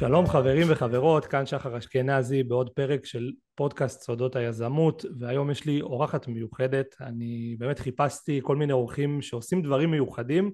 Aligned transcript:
שלום 0.00 0.26
חברים 0.26 0.66
וחברות, 0.70 1.26
כאן 1.26 1.46
שחר 1.46 1.78
אשכנזי 1.78 2.42
בעוד 2.42 2.70
פרק 2.70 3.04
של 3.04 3.32
פודקאסט 3.54 4.02
סודות 4.02 4.36
היזמות 4.36 5.04
והיום 5.18 5.50
יש 5.50 5.64
לי 5.64 5.80
אורחת 5.80 6.28
מיוחדת, 6.28 6.94
אני 7.00 7.56
באמת 7.58 7.78
חיפשתי 7.78 8.40
כל 8.42 8.56
מיני 8.56 8.72
אורחים 8.72 9.22
שעושים 9.22 9.62
דברים 9.62 9.90
מיוחדים 9.90 10.52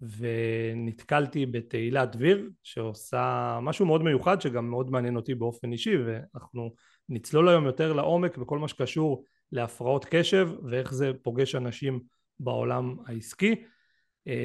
ונתקלתי 0.00 1.46
בתהילה 1.46 2.06
דביר 2.06 2.48
שעושה 2.62 3.58
משהו 3.62 3.86
מאוד 3.86 4.02
מיוחד 4.02 4.40
שגם 4.40 4.70
מאוד 4.70 4.90
מעניין 4.90 5.16
אותי 5.16 5.34
באופן 5.34 5.72
אישי 5.72 5.96
ואנחנו 5.96 6.74
נצלול 7.08 7.48
היום 7.48 7.66
יותר 7.66 7.92
לעומק 7.92 8.38
בכל 8.38 8.58
מה 8.58 8.68
שקשור 8.68 9.24
להפרעות 9.52 10.06
קשב 10.10 10.48
ואיך 10.70 10.94
זה 10.94 11.12
פוגש 11.22 11.54
אנשים 11.54 12.00
בעולם 12.40 12.96
העסקי 13.06 13.64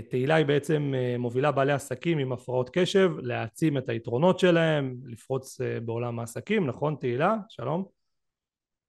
תהילה 0.10 0.36
היא 0.36 0.46
בעצם 0.46 0.92
אה, 0.96 1.16
מובילה 1.20 1.52
בעלי 1.52 1.72
עסקים 1.72 2.18
עם 2.18 2.32
הפרעות 2.32 2.70
קשב 2.74 3.12
להעצים 3.18 3.78
את 3.78 3.90
היתרונות 3.90 4.40
שלהם, 4.40 4.96
לפרוץ 5.06 5.62
אה, 5.62 5.80
בעולם 5.80 6.20
העסקים, 6.20 6.68
נכון 6.68 6.96
תהילה? 6.96 7.36
שלום. 7.50 7.86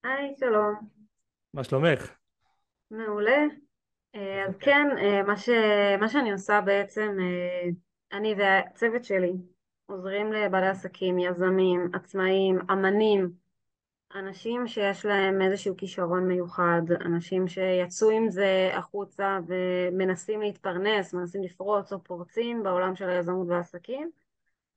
היי, 0.05 0.35
שלום. 0.41 0.75
מה 1.55 1.65
שלומך? 1.65 2.13
מעולה. 2.91 3.45
אז 4.49 4.57
כן, 4.61 4.87
מה, 5.27 5.37
ש... 5.37 5.49
מה 6.01 6.09
שאני 6.09 6.33
עושה 6.33 6.61
בעצם, 6.61 7.17
אני 8.13 8.35
והצוות 8.35 9.05
שלי 9.05 9.33
עוזרים 9.87 10.33
לבעלי 10.33 10.67
עסקים, 10.67 11.19
יזמים, 11.19 11.91
עצמאים, 11.93 12.59
אמנים, 12.73 13.31
אנשים 14.19 14.67
שיש 14.67 15.05
להם 15.05 15.43
איזשהו 15.43 15.77
כישרון 15.77 16.29
מיוחד, 16.29 16.83
אנשים 17.01 17.49
שיצאו 17.49 18.11
עם 18.11 18.31
זה 18.31 18.71
החוצה 18.75 19.39
ומנסים 19.47 20.41
להתפרנס, 20.41 21.15
מנסים 21.15 21.43
לפרוץ 21.43 21.93
או 21.93 22.05
פורצים 22.05 22.63
בעולם 22.63 22.97
של 22.97 23.09
היזמות 23.09 23.49
והעסקים, 23.49 24.11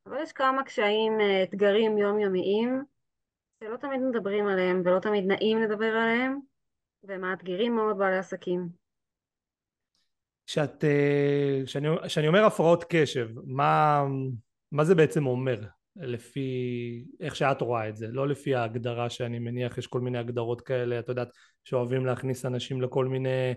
אבל 0.06 0.18
יש 0.22 0.32
כמה 0.32 0.64
קשיים, 0.64 1.22
אה, 1.22 1.44
אתגרים 1.44 1.98
יומיומיים 1.98 2.84
שלא 3.60 3.78
תמיד 3.78 4.02
מדברים 4.02 4.48
עליהם 4.48 4.82
ולא 4.86 5.00
תמיד 5.00 5.26
נעים 5.26 5.62
לדבר 5.62 5.96
עליהם 5.96 6.40
ומאתגרים 7.04 7.76
מאוד 7.76 7.98
בעלי 7.98 8.18
עסקים. 8.18 8.70
כשאת, 10.48 10.84
כשאני 12.08 12.28
אומר 12.28 12.46
הפרעות 12.46 12.86
קשב, 12.90 13.28
מה, 13.46 14.04
מה 14.72 14.84
זה 14.84 14.96
בעצם 14.96 15.26
אומר? 15.26 15.60
לפי 16.00 17.06
איך 17.20 17.36
שאת 17.36 17.62
רואה 17.62 17.90
את 17.90 17.98
זה, 17.98 18.08
לא 18.12 18.28
לפי 18.28 18.56
ההגדרה 18.56 19.10
שאני 19.10 19.40
מניח, 19.40 19.78
יש 19.78 19.88
כל 19.88 20.02
מיני 20.02 20.18
הגדרות 20.18 20.62
כאלה, 20.62 21.00
את 21.00 21.10
יודעת, 21.10 21.28
שאוהבים 21.64 22.06
להכניס 22.06 22.46
אנשים 22.46 22.82
לכל 22.82 23.06
מיני 23.06 23.54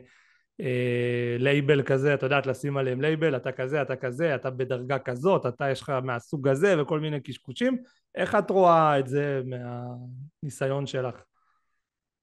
אה, 0.61 1.37
לייבל 1.39 1.83
כזה, 1.83 2.15
את 2.15 2.23
יודעת, 2.23 2.47
לשים 2.47 2.77
עליהם 2.77 3.01
לייבל, 3.01 3.37
אתה 3.37 3.53
כזה, 3.53 3.83
אתה 3.83 3.97
כזה, 3.97 4.35
אתה 4.35 4.51
בדרגה 4.51 4.99
כזאת, 4.99 5.47
אתה 5.47 5.71
יש 5.71 5.83
לך 5.83 5.91
מהסוג 6.05 6.49
הזה 6.49 6.83
וכל 6.83 7.01
מיני 7.01 7.21
קשקושים, 7.21 7.79
איך 8.15 8.35
את 8.35 8.51
רואה 8.51 8.99
את 8.99 9.07
זה 9.07 9.41
מהניסיון 9.45 10.87
שלך? 10.87 11.23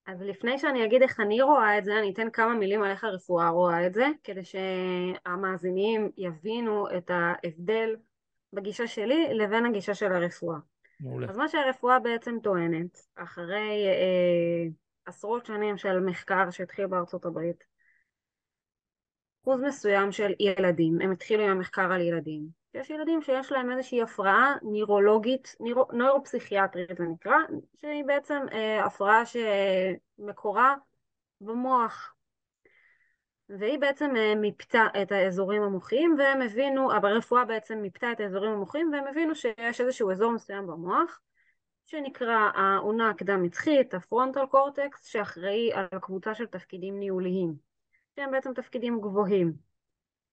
אז 0.06 0.22
לפני 0.22 0.58
שאני 0.58 0.84
אגיד 0.84 1.02
איך 1.02 1.20
אני 1.20 1.42
רואה 1.42 1.78
את 1.78 1.84
זה, 1.84 1.98
אני 1.98 2.12
אתן 2.12 2.30
כמה 2.32 2.54
מילים 2.54 2.82
על 2.82 2.90
איך 2.90 3.04
הרפואה 3.04 3.48
רואה 3.48 3.86
את 3.86 3.94
זה, 3.94 4.06
כדי 4.24 4.40
שהמאזינים 4.44 6.10
יבינו 6.18 6.86
את 6.96 7.10
ההבדל 7.10 7.96
בגישה 8.52 8.86
שלי 8.86 9.34
לבין 9.34 9.66
הגישה 9.66 9.94
של 9.94 10.12
הרפואה. 10.12 10.58
מעולה. 11.00 11.30
אז 11.30 11.36
מה 11.36 11.48
שהרפואה 11.48 11.98
בעצם 11.98 12.36
טוענת, 12.42 12.98
אחרי 13.14 13.86
אה, 13.86 14.68
עשרות 15.04 15.46
שנים 15.46 15.78
של 15.78 16.00
מחקר 16.00 16.50
שהתחיל 16.50 16.86
בארצות 16.86 17.24
הברית, 17.24 17.64
אחוז 19.42 19.60
מסוים 19.60 20.12
של 20.12 20.32
ילדים, 20.40 21.00
הם 21.00 21.12
התחילו 21.12 21.42
עם 21.42 21.50
המחקר 21.50 21.92
על 21.92 22.00
ילדים, 22.00 22.60
יש 22.74 22.90
ילדים 22.90 23.22
שיש 23.22 23.52
להם 23.52 23.70
איזושהי 23.70 24.02
הפרעה 24.02 24.54
נירולוגית, 24.62 25.56
נירו, 25.60 25.86
נוירופסיכיאטרית 25.92 26.98
זה 26.98 27.04
נקרא, 27.04 27.36
שהיא 27.76 28.04
בעצם 28.04 28.42
אה, 28.52 28.84
הפרעה 28.84 29.22
שמקורה 29.26 30.74
במוח, 31.40 32.14
והיא 33.58 33.78
בעצם 33.78 34.16
אה, 34.16 34.34
מיפתה 34.34 34.86
את 35.02 35.12
האזורים 35.12 35.62
המוחיים 35.62 36.16
והם 36.18 36.42
הבינו, 36.42 36.92
הרפואה 36.92 37.44
בעצם 37.44 37.78
מיפתה 37.78 38.12
את 38.12 38.20
האזורים 38.20 38.52
המוחיים 38.52 38.90
והם 38.92 39.06
הבינו 39.06 39.34
שיש 39.34 39.80
איזשהו 39.80 40.10
אזור 40.10 40.32
מסוים 40.32 40.66
במוח 40.66 41.20
שנקרא 41.86 42.50
האונה 42.54 43.10
הקדם 43.10 43.42
מצחית, 43.42 43.94
הפרונטל 43.94 44.46
קורטקס, 44.46 45.04
שאחראי 45.04 45.72
על 45.72 45.86
קבוצה 46.00 46.34
של 46.34 46.46
תפקידים 46.46 46.98
ניהוליים, 46.98 47.54
שהם 48.16 48.30
בעצם 48.30 48.54
תפקידים 48.54 49.00
גבוהים. 49.00 49.52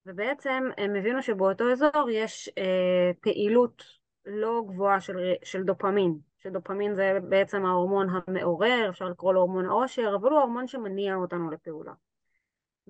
ובעצם 0.05 0.69
הם 0.77 0.95
הבינו 0.95 1.21
שבאותו 1.21 1.71
אזור 1.71 2.09
יש 2.11 2.49
אה, 2.57 3.11
פעילות 3.21 3.83
לא 4.25 4.63
גבוהה 4.67 5.01
של, 5.01 5.33
של 5.43 5.63
דופמין, 5.63 6.17
שדופמין 6.37 6.95
זה 6.95 7.17
בעצם 7.29 7.65
ההורמון 7.65 8.07
המעורר, 8.09 8.89
אפשר 8.89 9.05
לקרוא 9.05 9.33
לו 9.33 9.39
הורמון 9.39 9.65
העושר, 9.65 10.15
אבל 10.15 10.29
הוא 10.29 10.39
ההורמון 10.39 10.67
שמניע 10.67 11.15
אותנו 11.15 11.51
לפעולה. 11.51 11.93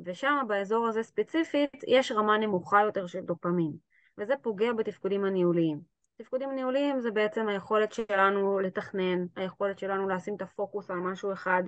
ושם 0.05 0.45
באזור 0.47 0.87
הזה 0.87 1.03
ספציפית 1.03 1.83
יש 1.87 2.11
רמה 2.11 2.37
נמוכה 2.37 2.81
יותר 2.81 3.07
של 3.07 3.21
דופמין 3.21 3.71
וזה 4.17 4.33
פוגע 4.41 4.73
בתפקודים 4.73 5.25
הניהוליים. 5.25 5.81
תפקודים 6.17 6.51
ניהוליים 6.51 6.99
זה 6.99 7.11
בעצם 7.11 7.47
היכולת 7.47 7.93
שלנו 7.93 8.59
לתכנן, 8.59 9.25
היכולת 9.35 9.79
שלנו 9.79 10.09
לשים 10.09 10.35
את 10.35 10.41
הפוקוס 10.41 10.91
על 10.91 10.97
משהו 10.97 11.33
אחד, 11.33 11.63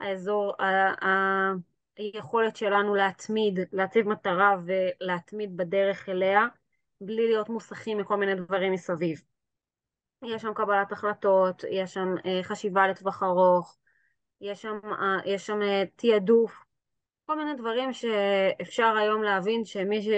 האזור, 0.00 0.62
ה- 0.62 1.52
היכולת 1.96 2.56
שלנו 2.56 2.94
להתמיד, 2.94 3.58
להציב 3.72 4.08
מטרה 4.08 4.56
ולהתמיד 4.64 5.56
בדרך 5.56 6.08
אליה 6.08 6.46
בלי 7.00 7.26
להיות 7.26 7.48
מוסכים 7.48 7.98
מכל 7.98 8.16
מיני 8.16 8.34
דברים 8.34 8.72
מסביב. 8.72 9.22
יש 10.24 10.42
שם 10.42 10.54
קבלת 10.54 10.92
החלטות, 10.92 11.64
יש 11.70 11.94
שם 11.94 12.14
אה, 12.26 12.40
חשיבה 12.42 12.88
לטווח 12.88 13.22
ארוך, 13.22 13.76
יש 14.40 14.62
שם, 14.62 14.78
אה, 14.84 15.18
יש 15.24 15.46
שם 15.46 15.62
אה, 15.62 15.84
תעדוף 15.96 16.64
כל 17.28 17.36
מיני 17.36 17.54
דברים 17.54 17.92
שאפשר 17.92 18.94
היום 19.00 19.22
להבין 19.22 19.64
שמי 19.64 20.02
ש... 20.02 20.08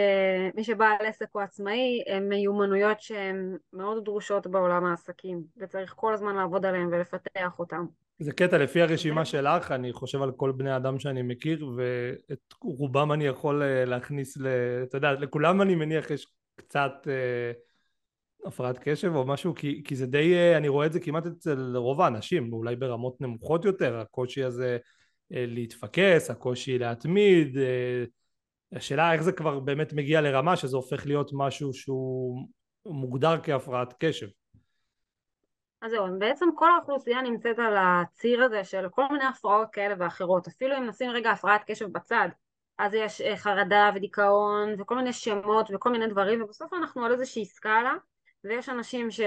שבעל 0.62 1.06
עסק 1.06 1.26
או 1.34 1.40
עצמאי 1.40 2.02
הם 2.06 2.28
מיומנויות 2.28 3.00
שהן 3.00 3.56
מאוד 3.72 4.04
דרושות 4.04 4.46
בעולם 4.46 4.84
העסקים 4.84 5.42
וצריך 5.56 5.94
כל 5.96 6.14
הזמן 6.14 6.36
לעבוד 6.36 6.66
עליהן 6.66 6.86
ולפתח 6.86 7.58
אותן. 7.58 7.84
זה 8.18 8.32
קטע 8.32 8.58
לפי 8.58 8.82
הרשימה 8.82 9.24
שלך 9.24 9.72
אני 9.72 9.92
חושב 9.92 10.22
על 10.22 10.32
כל 10.32 10.52
בני 10.52 10.76
אדם 10.76 10.98
שאני 10.98 11.22
מכיר 11.22 11.70
ואת 11.76 12.54
רובם 12.62 13.12
אני 13.12 13.26
יכול 13.26 13.62
אה, 13.62 13.84
להכניס 13.84 14.36
ל... 14.36 14.46
אתה 14.82 14.96
יודע 14.96 15.12
לכולם 15.12 15.62
אני 15.62 15.74
מניח 15.74 16.10
יש 16.10 16.26
קצת 16.56 16.92
אה, 17.08 17.52
הפרעת 18.48 18.78
קשב 18.82 19.14
או 19.14 19.26
משהו 19.26 19.54
כי, 19.54 19.82
כי 19.84 19.96
זה 19.96 20.06
די 20.06 20.34
אה, 20.34 20.56
אני 20.56 20.68
רואה 20.68 20.86
את 20.86 20.92
זה 20.92 21.00
כמעט 21.00 21.26
אצל 21.26 21.76
רוב 21.76 22.00
האנשים 22.00 22.52
אולי 22.52 22.76
ברמות 22.76 23.20
נמוכות 23.20 23.64
יותר 23.64 23.98
הקושי 23.98 24.44
הזה 24.44 24.78
להתפקס, 25.30 26.30
הקושי 26.30 26.78
להתמיד, 26.78 27.58
אה, 27.58 28.04
השאלה 28.72 29.12
איך 29.12 29.22
זה 29.22 29.32
כבר 29.32 29.60
באמת 29.60 29.92
מגיע 29.92 30.20
לרמה 30.20 30.56
שזה 30.56 30.76
הופך 30.76 31.06
להיות 31.06 31.30
משהו 31.34 31.74
שהוא 31.74 32.46
מוגדר 32.86 33.36
כהפרעת 33.42 33.94
קשב. 33.98 34.26
אז 35.82 35.90
זהו, 35.90 36.06
בעצם 36.18 36.46
כל 36.54 36.70
האוכלוסייה 36.70 37.22
נמצאת 37.22 37.58
על 37.58 37.74
הציר 37.78 38.42
הזה 38.42 38.64
של 38.64 38.88
כל 38.90 39.02
מיני 39.12 39.24
הפרעות 39.24 39.68
כאלה 39.72 39.94
ואחרות, 39.98 40.46
אפילו 40.46 40.76
אם 40.78 40.86
נשים 40.86 41.10
רגע 41.10 41.30
הפרעת 41.30 41.64
קשב 41.66 41.86
בצד, 41.92 42.28
אז 42.78 42.94
יש 42.94 43.20
אה, 43.20 43.36
חרדה 43.36 43.90
ודיכאון 43.94 44.74
וכל 44.78 44.96
מיני 44.96 45.12
שמות 45.12 45.70
וכל 45.74 45.92
מיני 45.92 46.06
דברים, 46.06 46.42
ובסוף 46.42 46.74
אנחנו 46.74 47.04
על 47.04 47.12
איזושהי 47.12 47.44
סקאלה, 47.44 47.94
ויש 48.44 48.68
אנשים 48.68 49.10
ש, 49.10 49.20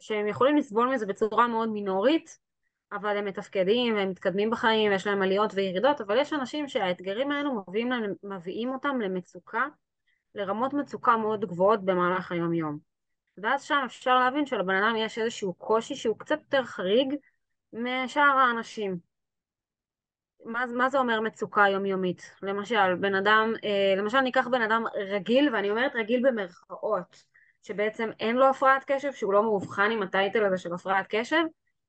שהם 0.00 0.26
יכולים 0.26 0.56
לסבול 0.56 0.88
מזה 0.88 1.06
בצורה 1.06 1.48
מאוד 1.48 1.68
מינורית, 1.68 2.38
אבל 2.92 3.16
הם 3.16 3.24
מתפקדים 3.24 3.96
והם 3.96 4.10
מתקדמים 4.10 4.50
בחיים, 4.50 4.92
יש 4.92 5.06
להם 5.06 5.22
עליות 5.22 5.54
וירידות, 5.54 6.00
אבל 6.00 6.18
יש 6.18 6.32
אנשים 6.32 6.68
שהאתגרים 6.68 7.30
האלו 7.30 7.64
מביאים, 7.68 7.90
להם, 7.90 8.14
מביאים 8.22 8.72
אותם 8.72 9.00
למצוקה, 9.00 9.66
לרמות 10.34 10.72
מצוקה 10.72 11.16
מאוד 11.16 11.44
גבוהות 11.44 11.84
במהלך 11.84 12.32
היום 12.32 12.54
יום. 12.54 12.78
ואז 13.38 13.62
שם 13.62 13.82
אפשר 13.86 14.18
להבין 14.18 14.46
שלבן 14.46 14.74
אדם 14.74 14.96
יש 14.96 15.18
איזשהו 15.18 15.54
קושי 15.54 15.94
שהוא 15.94 16.18
קצת 16.18 16.38
יותר 16.40 16.64
חריג 16.64 17.14
משאר 17.72 18.38
האנשים. 18.38 18.96
מה, 20.44 20.66
מה 20.66 20.88
זה 20.88 20.98
אומר 20.98 21.20
מצוקה 21.20 21.68
יומיומית? 21.68 22.34
למשל, 22.42 22.94
בן 22.94 23.14
אדם, 23.14 23.52
אה, 23.64 23.94
למשל 23.96 24.20
ניקח 24.20 24.48
בן 24.48 24.62
אדם 24.62 24.84
רגיל, 24.94 25.54
ואני 25.54 25.70
אומרת 25.70 25.92
רגיל 25.94 26.28
במרכאות, 26.28 27.24
שבעצם 27.62 28.10
אין 28.20 28.36
לו 28.36 28.46
הפרעת 28.46 28.84
קשב, 28.86 29.12
שהוא 29.12 29.32
לא 29.32 29.42
מאובחן 29.42 29.90
עם 29.90 30.02
הטייטל 30.02 30.44
הזה 30.44 30.58
של 30.58 30.74
הפרעת 30.74 31.06
קשב, 31.08 31.42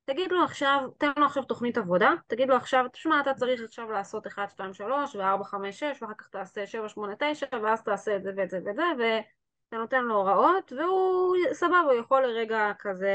תגיד 0.05 0.31
לו 0.31 0.43
עכשיו, 0.43 0.89
תן 0.97 1.11
לו 1.17 1.25
עכשיו 1.25 1.43
תוכנית 1.43 1.77
עבודה, 1.77 2.11
תגיד 2.27 2.49
לו 2.49 2.55
עכשיו, 2.55 2.85
תשמע 2.91 3.19
אתה 3.21 3.33
צריך 3.33 3.61
עכשיו 3.63 3.91
לעשות 3.91 4.27
1, 4.27 4.49
2, 4.49 4.73
3 4.73 5.15
ו-4, 5.15 5.43
5, 5.43 5.79
6 5.79 6.01
ואחר 6.01 6.13
כך 6.13 6.27
תעשה 6.27 6.67
7, 6.67 6.89
8, 6.89 7.13
9 7.19 7.45
ואז 7.63 7.83
תעשה 7.83 8.15
את 8.15 8.23
זה 8.23 8.31
ואת 8.37 8.49
זה 8.49 8.59
ואת 8.65 8.75
זה 8.75 8.83
ואתה 8.97 9.77
נותן 9.77 10.03
לו 10.03 10.15
הוראות 10.15 10.73
והוא 10.77 11.35
סבבה, 11.53 11.79
הוא 11.79 11.93
יכול 11.93 12.25
לרגע 12.25 12.71
כזה, 12.79 13.11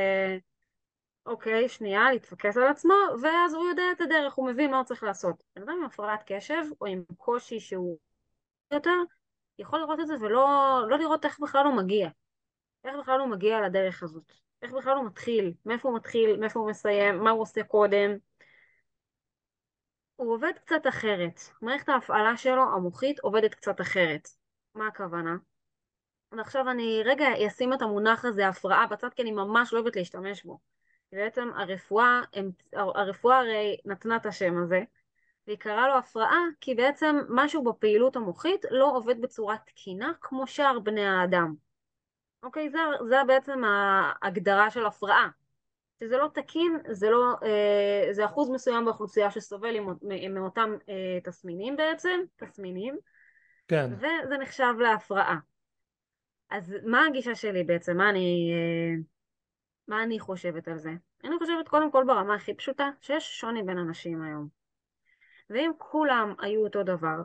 אוקיי, 1.26 1.68
שנייה, 1.68 2.10
להתפקס 2.10 2.56
על 2.56 2.66
עצמו 2.66 2.94
ואז 3.22 3.54
הוא 3.54 3.68
יודע 3.68 3.82
את 3.92 4.00
הדרך, 4.00 4.34
הוא 4.34 4.46
מבין 4.46 4.70
מה 4.70 4.76
הוא 4.76 4.84
צריך 4.84 5.02
לעשות. 5.02 5.42
בן 5.56 5.62
אדם 5.62 5.72
עם 5.78 5.84
הפרעת 5.84 6.22
קשב 6.26 6.62
או 6.80 6.86
עם 6.86 7.02
קושי 7.16 7.60
שהוא 7.60 7.98
יותר, 8.72 8.96
יכול 9.58 9.80
לראות 9.80 10.00
את 10.00 10.06
זה 10.06 10.14
ולא 10.20 10.48
לא 10.88 10.98
לראות 10.98 11.24
איך 11.24 11.40
בכלל 11.40 11.66
הוא 11.66 11.74
מגיע. 11.74 12.08
איך 12.84 12.96
בכלל 13.00 13.20
הוא 13.20 13.28
מגיע 13.28 13.60
לדרך 13.60 14.02
הזאת? 14.02 14.47
איך 14.62 14.72
בכלל 14.72 14.96
הוא 14.96 15.06
מתחיל? 15.06 15.54
מאיפה 15.66 15.88
הוא 15.88 15.96
מתחיל? 15.96 16.36
מאיפה 16.36 16.60
הוא 16.60 16.70
מסיים? 16.70 17.18
מה 17.24 17.30
הוא 17.30 17.42
עושה 17.42 17.62
קודם? 17.64 18.10
הוא 20.16 20.34
עובד 20.34 20.52
קצת 20.64 20.86
אחרת. 20.88 21.40
מערכת 21.62 21.88
ההפעלה 21.88 22.36
שלו, 22.36 22.62
המוחית, 22.62 23.18
עובדת 23.20 23.54
קצת 23.54 23.80
אחרת. 23.80 24.28
מה 24.74 24.86
הכוונה? 24.86 25.36
ועכשיו 26.32 26.70
אני 26.70 27.02
רגע 27.04 27.26
אשים 27.46 27.72
את 27.72 27.82
המונח 27.82 28.24
הזה, 28.24 28.48
הפרעה, 28.48 28.86
בצד 28.86 29.08
כי 29.14 29.22
אני 29.22 29.32
ממש 29.32 29.72
לא 29.72 29.78
אוהבת 29.78 29.96
להשתמש 29.96 30.44
בו. 30.44 30.58
בעצם 31.12 31.48
הרפואה, 31.56 32.20
הרפואה 32.72 33.38
הרי 33.38 33.76
נתנה 33.84 34.16
את 34.16 34.26
השם 34.26 34.62
הזה, 34.62 34.80
והיא 35.46 35.58
קראה 35.58 35.88
לו 35.88 35.98
הפרעה 35.98 36.40
כי 36.60 36.74
בעצם 36.74 37.16
משהו 37.28 37.64
בפעילות 37.64 38.16
המוחית 38.16 38.64
לא 38.70 38.96
עובד 38.96 39.20
בצורה 39.20 39.56
תקינה 39.58 40.12
כמו 40.20 40.46
שאר 40.46 40.78
בני 40.78 41.06
האדם. 41.06 41.54
אוקיי, 42.42 42.70
זה, 42.70 42.78
זה 43.08 43.16
בעצם 43.26 43.62
ההגדרה 43.64 44.70
של 44.70 44.86
הפרעה. 44.86 45.28
שזה 46.04 46.16
לא 46.16 46.28
תקין, 46.34 46.78
זה 46.90 47.10
לא, 47.10 47.34
אה, 47.42 48.12
זה 48.12 48.24
אחוז 48.24 48.50
מסוים 48.50 48.84
באוכלוסייה 48.84 49.30
שסובל 49.30 49.76
מאותם 50.30 50.70
אה, 50.88 51.18
תסמינים 51.24 51.76
בעצם, 51.76 52.20
תסמינים, 52.36 52.98
כן. 53.68 53.90
וזה 53.96 54.38
נחשב 54.40 54.74
להפרעה. 54.78 55.38
אז 56.50 56.76
מה 56.84 57.06
הגישה 57.06 57.34
שלי 57.34 57.64
בעצם? 57.64 57.96
מה 57.96 58.10
אני, 58.10 58.52
אה, 58.52 59.02
מה 59.88 60.02
אני 60.02 60.18
חושבת 60.18 60.68
על 60.68 60.78
זה? 60.78 60.90
אני 61.24 61.38
חושבת 61.38 61.68
קודם 61.68 61.90
כל 61.90 62.04
ברמה 62.06 62.34
הכי 62.34 62.54
פשוטה, 62.54 62.90
שיש 63.00 63.40
שוני 63.40 63.62
בין 63.62 63.78
אנשים 63.78 64.22
היום. 64.22 64.48
ואם 65.50 65.70
כולם 65.78 66.34
היו 66.38 66.64
אותו 66.64 66.82
דבר, 66.82 67.16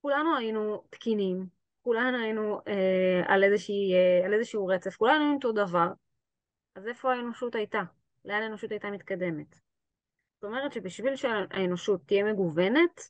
כולנו 0.00 0.36
היינו 0.36 0.82
תקינים, 0.90 1.46
כולנו 1.82 2.18
היינו 2.18 2.60
אה, 2.68 3.22
על, 3.26 3.44
איזושהי, 3.44 3.94
אה, 3.94 4.26
על 4.26 4.34
איזשהו 4.34 4.66
רצף, 4.66 4.96
כולנו 4.96 5.20
היינו 5.20 5.34
אותו 5.34 5.52
דבר, 5.52 5.88
אז 6.74 6.88
איפה 6.88 7.12
האנושות 7.12 7.54
הייתה? 7.54 7.82
לאן 8.24 8.42
האנושות 8.42 8.70
הייתה 8.70 8.90
מתקדמת? 8.90 9.54
זאת 10.34 10.44
אומרת 10.44 10.72
שבשביל 10.72 11.16
שהאנושות 11.16 12.00
תהיה 12.06 12.24
מגוונת, 12.24 13.00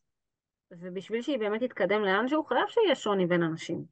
ובשביל 0.70 1.22
שהיא 1.22 1.38
באמת 1.38 1.62
תתקדם 1.62 2.02
לאנשהו, 2.02 2.44
חייב 2.44 2.68
שיהיה 2.68 2.94
שוני 2.94 3.26
בין 3.26 3.42
אנשים. 3.42 3.84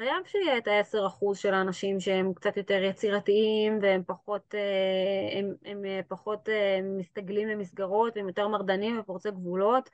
חייב 0.00 0.24
שיהיה 0.24 0.58
את 0.58 0.66
העשר 0.66 1.06
אחוז 1.06 1.38
של 1.38 1.54
האנשים 1.54 2.00
שהם 2.00 2.34
קצת 2.34 2.56
יותר 2.56 2.82
יצירתיים 2.82 3.78
והם 3.82 4.02
פחות, 4.06 4.54
אה, 4.54 5.38
הם, 5.38 5.54
הם 5.64 5.84
אה, 5.84 6.00
פחות 6.08 6.48
אה, 6.48 6.80
מסתגלים 6.82 7.48
למסגרות 7.48 8.16
והם 8.16 8.28
יותר 8.28 8.48
מרדנים 8.48 9.00
ופורצי 9.00 9.30
גבולות 9.30 9.90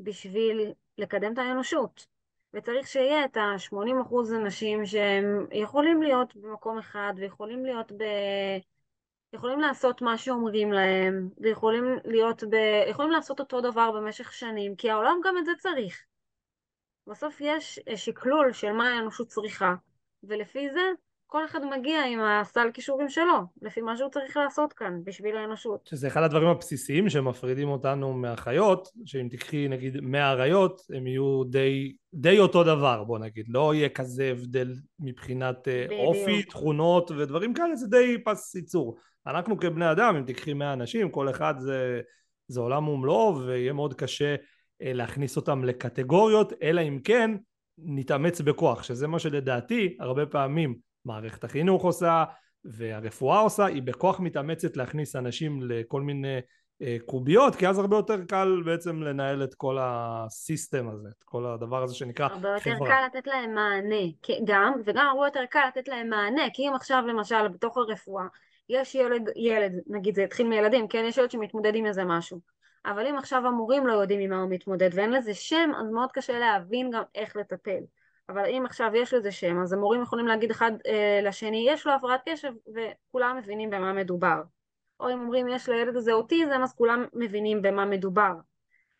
בשביל 0.00 0.72
לקדם 0.98 1.32
את 1.32 1.38
האנושות. 1.38 2.17
וצריך 2.54 2.86
שיהיה 2.86 3.24
את 3.24 3.36
ה-80 3.36 4.02
אחוז 4.02 4.32
אנשים 4.32 4.86
שהם 4.86 5.46
יכולים 5.52 6.02
להיות 6.02 6.36
במקום 6.36 6.78
אחד 6.78 7.12
ויכולים 7.16 7.64
להיות 7.64 7.92
ב... 7.92 8.04
יכולים 9.32 9.60
לעשות 9.60 10.02
מה 10.02 10.18
שאומרים 10.18 10.72
להם 10.72 11.28
ויכולים 11.38 11.84
להיות 12.04 12.44
ב... 12.44 12.54
יכולים 12.90 13.10
לעשות 13.10 13.40
אותו 13.40 13.60
דבר 13.60 13.92
במשך 13.92 14.32
שנים 14.32 14.76
כי 14.76 14.90
העולם 14.90 15.20
גם 15.24 15.38
את 15.38 15.44
זה 15.44 15.52
צריך. 15.58 16.04
בסוף 17.06 17.40
יש 17.40 17.80
שקלול 17.96 18.52
של 18.52 18.72
מה 18.72 18.88
האנושות 18.88 19.28
צריכה, 19.28 19.74
ולפי 20.22 20.70
זה 20.70 20.80
כל 21.30 21.44
אחד 21.44 21.60
מגיע 21.78 22.04
עם 22.04 22.20
הסל 22.20 22.70
כישורים 22.74 23.08
שלו, 23.08 23.38
לפי 23.62 23.80
מה 23.80 23.96
שהוא 23.96 24.10
צריך 24.10 24.36
לעשות 24.36 24.72
כאן, 24.72 25.00
בשביל 25.04 25.36
האנושות. 25.36 25.86
שזה 25.86 26.08
אחד 26.08 26.22
הדברים 26.22 26.48
הבסיסיים 26.48 27.08
שמפרידים 27.08 27.68
אותנו 27.68 28.12
מהחיות, 28.12 28.88
שאם 29.04 29.28
תקחי 29.30 29.68
נגיד 29.68 30.00
100 30.00 30.30
אריות, 30.30 30.80
הם 30.94 31.06
יהיו 31.06 31.44
די, 31.44 31.96
די 32.14 32.38
אותו 32.38 32.64
דבר, 32.64 33.04
בוא 33.04 33.18
נגיד, 33.18 33.46
לא 33.48 33.74
יהיה 33.74 33.88
כזה 33.88 34.30
הבדל 34.30 34.74
מבחינת 35.00 35.68
אה, 35.68 35.84
בדיוק. 35.84 36.00
אופי, 36.00 36.42
תכונות 36.42 37.10
ודברים 37.10 37.54
כאלה, 37.54 37.76
זה 37.76 37.86
די 37.86 38.16
פס 38.24 38.54
ייצור. 38.54 38.98
אנחנו 39.26 39.58
כבני 39.58 39.90
אדם, 39.90 40.16
אם 40.16 40.24
תקחי 40.26 40.52
100 40.52 40.72
אנשים, 40.72 41.10
כל 41.10 41.30
אחד 41.30 41.54
זה, 41.58 42.00
זה 42.48 42.60
עולם 42.60 42.88
ומלואו, 42.88 43.38
ויהיה 43.46 43.72
מאוד 43.72 43.94
קשה 43.94 44.34
אה, 44.82 44.92
להכניס 44.92 45.36
אותם 45.36 45.64
לקטגוריות, 45.64 46.52
אלא 46.62 46.80
אם 46.80 46.98
כן 47.04 47.30
נתאמץ 47.78 48.40
בכוח, 48.40 48.82
שזה 48.82 49.06
מה 49.06 49.18
שלדעתי 49.18 49.96
הרבה 50.00 50.26
פעמים 50.26 50.87
מערכת 51.04 51.44
החינוך 51.44 51.84
עושה 51.84 52.24
והרפואה 52.64 53.40
עושה, 53.40 53.64
היא 53.64 53.82
בכוח 53.82 54.20
מתאמצת 54.20 54.76
להכניס 54.76 55.16
אנשים 55.16 55.62
לכל 55.62 56.00
מיני 56.00 56.40
אה, 56.82 56.96
קוביות, 57.06 57.56
כי 57.56 57.68
אז 57.68 57.78
הרבה 57.78 57.96
יותר 57.96 58.24
קל 58.24 58.62
בעצם 58.64 59.02
לנהל 59.02 59.44
את 59.44 59.54
כל 59.54 59.78
הסיסטם 59.80 60.88
הזה, 60.88 61.08
את 61.18 61.24
כל 61.24 61.46
הדבר 61.46 61.82
הזה 61.82 61.94
שנקרא 61.94 62.28
חברה. 62.28 62.54
הרבה 62.54 62.70
יותר 62.70 62.86
קל 62.86 63.06
לתת 63.06 63.26
להם 63.26 63.54
מענה, 63.54 64.04
גם, 64.44 64.72
וגם 64.84 65.06
הרבה 65.06 65.26
יותר 65.26 65.44
קל 65.50 65.68
לתת 65.68 65.88
להם 65.88 66.08
מענה, 66.10 66.42
כי 66.52 66.68
אם 66.68 66.72
עכשיו 66.74 67.04
למשל 67.06 67.48
בתוך 67.48 67.76
הרפואה 67.76 68.24
יש 68.68 68.94
ילד, 68.94 69.28
ילד, 69.36 69.72
נגיד 69.86 70.14
זה 70.14 70.24
התחיל 70.24 70.48
מילדים, 70.48 70.88
כן, 70.88 71.04
יש 71.08 71.18
ילד 71.18 71.30
שמתמודד 71.30 71.74
עם 71.74 71.86
איזה 71.86 72.04
משהו, 72.04 72.40
אבל 72.86 73.06
אם 73.06 73.18
עכשיו 73.18 73.46
המורים 73.46 73.86
לא 73.86 73.92
יודעים 73.92 74.20
עם 74.20 74.30
מה 74.30 74.42
הוא 74.42 74.50
מתמודד 74.50 74.90
ואין 74.92 75.10
לזה 75.10 75.34
שם, 75.34 75.70
אז 75.80 75.90
מאוד 75.90 76.12
קשה 76.12 76.38
להבין 76.38 76.90
גם 76.90 77.02
איך 77.14 77.36
לטפל. 77.36 77.80
אבל 78.28 78.46
אם 78.46 78.62
עכשיו 78.66 78.90
יש 78.94 79.14
לזה 79.14 79.32
שם, 79.32 79.62
אז 79.62 79.72
המורים 79.72 80.02
יכולים 80.02 80.26
להגיד 80.26 80.50
אחד 80.50 80.72
אה, 80.86 81.20
לשני, 81.22 81.66
יש 81.68 81.86
לו 81.86 81.92
הפרעת 81.92 82.20
קשב, 82.28 82.52
וכולם 82.74 83.36
מבינים 83.36 83.70
במה 83.70 83.92
מדובר. 83.92 84.42
או 85.00 85.10
אם 85.12 85.20
אומרים 85.20 85.48
יש 85.48 85.68
לילד 85.68 85.96
הזה 85.96 86.12
אוטיזם, 86.12 86.60
אז 86.62 86.74
כולם 86.74 87.04
מבינים 87.14 87.62
במה 87.62 87.84
מדובר. 87.84 88.32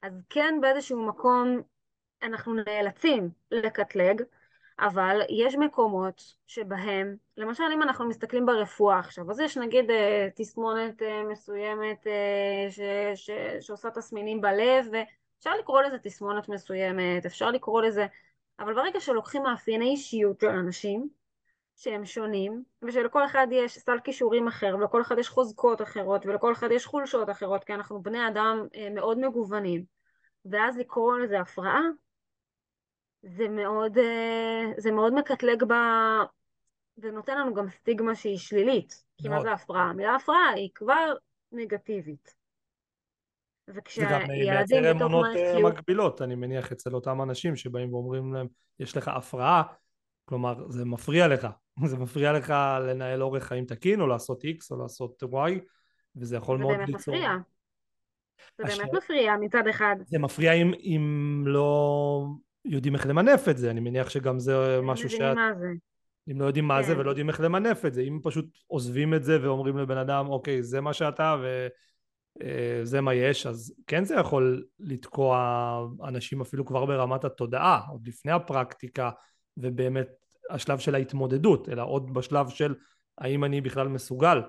אז 0.03 0.13
כן 0.31 0.59
באיזשהו 0.61 1.07
מקום 1.07 1.63
אנחנו 2.23 2.55
נאלצים 2.55 3.31
לקטלג, 3.51 4.23
אבל 4.79 5.21
יש 5.29 5.55
מקומות 5.55 6.23
שבהם, 6.47 7.17
למשל 7.37 7.65
אם 7.75 7.83
אנחנו 7.83 8.09
מסתכלים 8.09 8.47
ברפואה 8.47 8.99
עכשיו, 8.99 9.31
אז 9.31 9.41
יש 9.41 9.57
נגיד 9.57 9.91
אה, 9.91 10.29
תסמונת 10.35 11.03
אה, 11.03 11.23
מסוימת 11.23 12.07
אה, 12.07 12.71
ש, 12.71 12.81
ש, 13.15 13.31
שעושה 13.61 13.91
תסמינים 13.91 14.41
בלב, 14.41 14.87
ואפשר 14.93 15.57
לקרוא 15.61 15.83
לזה 15.83 15.99
תסמונת 15.99 16.49
מסוימת, 16.49 17.27
אפשר 17.27 17.51
לקרוא 17.51 17.83
לזה, 17.83 18.07
אבל 18.61 18.75
ברגע 18.75 19.01
שלוקחים 19.01 19.43
מאפייני 19.43 19.91
אישיות 19.91 20.41
של 20.41 20.49
אנשים, 20.49 21.09
שהם 21.77 22.05
שונים, 22.05 22.63
ושלכל 22.83 23.25
אחד 23.27 23.47
יש 23.51 23.79
סל 23.79 23.99
כישורים 24.05 24.49
אחר, 24.49 24.77
ולכל 24.79 25.03
אחד 25.03 25.19
יש 25.19 25.29
חוזקות 25.29 25.83
אחרות, 25.83 26.27
ולכל 26.27 26.53
אחד 26.53 26.69
יש 26.71 26.87
חולשות 26.87 27.31
אחרות, 27.31 27.65
כי 27.65 27.75
אנחנו 27.75 28.03
בני 28.03 28.29
אדם 28.29 28.67
מאוד 28.95 29.19
מגוונים, 29.19 29.85
ואז 30.45 30.79
לקרוא 30.79 31.19
לזה 31.19 31.41
הפרעה, 31.41 31.83
זה 33.23 33.49
מאוד, 33.49 33.99
אה, 33.99 34.65
זה 34.77 34.93
מאוד 34.93 35.15
מקטלג 35.15 35.65
ב... 35.65 35.75
ונותן 36.99 37.39
לנו 37.39 37.55
גם 37.55 37.69
סטיגמה 37.69 38.15
שהיא 38.15 38.39
שלילית. 38.39 39.05
כי 39.23 39.29
מה 39.29 39.41
זה 39.41 39.53
הפרעה? 39.53 39.83
המילה 39.83 40.15
הפרעה 40.15 40.51
היא 40.51 40.71
כבר 40.75 41.15
נגטיבית. 41.53 42.38
זה 43.95 44.05
גם 44.11 44.21
מייצר 44.29 44.91
אמונות 44.91 45.27
אה, 45.37 45.63
מקבילות, 45.63 46.23
אני 46.23 46.35
מניח, 46.35 46.73
אצל 46.73 46.95
אותם 46.95 47.23
אנשים 47.23 47.57
שבאים 47.57 47.95
ואומרים 47.95 48.35
להם, 48.35 48.47
יש 48.81 48.97
לך 48.97 49.09
הפרעה, 49.09 49.63
כלומר, 50.25 50.69
זה 50.69 50.85
מפריע 50.85 51.29
לך. 51.29 51.49
זה 51.91 51.97
מפריע 51.97 52.33
לך 52.33 52.55
לנהל 52.81 53.23
אורך 53.23 53.45
חיים 53.45 53.65
תקין, 53.65 54.01
או 54.01 54.07
לעשות 54.07 54.45
X, 54.45 54.67
או 54.71 54.77
לעשות 54.77 55.23
Y, 55.23 55.61
וזה 56.17 56.37
יכול 56.37 56.59
מאוד 56.59 56.77
ליצור... 56.87 57.15
זה 57.15 57.21
באמת 57.21 57.31
מפריע. 57.31 57.37
זה 58.59 58.77
באמת 58.77 58.95
מפריע 58.95 59.37
מצד 59.37 59.67
אחד. 59.71 59.97
זה 60.07 60.19
מפריע 60.19 60.53
אם, 60.53 60.73
אם 60.75 61.43
לא 61.47 62.27
יודעים 62.65 62.95
איך 62.95 63.07
למנף 63.07 63.49
את 63.49 63.59
זה, 63.59 63.71
אני 63.71 63.81
מניח 63.81 64.11
שגם 64.11 64.39
זה 64.39 64.81
משהו 64.83 65.11
שאת... 65.11 65.37
מה 65.37 65.51
זה. 65.59 65.69
אם 66.31 66.41
לא 66.41 66.47
יודעים 66.47 66.65
מה 66.65 66.83
זה 66.83 66.95
כן. 66.95 67.01
ולא 67.01 67.11
יודעים 67.11 67.29
איך 67.29 67.41
למנף 67.41 67.85
את 67.85 67.95
זה, 67.95 68.01
אם 68.01 68.19
פשוט 68.23 68.47
עוזבים 68.67 69.15
את 69.15 69.25
זה 69.25 69.43
ואומרים 69.43 69.79
לבן 69.79 69.99
אדם, 69.99 70.29
אוקיי, 70.29 70.63
זה 70.63 70.81
מה 70.81 70.93
שאתה 70.93 71.37
וזה 71.41 71.69
אה, 72.43 73.01
מה 73.01 73.15
יש, 73.15 73.47
אז 73.47 73.75
כן 73.87 74.05
זה 74.05 74.15
יכול 74.15 74.65
לתקוע 74.81 75.87
אנשים 76.05 76.41
אפילו 76.41 76.67
כבר 76.67 76.87
ברמת 76.87 77.25
התודעה, 77.25 77.81
עוד 77.91 78.09
לפני 78.09 78.33
הפרקטיקה 78.33 79.11
ובאמת 79.57 80.09
השלב 80.51 80.79
של 80.79 80.95
ההתמודדות, 80.95 81.69
אלא 81.69 81.83
עוד 81.83 82.15
בשלב 82.15 82.49
של 82.49 82.75
האם 83.19 83.45
אני 83.45 83.61
בכלל 83.61 83.89
מסוגל 83.89 84.41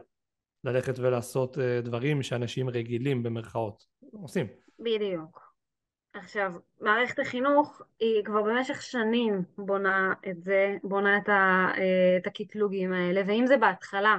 ללכת 0.64 1.00
ולעשות 1.00 1.58
אה, 1.58 1.82
דברים 1.82 2.24
שאנשים 2.24 2.70
רגילים 2.70 3.24
במרכאות 3.24 3.84
עושים. 4.12 4.48
בדיוק. 4.80 5.50
עכשיו, 6.14 6.54
מערכת 6.82 7.20
החינוך 7.20 7.82
היא 8.00 8.24
כבר 8.26 8.42
במשך 8.42 8.82
שנים 8.82 9.44
בונה 9.58 10.14
את 10.30 10.44
זה, 10.44 10.78
בונה 10.84 11.18
את, 11.18 11.30
ה, 11.30 11.68
אה, 11.78 12.18
את 12.18 12.28
הקטלוגים 12.28 12.94
האלה, 12.94 13.22
ואם 13.28 13.48
זה 13.48 13.58
בהתחלה, 13.58 14.18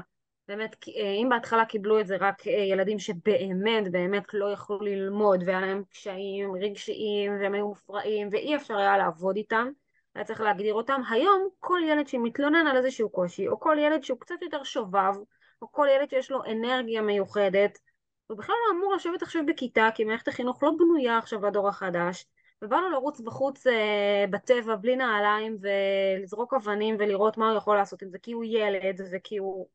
באמת, 0.50 0.76
אה, 0.96 1.10
אם 1.22 1.28
בהתחלה 1.28 1.64
קיבלו 1.64 2.00
את 2.00 2.06
זה 2.06 2.16
רק 2.20 2.46
אה, 2.46 2.52
ילדים 2.52 2.98
שבאמת 2.98 3.92
באמת 3.92 4.34
לא 4.34 4.52
יכלו 4.52 4.80
ללמוד 4.80 5.42
והיה 5.46 5.60
להם 5.60 5.82
קשיים 5.90 6.56
רגשיים 6.56 7.32
והם 7.40 7.54
היו 7.54 7.68
מופרעים 7.68 8.28
ואי 8.32 8.56
אפשר 8.56 8.76
היה 8.76 8.98
לעבוד 8.98 9.36
איתם, 9.36 9.68
היה 10.14 10.24
צריך 10.24 10.40
להגדיר 10.40 10.74
אותם, 10.74 11.00
היום 11.10 11.48
כל 11.58 11.80
ילד 11.88 12.08
שמתלונן 12.08 12.66
על 12.66 12.76
איזשהו 12.76 13.10
קושי, 13.10 13.48
או 13.48 13.60
כל 13.60 13.76
ילד 13.80 14.02
שהוא 14.02 14.20
קצת 14.20 14.34
יותר 14.42 14.64
שובב, 14.64 15.14
או 15.62 15.72
כל 15.72 15.86
ילד 15.96 16.10
שיש 16.10 16.30
לו 16.30 16.44
אנרגיה 16.44 17.02
מיוחדת, 17.02 17.78
הוא 18.26 18.38
בכלל 18.38 18.56
לא 18.66 18.78
אמור 18.78 18.94
לשבת 18.94 19.22
עכשיו 19.22 19.46
בכיתה, 19.46 19.88
כי 19.94 20.04
מערכת 20.04 20.28
החינוך 20.28 20.62
לא 20.62 20.70
בנויה 20.78 21.18
עכשיו 21.18 21.46
לדור 21.46 21.68
החדש, 21.68 22.26
ובא 22.62 22.76
לו 22.76 22.90
לרוץ 22.90 23.20
בחוץ 23.20 23.66
אה, 23.66 24.24
בטבע 24.30 24.76
בלי 24.76 24.96
נעליים 24.96 25.56
ולזרוק 25.60 26.54
אבנים 26.54 26.96
ולראות 26.98 27.38
מה 27.38 27.50
הוא 27.50 27.58
יכול 27.58 27.76
לעשות 27.76 28.02
עם 28.02 28.10
זה 28.10 28.18
כי 28.18 28.32
הוא 28.32 28.44
ילד 28.44 29.00
וכי 29.12 29.36
הוא 29.36 29.68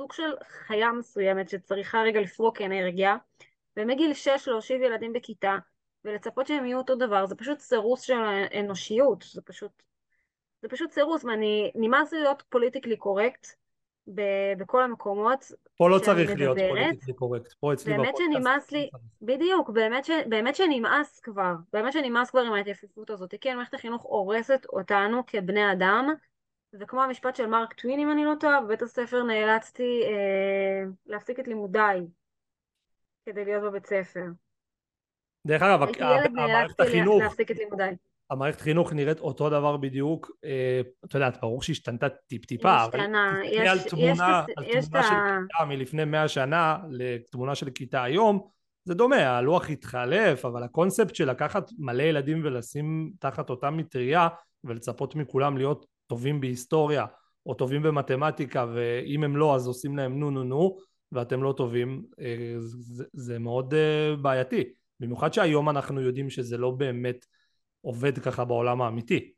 סוג 0.00 0.12
של 0.12 0.30
חיה 0.66 0.92
מסוימת 0.92 1.48
שצריכה 1.48 2.02
רגע 2.02 2.20
לפרוק 2.20 2.60
אנרגיה 2.60 3.16
ומגיל 3.76 4.14
שש 4.14 4.48
להושיב 4.48 4.82
ילדים 4.82 5.12
בכיתה 5.12 5.56
ולצפות 6.04 6.46
שהם 6.46 6.66
יהיו 6.66 6.78
אותו 6.78 6.94
דבר 6.94 7.26
זה 7.26 7.34
פשוט 7.34 7.58
סירוס 7.58 8.00
של 8.00 8.14
האנושיות 8.14 9.24
זה 9.32 9.42
פשוט 9.42 9.82
זה 10.62 10.68
פשוט 10.68 10.90
סירוס 10.90 11.24
ואני 11.24 11.72
נמאס 11.74 12.12
להיות 12.12 12.42
politically 12.48 12.96
correct 12.96 13.46
ב- 14.14 14.52
בכל 14.58 14.82
המקומות 14.82 15.44
פה 15.76 15.90
לא 15.90 15.98
צריך 15.98 16.30
להיות 16.36 16.56
מדברת. 16.56 16.70
politically 16.70 17.14
correct, 17.14 17.52
פה 17.52 17.72
אצלי 17.72 17.96
באמת. 17.96 18.16
שנמאס 18.16 18.72
לי, 18.72 18.90
בדיוק, 19.22 19.70
באמת, 19.70 20.04
ש, 20.04 20.10
באמת 20.26 20.56
שנמאס 20.56 21.20
כבר, 21.20 21.54
באמת 21.72 21.92
שנמאס 21.92 22.30
כבר 22.30 22.40
עם 22.40 22.52
ההתייפפות 22.52 23.10
הזאת. 23.10 23.34
כן, 23.40 23.56
מערכת 23.56 23.74
החינוך 23.74 24.02
הורסת 24.02 24.66
אותנו 24.72 25.26
כבני 25.26 25.72
אדם, 25.72 26.14
וכמו 26.80 27.02
המשפט 27.02 27.36
של 27.36 27.46
מרק 27.46 27.72
טווין, 27.72 28.00
אם 28.00 28.10
אני 28.10 28.24
לא 28.24 28.32
טועה, 28.40 28.60
בבית 28.60 28.82
הספר 28.82 29.22
נאלצתי 29.22 30.00
אה, 30.04 30.84
להפסיק 31.06 31.40
את 31.40 31.48
לימודיי 31.48 32.00
כדי 33.26 33.44
להיות 33.44 33.62
בבית 33.62 33.86
ספר. 33.86 34.24
דרך 35.46 35.62
אגב, 35.62 35.82
הייתי 35.82 36.02
ה- 36.04 36.06
ילד, 36.06 36.26
המערכת 36.26 36.52
נאלצתי 36.52 36.82
החינוך, 36.82 37.22
להפסיק 37.22 37.50
את 37.50 37.56
לימודיי. 37.56 37.96
המערכת 38.30 38.60
חינוך 38.60 38.92
נראית 38.92 39.20
אותו 39.20 39.50
דבר 39.50 39.76
בדיוק, 39.76 40.30
אה, 40.44 40.80
את 41.04 41.14
יודעת, 41.14 41.40
ברור 41.40 41.62
שהשתנתה 41.62 42.08
טיפ-טיפה, 42.08 42.84
אבל 42.84 42.98
תסתכלי 42.98 43.48
יש- 43.48 43.68
על 43.70 43.76
יש 43.78 43.86
תמונה, 43.86 44.42
את- 44.44 44.58
על 44.58 44.64
יש 44.64 44.88
תמונה 44.88 45.02
של 45.08 45.14
ה- 45.14 45.38
כיתה 45.48 45.64
מלפני 45.68 46.04
מאה 46.04 46.28
שנה 46.28 46.76
לתמונה 46.90 47.54
של 47.54 47.70
כיתה 47.70 48.02
היום, 48.02 48.48
זה 48.84 48.94
דומה, 48.94 49.38
הלוח 49.38 49.70
התחלף, 49.70 50.44
אבל 50.44 50.62
הקונספט 50.62 51.14
של 51.14 51.30
לקחת 51.30 51.70
מלא 51.78 52.02
ילדים 52.02 52.40
ולשים 52.44 53.12
תחת 53.20 53.50
אותה 53.50 53.70
מטריה 53.70 54.28
ולצפות 54.64 55.14
מכולם 55.14 55.56
להיות 55.56 55.86
טובים 56.10 56.40
בהיסטוריה 56.40 57.06
או 57.46 57.54
טובים 57.54 57.82
במתמטיקה 57.82 58.66
ואם 58.74 59.24
הם 59.24 59.36
לא 59.36 59.54
אז 59.54 59.66
עושים 59.66 59.96
להם 59.96 60.20
נו 60.20 60.30
נו 60.30 60.44
נו 60.44 60.78
ואתם 61.12 61.42
לא 61.42 61.54
טובים 61.56 62.04
אה, 62.20 62.54
זה, 62.58 63.04
זה 63.12 63.38
מאוד 63.38 63.74
אה, 63.74 64.16
בעייתי. 64.22 64.64
במיוחד 65.00 65.32
שהיום 65.32 65.68
אנחנו 65.68 66.00
יודעים 66.00 66.30
שזה 66.30 66.58
לא 66.58 66.70
באמת 66.70 67.26
עובד 67.80 68.18
ככה 68.18 68.44
בעולם 68.44 68.82
האמיתי. 68.82 69.32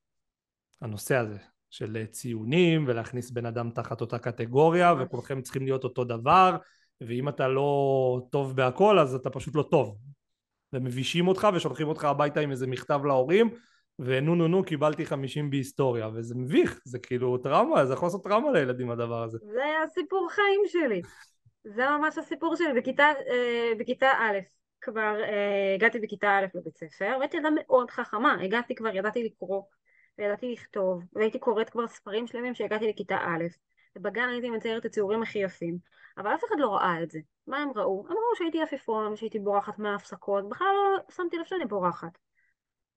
הנושא 0.80 1.16
הזה 1.16 1.38
של 1.70 1.96
אה, 1.96 2.06
ציונים 2.06 2.84
ולהכניס 2.88 3.30
בן 3.30 3.46
אדם 3.46 3.70
תחת 3.70 4.00
אותה 4.00 4.18
קטגוריה. 4.18 4.94
וכולכם 5.00 5.42
צריכים 5.42 5.64
להיות 5.64 5.84
אותו 5.84 6.04
דבר 6.04 6.56
ואם 7.00 7.28
אתה 7.28 7.48
לא 7.48 8.20
טוב 8.30 8.56
בהכל 8.56 8.98
אז 8.98 9.14
אתה 9.14 9.30
פשוט 9.30 9.54
לא 9.54 9.62
טוב. 9.70 9.98
ומבישים 10.72 11.28
אותך 11.28 11.48
ושולחים 11.54 11.88
אותך 11.88 12.04
הביתה 12.04 12.40
עם 12.40 12.50
איזה 12.50 12.66
מכתב 12.66 13.00
להורים 13.04 13.50
ונו 14.04 14.34
נו 14.34 14.48
נו 14.48 14.64
קיבלתי 14.64 15.06
50 15.06 15.50
בהיסטוריה 15.50 16.08
וזה 16.14 16.34
מביך 16.34 16.80
זה 16.84 16.98
כאילו 16.98 17.38
טראומה 17.38 17.86
זה 17.86 17.92
יכול 17.92 18.06
לעשות 18.06 18.24
טראומה 18.24 18.52
לילדים 18.52 18.90
הדבר 18.90 19.22
הזה 19.22 19.38
זה 19.42 19.62
הסיפור 19.84 20.28
חיים 20.30 20.60
שלי. 20.66 21.02
זה 21.64 21.88
ממש 21.90 22.18
הסיפור 22.18 22.56
שלי. 22.56 22.80
בכיתה, 22.80 23.12
אה, 23.30 23.72
בכיתה 23.78 24.10
א', 24.18 24.38
כבר 24.80 25.22
אה, 25.22 25.74
הגעתי 25.74 25.98
בכיתה 25.98 26.38
א' 26.38 26.46
לבית 26.54 26.76
ספר, 26.76 27.16
והייתי 27.18 27.36
ילדה 27.36 27.48
מאוד 27.54 27.90
חכמה. 27.90 28.36
הגעתי 28.42 28.74
כבר, 28.74 28.94
ידעתי 28.94 29.24
לקרוא, 29.24 29.62
וידעתי 30.18 30.52
לכתוב, 30.52 31.02
והייתי 31.12 31.38
קוראת 31.38 31.70
כבר 31.70 31.86
ספרים 31.86 32.26
שלמים 32.26 32.54
שהגעתי 32.54 32.88
לכיתה 32.88 33.16
א', 33.16 33.44
ובגן 33.96 34.28
הייתי 34.28 34.50
מציירת 34.50 34.80
את 34.80 34.84
הציורים 34.84 35.22
הכי 35.22 35.38
יפים. 35.38 35.78
אבל 36.18 36.34
אף 36.34 36.44
אחד 36.44 36.56
לא 36.58 36.74
ראה 36.74 37.02
את 37.02 37.10
זה. 37.10 37.18
מה 37.46 37.58
הם 37.58 37.68
ראו? 37.76 38.04
הם 38.08 38.12
ראו 38.12 38.36
שהייתי 38.36 38.62
עפיפון, 38.62 39.16
שהייתי 39.16 39.38
בורחת 39.38 39.78
מההפסקות, 39.78 40.48
בכלל 40.48 40.66
לא 40.66 41.14
שמתי 41.14 41.38
לב 41.38 41.44
שאני 41.44 41.64
בורחת. 41.64 42.18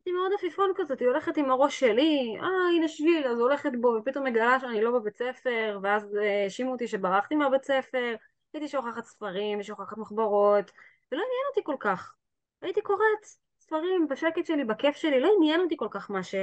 הייתי 0.05 0.17
מאוד 0.17 0.31
עפיפון 0.33 0.71
כזאת, 0.75 0.99
היא 0.99 1.07
הולכת 1.07 1.37
עם 1.37 1.51
הראש 1.51 1.79
שלי, 1.79 2.37
אה 2.41 2.47
הנה 2.75 2.87
שביל, 2.87 3.27
אז 3.27 3.39
הולכת 3.39 3.71
בו, 3.81 3.87
ופתאום 3.87 4.25
מגלה 4.25 4.59
שאני 4.59 4.81
לא 4.81 4.91
בבית 4.91 5.17
ספר, 5.17 5.79
ואז 5.83 6.15
אה, 6.17 6.43
האשימו 6.43 6.71
אותי 6.71 6.87
שברחתי 6.87 7.35
מהבית 7.35 7.63
ספר, 7.63 8.15
הייתי 8.53 8.67
שוכחת 8.67 9.05
ספרים 9.05 9.59
ושוכחת 9.59 9.97
מחברות, 9.97 10.71
ולא 11.11 11.21
עניין 11.21 11.45
אותי 11.49 11.61
כל 11.63 11.75
כך. 11.79 12.15
הייתי 12.61 12.81
קוראת 12.81 13.25
ספרים 13.59 14.07
בשקט 14.07 14.45
שלי, 14.45 14.63
בכיף 14.63 14.95
שלי, 14.95 15.19
לא 15.19 15.29
עניין 15.37 15.61
אותי 15.61 15.77
כל 15.77 15.87
כך 15.91 16.11
מה, 16.11 16.23
ש... 16.23 16.35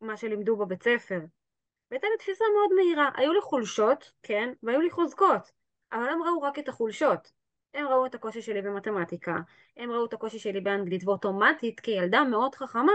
מה 0.00 0.16
שלימדו 0.16 0.56
בבית 0.56 0.82
ספר. 0.82 1.20
והייתה 1.90 2.06
לי 2.12 2.18
תפיסה 2.18 2.44
מאוד 2.56 2.74
מהירה, 2.76 3.10
היו 3.14 3.32
לי 3.32 3.40
חולשות, 3.40 4.12
כן, 4.22 4.52
והיו 4.62 4.80
לי 4.80 4.90
חוזקות, 4.90 5.52
אבל 5.92 6.08
הם 6.08 6.22
ראו 6.22 6.42
רק 6.42 6.58
את 6.58 6.68
החולשות. 6.68 7.41
הם 7.74 7.86
ראו 7.86 8.06
את 8.06 8.14
הקושי 8.14 8.42
שלי 8.42 8.62
במתמטיקה, 8.62 9.36
הם 9.76 9.90
ראו 9.90 10.04
את 10.04 10.12
הקושי 10.12 10.38
שלי 10.38 10.60
באנגלית, 10.60 11.04
ואוטומטית 11.04 11.80
כילדה 11.80 12.24
מאוד 12.24 12.54
חכמה, 12.54 12.92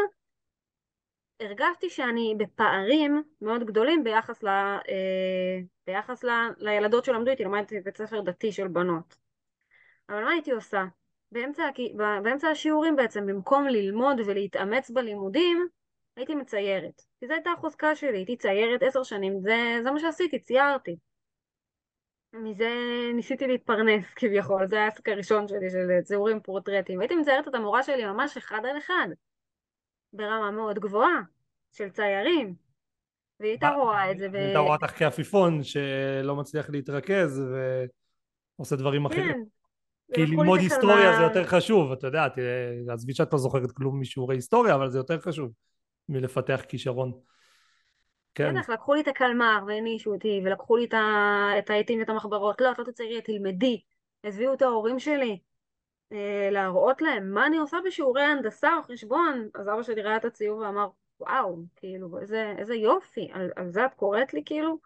הרגשתי 1.39 1.89
שאני 1.89 2.35
בפערים 2.37 3.23
מאוד 3.41 3.63
גדולים 3.63 4.03
ביחס, 4.03 4.43
ל, 4.43 4.47
אה, 4.47 5.59
ביחס 5.87 6.23
ל, 6.23 6.29
לילדות 6.57 7.05
שלמדו 7.05 7.31
איתי, 7.31 7.43
למדתי 7.43 7.79
בבית 7.79 7.97
ספר 7.97 8.21
דתי 8.21 8.51
של 8.51 8.67
בנות. 8.67 9.17
אבל 10.09 10.23
מה 10.23 10.31
הייתי 10.31 10.51
עושה? 10.51 10.85
באמצע, 11.31 11.63
באמצע 12.23 12.47
השיעורים 12.47 12.95
בעצם, 12.95 13.25
במקום 13.25 13.67
ללמוד 13.67 14.19
ולהתאמץ 14.25 14.89
בלימודים, 14.89 15.67
הייתי 16.15 16.35
מציירת. 16.35 17.01
כי 17.19 17.27
זו 17.27 17.33
הייתה 17.33 17.51
החוזקה 17.51 17.95
שלי, 17.95 18.17
הייתי 18.17 18.37
ציירת 18.37 18.83
עשר 18.83 19.03
שנים, 19.03 19.39
זה, 19.41 19.79
זה 19.83 19.91
מה 19.91 19.99
שעשיתי, 19.99 20.39
ציירתי. 20.39 20.95
מזה 22.33 22.69
ניסיתי 23.15 23.47
להתפרנס 23.47 24.05
כביכול, 24.15 24.67
זה 24.67 24.75
היה 24.75 24.85
העסק 24.85 25.09
הראשון 25.09 25.47
שלי 25.47 25.69
של 25.69 26.01
ציורים 26.03 26.39
פורטרטים. 26.39 26.97
והייתי 26.97 27.15
מציירת 27.15 27.47
את 27.47 27.55
המורה 27.55 27.83
שלי 27.83 28.05
ממש 28.05 28.37
אחד 28.37 28.61
על 28.69 28.77
אחד, 28.77 29.07
ברמה 30.13 30.51
מאוד 30.51 30.79
גבוהה, 30.79 31.21
של 31.71 31.89
ציירים. 31.89 32.55
והיא 33.39 33.51
הייתה 33.51 33.69
רואה 33.69 34.11
את 34.11 34.17
זה, 34.17 34.27
ו... 34.33 34.37
הייתה 34.37 34.59
רואה 34.59 34.75
אותך 34.75 34.97
כעפיפון 34.97 35.63
שלא 35.63 36.35
מצליח 36.35 36.69
להתרכז 36.69 37.43
ועושה 38.57 38.75
דברים 38.75 39.05
אחרים 39.05 39.33
כן. 39.33 40.15
כי 40.15 40.25
ללמוד 40.25 40.59
היסטוריה 40.59 41.17
זה. 41.17 41.23
יותר 41.23 41.45
חשוב, 41.45 41.91
אתה 41.91 42.07
יודע, 42.07 42.29
תראה, 42.29 42.93
עזבי 42.93 43.13
שאת 43.13 43.33
לא 43.33 43.39
זוכרת 43.39 43.71
כלום 43.71 44.01
משיעורי 44.01 44.35
היסטוריה, 44.35 44.75
אבל 44.75 44.89
זה 44.89 44.97
יותר 44.97 45.19
חשוב 45.19 45.51
מלפתח 46.09 46.61
כישרון. 46.67 47.11
כן, 48.37 48.59
בטח, 48.59 48.69
לקחו 48.69 48.93
לי 48.93 49.01
את 49.01 49.07
הקלמר 49.07 49.63
והענישו 49.67 50.13
אותי, 50.13 50.41
ולקחו 50.45 50.77
לי 50.77 50.87
את 51.59 51.69
העטים 51.69 51.99
ואת 51.99 52.09
המחברות. 52.09 52.61
לא, 52.61 52.71
את 52.71 52.79
לא 52.79 52.83
תציירי, 52.83 53.21
תלמדי. 53.21 53.81
הביאו 54.23 54.53
את 54.53 54.61
ההורים 54.61 54.99
שלי 54.99 55.39
אה, 56.13 56.49
להראות 56.51 57.01
להם 57.01 57.31
מה 57.31 57.45
אני 57.45 57.57
עושה 57.57 57.77
בשיעורי 57.85 58.21
הנדסה 58.21 58.77
או 58.77 58.83
חשבון. 58.83 59.49
אז 59.55 59.67
אבא 59.67 59.83
שלי 59.83 60.01
ראה 60.01 60.17
את 60.17 60.25
הציור 60.25 60.59
ואמר, 60.59 60.87
וואו, 61.19 61.57
כאילו, 61.75 62.19
איזה, 62.19 62.53
איזה 62.57 62.75
יופי, 62.75 63.29
על, 63.33 63.51
על 63.55 63.71
זה 63.71 63.85
את 63.85 63.93
קוראת 63.93 64.33
לי, 64.33 64.41
כאילו? 64.45 64.77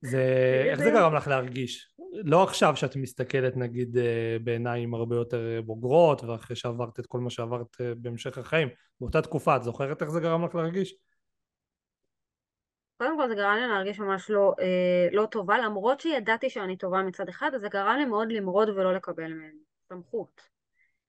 זה, 0.00 0.24
איך 0.70 0.80
זה 0.80 0.90
גרם 0.90 1.14
לך 1.14 1.28
להרגיש? 1.28 1.88
לא 2.12 2.42
עכשיו 2.42 2.76
שאת 2.76 2.96
מסתכלת 2.96 3.56
נגיד 3.56 3.98
אה, 3.98 4.36
בעיניים 4.44 4.94
הרבה 4.94 5.16
יותר 5.16 5.56
אה, 5.56 5.62
בוגרות 5.62 6.24
ואחרי 6.24 6.56
שעברת 6.56 7.00
את 7.00 7.06
כל 7.06 7.20
מה 7.20 7.30
שעברת 7.30 7.80
אה, 7.80 7.92
בהמשך 7.96 8.38
החיים, 8.38 8.68
באותה 9.00 9.22
תקופה 9.22 9.56
את 9.56 9.62
זוכרת 9.62 10.02
איך 10.02 10.10
זה 10.10 10.20
גרם 10.20 10.44
לך 10.44 10.54
להרגיש? 10.54 10.94
קודם 13.00 13.16
כל 13.16 13.28
זה 13.28 13.34
גרם 13.34 13.56
לי 13.56 13.66
להרגיש 13.66 13.98
ממש 14.00 14.30
לא, 14.30 14.54
אה, 14.60 15.08
לא 15.12 15.26
טובה, 15.26 15.58
למרות 15.58 16.00
שידעתי 16.00 16.50
שאני 16.50 16.76
טובה 16.76 17.02
מצד 17.02 17.28
אחד, 17.28 17.54
אז 17.54 17.60
זה 17.60 17.68
גרם 17.68 17.96
לי 17.98 18.04
מאוד 18.04 18.32
למרוד 18.32 18.68
ולא 18.68 18.94
לקבל 18.94 19.34
מהם 19.34 19.58
סמכות. 19.88 20.48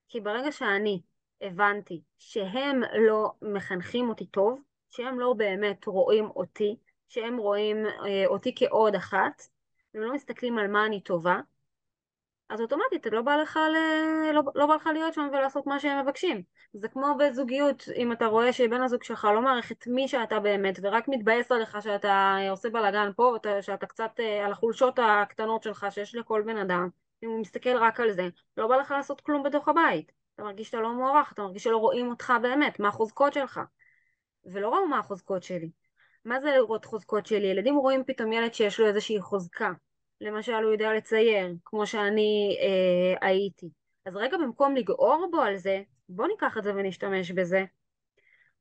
כי 0.08 0.20
ברגע 0.20 0.52
שאני 0.52 1.00
הבנתי 1.40 2.02
שהם 2.18 2.80
לא 2.98 3.32
מחנכים 3.42 4.08
אותי 4.08 4.26
טוב, 4.26 4.60
שהם 4.90 5.20
לא 5.20 5.32
באמת 5.32 5.86
רואים 5.86 6.30
אותי, 6.36 6.76
שהם 7.08 7.36
רואים 7.36 7.86
אה, 7.86 8.26
אותי 8.26 8.52
כעוד 8.56 8.94
אחת, 8.94 9.42
והם 9.94 10.02
לא 10.02 10.14
מסתכלים 10.14 10.58
על 10.58 10.68
מה 10.68 10.86
אני 10.86 11.00
טובה, 11.00 11.40
אז 12.52 12.60
אוטומטית 12.60 13.06
לא 13.06 13.22
בא 13.22 13.36
לך, 13.36 13.56
ל... 13.56 13.76
לא, 14.32 14.42
לא 14.54 14.66
בא 14.66 14.74
לך 14.74 14.86
להיות 14.92 15.14
שם 15.14 15.28
ולעשות 15.32 15.66
מה 15.66 15.80
שהם 15.80 16.04
מבקשים. 16.04 16.42
זה 16.72 16.88
כמו 16.88 17.14
בזוגיות, 17.18 17.84
אם 17.96 18.12
אתה 18.12 18.26
רואה 18.26 18.52
שבן 18.52 18.82
הזוג 18.82 19.02
שלך 19.02 19.24
לא 19.34 19.42
מעריך 19.42 19.72
את 19.72 19.86
מי 19.86 20.08
שאתה 20.08 20.40
באמת, 20.40 20.78
ורק 20.82 21.08
מתבאס 21.08 21.52
עליך 21.52 21.76
שאתה 21.82 22.36
עושה 22.50 22.70
בלאגן 22.70 23.10
פה, 23.16 23.36
שאתה 23.60 23.86
קצת 23.86 24.20
אה, 24.20 24.44
על 24.44 24.52
החולשות 24.52 24.98
הקטנות 25.02 25.62
שלך 25.62 25.86
שיש 25.90 26.14
לכל 26.14 26.42
בן 26.46 26.56
אדם, 26.56 26.88
אם 27.22 27.28
הוא 27.28 27.40
מסתכל 27.40 27.76
רק 27.76 28.00
על 28.00 28.12
זה, 28.12 28.28
לא 28.56 28.66
בא 28.66 28.76
לך 28.76 28.90
לעשות 28.90 29.20
כלום 29.20 29.42
בתוך 29.42 29.68
הבית. 29.68 30.12
אתה 30.34 30.42
מרגיש 30.42 30.66
שאתה 30.66 30.80
לא 30.80 30.92
מוערך, 30.92 31.32
אתה 31.32 31.42
מרגיש 31.42 31.64
שלא 31.64 31.76
רואים 31.76 32.10
אותך 32.10 32.32
באמת, 32.42 32.80
מה 32.80 32.88
החוזקות 32.88 33.32
שלך. 33.32 33.60
ולא 34.44 34.68
ראו 34.68 34.86
מה 34.86 34.98
החוזקות 34.98 35.42
שלי. 35.42 35.70
מה 36.24 36.40
זה 36.40 36.50
לראות 36.50 36.84
חוזקות 36.84 37.26
שלי? 37.26 37.46
ילדים 37.46 37.76
רואים 37.76 38.04
פתאום 38.06 38.32
ילד 38.32 38.54
שיש 38.54 38.80
לו 38.80 38.86
איזושהי 38.86 39.20
חוזקה. 39.20 39.72
למשל 40.22 40.52
הוא 40.52 40.72
יודע 40.72 40.92
לצייר, 40.92 41.54
כמו 41.64 41.86
שאני 41.86 42.56
אה, 42.60 43.28
הייתי. 43.28 43.68
אז 44.06 44.16
רגע 44.16 44.36
במקום 44.36 44.76
לגעור 44.76 45.28
בו 45.30 45.40
על 45.40 45.56
זה, 45.56 45.82
בוא 46.08 46.26
ניקח 46.26 46.58
את 46.58 46.64
זה 46.64 46.74
ונשתמש 46.74 47.30
בזה. 47.30 47.64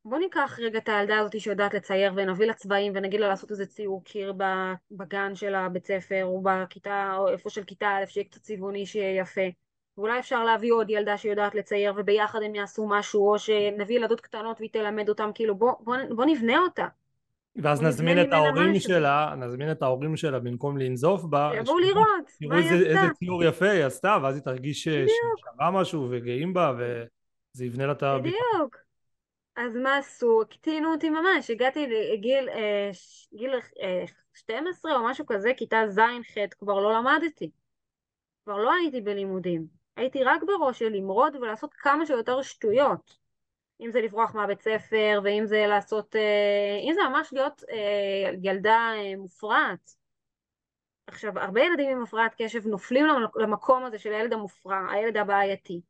בוא 0.05 0.17
ניקח 0.19 0.59
רגע 0.61 0.77
את 0.77 0.89
הילדה 0.89 1.19
הזאת 1.19 1.39
שיודעת 1.39 1.73
לצייר 1.73 2.13
ונביא 2.15 2.47
לה 2.47 2.53
צבעים 2.53 2.93
ונגיד 2.95 3.19
לה 3.19 3.27
לעשות 3.27 3.51
איזה 3.51 3.65
ציור 3.65 4.03
קיר 4.03 4.33
בגן 4.91 5.35
של 5.35 5.55
הבית 5.55 5.85
ספר 5.85 6.25
או 6.25 6.41
בכיתה 6.43 7.15
או 7.17 7.29
איפה 7.29 7.49
של 7.49 7.63
כיתה 7.63 7.87
א' 7.87 8.05
שיהיה 8.05 8.25
קצת 8.25 8.41
צבעוני 8.41 8.85
שיהיה 8.85 9.21
יפה. 9.21 9.41
ואולי 9.97 10.19
אפשר 10.19 10.43
להביא 10.43 10.73
עוד 10.73 10.89
ילדה 10.89 11.17
שיודעת 11.17 11.55
לצייר 11.55 11.93
וביחד 11.97 12.39
הם 12.43 12.55
יעשו 12.55 12.87
משהו, 12.87 13.31
או 13.31 13.39
שנביא 13.39 13.95
ילדות 13.95 14.21
קטנות 14.21 14.59
והיא 14.59 14.69
תלמד 14.73 15.09
אותם, 15.09 15.29
כאילו 15.35 15.55
בוא, 15.55 15.73
בוא, 15.79 15.95
בוא 16.15 16.25
נבנה 16.25 16.59
אותה. 16.59 16.87
ואז 17.55 17.81
נזמין 17.81 18.22
את 18.22 18.34
ההורים 18.34 18.79
שלה, 18.79 19.36
נזמין 19.38 19.72
את 19.72 19.81
ההורים 19.81 20.17
שלה 20.17 20.39
במקום 20.39 20.77
לנזוף 20.77 21.24
בה. 21.24 21.51
שיבואו 21.53 21.79
לראות, 21.79 22.31
מה 22.41 22.55
היא 22.55 22.65
עשתה. 22.65 22.75
איזה 22.75 23.13
ציור 23.13 23.43
יפה 23.43 23.70
היא 23.70 23.84
עשתה, 23.84 24.17
ואז 24.24 24.36
היא 24.36 24.43
תרגיש 24.43 24.84
ששווה 24.84 25.72
משהו 25.72 26.08
וגאים 26.12 26.53
בה, 26.53 26.74
וזה 26.77 27.65
יבנה 27.65 27.86
לה 27.86 27.91
את 27.91 28.03
הביטחון. 28.03 28.41
בדיוק. 28.55 28.77
אז 29.55 29.75
מה 29.75 29.98
עשו? 29.98 30.41
הקטינו 30.41 30.93
אותי 30.93 31.10
ממש, 31.10 31.50
הגעתי 31.50 31.88
לגיל 31.88 32.50
אה, 32.50 32.89
גיל, 33.34 33.53
אה, 33.81 34.03
12 34.34 34.96
או 34.96 35.05
משהו 35.05 35.25
כזה, 35.25 35.51
כיתה 35.58 35.77
ז'-ח', 35.88 36.38
כבר 36.60 36.79
לא 36.79 36.93
למדתי. 36.93 37.50
כבר 38.43 38.58
לא 38.58 38.74
הייתי 38.74 39.01
בלימודים. 39.01 39.65
הייתי 39.96 40.24
רק 40.24 40.41
בראש 40.43 40.79
של 40.79 40.89
למרוד 40.89 41.36
ולעשות 41.36 41.74
כמה 41.74 42.05
שיותר 42.05 42.41
שטויות. 42.41 43.20
אם 43.81 43.91
זה 43.91 44.01
לברוח 44.01 44.35
מהבית 44.35 44.61
ספר, 44.61 45.21
ואם 45.23 45.45
זה 45.45 45.65
לעשות... 45.67 46.15
אה, 46.15 46.79
אם 46.83 46.93
זה 46.93 47.01
ממש 47.09 47.33
להיות 47.33 47.63
אה, 47.71 48.31
ילדה 48.43 48.91
אה, 48.95 49.17
מופרעת. 49.17 49.95
עכשיו, 51.07 51.39
הרבה 51.39 51.61
ילדים 51.61 51.89
עם 51.89 52.03
הפרעת 52.03 52.35
קשב 52.38 52.67
נופלים 52.67 53.05
למקום 53.35 53.85
הזה 53.85 53.97
של 54.00 54.13
הילד 54.13 54.33
המופרע, 54.33 54.91
הילד 54.91 55.17
הבעייתי. 55.17 55.81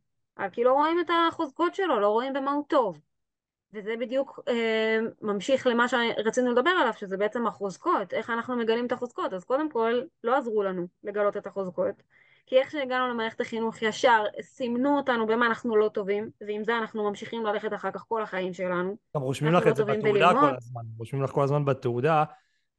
כי 0.51 0.63
לא 0.63 0.73
רואים 0.73 0.99
את 0.99 1.09
החוזקות 1.27 1.75
שלו, 1.75 1.99
לא 1.99 2.07
רואים 2.07 2.33
במה 2.33 2.51
הוא 2.51 2.63
טוב. 2.67 3.01
וזה 3.73 3.95
בדיוק 3.99 4.39
אה, 4.47 4.99
ממשיך 5.21 5.67
למה 5.67 5.87
שרצינו 5.87 6.51
לדבר 6.51 6.69
עליו, 6.69 6.93
שזה 6.93 7.17
בעצם 7.17 7.47
החוזקות, 7.47 8.13
איך 8.13 8.29
אנחנו 8.29 8.55
מגלים 8.55 8.85
את 8.85 8.91
החוזקות. 8.91 9.33
אז 9.33 9.43
קודם 9.43 9.69
כל, 9.69 10.01
לא 10.23 10.37
עזרו 10.37 10.63
לנו 10.63 10.87
לגלות 11.03 11.37
את 11.37 11.47
החוזקות, 11.47 11.95
כי 12.45 12.57
איך 12.59 12.71
שהגענו 12.71 13.13
למערכת 13.13 13.41
החינוך 13.41 13.81
ישר, 13.81 14.23
סימנו 14.41 14.97
אותנו 14.97 15.27
במה 15.27 15.45
אנחנו 15.45 15.75
לא 15.75 15.89
טובים, 15.89 16.29
ועם 16.47 16.63
זה 16.63 16.77
אנחנו 16.77 17.09
ממשיכים 17.09 17.45
ללכת 17.45 17.73
אחר 17.73 17.91
כך 17.91 18.05
כל 18.07 18.23
החיים 18.23 18.53
שלנו. 18.53 18.97
גם 19.15 19.21
רושמים 19.21 19.53
לך 19.53 19.65
לא 19.65 19.71
את 19.71 19.75
זה 19.75 19.85
בתעודה. 19.85 20.31
כל 20.39 20.55
הזמן, 20.57 20.81
רושמים 20.97 21.23
לך 21.23 21.29
כל 21.29 21.43
הזמן 21.43 21.65
בתעודה 21.65 22.23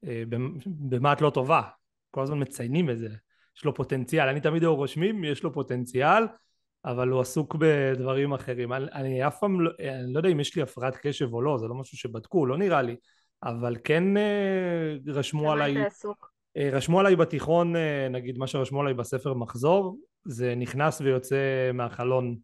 אה, 0.07 0.23
במה 0.65 1.13
את 1.13 1.21
לא 1.21 1.31
טובה, 1.31 1.63
כל 2.11 2.23
הזמן 2.23 2.43
מציינים 2.43 2.91
את 2.91 2.99
זה, 2.99 3.09
יש 3.57 3.65
לו 3.65 3.75
פוטנציאל, 3.75 4.29
אני 4.29 4.41
תמיד 4.41 4.65
רושמים, 4.65 5.25
יש 5.25 5.43
לו 5.43 5.53
פוטנציאל, 5.53 6.25
אבל 6.85 7.09
הוא 7.09 7.21
עסוק 7.21 7.55
בדברים 7.55 8.33
אחרים. 8.33 8.73
אני, 8.73 8.87
אני 8.93 9.27
אף 9.27 9.39
פעם 9.39 9.61
לא, 9.61 9.71
אני 9.81 10.13
לא 10.13 10.19
יודע 10.19 10.29
אם 10.29 10.41
יש 10.41 10.57
לי 10.57 10.63
הפרעת 10.63 10.97
קשב 10.97 11.35
או 11.35 11.43
לא, 11.43 11.59
זה 11.59 11.67
לא 11.67 11.75
משהו 11.75 11.99
שבדקו, 11.99 12.47
לא 12.47 12.59
נראה 12.59 12.83
לי, 12.83 12.97
אבל 13.43 13.77
כן 13.85 14.17
אה, 14.17 14.97
רשמו 15.07 15.53
עליי... 15.53 15.77
אה, 15.77 15.91
רשמו 16.57 17.01
עליי 17.01 17.17
בתיכון, 17.17 17.77
אה, 17.77 18.09
נגיד 18.11 18.39
מה 18.39 18.47
שרשמו 18.47 18.81
עליי 18.81 18.95
בספר 18.95 19.35
מחזור, 19.35 19.99
זה 20.25 20.55
נכנס 20.55 21.01
ויוצא 21.01 21.71
מהחלון 21.75 22.37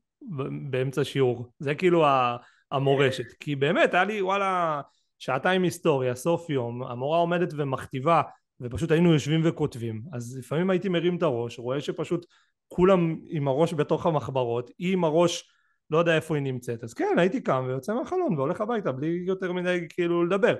באמצע 0.70 1.04
שיעור. 1.04 1.46
זה 1.58 1.74
כאילו 1.74 2.04
המורשת. 2.72 3.32
כי 3.40 3.56
באמת, 3.56 3.94
היה 3.94 4.04
לי 4.04 4.22
וואלה 4.22 4.80
שעתיים 5.18 5.62
היסטוריה, 5.62 6.14
סוף 6.14 6.50
יום, 6.50 6.82
המורה 6.82 7.18
עומדת 7.18 7.52
ומכתיבה, 7.56 8.22
ופשוט 8.60 8.90
היינו 8.90 9.12
יושבים 9.12 9.40
וכותבים. 9.44 10.02
אז 10.12 10.38
לפעמים 10.38 10.70
הייתי 10.70 10.88
מרים 10.88 11.16
את 11.16 11.22
הראש, 11.22 11.58
רואה 11.58 11.80
שפשוט 11.80 12.26
כולם 12.68 13.16
עם 13.28 13.48
הראש 13.48 13.74
בתוך 13.74 14.06
המחברות, 14.06 14.70
היא 14.78 14.92
עם 14.92 15.04
הראש 15.04 15.50
לא 15.90 15.98
יודע 15.98 16.16
איפה 16.16 16.34
היא 16.34 16.42
נמצאת, 16.42 16.84
אז 16.84 16.94
כן 16.94 17.14
הייתי 17.18 17.40
קם 17.40 17.64
ויוצא 17.68 17.94
מהחלון 17.94 18.36
והולך 18.36 18.60
הביתה 18.60 18.92
בלי 18.92 19.22
יותר 19.26 19.52
מדי 19.52 19.86
כאילו 19.88 20.24
לדבר. 20.24 20.54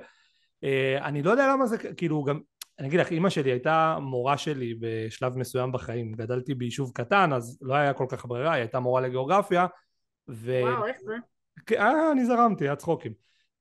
אה, 0.65 0.99
אני 1.05 1.23
לא 1.23 1.31
יודע 1.31 1.53
למה 1.53 1.67
זה 1.67 1.79
כאילו 1.79 2.25
גם 2.25 2.41
אני 2.79 2.89
אגיד 2.89 3.01
לך 3.01 3.11
אימא 3.11 3.31
שלי 3.31 3.51
הייתה 3.51 3.99
מורה 4.01 4.39
שלי 4.39 4.75
בשלב 4.81 5.37
מסוים 5.37 5.73
בחיים. 5.73 6.13
גדלתי 6.13 6.55
ביישוב 6.55 6.93
קטן 6.95 7.33
אז 7.33 7.59
לא 7.63 7.75
היה 7.75 7.93
כל 7.93 8.07
כך 8.09 8.27
ברירה 8.27 8.53
היא 8.53 8.61
הייתה 8.61 8.81
מורה 8.81 9.01
לגיאוגרפיה 9.01 9.67
ו... 10.29 10.61
וואו 10.63 10.87
איך 10.87 10.97
זה? 11.05 11.15
אה, 11.77 12.13
אני 12.13 12.27
זרמתי 12.27 12.65
היה 12.65 12.77
צחוקים. 12.77 13.13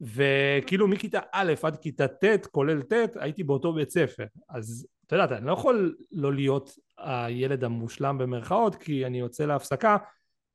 וכאילו 0.01 0.88
מכיתה 0.88 1.19
א' 1.32 1.53
עד 1.63 1.77
כיתה 1.77 2.08
ט' 2.08 2.45
כולל 2.45 2.82
ט' 2.82 2.93
הייתי 3.15 3.43
באותו 3.43 3.73
בית 3.73 3.89
ספר. 3.89 4.25
אז 4.49 4.88
אתה 5.08 5.15
יודעת 5.15 5.32
אני 5.32 5.45
לא 5.45 5.53
יכול 5.53 5.95
לא 6.12 6.34
להיות 6.34 6.71
הילד 6.97 7.63
המושלם 7.63 8.17
במרכאות 8.17 8.75
כי 8.75 9.06
אני 9.06 9.19
יוצא 9.19 9.45
להפסקה 9.45 9.97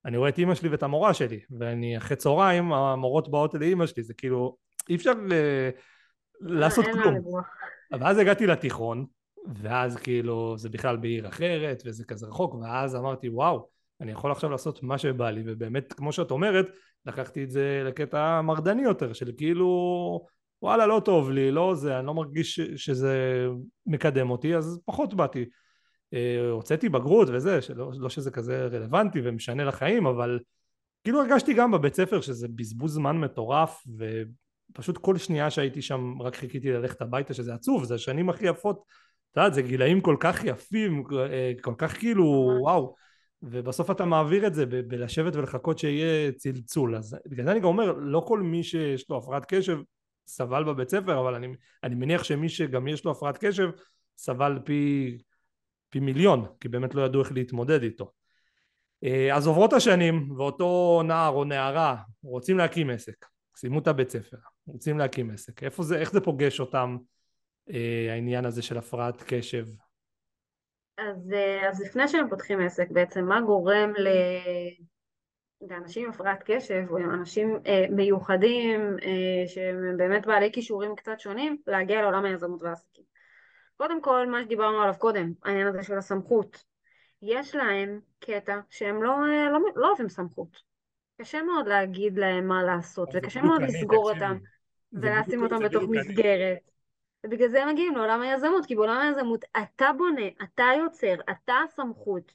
אני 0.05 0.17
רואה 0.17 0.29
את 0.29 0.39
אימא 0.39 0.55
שלי 0.55 0.69
ואת 0.69 0.83
המורה 0.83 1.15
שלי 1.15 1.41
ואני 1.59 1.99
אחרי 1.99 2.17
צהריים 2.17 2.73
המורות 2.73 3.31
באות 3.31 3.55
לאימא 3.55 3.87
שלי 3.87 4.03
זה 4.03 4.15
כאילו 4.15 4.57
אי 4.89 4.97
אפשר 4.97 5.13
ל... 5.13 5.33
לעשות 6.41 6.85
כלום 6.85 7.15
ואז 8.01 8.19
הגעתי 8.19 8.47
לתיכון 8.47 9.07
ואז 9.55 9.97
כאילו 9.97 10.59
זה 10.59 10.69
בכלל 10.69 10.97
בעיר 10.97 11.29
אחרת 11.29 11.83
וזה 11.87 12.05
כזה 12.05 12.27
רחוק 12.27 12.55
ואז 12.55 12.97
אמרתי 12.97 13.29
וואו 13.29 13.69
אני 14.01 14.13
יכול 14.13 14.33
עכשיו 14.33 14.51
לעשות 14.51 14.83
מה 14.83 14.99
שבא 14.99 15.31
לי 15.31 15.43
ובאמת 15.47 15.93
כמו 15.93 16.13
שאת 16.13 16.31
אומרת 16.31 16.67
לקחתי 17.07 17.45
את 17.45 17.51
זה 17.51 17.83
לקטע 17.87 18.41
מרדני 18.41 18.83
יותר 18.83 19.13
של 19.13 19.33
כאילו 19.37 20.27
וואלה 20.63 20.87
לא 20.87 21.01
טוב 21.05 21.31
לי 21.31 21.51
לא 21.51 21.75
זה 21.75 21.99
אני 21.99 22.07
לא 22.07 22.15
מרגיש 22.15 22.61
שזה 22.61 23.47
מקדם 23.87 24.31
אותי 24.31 24.57
אז 24.57 24.81
פחות 24.85 25.15
באתי. 25.15 25.45
אה, 26.15 26.51
הוצאתי 26.51 26.89
בגרות 26.89 27.29
וזה, 27.33 27.63
שלא, 27.63 27.91
לא 27.99 28.09
שזה 28.09 28.31
כזה 28.31 28.67
רלוונטי 28.67 29.21
ומשנה 29.25 29.65
לחיים, 29.65 30.07
אבל 30.07 30.39
כאילו 31.05 31.21
הרגשתי 31.21 31.55
גם 31.55 31.71
בבית 31.71 31.95
ספר 31.95 32.21
שזה 32.21 32.49
בזבוז 32.55 32.95
זמן 32.95 33.19
מטורף, 33.19 33.83
ופשוט 34.73 34.99
כל 34.99 35.17
שנייה 35.17 35.51
שהייתי 35.51 35.83
שם 35.83 36.23
רק 36.23 36.37
חיכיתי 36.37 36.73
ללכת 36.73 37.03
הביתה, 37.03 37.35
שזה 37.35 37.55
עצוב, 37.55 37.85
זה 37.85 37.95
השנים 37.95 38.29
הכי 38.29 38.47
יפות, 38.47 38.83
את 39.33 39.37
יודעת, 39.37 39.55
זה 39.55 39.63
גילאים 39.63 40.01
כל 40.01 40.17
כך 40.21 40.45
יפים, 40.45 41.05
אה, 41.19 41.53
כל 41.61 41.75
כך 41.79 41.99
כאילו, 41.99 42.59
וואו, 42.61 42.95
ובסוף 43.43 43.91
אתה 43.91 44.05
מעביר 44.05 44.47
את 44.47 44.55
זה 44.55 44.67
ב- 44.67 44.81
בלשבת 44.81 45.37
ולחכות 45.37 45.79
שיהיה 45.79 46.33
צלצול, 46.33 46.97
אז 46.97 47.17
בגלל 47.27 47.45
זה 47.45 47.53
אני 47.53 47.61
גם 47.61 47.67
אומר, 47.67 47.93
לא 47.93 48.25
כל 48.27 48.41
מי 48.41 48.63
שיש 48.63 49.11
לו 49.11 49.17
הפרעת 49.17 49.45
קשב 49.49 49.79
סבל 50.27 50.65
בבית 50.65 50.89
ספר, 50.89 51.21
אבל 51.21 51.35
אני, 51.35 51.49
אני 51.85 51.95
מניח 51.95 52.25
שמי 52.25 52.49
שגם 52.49 52.89
יש 52.89 53.05
לו 53.05 53.11
הפרעת 53.11 53.39
קשב 53.39 53.71
סבל 54.17 54.59
פי 54.65 55.19
פי 55.93 56.01
מיליון, 56.01 56.47
כי 56.61 56.69
באמת 56.69 56.95
לא 56.95 57.03
ידעו 57.03 57.23
איך 57.23 57.33
להתמודד 57.33 57.83
איתו. 57.83 58.13
אה, 59.05 59.37
אז 59.37 59.47
עוברות 59.47 59.73
השנים, 59.73 60.31
ואותו 60.37 61.03
נער 61.05 61.31
או 61.33 61.45
נערה 61.45 61.97
רוצים 62.23 62.59
להקים 62.59 62.91
עסק, 62.91 63.27
סיימו 63.57 63.79
את 63.79 63.87
הבית 63.87 64.11
ספר, 64.11 64.37
רוצים 64.67 64.99
להקים 64.99 65.31
עסק, 65.31 65.63
איפה 65.63 65.83
זה, 65.83 65.99
איך 65.99 66.13
זה 66.13 66.21
פוגש 66.21 66.61
אותם, 66.61 66.97
אה, 67.71 68.13
העניין 68.13 68.45
הזה 68.45 68.63
של 68.63 68.79
הפרעת 68.79 69.23
קשב? 69.27 69.67
אז, 70.99 71.33
אה, 71.33 71.69
אז 71.69 71.81
לפני 71.81 72.09
שהם 72.09 72.29
פותחים 72.29 72.61
עסק 72.61 72.91
בעצם, 72.91 73.25
מה 73.25 73.41
גורם 73.41 73.93
ל... 73.99 74.09
לאנשים 75.69 76.05
עם 76.05 76.11
הפרעת 76.11 76.43
קשב 76.45 76.85
או 76.91 76.99
אנשים 76.99 77.59
אה, 77.67 77.85
מיוחדים 77.91 78.97
אה, 79.03 79.49
שהם 79.49 79.97
באמת 79.97 80.27
בעלי 80.27 80.53
כישורים 80.53 80.97
קצת 80.97 81.21
שונים 81.21 81.57
להגיע 81.67 82.03
לעולם 82.03 82.25
היזמות 82.25 82.63
והעסקים. 82.63 83.05
קודם 83.77 84.03
כל, 84.03 84.27
מה 84.27 84.43
שדיברנו 84.43 84.83
עליו 84.83 84.95
קודם, 84.99 85.33
העניין 85.45 85.67
הזה 85.67 85.83
של 85.83 85.99
הסמכות. 85.99 86.65
יש 87.23 87.55
להם 87.55 88.01
קטע 88.21 88.61
שהם 88.71 89.03
לא, 89.03 89.15
לא, 89.53 89.59
לא 89.77 89.89
אוהבים 89.89 90.09
סמכות. 90.09 90.57
קשה 91.21 91.43
מאוד 91.43 91.69
להגיד 91.69 92.19
להם 92.19 92.49
מה 92.49 92.63
לעשות, 92.63 93.09
וקשה 93.15 93.43
מאוד 93.43 93.63
לסגור 93.63 94.11
אותם 94.11 94.37
ולשים 94.93 95.43
אותם 95.43 95.59
בתוך 95.59 95.83
מסגרת. 95.89 96.59
ובגלל 97.27 97.49
זה 97.49 97.63
הם 97.63 97.69
מגיעים 97.69 97.97
לעולם 97.97 98.21
היזמות, 98.21 98.67
כי 98.67 98.75
בעולם 98.75 98.99
היזמות 99.01 99.45
אתה 99.63 99.91
בונה, 99.99 100.27
אתה 100.43 100.65
יוצר, 100.79 101.15
אתה 101.31 101.55
הסמכות, 101.65 102.33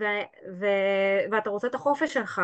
ו- 0.00 0.04
ו- 0.60 1.30
ואתה 1.32 1.50
רוצה 1.50 1.66
את 1.66 1.74
החופש 1.74 2.14
שלך. 2.14 2.42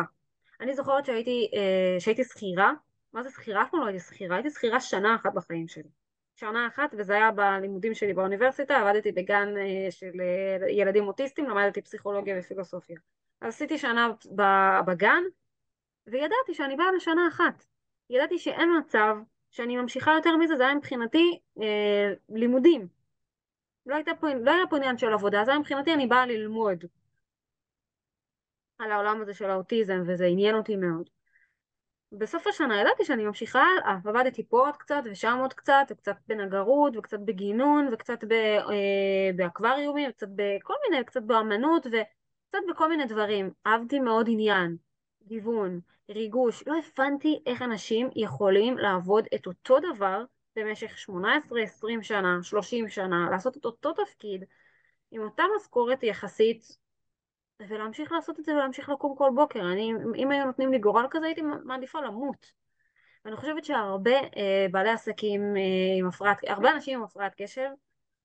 אני 0.61 0.73
זוכרת 0.73 1.05
שהייתי, 1.05 1.51
אה, 1.53 1.99
שהייתי 1.99 2.23
שכירה, 2.23 2.73
מה 3.13 3.23
זה 3.23 3.29
שכירה? 3.29 3.63
אף 3.63 3.71
פעם 3.71 3.79
לא 3.79 3.85
הייתי 3.85 4.03
שכירה, 4.03 4.35
הייתי 4.35 4.49
שכירה 4.49 4.79
שנה 4.79 5.15
אחת 5.15 5.33
בחיים 5.33 5.67
שלי. 5.67 5.89
שנה 6.35 6.67
אחת, 6.67 6.93
וזה 6.97 7.13
היה 7.13 7.31
בלימודים 7.31 7.93
שלי 7.93 8.13
באוניברסיטה, 8.13 8.77
עבדתי 8.77 9.11
בגן 9.11 9.57
אה, 9.57 9.91
של 9.91 10.21
אה, 10.21 10.69
ילדים 10.69 11.07
אוטיסטים, 11.07 11.49
למדתי 11.49 11.81
פסיכולוגיה 11.81 12.35
ופילוסופיה. 12.39 12.97
אז 13.41 13.53
עשיתי 13.53 13.77
שנה 13.77 14.11
בגן, 14.85 15.23
וידעתי 16.07 16.53
שאני 16.53 16.75
באה 16.75 16.91
לשנה 16.91 17.27
אחת. 17.27 17.65
ידעתי 18.09 18.39
שאין 18.39 18.69
מצב 18.79 19.15
שאני 19.55 19.77
ממשיכה 19.77 20.11
יותר 20.11 20.37
מזה, 20.37 20.55
זה 20.55 20.63
היה 20.63 20.75
מבחינתי 20.75 21.39
אה, 21.61 22.13
לימודים. 22.29 22.87
לא, 23.85 23.95
פה, 24.19 24.27
לא 24.33 24.51
היה 24.51 24.67
פה 24.69 24.77
עניין 24.77 24.97
של 24.97 25.13
עבודה, 25.13 25.45
זה 25.45 25.51
היה 25.51 25.59
מבחינתי 25.59 25.93
אני 25.93 26.07
באה 26.07 26.25
ללמוד 26.25 26.85
על 28.79 28.91
העולם 28.91 29.21
הזה 29.21 29.33
של 29.33 29.49
האוטיזם, 29.49 30.03
וזה 30.07 30.25
עניין 30.25 30.55
אותי 30.55 30.75
מאוד. 30.75 31.09
בסוף 32.11 32.47
השנה 32.47 32.81
ידעתי 32.81 33.05
שאני 33.05 33.25
ממשיכה 33.25 33.59
הלאה, 33.59 33.97
עבדתי 34.05 34.47
פה 34.47 34.65
עוד 34.65 34.77
קצת 34.77 35.01
ושם 35.11 35.37
עוד 35.41 35.53
קצת, 35.53 35.85
וקצת 35.89 36.15
בנגרות, 36.27 36.97
וקצת 36.97 37.19
בגינון, 37.19 37.89
וקצת 37.93 38.23
אה, 38.31 39.29
באקווריומים, 39.35 40.09
וקצת 40.09 40.27
בכל 40.35 40.73
מיני, 40.89 41.03
קצת 41.05 41.23
באמנות, 41.23 41.85
וקצת 41.85 42.59
בכל 42.69 42.89
מיני 42.89 43.05
דברים. 43.05 43.51
אהבתי 43.67 43.99
מאוד 43.99 44.25
עניין, 44.29 44.77
גיוון, 45.27 45.79
ריגוש. 46.09 46.67
לא 46.67 46.75
הבנתי 46.77 47.39
איך 47.45 47.61
אנשים 47.61 48.09
יכולים 48.15 48.77
לעבוד 48.77 49.25
את 49.35 49.47
אותו 49.47 49.77
דבר 49.79 50.23
במשך 50.55 50.97
18, 50.97 51.61
20 51.61 52.03
שנה, 52.03 52.37
30 52.41 52.89
שנה, 52.89 53.27
לעשות 53.31 53.57
את 53.57 53.65
אותו 53.65 53.93
תפקיד, 53.93 54.43
עם 55.11 55.21
אותה 55.21 55.43
משכורת 55.57 56.03
יחסית 56.03 56.77
ולהמשיך 57.59 58.11
לעשות 58.11 58.39
את 58.39 58.45
זה 58.45 58.53
ולהמשיך 58.55 58.89
לקום 58.89 59.15
כל 59.17 59.29
בוקר. 59.35 59.71
אני, 59.71 59.93
אם 60.15 60.31
היו 60.31 60.45
נותנים 60.45 60.71
לי 60.71 60.79
גורל 60.79 61.05
כזה 61.09 61.25
הייתי 61.25 61.41
מעדיפה 61.41 62.01
למות. 62.01 62.51
ואני 63.25 63.35
חושבת 63.35 63.65
שהרבה 63.65 64.19
אה, 64.19 64.65
בעלי 64.71 64.89
עסקים 64.89 65.41
אה, 65.57 65.61
עם 65.99 66.07
הפרעת, 66.07 66.37
הרבה 66.47 66.71
אנשים 66.71 66.99
עם 66.99 67.03
הפרעת 67.03 67.33
קשב 67.37 67.69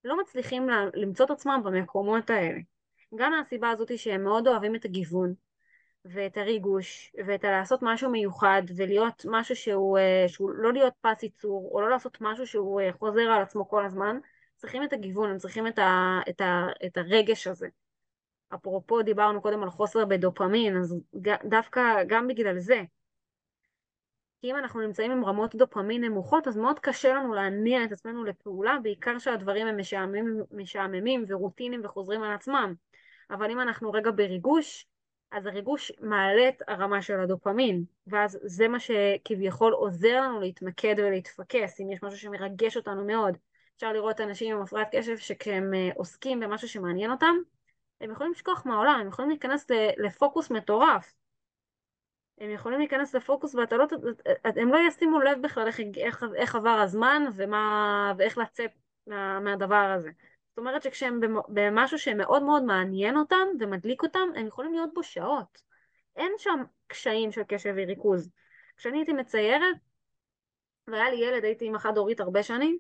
לא 0.05 0.21
מצליחים 0.21 0.69
למצוא 0.95 1.27
את 1.27 1.31
עצמם 1.31 1.61
במקומות 1.65 2.31
האלה. 2.31 2.59
גם 3.15 3.33
מהסיבה 3.33 3.71
הזאת 3.71 3.99
שהם 3.99 4.25
מאוד 4.25 4.49
אוהבים 4.49 4.75
את 4.75 4.85
הגיוון 4.85 5.35
ואת 6.05 6.37
הריגוש 6.37 7.13
ואת 7.27 7.45
לעשות 7.45 7.81
משהו 7.83 8.11
מיוחד 8.11 8.63
ולהיות 8.77 9.27
משהו 9.29 9.57
שהוא, 9.57 9.99
אה, 9.99 10.25
שהוא 10.29 10.51
לא 10.51 10.73
להיות 10.73 10.95
פס 11.01 11.23
ייצור 11.23 11.71
או 11.73 11.81
לא 11.81 11.91
לעשות 11.91 12.19
משהו 12.21 12.47
שהוא 12.47 12.81
אה, 12.81 12.93
חוזר 12.93 13.21
על 13.21 13.43
עצמו 13.43 13.69
כל 13.69 13.85
הזמן, 13.85 14.19
צריכים 14.57 14.85
את 14.85 14.93
הגיוון, 14.93 15.31
הם 15.31 15.39
צריכים 15.39 15.67
את, 15.67 15.79
ה, 15.79 16.21
את, 16.29 16.41
ה, 16.41 16.67
את 16.87 16.97
הרגש 16.97 17.47
הזה. 17.47 17.69
אפרופו 18.55 19.03
דיברנו 19.03 19.43
קודם 19.43 19.63
על 19.63 19.71
חוסר 19.71 20.05
בדופמין, 20.05 20.77
אז 20.77 20.97
דווקא 21.45 22.05
גם 22.07 22.29
בגלל 22.29 22.59
זה. 22.59 22.83
כי 24.41 24.51
אם 24.51 24.57
אנחנו 24.57 24.81
נמצאים 24.81 25.11
עם 25.11 25.25
רמות 25.25 25.55
דופמין 25.55 26.05
נמוכות, 26.05 26.49
אז 26.49 26.57
מאוד 26.57 26.79
קשה 26.79 27.15
לנו 27.15 27.35
להניע 27.35 27.85
את 27.85 27.93
עצמנו 27.93 28.25
לפעולה, 28.25 28.77
בעיקר 28.83 29.19
שהדברים 29.19 29.67
הם 29.67 29.77
משעממים, 29.77 30.43
משעממים 30.51 31.25
ורוטינים 31.29 31.81
וחוזרים 31.85 32.23
על 32.23 32.33
עצמם. 32.33 32.75
אבל 33.31 33.51
אם 33.51 33.61
אנחנו 33.61 33.91
רגע 33.93 34.11
בריגוש, 34.11 34.87
אז 35.31 35.47
הריגוש 35.47 35.93
מעלה 36.01 36.49
את 36.49 36.63
הרמה 36.69 37.03
של 37.03 37.21
הדופמין, 37.21 37.85
ואז 38.07 38.39
זה 38.43 38.69
מה 38.69 38.79
שכביכול 38.81 39.73
עוזר 39.73 40.21
לנו 40.21 40.41
להתמקד 40.41 40.95
ולהתפקס, 40.99 41.81
אם 41.81 41.91
יש 41.91 42.03
משהו 42.03 42.19
שמרגש 42.19 42.77
אותנו 42.77 43.05
מאוד. 43.05 43.37
אפשר 43.77 43.93
לראות 43.93 44.21
אנשים 44.21 44.57
עם 44.57 44.63
הפרעת 44.63 44.89
קשב 44.93 45.17
שכשהם 45.17 45.75
אה, 45.75 45.91
עוסקים 45.95 46.41
במשהו 46.41 46.69
שמעניין 46.69 47.11
אותם, 47.11 47.35
הם 48.01 48.11
יכולים 48.11 48.33
לשכוח 48.33 48.67
מהעולם, 48.67 48.99
הם 49.01 49.09
יכולים 49.09 49.31
להיכנס 49.31 49.67
לפוקוס 49.97 50.51
מטורף. 50.51 51.13
הם 52.39 52.51
יכולים 52.51 52.79
להיכנס 52.79 53.15
לפוקוס 53.15 53.55
ואתה 53.55 53.77
לא, 53.77 53.87
הם 54.45 54.69
לא 54.69 54.79
ישימו 54.89 55.21
לב 55.21 55.43
בכלל 55.43 55.67
איך, 55.67 55.81
איך, 55.97 56.25
איך 56.37 56.55
עבר 56.55 56.71
הזמן 56.71 57.23
ומה, 57.35 58.13
ואיך 58.17 58.39
לצאת 58.39 58.71
מה, 59.07 59.41
מהדבר 59.41 59.95
הזה. 59.97 60.11
זאת 60.51 60.59
אומרת 60.59 60.83
שכשהם 60.83 61.21
במשהו 61.49 61.99
שמאוד 61.99 62.43
מאוד 62.43 62.63
מעניין 62.63 63.17
אותם 63.17 63.47
ומדליק 63.61 64.03
אותם, 64.03 64.29
הם 64.37 64.47
יכולים 64.47 64.73
להיות 64.73 64.95
בו 64.95 65.03
שעות. 65.03 65.63
אין 66.17 66.33
שם 66.39 66.63
קשיים 66.87 67.33
של 67.33 67.43
קשב 67.49 67.75
וריכוז. 67.77 68.31
כשאני 68.77 68.99
הייתי 68.99 69.13
מציירת, 69.13 69.77
והיה 70.87 71.11
לי 71.11 71.17
ילד, 71.17 71.45
הייתי 71.45 71.67
עם 71.67 71.79
חד 71.79 71.97
הורית 71.97 72.21
הרבה 72.21 72.43
שנים, 72.43 72.79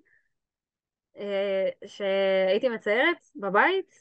אה, 1.16 1.68
שהייתי 1.86 2.68
מציירת 2.68 3.16
בבית, 3.36 3.94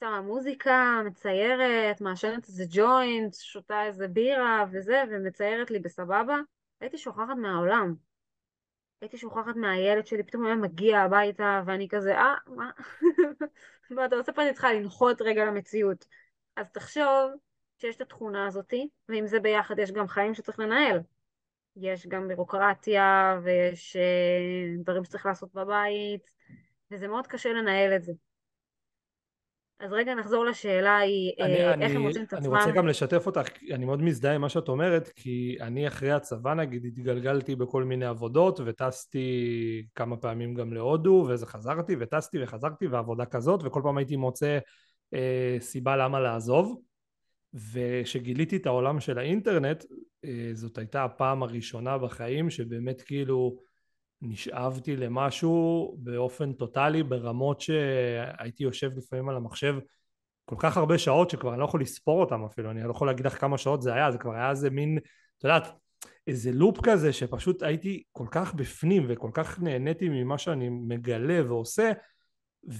שמה 0.00 0.20
מוזיקה, 0.20 1.02
מציירת, 1.04 2.00
מעשנת 2.00 2.48
איזה 2.48 2.64
ג'וינט, 2.68 3.34
שותה 3.34 3.84
איזה 3.86 4.08
בירה 4.08 4.64
וזה, 4.72 5.02
ומציירת 5.10 5.70
לי 5.70 5.78
בסבבה, 5.78 6.36
הייתי 6.80 6.98
שוכחת 6.98 7.36
מהעולם. 7.36 7.94
הייתי 9.04 9.18
שוכחת 9.18 9.56
מהילד 9.56 10.06
שלי, 10.06 10.22
פתאום 10.22 10.46
היה 10.46 10.54
מגיע 10.54 11.00
הביתה, 11.00 11.62
ואני 11.66 11.88
כזה, 11.88 12.16
אה, 12.16 12.34
מה? 12.46 12.70
ואתה 13.96 14.16
עושה 14.16 14.32
פה 14.32 14.42
אני 14.42 14.52
צריכה 14.52 14.72
לנחות 14.72 15.22
רגע 15.22 15.44
למציאות. 15.44 16.04
אז 16.56 16.70
תחשוב 16.70 17.32
שיש 17.78 17.96
את 17.96 18.00
התכונה 18.00 18.46
הזאתי, 18.46 18.88
ועם 19.08 19.26
זה 19.26 19.40
ביחד 19.40 19.78
יש 19.78 19.92
גם 19.92 20.08
חיים 20.08 20.34
שצריך 20.34 20.58
לנהל. 20.58 21.00
יש 21.76 22.06
גם 22.06 22.28
בירוקרטיה, 22.28 23.40
ויש 23.42 23.96
אה, 23.96 24.82
דברים 24.82 25.04
שצריך 25.04 25.26
לעשות 25.26 25.54
בבית, 25.54 26.30
וזה 26.90 27.08
מאוד 27.08 27.26
קשה 27.26 27.52
לנהל 27.52 27.96
את 27.96 28.02
זה. 28.02 28.12
אז 29.84 29.92
רגע 29.92 30.14
נחזור 30.14 30.44
לשאלה 30.44 30.98
היא 30.98 31.32
אני, 31.40 31.54
איך 31.54 31.74
אני, 31.74 31.84
הם 31.84 32.02
מוצאים 32.02 32.24
את 32.24 32.32
עצמם. 32.32 32.54
אני 32.54 32.62
רוצה 32.62 32.70
גם 32.70 32.86
לשתף 32.86 33.26
אותך, 33.26 33.48
אני 33.72 33.84
מאוד 33.84 34.02
מזדהה 34.02 34.34
עם 34.34 34.40
מה 34.40 34.48
שאת 34.48 34.68
אומרת, 34.68 35.08
כי 35.08 35.56
אני 35.60 35.88
אחרי 35.88 36.12
הצבא 36.12 36.54
נגיד 36.54 36.84
התגלגלתי 36.84 37.56
בכל 37.56 37.84
מיני 37.84 38.04
עבודות 38.04 38.60
וטסתי 38.64 39.86
כמה 39.94 40.16
פעמים 40.16 40.54
גם 40.54 40.72
להודו 40.72 41.26
וזה 41.28 41.46
חזרתי 41.46 41.96
וטסתי 41.98 42.42
וחזרתי 42.42 42.86
ועבודה 42.86 43.24
כזאת 43.24 43.60
וכל 43.64 43.80
פעם 43.84 43.98
הייתי 43.98 44.16
מוצא 44.16 44.58
אה, 45.14 45.56
סיבה 45.60 45.96
למה 45.96 46.20
לעזוב 46.20 46.80
וכשגיליתי 47.54 48.56
את 48.56 48.66
העולם 48.66 49.00
של 49.00 49.18
האינטרנט 49.18 49.84
אה, 50.24 50.50
זאת 50.52 50.78
הייתה 50.78 51.04
הפעם 51.04 51.42
הראשונה 51.42 51.98
בחיים 51.98 52.50
שבאמת 52.50 53.02
כאילו 53.02 53.56
נשאבתי 54.24 54.96
למשהו 54.96 55.94
באופן 55.98 56.52
טוטאלי 56.52 57.02
ברמות 57.02 57.60
שהייתי 57.60 58.64
יושב 58.64 58.90
לפעמים 58.96 59.28
על 59.28 59.36
המחשב 59.36 59.74
כל 60.44 60.56
כך 60.58 60.76
הרבה 60.76 60.98
שעות 60.98 61.30
שכבר 61.30 61.50
אני 61.50 61.60
לא 61.60 61.64
יכול 61.64 61.80
לספור 61.80 62.20
אותם 62.20 62.44
אפילו, 62.44 62.70
אני 62.70 62.82
לא 62.82 62.90
יכול 62.90 63.06
להגיד 63.06 63.26
לך 63.26 63.40
כמה 63.40 63.58
שעות 63.58 63.82
זה 63.82 63.94
היה, 63.94 64.10
זה 64.10 64.18
כבר 64.18 64.34
היה 64.34 64.50
איזה 64.50 64.70
מין, 64.70 64.98
את 65.38 65.44
יודעת, 65.44 65.68
איזה 66.26 66.52
לופ 66.52 66.80
כזה 66.82 67.12
שפשוט 67.12 67.62
הייתי 67.62 68.02
כל 68.12 68.26
כך 68.30 68.54
בפנים 68.54 69.06
וכל 69.08 69.30
כך 69.34 69.60
נהניתי 69.60 70.08
ממה 70.08 70.38
שאני 70.38 70.68
מגלה 70.68 71.42
ועושה 71.48 71.92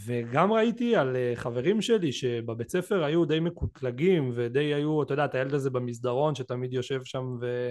וגם 0.06 0.52
ראיתי 0.52 0.96
על 0.96 1.16
אה, 1.16 1.32
חברים 1.34 1.82
שלי 1.82 2.12
שבבית 2.12 2.70
ספר 2.70 3.04
היו 3.04 3.24
די 3.24 3.40
מקוטלגים 3.40 4.30
ודי 4.34 4.74
היו, 4.74 5.02
אתה 5.02 5.14
יודע, 5.14 5.24
את 5.24 5.34
הילד 5.34 5.54
הזה 5.54 5.70
במסדרון 5.70 6.34
שתמיד 6.34 6.72
יושב 6.72 7.00
שם 7.04 7.36
ו... 7.40 7.70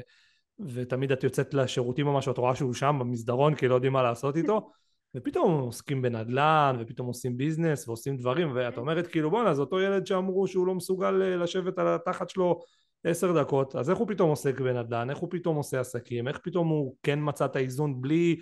ותמיד 0.59 1.11
את 1.11 1.23
יוצאת 1.23 1.53
לשירותים 1.53 2.07
או 2.07 2.13
משהו, 2.13 2.31
את 2.31 2.37
רואה 2.37 2.55
שהוא 2.55 2.73
שם 2.73 2.97
במסדרון 2.99 3.55
כי 3.55 3.67
לא 3.67 3.75
יודעים 3.75 3.93
מה 3.93 4.03
לעשות 4.03 4.37
איתו 4.37 4.69
ופתאום 5.15 5.61
עוסקים 5.61 6.01
בנדל"ן 6.01 6.75
ופתאום 6.79 7.07
עושים 7.07 7.37
business 7.37 7.87
ועושים 7.87 8.17
דברים 8.17 8.51
ואת 8.55 8.77
אומרת 8.77 9.07
כאילו 9.07 9.29
בואנה 9.29 9.53
זה 9.53 9.61
אותו 9.61 9.81
ילד 9.81 10.05
שאמרו 10.05 10.47
שהוא 10.47 10.67
לא 10.67 10.75
מסוגל 10.75 11.21
אה, 11.21 11.35
לשבת 11.35 11.79
על 11.79 11.87
התחת 11.87 12.29
שלו 12.29 12.59
עשר 13.03 13.41
דקות 13.41 13.75
אז 13.75 13.89
איך 13.89 13.97
הוא 13.97 14.07
פתאום 14.07 14.29
עוסק 14.29 14.59
בנדל"ן, 14.59 15.09
איך 15.09 15.17
הוא 15.17 15.29
פתאום 15.31 15.55
עושה 15.55 15.79
עסקים, 15.79 16.27
איך 16.27 16.39
פתאום 16.43 16.67
הוא 16.67 16.95
כן 17.03 17.19
מצא 17.21 17.45
את 17.45 17.55
האיזון 17.55 18.01
בלי... 18.01 18.39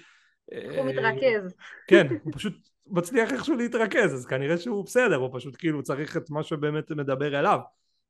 הוא 0.78 0.86
מתרכז. 0.86 1.56
כן, 1.90 2.08
הוא 2.24 2.34
פשוט 2.34 2.54
מצליח 2.88 3.34
איכשהו 3.34 3.56
להתרכז 3.56 4.14
אז 4.14 4.26
כנראה 4.26 4.58
שהוא 4.58 4.86
בסדר, 4.86 5.16
הוא 5.16 5.30
פשוט 5.34 5.56
כאילו 5.58 5.84
צריך 5.84 6.18
את 6.18 6.30
מה 6.30 6.44
שבאמת 6.44 6.92
מדבר 6.92 7.40
אליו 7.40 7.60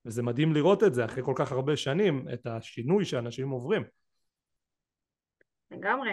וזה 0.06 0.24
מדהים 0.24 0.54
לראות 0.54 0.84
את 0.84 0.94
זה 0.94 1.06
אחרי 1.06 1.24
כל 1.24 1.34
כך 1.36 1.52
הרבה 1.52 1.78
שנים, 1.78 2.26
את 2.34 2.48
השינוי 2.48 3.06
שאנשים 3.06 3.50
עוברים. 3.50 3.84
לגמרי. 5.72 6.12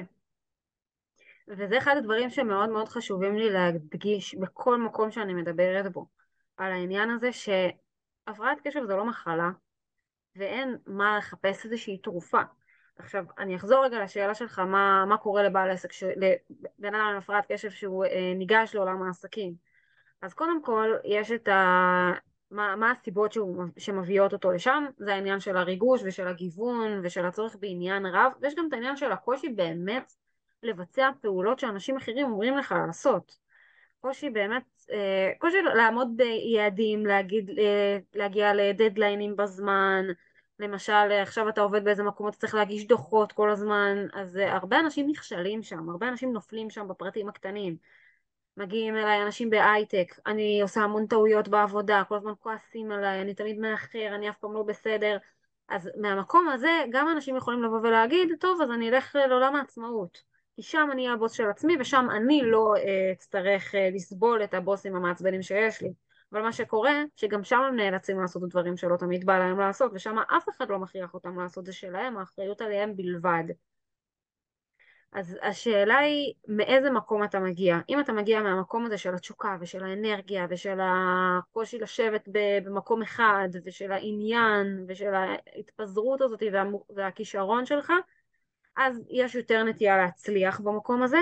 וזה 1.48 1.78
אחד 1.78 1.96
הדברים 1.96 2.30
שמאוד 2.30 2.70
מאוד 2.70 2.88
חשובים 2.88 3.36
לי 3.36 3.50
להדגיש 3.50 4.34
בכל 4.34 4.80
מקום 4.80 5.10
שאני 5.10 5.34
מדברת 5.34 5.92
בו, 5.92 6.06
על 6.56 6.72
העניין 6.72 7.10
הזה 7.10 7.30
שהפרעת 7.32 8.58
קשב 8.64 8.80
זו 8.86 8.96
לא 8.96 9.04
מחלה, 9.04 9.50
ואין 10.36 10.76
מה 10.86 11.18
לחפש 11.18 11.64
איזושהי 11.64 11.98
תרופה. 11.98 12.40
עכשיו, 12.98 13.24
אני 13.38 13.56
אחזור 13.56 13.84
רגע 13.84 14.04
לשאלה 14.04 14.34
שלך, 14.34 14.58
מה, 14.58 15.04
מה 15.08 15.16
קורה 15.16 15.42
לבעל 15.42 15.70
עסק, 15.70 15.92
ש... 15.92 16.02
לבן 16.02 16.94
אדם 16.94 17.06
עם 17.10 17.16
הפרעת 17.16 17.52
קשב 17.52 17.70
שהוא 17.70 18.04
אה, 18.04 18.32
ניגש 18.34 18.74
לעולם 18.74 19.02
העסקים. 19.02 19.54
אז 20.22 20.34
קודם 20.34 20.62
כל, 20.62 20.90
יש 21.04 21.32
את 21.32 21.48
ה... 21.48 22.12
מה, 22.50 22.76
מה 22.76 22.90
הסיבות 22.90 23.32
שהוא, 23.32 23.64
שמביאות 23.78 24.32
אותו 24.32 24.52
לשם, 24.52 24.84
זה 24.98 25.14
העניין 25.14 25.40
של 25.40 25.56
הריגוש 25.56 26.00
ושל 26.04 26.28
הגיוון 26.28 27.00
ושל 27.02 27.26
הצורך 27.26 27.56
בעניין 27.60 28.06
רב, 28.06 28.32
ויש 28.40 28.54
גם 28.54 28.68
את 28.68 28.72
העניין 28.72 28.96
של 28.96 29.12
הקושי 29.12 29.48
באמת 29.48 30.12
לבצע 30.62 31.10
פעולות 31.20 31.58
שאנשים 31.58 31.96
אחרים 31.96 32.26
אומרים 32.26 32.56
לך 32.56 32.74
לעשות. 32.86 33.38
קושי 34.00 34.30
באמת, 34.30 34.62
אה, 34.92 35.32
קושי 35.38 35.56
לעמוד 35.62 36.08
ביעדים, 36.16 37.06
להגיד, 37.06 37.50
אה, 37.58 37.98
להגיע 38.14 38.54
לדדליינים 38.54 39.36
בזמן, 39.36 40.06
למשל 40.58 40.92
עכשיו 40.92 41.48
אתה 41.48 41.60
עובד 41.60 41.84
באיזה 41.84 42.02
מקום, 42.02 42.28
אתה 42.28 42.36
צריך 42.36 42.54
להגיש 42.54 42.86
דוחות 42.86 43.32
כל 43.32 43.50
הזמן, 43.50 44.06
אז 44.12 44.36
אה, 44.36 44.56
הרבה 44.56 44.80
אנשים 44.80 45.10
נכשלים 45.10 45.62
שם, 45.62 45.90
הרבה 45.90 46.08
אנשים 46.08 46.32
נופלים 46.32 46.70
שם 46.70 46.88
בפרטים 46.88 47.28
הקטנים. 47.28 47.76
מגיעים 48.58 48.96
אליי 48.96 49.22
אנשים 49.22 49.50
בהייטק, 49.50 50.14
אני 50.26 50.62
עושה 50.62 50.80
המון 50.80 51.06
טעויות 51.06 51.48
בעבודה, 51.48 52.02
כל 52.08 52.16
הזמן 52.16 52.32
כועסים 52.40 52.92
עליי, 52.92 53.22
אני 53.22 53.34
תמיד 53.34 53.58
מאחר, 53.58 54.14
אני 54.14 54.30
אף 54.30 54.38
פעם 54.38 54.52
לא 54.52 54.62
בסדר. 54.62 55.18
אז 55.68 55.90
מהמקום 55.96 56.48
הזה 56.48 56.84
גם 56.90 57.08
אנשים 57.08 57.36
יכולים 57.36 57.62
לבוא 57.62 57.78
ולהגיד, 57.78 58.28
טוב, 58.40 58.62
אז 58.62 58.70
אני 58.70 58.88
אלך 58.88 59.16
לעולם 59.28 59.54
העצמאות. 59.56 60.22
כי 60.56 60.62
שם 60.62 60.88
אני 60.92 61.02
אהיה 61.02 61.14
הבוס 61.14 61.32
של 61.32 61.50
עצמי 61.50 61.76
ושם 61.80 62.06
אני 62.10 62.40
לא 62.44 62.74
אה, 62.76 63.12
אצטרך 63.12 63.74
אה, 63.74 63.90
לסבול 63.94 64.44
את 64.44 64.54
הבוסים 64.54 64.96
המעצבנים 64.96 65.42
שיש 65.42 65.82
לי. 65.82 65.92
אבל 66.32 66.42
מה 66.42 66.52
שקורה, 66.52 67.02
שגם 67.16 67.44
שם 67.44 67.60
הם 67.68 67.76
נאלצים 67.76 68.20
לעשות 68.20 68.48
דברים 68.48 68.76
שלא 68.76 68.96
תמיד 68.96 69.26
בא 69.26 69.38
להם 69.38 69.58
לעשות, 69.58 69.90
ושם 69.94 70.18
אף 70.18 70.48
אחד 70.48 70.68
לא 70.70 70.78
מכריח 70.78 71.14
אותם 71.14 71.38
לעשות, 71.40 71.66
זה 71.66 71.72
שלהם, 71.72 72.16
האחריות 72.16 72.60
עליהם 72.60 72.96
בלבד. 72.96 73.44
אז 75.12 75.38
השאלה 75.42 75.98
היא 75.98 76.34
מאיזה 76.48 76.90
מקום 76.90 77.24
אתה 77.24 77.40
מגיע. 77.40 77.78
אם 77.88 78.00
אתה 78.00 78.12
מגיע 78.12 78.42
מהמקום 78.42 78.86
הזה 78.86 78.98
של 78.98 79.14
התשוקה 79.14 79.56
ושל 79.60 79.84
האנרגיה 79.84 80.46
ושל 80.50 80.78
הקושי 80.82 81.78
לשבת 81.78 82.28
במקום 82.64 83.02
אחד 83.02 83.48
ושל 83.64 83.92
העניין 83.92 84.84
ושל 84.88 85.14
ההתפזרות 85.14 86.20
הזאת 86.20 86.42
והכישרון 86.96 87.66
שלך, 87.66 87.92
אז 88.76 89.04
יש 89.10 89.34
יותר 89.34 89.62
נטייה 89.62 89.96
להצליח 89.96 90.60
במקום 90.60 91.02
הזה. 91.02 91.18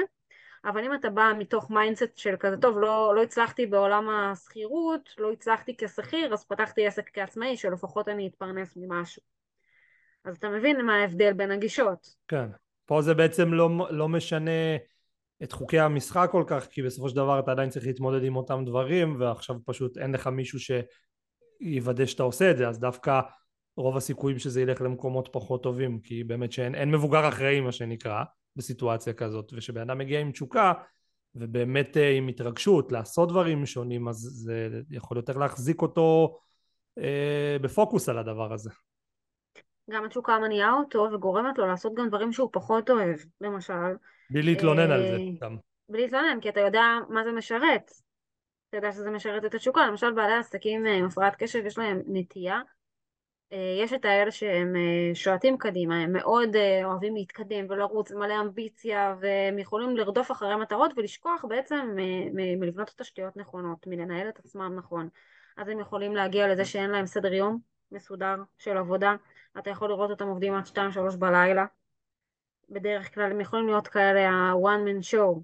אבל 0.65 0.85
אם 0.85 0.95
אתה 0.95 1.11
בא 1.11 1.33
מתוך 1.39 1.71
mindset 1.71 2.17
של 2.17 2.35
כזה 2.41 2.57
טוב 2.57 2.79
לא, 2.79 3.13
לא 3.15 3.23
הצלחתי 3.23 3.67
בעולם 3.67 4.09
השכירות, 4.09 5.15
לא 5.19 5.33
הצלחתי 5.33 5.77
כשכיר 5.79 6.33
אז 6.33 6.45
פתחתי 6.45 6.87
עסק 6.87 7.11
כעצמאי 7.13 7.57
שלפחות 7.57 8.09
אני 8.09 8.29
אתפרנס 8.29 8.77
ממשהו 8.77 9.23
אז 10.25 10.37
אתה 10.37 10.49
מבין 10.49 10.87
מה 10.87 10.95
ההבדל 10.95 11.33
בין 11.33 11.51
הגישות. 11.51 12.07
כן, 12.29 12.47
פה 12.87 13.03
זה 13.03 13.15
בעצם 13.15 13.53
לא, 13.53 13.71
לא 13.91 14.09
משנה 14.09 14.77
את 15.43 15.53
חוקי 15.53 15.79
המשחק 15.79 16.29
כל 16.33 16.45
כך 16.47 16.67
כי 16.67 16.83
בסופו 16.83 17.09
של 17.09 17.17
דבר 17.17 17.39
אתה 17.39 17.51
עדיין 17.51 17.71
צריך 17.71 17.87
להתמודד 17.87 18.25
עם 18.25 18.37
אותם 18.37 18.65
דברים 18.67 19.17
ועכשיו 19.21 19.57
פשוט 19.65 19.99
אין 19.99 20.13
לך 20.13 20.27
מישהו 20.27 20.59
שיוודא 21.63 22.07
שאתה 22.07 22.23
עושה 22.23 22.51
את 22.51 22.57
זה 22.57 22.69
אז 22.69 22.81
דווקא 22.81 23.21
רוב 23.77 23.97
הסיכויים 23.97 24.39
שזה 24.39 24.63
ילך 24.63 24.81
למקומות 24.81 25.29
פחות 25.33 25.63
טובים 25.63 26.01
כי 26.01 26.25
באמת 26.25 26.53
שאין 26.53 26.91
מבוגר 26.91 27.29
אחראי 27.29 27.61
מה 27.61 27.73
שנקרא 27.73 28.25
בסיטואציה 28.57 29.13
כזאת 29.13 29.53
ושבן 29.53 29.81
אדם 29.81 29.99
מגיע 29.99 30.21
עם 30.21 30.33
תשוקה 30.33 30.73
ובאמת 31.35 31.97
אה, 31.97 32.11
עם 32.11 32.29
התרגשות 32.29 32.93
לעשות 32.93 33.29
דברים 33.29 33.67
שונים 33.67 34.09
אז 34.09 34.17
זה 34.17 34.69
יכול 34.91 35.17
יותר 35.17 35.37
להחזיק 35.39 35.83
אותו 35.83 36.39
אה, 36.99 37.57
בפוקוס 37.61 38.09
על 38.09 38.19
הדבר 38.19 38.53
הזה. 38.53 38.71
גם 39.91 40.05
התשוקה 40.05 40.39
מניעה 40.39 40.73
אותו 40.73 41.09
וגורמת 41.13 41.59
לו 41.59 41.67
לעשות 41.67 41.95
גם 41.95 42.09
דברים 42.09 42.33
שהוא 42.33 42.51
פחות 42.53 42.91
אוהב 42.91 43.17
למשל. 43.41 43.97
בלי 44.31 44.43
להתלונן 44.43 44.91
על 44.91 45.03
זה 45.03 45.17
אה, 45.17 45.19
גם. 45.41 45.57
בלי 45.89 46.03
להתלונן 46.03 46.41
כי 46.41 46.49
אתה 46.49 46.61
יודע 46.61 46.85
מה 47.09 47.25
זה 47.25 47.33
משרת. 47.33 47.91
אתה 48.69 48.77
יודע 48.77 48.93
שזה 48.93 49.11
משרת 49.11 49.45
את 49.45 49.55
התשוקה 49.55 49.87
למשל 49.87 50.13
בעלי 50.13 50.35
עסקים 50.35 50.87
עם 50.87 51.05
הפרעת 51.05 51.37
קשב 51.37 51.67
יש 51.67 51.79
להם 51.79 52.03
נטייה 52.07 52.61
אה, 53.53 53.79
יש 53.83 53.93
את 53.93 54.05
האלה 54.05 54.31
שהם 54.31 54.77
אה, 54.77 55.15
שועטים 55.15 55.59
קדימה, 55.59 56.03
הם 56.03 56.13
מאוד 56.13 56.57
אה, 56.57 56.85
אוהבים 56.85 57.15
להתקדם 57.15 57.67
ולרוץ, 57.69 58.13
מלא 58.13 58.41
אמביציה 58.41 59.17
והם 59.21 59.59
יכולים 59.59 59.97
לרדוף 59.97 60.31
אחרי 60.31 60.57
מטרות 60.57 60.93
ולשכוח 60.97 61.45
בעצם 61.49 61.97
מלבנות 62.33 62.95
תשתיות 62.97 63.37
נכונות, 63.37 63.87
מלנהל 63.87 64.29
את 64.29 64.39
עצמם 64.39 64.75
נכון. 64.77 65.09
אז 65.57 65.69
הם 65.69 65.81
יכולים 65.81 66.17
להגיע 66.17 66.49
לזה 66.49 66.65
שאין 66.65 66.91
להם 66.91 67.07
סדר 67.07 67.33
יום 67.33 67.59
מסודר 67.93 68.37
של 68.59 68.77
עבודה, 68.77 69.15
אתה 69.59 69.71
יכול 69.71 69.89
לראות 69.89 70.11
אותם 70.11 70.27
עובדים 70.27 70.55
עד 70.55 70.65
2-3 70.67 71.17
בלילה, 71.19 71.67
בדרך 72.71 73.15
כלל 73.15 73.31
הם 73.31 73.41
יכולים 73.41 73.67
להיות 73.67 73.89
כאלה 73.89 74.31
ה-one 74.31 74.89
man 74.89 75.15
show, 75.15 75.41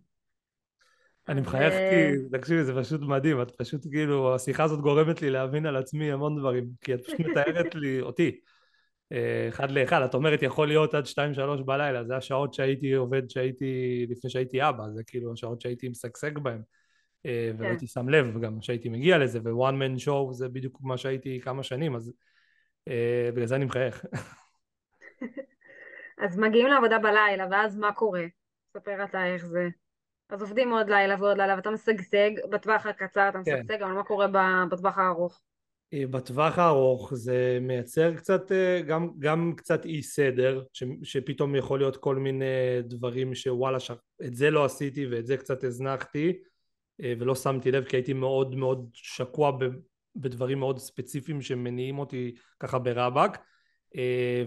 אני 1.29 1.41
מחייך 1.41 1.75
כי, 1.75 2.29
תקשיבי, 2.39 2.65
זה 2.65 2.75
פשוט 2.81 3.01
מדהים, 3.01 3.43
את 3.43 3.51
פשוט 3.51 3.83
כאילו, 3.91 4.35
השיחה 4.35 4.65
הזאת 4.65 4.81
גורמת 4.81 5.23
לי 5.23 5.31
להבין 5.31 5.67
על 5.67 5.77
עצמי 5.77 6.13
המון 6.13 6.39
דברים, 6.39 6.65
כי 6.81 6.95
את 6.95 7.05
פשוט 7.05 7.21
מתארת 7.21 7.75
לי, 7.75 8.01
אותי, 8.09 8.41
אה, 9.13 9.49
אחד 9.49 9.71
לאחד, 9.71 10.03
את 10.03 10.15
אומרת 10.15 10.43
יכול 10.43 10.69
להיות 10.69 10.95
עד 10.95 11.07
שתיים 11.07 11.35
שלוש 11.35 11.61
בלילה, 11.61 12.05
זה 12.05 12.17
השעות 12.17 12.55
שהייתי 12.55 12.93
עובד 12.93 13.31
שהייתי, 13.31 14.07
לפני 14.11 14.31
שהייתי 14.31 14.69
אבא, 14.69 14.85
זה 14.95 15.03
כאילו 15.07 15.33
השעות 15.33 15.61
שהייתי 15.61 15.89
משגשג 15.89 16.39
בהן, 16.39 16.63
אה, 17.27 17.51
ולא 17.51 17.59
כן. 17.59 17.65
הייתי 17.65 17.87
שם 17.87 18.09
לב 18.09 18.41
גם 18.41 18.63
שהייתי 18.63 18.89
מגיע 18.89 19.19
לזה, 19.19 19.39
ו-one 19.45 19.75
man 19.75 20.05
show 20.05 20.33
זה 20.33 20.49
בדיוק 20.49 20.79
מה 20.83 20.97
שהייתי 20.97 21.41
כמה 21.41 21.63
שנים, 21.63 21.97
אז 21.97 22.13
בגלל 23.33 23.47
זה 23.47 23.57
אני 23.57 23.65
מחייך. 23.65 24.05
אז 26.25 26.39
מגיעים 26.39 26.67
לעבודה 26.67 26.99
בלילה, 26.99 27.47
ואז 27.51 27.77
מה 27.77 27.93
קורה? 27.93 28.25
ספר 28.77 29.05
אתה 29.05 29.27
איך 29.27 29.47
זה. 29.47 29.69
אז 30.29 30.43
עובדים 30.43 30.73
עוד 30.73 30.89
לילה 30.89 31.17
ועוד 31.19 31.37
לילה 31.37 31.57
ואתה 31.57 31.71
משגשג, 31.71 32.31
בטווח 32.51 32.87
הקצר 32.87 33.29
אתה 33.29 33.39
כן. 33.45 33.59
משגשג, 33.59 33.83
אבל 33.83 33.93
מה 33.93 34.05
קורה 34.05 34.27
בטווח 34.71 34.99
הארוך? 34.99 35.43
אה, 35.95 36.07
בטווח 36.11 36.59
הארוך 36.59 37.15
זה 37.15 37.59
מייצר 37.61 38.15
קצת, 38.15 38.53
אה, 38.53 38.81
גם, 38.87 39.11
גם 39.19 39.53
קצת 39.57 39.85
אי 39.85 40.03
סדר, 40.03 40.63
ש, 40.73 40.85
שפתאום 41.03 41.57
יכול 41.57 41.79
להיות 41.79 41.97
כל 41.97 42.17
מיני 42.17 42.83
דברים 42.83 43.35
שוואלה, 43.35 43.81
ש... 43.81 43.91
את 44.27 44.35
זה 44.35 44.51
לא 44.51 44.65
עשיתי 44.65 45.07
ואת 45.07 45.27
זה 45.27 45.37
קצת 45.37 45.65
הזנחתי 45.65 46.39
אה, 47.03 47.15
ולא 47.19 47.35
שמתי 47.35 47.71
לב 47.71 47.85
כי 47.85 47.97
הייתי 47.97 48.13
מאוד 48.13 48.55
מאוד 48.55 48.91
שקוע 48.93 49.53
בדברים 50.17 50.59
מאוד 50.59 50.79
ספציפיים 50.79 51.43
שמניעים 51.43 51.99
אותי 51.99 52.35
ככה 52.61 52.79
ברבק 52.79 53.39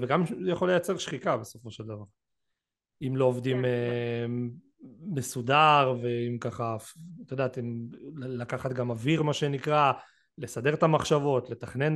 וגם 0.02 0.24
יכול 0.48 0.70
לייצר 0.70 0.98
שחיקה 0.98 1.38
בסופו 1.38 1.72
של 1.72 1.84
דבר 1.84 2.04
אם 3.02 3.18
לא 3.18 3.26
עובדים 3.26 3.62
כן. 3.62 4.32
מסודר 5.02 5.96
ועם 6.02 6.38
ככה, 6.38 6.78
את 7.26 7.32
יודעת, 7.32 7.58
לקחת 8.16 8.74
גם 8.74 8.90
אוויר 8.90 9.24
מה 9.24 9.34
שנקרא, 9.34 9.92
לסדר 10.38 10.74
את 10.74 10.84
המחשבות, 10.84 11.50
לתכנן 11.50 11.96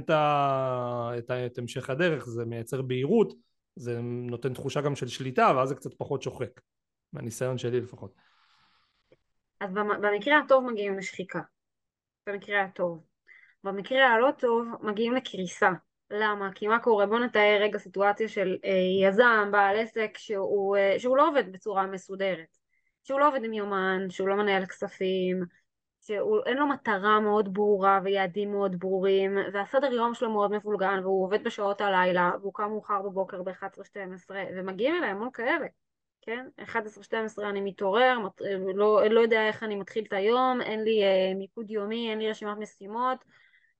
את 1.45 1.57
המשך 1.57 1.89
הדרך, 1.89 2.25
זה 2.25 2.45
מייצר 2.45 2.81
בהירות, 2.81 3.33
זה 3.75 4.01
נותן 4.01 4.53
תחושה 4.53 4.81
גם 4.81 4.95
של 4.95 5.07
שליטה 5.07 5.53
ואז 5.55 5.69
זה 5.69 5.75
קצת 5.75 5.93
פחות 5.93 6.21
שוחק, 6.21 6.61
מהניסיון 7.13 7.57
שלי 7.57 7.81
לפחות. 7.81 8.15
אז 9.59 9.73
במקרה 9.73 10.39
הטוב 10.39 10.71
מגיעים 10.71 10.97
לשחיקה, 10.97 11.41
במקרה 12.27 12.63
הטוב. 12.63 13.08
במקרה 13.63 14.07
הלא 14.07 14.31
טוב 14.31 14.67
מגיעים 14.81 15.13
לקריסה. 15.13 15.69
למה? 16.11 16.53
כי 16.55 16.67
מה 16.67 16.79
קורה? 16.79 17.05
בוא 17.05 17.19
נתאר 17.19 17.57
רגע 17.61 17.79
סיטואציה 17.79 18.27
של 18.27 18.57
אה, 18.65 19.07
יזם, 19.07 19.49
בעל 19.51 19.79
עסק, 19.79 20.17
שהוא, 20.17 20.77
אה, 20.77 20.95
שהוא 20.99 21.17
לא 21.17 21.27
עובד 21.27 21.51
בצורה 21.51 21.87
מסודרת. 21.87 22.57
שהוא 23.03 23.19
לא 23.19 23.27
עובד 23.27 23.43
עם 23.43 23.53
יומן, 23.53 24.09
שהוא 24.09 24.27
לא 24.27 24.35
מנהל 24.35 24.65
כספים, 24.65 25.43
שאין 26.01 26.57
לו 26.57 26.67
מטרה 26.67 27.19
מאוד 27.19 27.53
ברורה 27.53 27.99
ויעדים 28.03 28.51
מאוד 28.51 28.79
ברורים, 28.79 29.37
והסדר 29.53 29.93
יום 29.93 30.13
שלו 30.13 30.31
מאוד 30.31 30.51
מבולגן, 30.51 30.99
והוא 31.03 31.25
עובד 31.25 31.43
בשעות 31.43 31.81
הלילה, 31.81 32.31
והוא 32.41 32.53
קם 32.53 32.69
מאוחר 32.69 33.01
בבוקר 33.01 33.43
ב-11-12, 33.43 34.31
ומגיעים 34.55 34.95
אליי 34.95 35.09
המון 35.09 35.31
כאלה, 35.33 35.65
כן? 36.21 36.45
11-12 36.61 36.69
אני 37.43 37.61
מתעורר, 37.61 38.17
לא, 38.75 39.03
לא 39.09 39.19
יודע 39.19 39.47
איך 39.47 39.63
אני 39.63 39.75
מתחיל 39.75 40.03
את 40.07 40.13
היום, 40.13 40.61
אין 40.61 40.83
לי 40.83 41.01
uh, 41.03 41.37
מיקוד 41.37 41.71
יומי, 41.71 42.11
אין 42.11 42.19
לי 42.19 42.29
רשימת 42.29 42.57
משימות, 42.57 43.25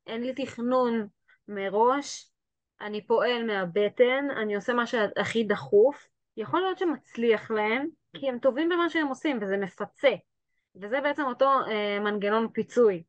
אין 0.10 0.24
לי 0.24 0.34
תכנון 0.34 1.08
מראש, 1.48 2.32
אני 2.82 3.08
פועל 3.08 3.44
מהבטן, 3.44 4.28
אני 4.42 4.56
עושה 4.56 4.74
מה 4.74 4.88
שהכי 4.88 5.44
דחוף, 5.44 6.08
יכול 6.38 6.62
להיות 6.62 6.78
שמצליח 6.78 7.52
להם, 7.52 7.88
כי 8.14 8.30
הם 8.30 8.40
טובים 8.40 8.70
במה 8.70 8.90
שהם 8.90 9.08
עושים 9.08 9.40
וזה 9.42 9.58
מפצה. 9.58 10.12
וזה 10.76 11.02
בעצם 11.02 11.26
אותו 11.26 11.50
אה, 11.68 12.00
מנגנון 12.00 12.48
פיצוי. 12.54 13.04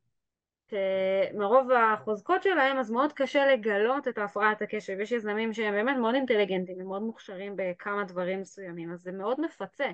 שמרוב 0.71 1.71
החוזקות 1.71 2.43
שלהם 2.43 2.77
אז 2.77 2.91
מאוד 2.91 3.13
קשה 3.13 3.45
לגלות 3.45 4.07
את 4.07 4.17
ההפרעת 4.17 4.61
הקשב. 4.61 4.99
יש 4.99 5.11
יזמים 5.11 5.53
שהם 5.53 5.73
באמת 5.73 5.97
מאוד 5.97 6.15
אינטליגנטים 6.15 6.75
ומאוד 6.81 7.01
מוכשרים 7.01 7.53
בכמה 7.55 8.03
דברים 8.03 8.41
מסוימים 8.41 8.91
אז 8.91 9.01
זה 9.01 9.11
מאוד 9.11 9.41
מפצה. 9.41 9.91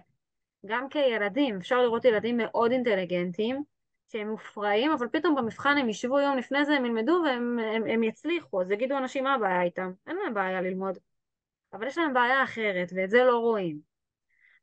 גם 0.65 0.89
כילדים 0.89 1.57
אפשר 1.57 1.81
לראות 1.81 2.05
ילדים 2.05 2.37
מאוד 2.37 2.71
אינטליגנטים 2.71 3.63
שהם 4.11 4.29
מופרעים 4.29 4.91
אבל 4.91 5.07
פתאום 5.07 5.35
במבחן 5.35 5.77
הם 5.77 5.89
ישבו 5.89 6.19
יום 6.19 6.37
לפני 6.37 6.65
זה 6.65 6.73
הם 6.73 6.85
ילמדו 6.85 7.21
והם 7.25 7.59
הם, 7.59 7.83
הם 7.87 8.03
יצליחו 8.03 8.61
אז 8.61 8.71
יגידו 8.71 8.97
אנשים 8.97 9.23
מה 9.23 9.33
הבעיה 9.33 9.61
איתם 9.61 9.91
אין 10.07 10.17
להם 10.17 10.33
בעיה 10.33 10.61
ללמוד 10.61 10.97
אבל 11.73 11.87
יש 11.87 11.97
להם 11.97 12.13
בעיה 12.13 12.43
אחרת 12.43 12.89
ואת 12.95 13.09
זה 13.09 13.23
לא 13.23 13.37
רואים 13.37 13.87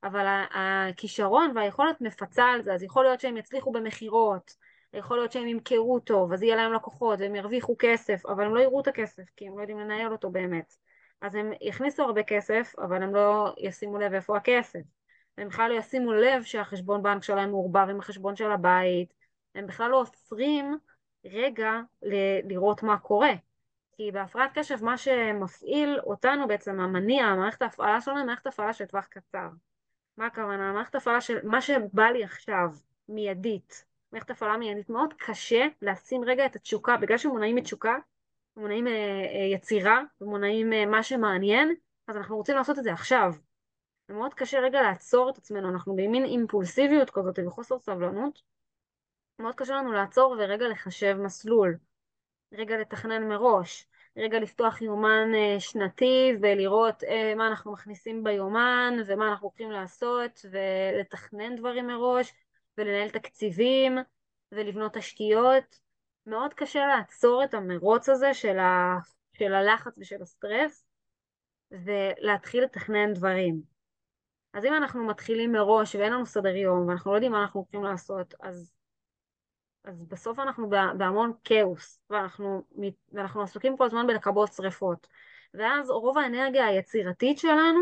אבל 0.05 0.27
הכישרון 0.51 1.53
והיכולת 1.55 2.01
מפצה 2.01 2.45
על 2.45 2.63
זה, 2.63 2.75
אז 2.75 2.83
יכול 2.83 3.05
להיות 3.05 3.21
שהם 3.21 3.37
יצליחו 3.37 3.73
במכירות, 3.73 4.51
יכול 4.93 5.17
להיות 5.17 5.33
שהם 5.33 5.49
ימכרו 5.49 6.01
טוב, 6.01 6.33
אז 6.33 6.43
יהיה 6.43 6.57
להם 6.57 6.73
לקוחות 6.73 7.21
והם 7.21 7.35
ירוויחו 7.35 7.77
כסף, 7.79 8.27
אבל 8.27 8.45
הם 8.45 8.55
לא 8.55 8.61
יראו 8.61 8.81
את 8.81 8.87
הכסף, 8.87 9.23
כי 9.37 9.49
הם 9.49 9.57
לא 9.57 9.61
יודעים 9.61 9.79
לנהל 9.79 10.13
אותו 10.13 10.31
באמת. 10.31 10.75
אז 11.21 11.35
הם 11.35 11.53
יכניסו 11.61 12.03
הרבה 12.03 12.23
כסף, 12.23 12.73
אבל 12.79 13.03
הם 13.03 13.15
לא 13.15 13.55
ישימו 13.59 13.99
לב 13.99 14.15
איפה 14.15 14.37
הכסף. 14.37 14.81
הם 15.39 15.49
בכלל 15.49 15.71
לא 15.71 15.79
ישימו 15.79 16.13
לב 16.13 16.43
שהחשבון 16.43 17.03
בנק 17.03 17.23
שלהם 17.23 17.51
מעורבב 17.51 17.87
עם 17.91 17.99
החשבון 17.99 18.37
של 18.37 18.51
הבית, 18.51 19.15
הם 19.55 19.67
בכלל 19.67 19.91
לא 19.91 20.01
עוצרים 20.01 20.79
רגע 21.25 21.81
ל- 22.03 22.53
לראות 22.53 22.83
מה 22.83 22.99
קורה. 22.99 23.33
כי 23.97 24.13
בהפרעת 24.13 24.51
קשב 24.59 24.85
מה 24.85 24.99
שמפעיל 24.99 26.01
אותנו 26.01 26.49
בעצם, 26.49 26.81
המניע, 26.81 27.25
המערכת 27.25 27.63
ההפעלה 27.63 28.01
שלנו 28.01 28.19
היא 28.19 28.27
מערכת 28.27 28.47
הפעלה 28.47 28.73
של 28.73 28.85
טווח 28.85 29.07
קצר. 29.07 29.49
מה 30.17 30.27
הכוונה? 30.27 30.73
מערכת 30.73 30.95
הפעלה 30.95 31.21
של 31.21 31.39
מה 31.43 31.61
שבא 31.61 32.05
לי 32.05 32.25
עכשיו, 32.25 32.71
מיידית. 33.09 33.85
מערכת 34.13 34.31
הפעלה 34.31 34.57
מיידית. 34.57 34.91
מאוד 34.91 35.15
קשה 35.19 35.67
לשים 35.83 36.25
רגע 36.25 36.47
את 36.47 36.57
התשוקה, 36.57 36.97
בגלל 36.97 37.19
שמונעים 37.19 37.57
מתשוקה, 37.57 37.97
מונעים 38.57 38.87
אה, 38.87 38.93
אה, 38.93 39.55
יצירה, 39.55 40.03
ומונעים 40.21 40.73
אה, 40.73 40.87
מה 40.87 41.03
שמעניין, 41.03 41.75
אז 42.07 42.17
אנחנו 42.17 42.37
רוצים 42.37 42.57
לעשות 42.57 42.79
את 42.79 42.85
זה 42.85 42.93
עכשיו. 42.93 43.33
זה 44.09 44.15
מאוד 44.15 44.35
קשה 44.35 44.61
רגע 44.61 44.83
לעצור 44.83 45.31
את 45.31 45.39
עצמנו, 45.39 45.69
אנחנו 45.69 45.97
במין 45.97 46.25
אימפולסיביות 46.25 47.11
כזאת 47.11 47.39
וחוסר 47.47 47.79
סבלנות. 47.79 48.54
מאוד 49.39 49.55
קשה 49.55 49.75
לנו 49.75 49.93
לעצור 49.93 50.37
ורגע 50.39 50.69
לחשב 50.69 51.17
מסלול, 51.21 51.79
רגע 52.53 52.77
לתכנן 52.77 53.29
מראש. 53.29 53.87
רגע 54.17 54.39
לפתוח 54.41 54.83
יומן 54.83 55.35
אה, 55.35 55.61
שנתי 55.61 56.33
ולראות 56.43 57.05
אה, 57.05 57.35
מה 57.35 57.47
אנחנו 57.47 57.73
מכניסים 57.73 58.25
ביומן 58.25 58.95
ומה 59.07 59.29
אנחנו 59.29 59.49
הולכים 59.49 59.71
לעשות 59.71 60.41
ולתכנן 60.51 61.57
דברים 61.57 61.87
מראש 61.87 62.33
ולנהל 62.79 63.11
תקציבים 63.11 63.99
ולבנות 64.53 64.93
תשתיות. 64.95 65.79
מאוד 66.27 66.55
קשה 66.55 66.87
לעצור 66.87 67.45
את 67.45 67.55
המרוץ 67.55 68.09
הזה 68.09 68.35
של, 68.35 68.59
ה... 68.59 68.99
של 69.33 69.55
הלחץ 69.55 69.93
ושל 69.99 70.23
הסטרס 70.23 70.87
ולהתחיל 71.71 72.65
לתכנן 72.65 73.13
דברים. 73.13 73.63
אז 74.53 74.65
אם 74.65 74.75
אנחנו 74.75 75.07
מתחילים 75.07 75.53
מראש 75.53 75.95
ואין 75.95 76.13
לנו 76.13 76.27
סדר 76.27 76.57
יום 76.57 76.89
ואנחנו 76.89 77.11
לא 77.11 77.17
יודעים 77.17 77.33
מה 77.33 77.43
אנחנו 77.43 77.61
הולכים 77.61 77.85
לעשות, 77.85 78.35
אז, 78.41 78.73
אז 79.85 80.05
בסוף 80.05 80.39
אנחנו 80.39 80.69
בהמון 80.99 81.33
כאוס 81.45 82.01
ואנחנו, 82.11 82.63
ואנחנו 83.13 83.43
עסוקים 83.43 83.77
כל 83.77 83.85
הזמן 83.85 84.07
בלכבות 84.07 84.53
שריפות. 84.53 85.07
ואז 85.55 85.91
רוב 85.91 86.19
האנרגיה 86.19 86.67
היצירתית 86.67 87.39
שלנו 87.39 87.81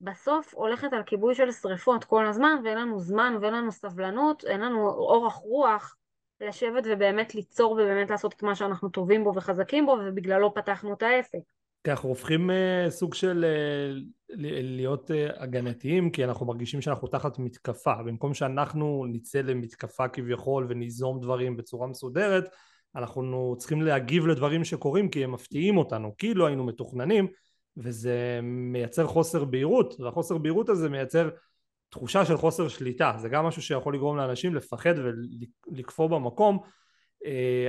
בסוף 0.00 0.54
הולכת 0.54 0.92
על 0.92 1.02
כיבוי 1.02 1.34
של 1.34 1.52
שריפות 1.52 2.04
כל 2.04 2.26
הזמן 2.26 2.60
ואין 2.64 2.78
לנו 2.78 3.00
זמן 3.00 3.36
ואין 3.40 3.54
לנו 3.54 3.72
סבלנות, 3.72 4.44
אין 4.44 4.60
לנו 4.60 4.88
אורך 4.88 5.34
רוח 5.34 5.96
לשבת 6.40 6.82
ובאמת 6.86 7.34
ליצור 7.34 7.72
ובאמת 7.72 8.10
לעשות 8.10 8.32
את 8.32 8.42
מה 8.42 8.54
שאנחנו 8.54 8.88
טובים 8.88 9.24
בו 9.24 9.34
וחזקים 9.34 9.86
בו 9.86 9.92
ובגללו 9.92 10.54
פתחנו 10.54 10.92
את 10.92 11.02
העסק. 11.02 11.38
כי 11.84 11.90
אנחנו 11.90 12.08
הופכים 12.08 12.50
uh, 12.50 12.90
סוג 12.90 13.14
של 13.14 13.44
uh, 13.44 14.34
להיות 14.38 15.10
uh, 15.10 15.42
הגנתיים 15.42 16.10
כי 16.10 16.24
אנחנו 16.24 16.46
מרגישים 16.46 16.80
שאנחנו 16.80 17.08
תחת 17.08 17.38
מתקפה. 17.38 17.94
במקום 17.94 18.34
שאנחנו 18.34 19.06
נצא 19.08 19.40
למתקפה 19.40 20.08
כביכול 20.08 20.66
וניזום 20.68 21.20
דברים 21.20 21.56
בצורה 21.56 21.86
מסודרת 21.86 22.48
אנחנו 22.96 23.54
צריכים 23.58 23.82
להגיב 23.82 24.26
לדברים 24.26 24.64
שקורים 24.64 25.08
כי 25.08 25.24
הם 25.24 25.32
מפתיעים 25.32 25.76
אותנו. 25.76 26.14
כי 26.18 26.34
לא 26.34 26.46
היינו 26.46 26.64
מתוכננים 26.64 27.26
וזה 27.76 28.40
מייצר 28.42 29.06
חוסר 29.06 29.44
בהירות 29.44 30.00
והחוסר 30.00 30.38
בהירות 30.38 30.68
הזה 30.68 30.88
מייצר 30.88 31.28
תחושה 31.88 32.24
של 32.24 32.36
חוסר 32.36 32.68
שליטה. 32.68 33.12
זה 33.18 33.28
גם 33.28 33.44
משהו 33.44 33.62
שיכול 33.62 33.94
לגרום 33.94 34.16
לאנשים 34.16 34.54
לפחד 34.54 34.94
ולקפוא 34.98 36.06
במקום 36.06 36.58
אה, 36.62 36.68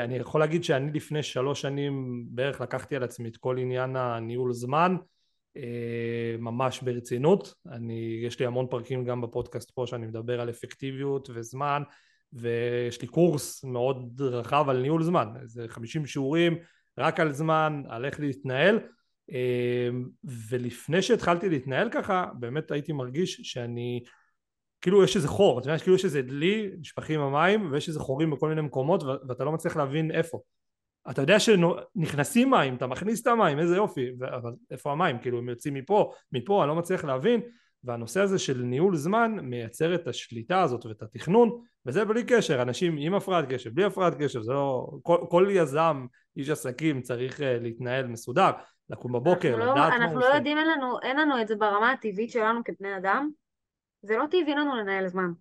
אני 0.04 0.16
יכול 0.16 0.42
להגיד 0.42 0.64
שאני 0.64 0.92
לפני 0.92 1.24
שלוש 1.24 1.62
שנים 1.62 2.26
בערך 2.30 2.62
לקחתי 2.62 2.96
על 2.96 3.04
עצמי 3.04 3.30
את 3.30 3.38
כל 3.38 3.58
עניין 3.58 3.96
הניהול 3.96 4.54
זמן 4.54 4.96
אה, 5.58 6.36
ממש 6.40 6.82
ברצינות. 6.82 7.54
אני 7.72 8.22
יש 8.24 8.40
לי 8.40 8.46
המון 8.46 8.68
פרקים 8.70 9.06
גם 9.06 9.22
בפודקאסט 9.22 9.72
פה 9.72 9.88
שאני 9.88 10.08
מדבר 10.08 10.42
על 10.42 10.50
אפקטיביות 10.50 11.30
וזמן 11.34 11.84
ויש 12.34 13.02
לי 13.02 13.08
קורס 13.08 13.64
מאוד 13.64 14.22
רחב 14.22 14.70
על 14.70 14.82
ניהול 14.82 15.04
זמן. 15.04 15.28
איזה 15.42 15.66
חמישים 15.68 16.06
שיעורים 16.06 16.58
רק 16.98 17.20
על 17.20 17.34
זמן 17.34 17.84
על 17.88 18.06
איך 18.06 18.20
להתנהל. 18.20 18.80
אמ, 19.32 20.06
ולפני 20.50 21.02
שהתחלתי 21.02 21.50
להתנהל 21.50 21.90
ככה 21.92 22.26
באמת 22.40 22.72
הייתי 22.72 22.94
מרגיש 22.94 23.42
שאני 23.44 24.04
כאילו 24.86 25.04
יש 25.04 25.16
איזה 25.16 25.28
חור, 25.28 25.60
אתה 25.60 25.68
יודע, 25.68 25.80
כאילו 25.80 25.96
יש 25.96 26.06
איזה 26.06 26.22
דלי, 26.22 26.70
נשפכים 26.80 27.20
המים 27.20 27.72
ויש 27.72 27.88
איזה 27.88 28.00
חורים 28.00 28.32
בכל 28.32 28.50
מיני 28.50 28.62
מקומות 28.62 29.04
ואתה 29.04 29.44
לא 29.44 29.52
מצליח 29.52 29.78
להבין 29.78 30.12
איפה 30.12 30.40
אתה 31.10 31.22
יודע 31.22 31.40
שנכנסים 31.40 32.52
מים, 32.52 32.76
אתה 32.76 32.88
מכניס 32.88 33.22
את 33.22 33.28
המים, 33.28 33.60
איזה 33.60 33.76
יופי, 33.76 34.10
אבל 34.22 34.52
איפה 34.72 34.92
המים, 34.92 35.20
כאילו 35.20 35.38
הם 35.38 35.50
יוצאים 35.50 35.74
מפה, 35.74 36.12
מפה, 36.32 36.64
אני 36.64 36.70
לא 36.70 36.76
מצליח 36.76 37.06
להבין 37.06 37.42
והנושא 37.84 38.22
הזה 38.22 38.40
של 38.40 38.62
ניהול 38.62 38.96
זמן 38.96 39.32
מייצר 39.42 39.96
את 39.96 40.08
השליטה 40.08 40.62
הזאת 40.62 40.86
ואת 40.86 41.02
התכנון 41.02 41.62
וזה 41.86 42.06
בלי 42.06 42.24
קשר, 42.24 42.62
אנשים 42.62 42.96
עם 43.00 43.14
הפרעת 43.14 43.46
קשב, 43.50 43.76
בלי 43.76 43.84
הפרעת 43.84 44.14
קשב, 44.20 44.42
זה 44.42 44.54
לא, 44.54 44.88
כל, 45.04 45.18
כל 45.30 45.48
יזם, 45.50 46.06
איש 46.38 46.50
עסקים 46.50 47.02
צריך 47.02 47.40
uh, 47.40 47.44
להתנהל 47.62 48.08
מסודר 48.08 48.52
לקום 48.90 49.14
בבוקר, 49.14 49.56
לדעת 49.56 49.68
לא, 49.68 49.76
מה 49.76 49.86
הוא 49.86 49.88
עושה. 49.88 49.96
אנחנו 49.96 50.20
לא 50.20 50.26
יודעים, 50.26 50.58
אין 50.58 50.68
לנו, 50.68 51.00
אין 51.04 51.18
לנו 51.18 51.42
את 51.42 51.48
זה 51.48 51.56
ברמה 51.56 51.92
הטבעית 51.92 52.32
שלנו 52.32 52.62
כבני 52.66 52.98
אדם. 52.98 53.30
זה 54.06 54.18
לא 54.18 54.26
טבעי 54.26 54.56
לנו 54.56 54.76
לנהל 54.76 55.08
זמן. 55.08 55.32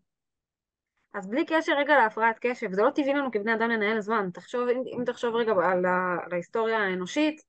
אז 1.15 1.27
בלי 1.27 1.47
קשר 1.47 1.73
רגע 1.79 1.97
להפרעת 1.97 2.39
קשב, 2.41 2.73
זה 2.73 2.83
לא 2.83 2.91
טבעי 2.91 3.15
לנו 3.15 3.33
כבני 3.33 3.55
אדם 3.55 3.71
לנהל 3.71 4.01
זמן. 4.01 4.31
תחשוב, 4.33 4.69
אם, 4.69 4.83
אם 4.99 5.05
תחשוב 5.05 5.35
רגע 5.35 5.53
על, 5.53 5.87
על 6.25 6.33
ההיסטוריה 6.33 6.79
האנושית, 6.79 7.43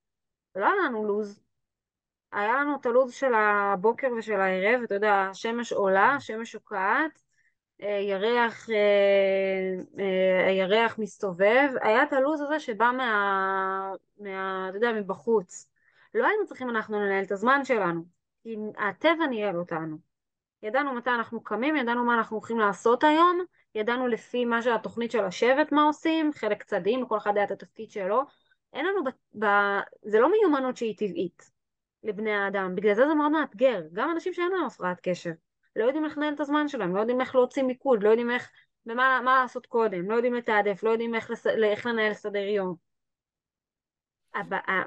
לא 0.55 0.65
היה 0.65 0.75
לנו 0.85 1.05
לו"ז. 1.05 1.41
היה 2.31 2.53
לנו 2.53 2.75
את 2.81 2.85
הלו"ז 2.85 3.13
של 3.13 3.33
הבוקר 3.33 4.07
ושל 4.17 4.39
הערב, 4.39 4.81
אתה 4.83 4.95
יודע, 4.95 5.13
השמש 5.13 5.73
עולה, 5.73 6.15
השמש 6.15 6.51
שוקעת, 6.51 7.21
אה, 7.81 7.99
ירח, 7.99 8.69
אה, 8.69 8.75
אה, 9.99 10.47
הירח 10.47 10.99
מסתובב, 10.99 11.69
היה 11.81 12.03
את 12.03 12.13
הלו"ז 12.13 12.41
הזה 12.41 12.59
שבא 12.59 12.91
מה, 12.97 13.91
מה, 14.17 14.65
אתה 14.69 14.77
יודע, 14.77 14.91
מבחוץ. 14.91 15.69
לא 16.13 16.27
היינו 16.27 16.45
צריכים 16.45 16.69
אנחנו 16.69 16.99
לנהל 16.99 17.23
את 17.23 17.31
הזמן 17.31 17.65
שלנו, 17.65 18.03
כי 18.43 18.55
הטבע 18.77 19.27
ניהל 19.29 19.57
אותנו. 19.57 20.14
ידענו 20.65 20.93
מתי 20.93 21.09
אנחנו 21.09 21.43
קמים, 21.43 21.75
ידענו 21.75 22.05
מה 22.05 22.15
אנחנו 22.15 22.37
הולכים 22.37 22.59
לעשות 22.59 23.03
היום, 23.03 23.39
ידענו 23.75 24.07
לפי 24.07 24.45
מה 24.45 24.61
שהתוכנית 24.61 25.11
של 25.11 25.23
השבט 25.23 25.71
מה 25.71 25.83
עושים, 25.83 26.33
חלק 26.33 26.63
צדים, 26.63 27.01
לכל 27.01 27.17
אחד 27.17 27.37
היה 27.37 27.45
את 27.45 27.51
התפקיד 27.51 27.91
שלו. 27.91 28.21
אין 28.73 28.85
לנו, 28.85 29.03
ב, 29.03 29.09
ב, 29.39 29.47
זה 30.03 30.19
לא 30.19 30.31
מיומנות 30.31 30.77
שהיא 30.77 30.97
טבעית 30.97 31.51
לבני 32.03 32.31
האדם, 32.31 32.75
בגלל 32.75 32.93
זה 32.93 33.07
זה 33.07 33.13
מאוד 33.13 33.31
מאתגר. 33.31 33.81
גם 33.93 34.11
אנשים 34.11 34.33
שאין 34.33 34.51
להם 34.51 34.65
הפרעת 34.65 34.99
קשר, 35.03 35.31
לא 35.75 35.83
יודעים 35.83 36.05
איך 36.05 36.17
לנהל 36.17 36.33
את 36.33 36.39
הזמן 36.39 36.67
שלהם, 36.67 36.95
לא 36.95 36.99
יודעים 36.99 37.21
איך 37.21 37.35
להוציא 37.35 37.63
מיקוד, 37.63 38.03
לא 38.03 38.09
יודעים 38.09 38.31
איך, 38.31 38.49
ומה, 38.85 39.21
מה 39.23 39.41
לעשות 39.41 39.65
קודם, 39.65 40.11
לא 40.11 40.15
יודעים 40.15 40.33
לתעדף, 40.33 40.83
לא 40.83 40.89
יודעים 40.89 41.15
איך, 41.15 41.31
לס, 41.31 41.47
איך 41.47 41.85
לנהל 41.85 42.13
סדר 42.13 42.39
יום. 42.39 42.75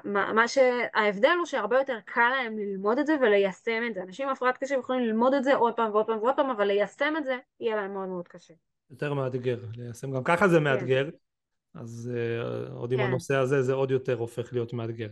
מה 0.05 0.47
שההבדל 0.47 1.35
הוא 1.37 1.45
שהרבה 1.45 1.77
יותר 1.77 1.97
קל 2.05 2.29
להם 2.29 2.57
ללמוד 2.57 2.99
את 2.99 3.07
זה 3.07 3.15
וליישם 3.21 3.83
את 3.89 3.93
זה. 3.93 4.03
אנשים 4.03 4.27
עם 4.27 4.33
הפרעת 4.33 4.57
קשב 4.57 4.75
יכולים 4.79 5.01
ללמוד 5.01 5.33
את 5.33 5.43
זה 5.43 5.55
עוד 5.55 5.73
פעם 5.73 5.91
ועוד 5.91 6.05
פעם 6.05 6.17
ועוד 6.17 6.35
פעם, 6.35 6.49
אבל 6.49 6.65
ליישם 6.65 7.13
את 7.17 7.25
זה 7.25 7.37
יהיה 7.59 7.75
להם 7.75 7.93
מאוד 7.93 8.07
מאוד 8.07 8.27
קשה. 8.27 8.53
יותר 8.91 9.13
מאתגר, 9.13 9.59
ליישם 9.77 10.11
גם 10.11 10.23
ככה 10.23 10.47
זה 10.47 10.57
כן. 10.57 10.63
מאתגר, 10.63 11.09
כן. 11.11 11.79
אז 11.79 12.11
uh, 12.13 12.71
עוד 12.71 12.91
עם 12.91 12.99
כן. 12.99 13.05
הנושא 13.05 13.35
הזה 13.35 13.61
זה 13.61 13.73
עוד 13.73 13.91
יותר 13.91 14.13
הופך 14.13 14.53
להיות 14.53 14.73
מאתגר. 14.73 15.07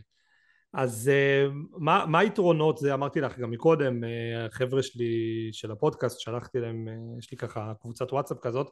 אז 0.73 1.11
uh, 1.11 1.51
מה, 1.77 2.05
מה 2.07 2.19
היתרונות, 2.19 2.77
זה 2.77 2.93
אמרתי 2.93 3.21
לך 3.21 3.39
גם 3.39 3.51
מקודם, 3.51 4.03
uh, 4.03 4.07
החבר'ה 4.45 4.83
שלי 4.83 5.49
של 5.51 5.71
הפודקאסט, 5.71 6.19
שלחתי 6.19 6.59
להם, 6.59 6.87
יש 7.19 7.31
לי 7.31 7.37
ככה 7.37 7.73
קבוצת 7.81 8.13
וואטסאפ 8.13 8.37
כזאת, 8.41 8.69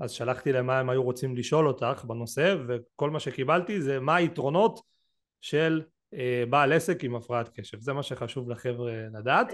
אז 0.00 0.10
שלחתי 0.10 0.52
להם 0.52 0.66
מה 0.66 0.78
הם 0.78 0.90
היו 0.90 1.02
רוצים 1.02 1.36
לשאול 1.36 1.68
אותך 1.68 2.04
בנושא, 2.04 2.56
וכל 2.68 3.10
מה 3.10 3.20
שקיבלתי 3.20 3.80
זה 3.80 4.00
מה 4.00 4.16
היתרונות 4.16 4.91
של 5.42 5.82
אה, 6.14 6.44
בעל 6.50 6.72
עסק 6.72 7.04
עם 7.04 7.14
הפרעת 7.14 7.48
קשב. 7.48 7.80
זה 7.80 7.92
מה 7.92 8.02
שחשוב 8.02 8.50
לחבר'ה 8.50 8.92
לדעת. 9.18 9.52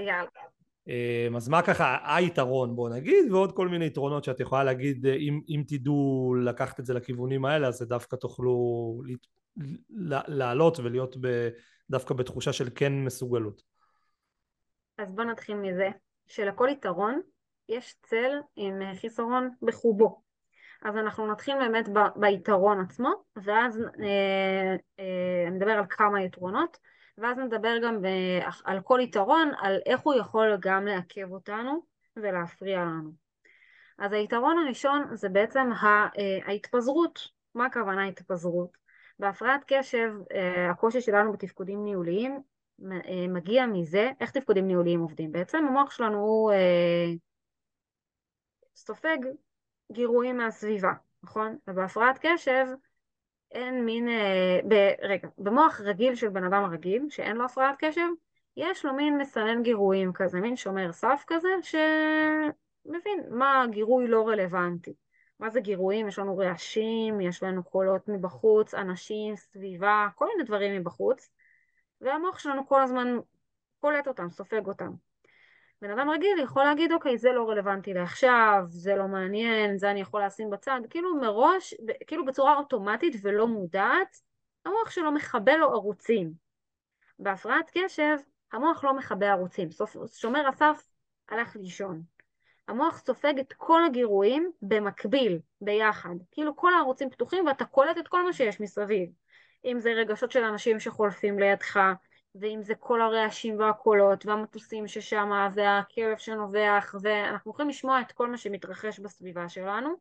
אה, 0.88 1.29
אז 1.37 1.48
מה 1.48 1.62
ככה 1.62 1.98
היתרון 2.16 2.77
בוא 2.77 2.88
נגיד 2.88 3.33
ועוד 3.33 3.53
כל 3.53 3.68
מיני 3.68 3.87
יתרונות 3.87 4.24
שאת 4.24 4.40
יכולה 4.40 4.64
להגיד 4.64 5.07
אה, 5.07 5.14
אם, 5.14 5.40
אם 5.48 5.62
תדעו 5.68 6.35
לקחת 6.44 6.81
את 6.81 6.87
זה 6.87 6.94
לכיוונים 6.94 7.44
האלה 7.44 7.68
אז 7.68 7.83
דווקא 7.83 8.16
תוכלו 8.16 8.55
לעלות 10.29 10.79
ולהיות 10.79 11.16
ב, 11.20 11.48
דווקא 11.90 12.14
בתחושה 12.14 12.53
של 12.53 12.68
כן 12.74 12.92
מסוגלות. 12.92 13.62
אז 14.98 15.12
בוא 15.12 15.24
נתחיל 15.24 15.57
מזה 15.57 15.88
שלכל 16.27 16.68
יתרון 16.70 17.20
יש 17.68 17.94
צל 18.03 18.31
עם 18.57 18.94
חיסרון 18.94 19.51
בחובו 19.62 20.22
אז 20.83 20.97
אנחנו 20.97 21.27
נתחיל 21.27 21.55
באמת 21.59 21.88
ב- 21.88 22.21
ביתרון 22.21 22.81
עצמו, 22.81 23.12
ואז 23.37 23.81
אה, 23.81 24.77
אה, 24.99 25.51
נדבר 25.51 25.71
על 25.71 25.85
כמה 25.91 26.23
יתרונות, 26.23 26.79
ואז 27.19 27.38
נדבר 27.38 27.79
גם 27.83 28.03
ב- 28.03 28.43
על 28.64 28.81
כל 28.81 29.01
יתרון, 29.03 29.51
על 29.61 29.79
איך 29.87 30.01
הוא 30.01 30.14
יכול 30.14 30.57
גם 30.61 30.87
לעכב 30.87 31.33
אותנו 31.33 31.83
ולהפריע 32.17 32.81
לנו. 32.85 33.11
אז 33.99 34.12
היתרון 34.12 34.59
הראשון 34.59 35.17
זה 35.17 35.29
בעצם 35.29 35.71
אה, 35.83 36.09
ההתפזרות. 36.47 37.29
מה 37.55 37.67
הכוונה 37.67 38.05
התפזרות? 38.05 38.77
בהפרעת 39.19 39.64
קשב, 39.67 40.12
אה, 40.33 40.71
הקושי 40.71 41.01
שלנו 41.01 41.33
בתפקודים 41.33 41.85
ניהוליים 41.85 42.41
אה, 42.93 43.29
מגיע 43.29 43.67
מזה, 43.67 44.11
איך 44.21 44.31
תפקודים 44.31 44.67
ניהוליים 44.67 45.01
עובדים? 45.01 45.33
בעצם 45.33 45.64
המוח 45.69 45.91
שלנו 45.91 46.19
הוא 46.19 46.53
אה, 46.53 47.12
סופג 48.77 49.19
גירויים 49.92 50.37
מהסביבה, 50.37 50.92
נכון? 51.22 51.59
ובהפרעת 51.68 52.18
קשב 52.22 52.66
אין 53.53 53.85
מין, 53.85 54.09
אה, 54.09 54.61
ב, 54.68 54.74
רגע, 55.03 55.29
במוח 55.38 55.81
רגיל 55.81 56.14
של 56.14 56.29
בן 56.29 56.44
אדם 56.44 56.64
הרגיל, 56.64 57.07
שאין 57.11 57.37
לו 57.37 57.44
הפרעת 57.44 57.74
קשב, 57.79 58.09
יש 58.57 58.85
לו 58.85 58.94
מין 58.94 59.18
מסנן 59.18 59.62
גירויים 59.62 60.12
כזה, 60.12 60.41
מין 60.41 60.57
שומר 60.57 60.93
סף 60.93 61.24
כזה, 61.26 61.49
שמבין 61.62 63.24
מה 63.30 63.64
גירוי 63.70 64.09
לא 64.09 64.28
רלוונטי. 64.28 64.95
מה 65.41 65.51
זה 65.51 65.61
גירויים? 65.61 66.09
יש 66.09 66.18
לנו 66.18 66.39
רעשים, 66.39 67.20
יש 67.20 67.43
לנו 67.43 67.64
קולות 67.64 68.09
מבחוץ, 68.09 68.74
אנשים, 68.74 69.36
סביבה, 69.36 70.09
כל 70.14 70.26
מיני 70.26 70.45
דברים 70.45 70.80
מבחוץ, 70.80 71.30
והמוח 72.01 72.39
שלנו 72.39 72.68
כל 72.68 72.82
הזמן 72.82 73.18
קולט 73.80 74.09
אותם, 74.09 74.30
סופג 74.30 74.66
אותם. 74.66 74.91
בן 75.83 75.91
אדם 75.91 76.11
רגיל 76.11 76.39
יכול 76.43 76.64
להגיד 76.64 76.93
אוקיי 76.93 77.18
זה 77.18 77.33
לא 77.33 77.49
רלוונטי 77.49 77.95
לעכשיו, 77.95 78.64
זה 78.68 78.95
לא 78.97 79.09
מעניין, 79.09 79.79
זה 79.79 79.91
אני 79.91 80.01
יכול 80.01 80.24
לשים 80.24 80.51
בצד, 80.51 80.81
כאילו 80.91 81.16
מראש, 81.16 81.74
כאילו 82.07 82.24
בצורה 82.24 82.57
אוטומטית 82.57 83.16
ולא 83.22 83.47
מודעת, 83.47 84.16
המוח 84.64 84.91
שלו 84.91 85.12
מכבה 85.12 85.57
לו 85.57 85.72
ערוצים. 85.72 86.33
בהפרעת 87.18 87.70
קשב 87.74 88.16
המוח 88.53 88.85
לא 88.85 88.97
מכבה 88.97 89.31
ערוצים, 89.31 89.70
סוף, 89.70 89.97
שומר 90.14 90.49
הסף 90.49 90.89
הלך 91.29 91.57
לישון. 91.57 92.03
המוח 92.68 92.99
סופג 92.99 93.39
את 93.39 93.53
כל 93.53 93.85
הגירויים 93.85 94.51
במקביל, 94.62 95.39
ביחד, 95.61 96.14
כאילו 96.31 96.57
כל 96.57 96.74
הערוצים 96.74 97.11
פתוחים 97.11 97.47
ואתה 97.47 97.64
קולט 97.64 97.99
את 97.99 98.09
כל 98.09 98.24
מה 98.24 98.33
שיש 98.33 98.61
מסביב. 98.61 99.11
אם 99.64 99.81
זה 99.81 99.91
רגשות 99.91 100.31
של 100.31 100.45
אנשים 100.45 100.81
שחולפים 100.81 101.39
לידך, 101.39 101.81
ואם 102.35 102.62
זה 102.62 102.74
כל 102.74 103.01
הרעשים 103.01 103.59
והקולות 103.59 104.26
והמטוסים 104.26 104.89
ששם 104.89 105.31
והקרב 105.55 106.18
שנובח 106.18 106.95
ואנחנו 107.03 107.51
יכולים 107.51 107.68
לשמוע 107.68 108.01
את 108.01 108.12
כל 108.12 108.31
מה 108.31 108.37
שמתרחש 108.37 109.01
בסביבה 109.01 109.49
שלנו 109.49 109.95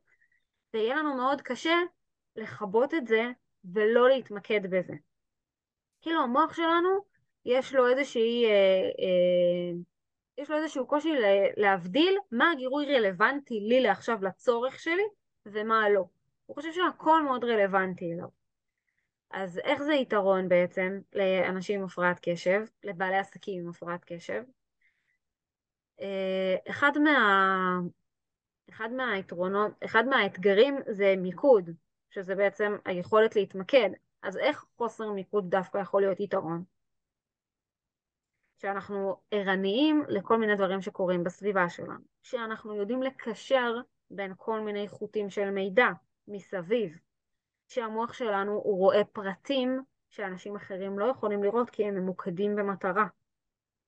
ויהיה 0.74 0.96
לנו 0.96 1.16
מאוד 1.16 1.42
קשה 1.42 1.76
לכבות 2.36 2.94
את 2.94 3.06
זה 3.06 3.30
ולא 3.72 4.08
להתמקד 4.08 4.60
בזה. 4.70 4.94
כאילו 6.02 6.22
המוח 6.22 6.54
שלנו 6.54 6.88
יש 7.44 7.74
לו 7.74 7.88
איזושהי, 7.88 8.44
אה, 8.44 8.50
אה, 8.98 9.78
יש 10.38 10.50
לו 10.50 10.56
איזשהו 10.56 10.86
קושי 10.86 11.12
להבדיל 11.56 12.18
מה 12.32 12.50
הגירוי 12.50 12.96
רלוונטי 12.96 13.60
לי 13.60 13.80
לעכשיו 13.80 14.18
לצורך 14.22 14.78
שלי 14.80 15.04
ומה 15.46 15.88
לא. 15.88 16.04
הוא 16.46 16.54
חושב 16.54 16.72
שהכל 16.72 17.22
מאוד 17.22 17.44
רלוונטי 17.44 18.12
אליו. 18.12 18.37
אז 19.30 19.58
איך 19.58 19.82
זה 19.82 19.92
יתרון 19.92 20.48
בעצם 20.48 21.00
לאנשים 21.12 21.80
עם 21.80 21.86
הפרעת 21.86 22.18
קשב, 22.22 22.60
לבעלי 22.84 23.16
עסקים 23.16 23.62
עם 23.62 23.68
הפרעת 23.68 24.04
קשב? 24.04 24.42
אה, 26.00 26.56
אחד, 26.70 26.98
מה, 26.98 27.80
אחד 28.70 28.88
מהיתרונות, 28.92 29.72
אחד 29.84 30.04
מהאתגרים 30.06 30.78
זה 30.86 31.14
מיקוד, 31.18 31.70
שזה 32.10 32.34
בעצם 32.34 32.76
היכולת 32.84 33.36
להתמקד. 33.36 33.90
אז 34.22 34.36
איך 34.36 34.64
חוסר 34.76 35.12
מיקוד 35.12 35.50
דווקא 35.50 35.78
יכול 35.78 36.02
להיות 36.02 36.20
יתרון? 36.20 36.64
שאנחנו 38.58 39.16
ערניים 39.30 40.04
לכל 40.08 40.38
מיני 40.38 40.54
דברים 40.54 40.82
שקורים 40.82 41.24
בסביבה 41.24 41.68
שלנו, 41.68 42.04
שאנחנו 42.22 42.74
יודעים 42.74 43.02
לקשר 43.02 43.74
בין 44.10 44.32
כל 44.36 44.60
מיני 44.60 44.88
חוטים 44.88 45.30
של 45.30 45.50
מידע 45.50 45.88
מסביב, 46.28 46.98
שהמוח 47.68 48.12
שלנו 48.12 48.52
הוא 48.52 48.78
רואה 48.78 49.04
פרטים 49.04 49.82
שאנשים 50.10 50.56
אחרים 50.56 50.98
לא 50.98 51.04
יכולים 51.04 51.44
לראות 51.44 51.70
כי 51.70 51.84
הם 51.84 51.94
ממוקדים 51.94 52.56
במטרה. 52.56 53.06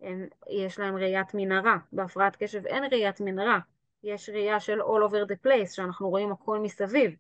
הם, 0.00 0.26
יש 0.50 0.78
להם 0.78 0.96
ראיית 0.96 1.34
מנהרה, 1.34 1.76
בהפרעת 1.92 2.36
קשב 2.36 2.66
אין 2.66 2.84
ראיית 2.84 3.20
מנהרה, 3.20 3.58
יש 4.02 4.30
ראייה 4.30 4.60
של 4.60 4.80
all 4.80 5.10
over 5.10 5.30
the 5.30 5.46
place, 5.46 5.74
שאנחנו 5.74 6.08
רואים 6.08 6.32
הכל 6.32 6.58
מסביב. 6.58 7.10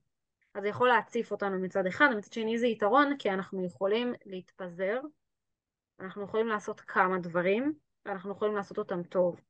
אז 0.54 0.62
זה 0.62 0.68
יכול 0.68 0.88
להציף 0.88 1.30
אותנו 1.30 1.58
מצד 1.58 1.86
אחד, 1.86 2.08
ומצד 2.14 2.32
שני 2.32 2.58
זה 2.58 2.66
יתרון, 2.66 3.16
כי 3.18 3.30
אנחנו 3.30 3.64
יכולים 3.64 4.14
להתפזר, 4.26 5.00
אנחנו 6.00 6.22
יכולים 6.22 6.46
לעשות 6.46 6.80
כמה 6.80 7.18
דברים, 7.18 7.72
ואנחנו 8.06 8.32
יכולים 8.32 8.54
לעשות 8.54 8.78
אותם 8.78 9.02
טוב. 9.02 9.40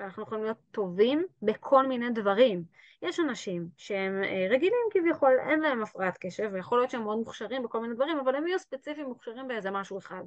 ואנחנו 0.00 0.22
יכולים 0.22 0.44
להיות 0.44 0.56
טובים 0.70 1.26
בכל 1.42 1.86
מיני 1.86 2.10
דברים. 2.10 2.64
יש 3.02 3.20
אנשים 3.20 3.68
שהם 3.76 4.22
אה, 4.24 4.46
רגילים 4.50 4.86
כביכול, 4.90 5.32
אין 5.40 5.60
להם 5.60 5.82
הפרעת 5.82 6.18
קשב, 6.20 6.50
ויכול 6.52 6.78
להיות 6.78 6.90
שהם 6.90 7.02
מאוד 7.02 7.18
מוכשרים 7.18 7.62
בכל 7.62 7.80
מיני 7.80 7.94
דברים, 7.94 8.18
אבל 8.18 8.34
הם 8.34 8.46
יהיו 8.46 8.58
ספציפיים 8.58 9.06
מוכשרים 9.06 9.48
באיזה 9.48 9.70
משהו 9.70 9.98
אחד. 9.98 10.22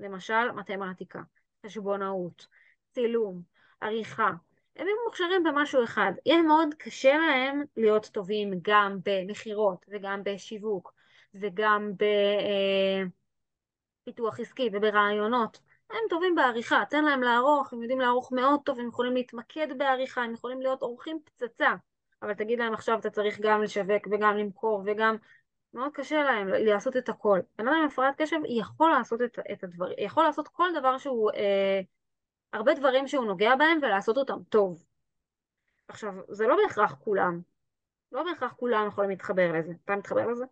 למשל, 0.00 0.50
מתמטיקה, 0.50 1.20
חשבונאות, 1.66 2.46
צילום, 2.90 3.42
עריכה. 3.80 4.30
הם 4.76 4.86
יהיו 4.86 4.96
מוכשרים 5.06 5.42
במשהו 5.42 5.84
אחד. 5.84 6.12
יהיה 6.26 6.42
מאוד 6.42 6.74
קשה 6.78 7.16
להם 7.16 7.62
להיות 7.76 8.06
טובים 8.06 8.50
גם 8.62 8.98
במכירות, 9.04 9.86
וגם 9.88 10.20
בשיווק, 10.24 10.94
וגם 11.34 11.92
בפיתוח 14.04 14.38
אה, 14.38 14.42
עסקי 14.42 14.70
וברעיונות. 14.72 15.60
הם 15.92 16.00
טובים 16.10 16.34
בעריכה, 16.34 16.82
תן 16.90 17.04
להם 17.04 17.22
לערוך, 17.22 17.72
הם 17.72 17.82
יודעים 17.82 18.00
לערוך 18.00 18.32
מאוד 18.32 18.60
טוב, 18.64 18.78
הם 18.78 18.88
יכולים 18.88 19.14
להתמקד 19.14 19.78
בעריכה, 19.78 20.22
הם 20.22 20.34
יכולים 20.34 20.60
להיות 20.60 20.82
עורכים 20.82 21.18
פצצה, 21.24 21.74
אבל 22.22 22.34
תגיד 22.34 22.58
להם 22.58 22.74
עכשיו 22.74 22.98
אתה 22.98 23.10
צריך 23.10 23.40
גם 23.40 23.62
לשווק 23.62 24.06
וגם 24.10 24.36
למכור 24.36 24.82
וגם... 24.86 25.16
מאוד 25.74 25.92
קשה 25.92 26.22
להם 26.22 26.48
לעשות 26.48 26.96
את 26.96 27.08
הכל. 27.08 27.40
בן 27.58 27.68
אדם 27.68 27.76
עם 27.76 27.86
הפרעת 27.86 28.14
קשב 28.16 28.36
יכול 28.48 28.90
לעשות 28.90 29.22
את, 29.22 29.38
את 29.52 29.64
הדבר, 29.64 29.86
יכול 29.98 30.24
לעשות 30.24 30.48
כל 30.48 30.68
דבר 30.78 30.98
שהוא, 30.98 31.30
אה, 31.30 31.80
הרבה 32.52 32.74
דברים 32.74 33.08
שהוא 33.08 33.24
נוגע 33.24 33.56
בהם 33.56 33.78
ולעשות 33.82 34.16
אותם 34.16 34.42
טוב. 34.48 34.84
עכשיו, 35.88 36.12
זה 36.28 36.46
לא 36.46 36.56
בהכרח 36.62 36.94
כולם. 37.04 37.40
לא 38.12 38.22
בהכרח 38.22 38.52
כולם 38.52 38.88
יכולים 38.88 39.10
להתחבר 39.10 39.52
לזה. 39.52 39.72
אתה 39.84 39.96
מתחבר 39.96 40.26
לזה? 40.26 40.44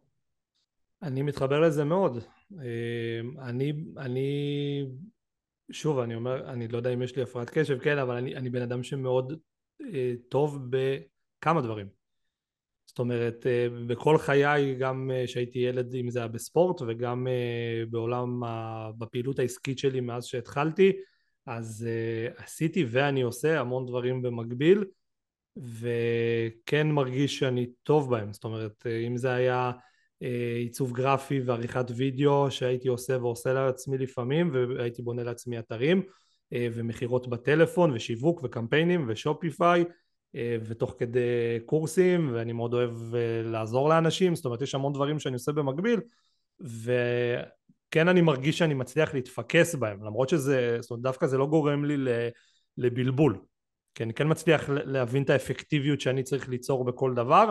אני 1.02 1.22
מתחבר 1.22 1.60
לזה 1.60 1.84
מאוד. 1.84 2.18
אה, 2.58 3.20
אני, 3.48 3.72
אני 3.96 4.86
שוב 5.72 5.98
אני 5.98 6.14
אומר 6.14 6.50
אני 6.50 6.68
לא 6.68 6.76
יודע 6.76 6.90
אם 6.90 7.02
יש 7.02 7.16
לי 7.16 7.22
הפרעת 7.22 7.50
קשב 7.50 7.78
כן 7.78 7.98
אבל 7.98 8.16
אני, 8.16 8.36
אני 8.36 8.50
בן 8.50 8.62
אדם 8.62 8.82
שמאוד 8.82 9.38
אה, 9.94 10.12
טוב 10.28 10.58
בכמה 10.70 11.60
דברים. 11.60 11.86
זאת 12.86 12.98
אומרת 12.98 13.46
אה, 13.46 13.66
בכל 13.86 14.18
חיי 14.18 14.74
גם 14.74 15.10
אה, 15.14 15.26
שהייתי 15.26 15.58
ילד 15.58 15.94
אם 15.94 16.10
זה 16.10 16.18
היה 16.18 16.28
בספורט 16.28 16.82
וגם 16.82 17.26
אה, 17.26 17.82
בעולם 17.90 18.44
ה, 18.44 18.88
בפעילות 18.98 19.38
העסקית 19.38 19.78
שלי 19.78 20.00
מאז 20.00 20.24
שהתחלתי 20.24 20.92
אז 21.46 21.86
אה, 21.88 22.44
עשיתי 22.44 22.84
ואני 22.88 23.22
עושה 23.22 23.60
המון 23.60 23.86
דברים 23.86 24.22
במקביל 24.22 24.84
וכן 25.56 26.90
מרגיש 26.90 27.38
שאני 27.38 27.66
טוב 27.82 28.10
בהם. 28.10 28.32
זאת 28.32 28.44
אומרת 28.44 28.86
אה, 28.86 29.06
אם 29.06 29.16
זה 29.16 29.32
היה 29.32 29.70
אה, 29.70 29.80
עיצוב 30.56 30.92
גרפי 30.92 31.40
ועריכת 31.40 31.84
וידאו 31.96 32.50
שהייתי 32.50 32.88
עושה 32.88 33.18
ועושה 33.18 33.52
לעצמי 33.52 33.98
לפעמים 33.98 34.50
והייתי 34.52 35.02
בונה 35.02 35.22
לעצמי 35.22 35.58
אתרים 35.58 36.02
אה, 36.52 36.68
ומכירות 36.74 37.28
בטלפון 37.28 37.90
ושיווק 37.90 38.40
וקמפיינים 38.42 39.04
ושופיפיי 39.08 39.84
אה, 40.34 40.56
ותוך 40.64 40.94
כדי 40.98 41.58
קורסים 41.66 42.30
ואני 42.34 42.52
מאוד 42.52 42.74
אוהב 42.74 43.14
לעזור 43.44 43.88
לאנשים. 43.88 44.34
זאת 44.34 44.44
אומרת 44.44 44.62
יש 44.62 44.74
המון 44.74 44.92
דברים 44.92 45.18
שאני 45.18 45.34
עושה 45.34 45.52
במקביל 45.52 46.00
וכן 46.60 48.08
אני 48.08 48.20
מרגיש 48.20 48.58
שאני 48.58 48.74
מצליח 48.74 49.14
להתפקס 49.14 49.74
בהם 49.74 50.04
למרות 50.04 50.28
שזה 50.28 50.78
זאת 50.80 50.90
אומרת 50.90 51.02
דווקא 51.02 51.26
זה 51.26 51.38
לא 51.38 51.46
גורם 51.46 51.84
לי 51.84 52.12
לבלבול. 52.76 53.38
כי 53.94 54.02
אני 54.02 54.14
כן 54.14 54.30
מצליח 54.30 54.68
להבין 54.68 55.22
את 55.22 55.30
האפקטיביות 55.30 56.00
שאני 56.00 56.22
צריך 56.22 56.48
ליצור 56.48 56.84
בכל 56.84 57.14
דבר 57.14 57.50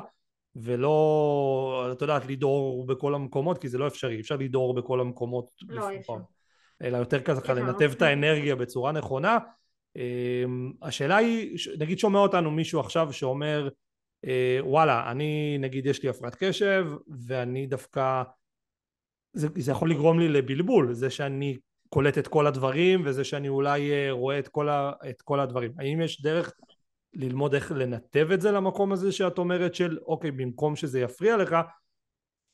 ולא, 0.55 1.89
את 1.91 2.01
יודעת, 2.01 2.25
לדהור 2.25 2.85
בכל 2.85 3.15
המקומות, 3.15 3.57
כי 3.57 3.69
זה 3.69 3.77
לא 3.77 3.87
אפשרי, 3.87 4.19
אפשר 4.19 4.35
לדהור 4.35 4.73
בכל 4.73 5.01
המקומות. 5.01 5.51
לא, 5.69 5.95
אפשר. 5.95 6.13
אלא 6.81 6.97
יותר 6.97 7.19
ככה 7.19 7.53
לנתב 7.53 7.91
את 7.95 8.01
האנרגיה 8.01 8.55
בצורה 8.55 8.91
נכונה. 8.91 9.37
אמ, 9.95 10.71
השאלה 10.81 11.17
היא, 11.17 11.57
נגיד 11.79 11.99
שומע 11.99 12.19
אותנו 12.19 12.51
מישהו 12.51 12.79
עכשיו 12.79 13.13
שאומר, 13.13 13.69
אה, 14.25 14.59
וואלה, 14.61 15.11
אני 15.11 15.57
נגיד 15.59 15.85
יש 15.85 16.03
לי 16.03 16.09
הפרעת 16.09 16.35
קשב, 16.35 16.87
ואני 17.27 17.67
דווקא, 17.67 18.23
זה, 19.33 19.47
זה 19.55 19.71
יכול 19.71 19.91
לגרום 19.91 20.19
לי 20.19 20.27
לבלבול, 20.27 20.93
זה 20.93 21.09
שאני 21.09 21.57
קולט 21.89 22.17
את 22.17 22.27
כל 22.27 22.47
הדברים, 22.47 23.01
וזה 23.05 23.23
שאני 23.23 23.49
אולי 23.49 23.91
אה, 23.91 24.11
רואה 24.11 24.39
את 24.39 24.47
כל, 24.47 24.69
ה, 24.69 24.91
את 25.09 25.21
כל 25.21 25.39
הדברים. 25.39 25.71
האם 25.79 26.01
יש 26.01 26.21
דרך 26.21 26.53
ללמוד 27.13 27.53
איך 27.53 27.71
לנתב 27.71 28.27
את 28.33 28.41
זה 28.41 28.51
למקום 28.51 28.91
הזה 28.91 29.11
שאת 29.11 29.37
אומרת 29.37 29.75
של 29.75 29.97
אוקיי 30.05 30.31
במקום 30.31 30.75
שזה 30.75 30.99
יפריע 30.99 31.37
לך 31.37 31.55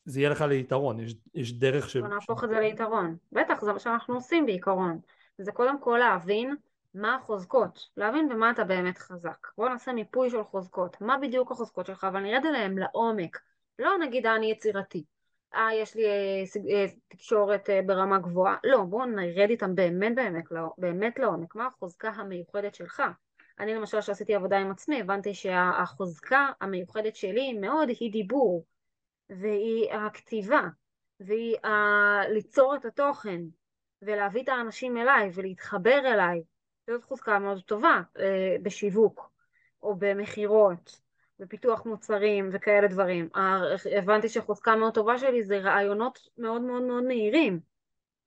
זה 0.05 0.19
יהיה 0.19 0.29
לך 0.29 0.41
ליתרון. 0.41 0.99
יש, 0.99 1.15
יש 1.33 1.53
דרך 1.53 1.89
ש... 1.89 1.97
בוא 1.97 2.07
נהפוך 2.07 2.43
את 2.43 2.49
זה 2.49 2.59
ליתרון. 2.59 3.17
בטח 3.31 3.61
זה 3.61 3.73
מה 3.73 3.79
שאנחנו 3.79 4.15
עושים 4.15 4.45
בעיקרון. 4.45 4.99
זה 5.37 5.51
קודם 5.51 5.79
כל 5.79 5.97
להבין 5.99 6.55
מה 6.93 7.15
החוזקות. 7.15 7.79
להבין 7.97 8.29
במה 8.29 8.51
אתה 8.51 8.63
באמת 8.63 8.97
חזק. 8.97 9.47
בוא 9.57 9.69
נעשה 9.69 9.93
מיפוי 9.93 10.29
של 10.29 10.43
חוזקות. 10.43 11.01
מה 11.01 11.17
בדיוק 11.17 11.51
החוזקות 11.51 11.85
שלך? 11.85 12.03
אבל 12.03 12.19
נרד 12.19 12.45
אליהם 12.45 12.77
לעומק. 12.77 13.39
לא 13.79 13.97
נגיד 13.97 14.25
אני 14.25 14.51
יצירתי. 14.51 15.03
אה 15.55 15.73
יש 15.73 15.95
לי 15.95 16.05
אה, 16.05 16.43
אה, 16.71 16.85
תקשורת 17.07 17.69
אה, 17.69 17.81
ברמה 17.85 18.19
גבוהה. 18.19 18.57
לא 18.63 18.83
בואו 18.83 19.05
נרד 19.05 19.49
איתם 19.49 19.75
באמת 19.75 20.15
באמת, 20.15 20.51
לא, 20.51 20.73
באמת 20.77 21.19
לעומק. 21.19 21.55
מה 21.55 21.65
החוזקה 21.65 22.09
המיוחדת 22.09 22.75
שלך 22.75 23.03
אני 23.59 23.73
למשל 23.73 24.01
שעשיתי 24.01 24.35
עבודה 24.35 24.57
עם 24.57 24.71
עצמי 24.71 25.01
הבנתי 25.01 25.33
שהחוזקה 25.33 26.49
המיוחדת 26.61 27.15
שלי 27.15 27.53
מאוד 27.53 27.89
היא 27.99 28.11
דיבור 28.11 28.65
והיא 29.29 29.93
הכתיבה 29.93 30.61
והיא 31.19 31.57
ה... 31.65 31.69
ליצור 32.29 32.75
את 32.75 32.85
התוכן 32.85 33.41
ולהביא 34.01 34.43
את 34.43 34.49
האנשים 34.49 34.97
אליי 34.97 35.29
ולהתחבר 35.33 36.01
אליי. 36.05 36.41
זאת 36.89 37.03
חוזקה 37.03 37.39
מאוד 37.39 37.61
טובה 37.61 38.01
אה, 38.19 38.55
בשיווק 38.61 39.31
או 39.83 39.95
במכירות 39.95 41.01
בפיתוח 41.39 41.85
מוצרים 41.85 42.49
וכאלה 42.53 42.87
דברים. 42.87 43.29
הבנתי 43.97 44.29
שחוזקה 44.29 44.75
מאוד 44.75 44.93
טובה 44.93 45.17
שלי 45.17 45.43
זה 45.43 45.57
רעיונות 45.57 46.19
מאוד 46.37 46.61
מאוד 46.61 46.83
מאוד 46.83 47.03
מהירים 47.03 47.59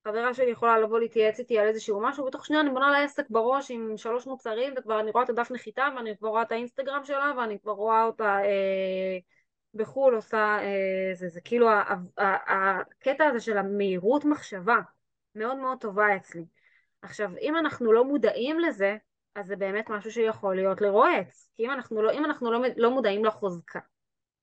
חברה 0.08 0.34
שלי 0.34 0.50
יכולה 0.50 0.78
לבוא 0.78 1.00
להתייעץ 1.00 1.38
איתי 1.38 1.58
על 1.58 1.66
איזשהו 1.66 2.00
משהו, 2.02 2.26
בתוך 2.26 2.46
שנייה 2.46 2.62
אני 2.62 2.70
בונה 2.70 2.90
לה 2.90 3.04
עסק 3.04 3.30
בראש 3.30 3.70
עם 3.70 3.96
שלוש 3.96 4.26
מוצרים 4.26 4.74
וכבר 4.76 5.00
אני 5.00 5.10
רואה 5.10 5.24
את 5.24 5.30
הדף 5.30 5.50
נחיתה 5.50 5.88
ואני 5.96 6.16
כבר 6.16 6.28
רואה 6.28 6.42
את 6.42 6.52
האינסטגרם 6.52 7.04
שלה 7.04 7.32
ואני 7.36 7.58
כבר 7.60 7.72
רואה 7.72 8.04
אותה 8.04 8.38
אה, 8.44 9.18
בחו"ל 9.74 10.14
עושה, 10.14 10.58
אה, 10.60 11.14
זה, 11.14 11.28
זה 11.28 11.40
כאילו 11.40 11.68
הקטע 12.16 13.26
הזה 13.26 13.40
של 13.40 13.58
המהירות 13.58 14.24
מחשבה 14.24 14.78
מאוד 15.34 15.56
מאוד 15.56 15.78
טובה 15.80 16.16
אצלי. 16.16 16.44
עכשיו 17.02 17.30
אם 17.40 17.56
אנחנו 17.56 17.92
לא 17.92 18.04
מודעים 18.04 18.60
לזה 18.60 18.96
אז 19.34 19.46
זה 19.46 19.56
באמת 19.56 19.90
משהו 19.90 20.12
שיכול 20.12 20.56
להיות 20.56 20.80
לרועץ, 20.80 21.50
כי 21.56 21.66
אם 21.66 21.70
אנחנו 21.70 22.02
לא, 22.02 22.12
אם 22.12 22.24
אנחנו 22.24 22.52
לא, 22.52 22.58
לא 22.76 22.90
מודעים 22.90 23.24
לחוזקה 23.24 23.80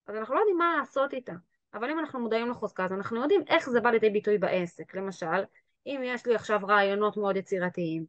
אז 0.08 0.16
אנחנו 0.16 0.36
לא 0.36 0.40
יודעים 0.40 0.58
מה 0.58 0.76
לעשות 0.80 1.14
איתה 1.14 1.34
אבל 1.76 1.90
אם 1.90 2.00
אנחנו 2.00 2.20
מודעים 2.20 2.50
לחוזקה 2.50 2.86
אז 2.86 2.92
אנחנו 2.92 3.22
יודעים 3.22 3.42
איך 3.48 3.70
זה 3.70 3.82
בא 3.82 3.90
לידי 3.90 4.10
ביטוי 4.10 4.38
בעסק. 4.38 4.96
למשל, 4.96 5.44
אם 5.86 6.02
יש 6.04 6.26
לי 6.26 6.36
עכשיו 6.36 6.60
רעיונות 6.68 7.18
מאוד 7.18 7.36
יצירתיים, 7.36 8.06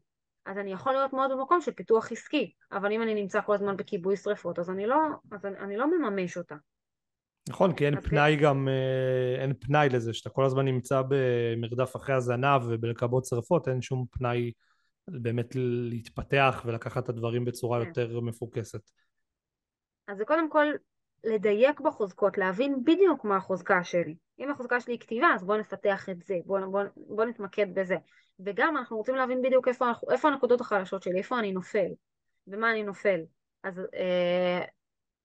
אז 0.47 0.59
אני 0.59 0.73
יכול 0.73 0.93
להיות 0.93 1.13
מאוד 1.13 1.31
במקום 1.31 1.61
של 1.61 1.73
פיתוח 1.73 2.13
עסקי, 2.13 2.53
אבל 2.73 2.93
אם 2.93 3.03
אני 3.03 3.15
נמצא 3.15 3.41
כל 3.41 3.55
הזמן 3.55 3.77
בכיבוי 3.77 4.17
שרפות, 4.17 4.59
אז 4.59 4.71
אני 4.71 4.87
לא, 4.87 4.97
אז 5.33 5.47
אני, 5.47 5.59
אני 5.59 5.77
לא 5.77 5.99
מממש 5.99 6.37
אותה. 6.37 6.55
נכון, 7.49 7.75
כי 7.75 7.87
אין 7.87 8.01
פנאי 8.01 8.37
גם, 8.37 8.69
אה, 8.69 9.43
אין 9.43 9.55
פנאי 9.55 9.89
לזה, 9.89 10.15
שאתה 10.15 10.31
כל 10.31 10.45
הזמן 10.45 10.65
נמצא 10.65 11.03
במרדף 11.09 11.97
אחרי 11.97 12.15
הזנב 12.15 12.63
ובלכבות 12.69 13.25
שרפות, 13.25 13.69
אין 13.69 13.83
שום 13.83 14.07
פנאי 14.11 14.53
באמת 15.09 15.55
להתפתח 15.91 16.63
ולקחת 16.67 17.05
את 17.05 17.09
הדברים 17.09 17.45
בצורה 17.45 17.81
כן. 17.81 17.89
יותר 17.89 18.21
מפוקסת. 18.21 18.91
אז 20.09 20.19
זה 20.19 20.25
קודם 20.25 20.51
כל 20.51 20.67
לדייק 21.27 21.81
בחוזקות, 21.81 22.39
להבין 22.39 22.85
בדיוק 22.85 23.25
מה 23.25 23.37
החוזקה 23.37 23.85
שלי. 23.85 24.15
אם 24.39 24.51
החוזקה 24.51 24.81
שלי 24.81 24.93
היא 24.93 25.01
כתיבה, 25.01 25.29
אז 25.35 25.45
בואו 25.45 25.59
נפתח 25.59 26.09
את 26.09 26.23
זה, 26.23 26.35
בואו 26.45 26.71
בוא, 26.71 26.83
בוא 26.97 27.25
נתמקד 27.25 27.75
בזה. 27.75 27.97
וגם 28.41 28.77
אנחנו 28.77 28.97
רוצים 28.97 29.15
להבין 29.15 29.43
בדיוק 29.43 29.69
איפה, 29.69 29.91
איפה 30.11 30.29
הנקודות 30.29 30.61
החלשות 30.61 31.03
שלי, 31.03 31.19
איפה 31.19 31.39
אני 31.39 31.53
נופל, 31.53 31.89
ומה 32.47 32.71
אני 32.71 32.83
נופל. 32.83 33.21
אז 33.63 33.81
אה, 33.95 34.65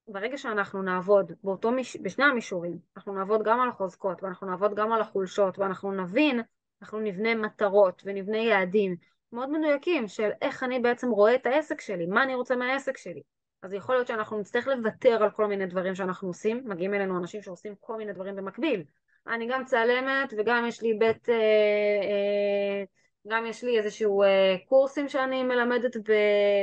ברגע 0.08 0.38
שאנחנו 0.38 0.82
נעבוד 0.82 1.32
באותו 1.44 1.72
מיש... 1.72 1.98
בשני 1.98 2.26
המישורים, 2.26 2.78
אנחנו 2.98 3.14
נעבוד 3.14 3.44
גם 3.44 3.62
על 3.62 3.70
החוזקות, 3.70 4.24
ואנחנו 4.24 4.48
נעבוד 4.48 4.76
גם 4.76 4.92
על 4.92 5.02
החולשות, 5.02 5.60
ואנחנו 5.60 5.92
נבין, 5.92 6.42
אנחנו 6.82 7.00
נבנה 7.00 7.36
מטרות 7.36 8.02
ונבנה 8.06 8.38
יעדים 8.38 8.96
מאוד 9.32 9.50
מדויקים 9.50 10.08
של 10.08 10.30
איך 10.42 10.64
אני 10.64 10.80
בעצם 10.80 11.10
רואה 11.10 11.36
את 11.36 11.46
העסק 11.46 11.82
שלי, 11.82 12.06
מה 12.06 12.24
אני 12.24 12.36
רוצה 12.36 12.56
מהעסק 12.56 12.98
שלי. 12.98 13.22
אז 13.62 13.74
יכול 13.74 13.96
להיות 13.96 14.08
שאנחנו 14.08 14.40
נצטרך 14.40 14.68
לוותר 14.68 15.24
על 15.24 15.30
כל 15.32 15.48
מיני 15.48 15.66
דברים 15.66 15.96
שאנחנו 15.96 16.28
עושים, 16.28 16.64
מגיעים 16.66 16.94
אלינו 16.94 17.18
אנשים 17.18 17.42
שעושים 17.42 17.76
כל 17.80 17.98
מיני 17.98 18.14
דברים 18.14 18.36
במקביל. 18.36 18.84
אני 19.28 19.48
גם 19.48 19.66
צלמת 19.66 20.34
וגם 20.38 20.66
יש 20.68 20.82
לי 20.82 20.94
בית, 20.94 21.30
אה, 21.30 21.36
אה, 21.36 22.84
גם 23.28 23.46
יש 23.46 23.64
לי 23.64 23.78
איזשהו 23.78 24.24
אה, 24.24 24.56
קורסים 24.66 25.10
שאני 25.10 25.44
מלמדת 25.44 25.98
ב... 25.98 26.12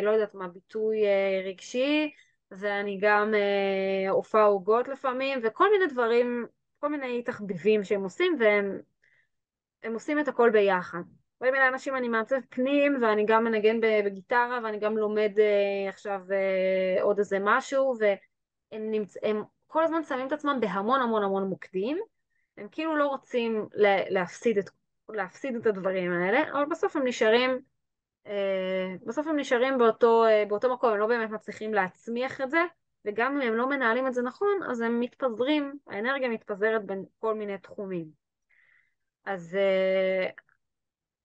לא 0.02 0.10
יודעת 0.10 0.34
מה, 0.34 0.48
ביטוי 0.48 0.96
רגשי, 1.44 2.10
ואני 2.50 2.98
גם 3.00 3.34
עופה 4.10 4.42
עוגות 4.42 4.88
לפעמים, 4.88 5.38
וכל 5.42 5.70
מיני 5.70 5.86
דברים, 5.86 6.46
כל 6.80 6.88
מיני 6.88 7.22
תחביבים 7.22 7.84
שהם 7.84 8.02
עושים, 8.02 8.38
והם 8.40 9.94
עושים 9.94 10.20
את 10.20 10.28
הכל 10.28 10.50
ביחד. 10.50 11.02
באים 11.40 11.54
אליי 11.54 11.68
אנשים, 11.68 11.96
אני 11.96 12.08
מעצב 12.08 12.36
פנים, 12.48 13.02
ואני 13.02 13.24
גם 13.26 13.44
מנגן 13.44 13.80
בגיטרה, 13.80 14.60
ואני 14.64 14.78
גם 14.78 14.98
לומד 14.98 15.32
uh, 15.36 15.88
עכשיו 15.88 16.20
uh, 16.28 17.02
עוד 17.02 17.18
איזה 17.18 17.38
משהו, 17.40 17.94
והם 17.98 18.90
נמצ... 18.90 19.16
הם 19.22 19.42
כל 19.66 19.84
הזמן 19.84 20.02
שמים 20.04 20.26
את 20.26 20.32
עצמם 20.32 20.58
בהמון 20.60 21.00
המון 21.00 21.22
המון 21.22 21.44
מוקדים, 21.48 21.98
הם 22.56 22.68
כאילו 22.70 22.96
לא 22.96 23.06
רוצים 23.06 23.68
להפסיד 24.10 24.58
את, 24.58 24.70
להפסיד 25.08 25.56
את 25.56 25.66
הדברים 25.66 26.12
האלה, 26.12 26.42
אבל 26.52 26.64
בסוף 26.64 26.96
הם 26.96 27.06
נשארים, 27.06 27.58
uh, 28.26 28.30
בסוף 29.06 29.26
הם 29.26 29.38
נשארים 29.38 29.78
באותו, 29.78 30.24
באותו 30.48 30.74
מקום, 30.74 30.92
הם 30.92 30.98
לא 30.98 31.06
באמת 31.06 31.30
מצליחים 31.30 31.74
להצמיח 31.74 32.40
את 32.40 32.50
זה, 32.50 32.60
וגם 33.04 33.40
אם 33.40 33.48
הם 33.48 33.54
לא 33.54 33.68
מנהלים 33.68 34.06
את 34.06 34.14
זה 34.14 34.22
נכון, 34.22 34.62
אז 34.70 34.80
הם 34.80 35.00
מתפזרים, 35.00 35.78
האנרגיה 35.86 36.28
מתפזרת 36.28 36.84
בין 36.84 37.04
כל 37.18 37.34
מיני 37.34 37.58
תחומים. 37.58 38.06
אז 39.24 39.56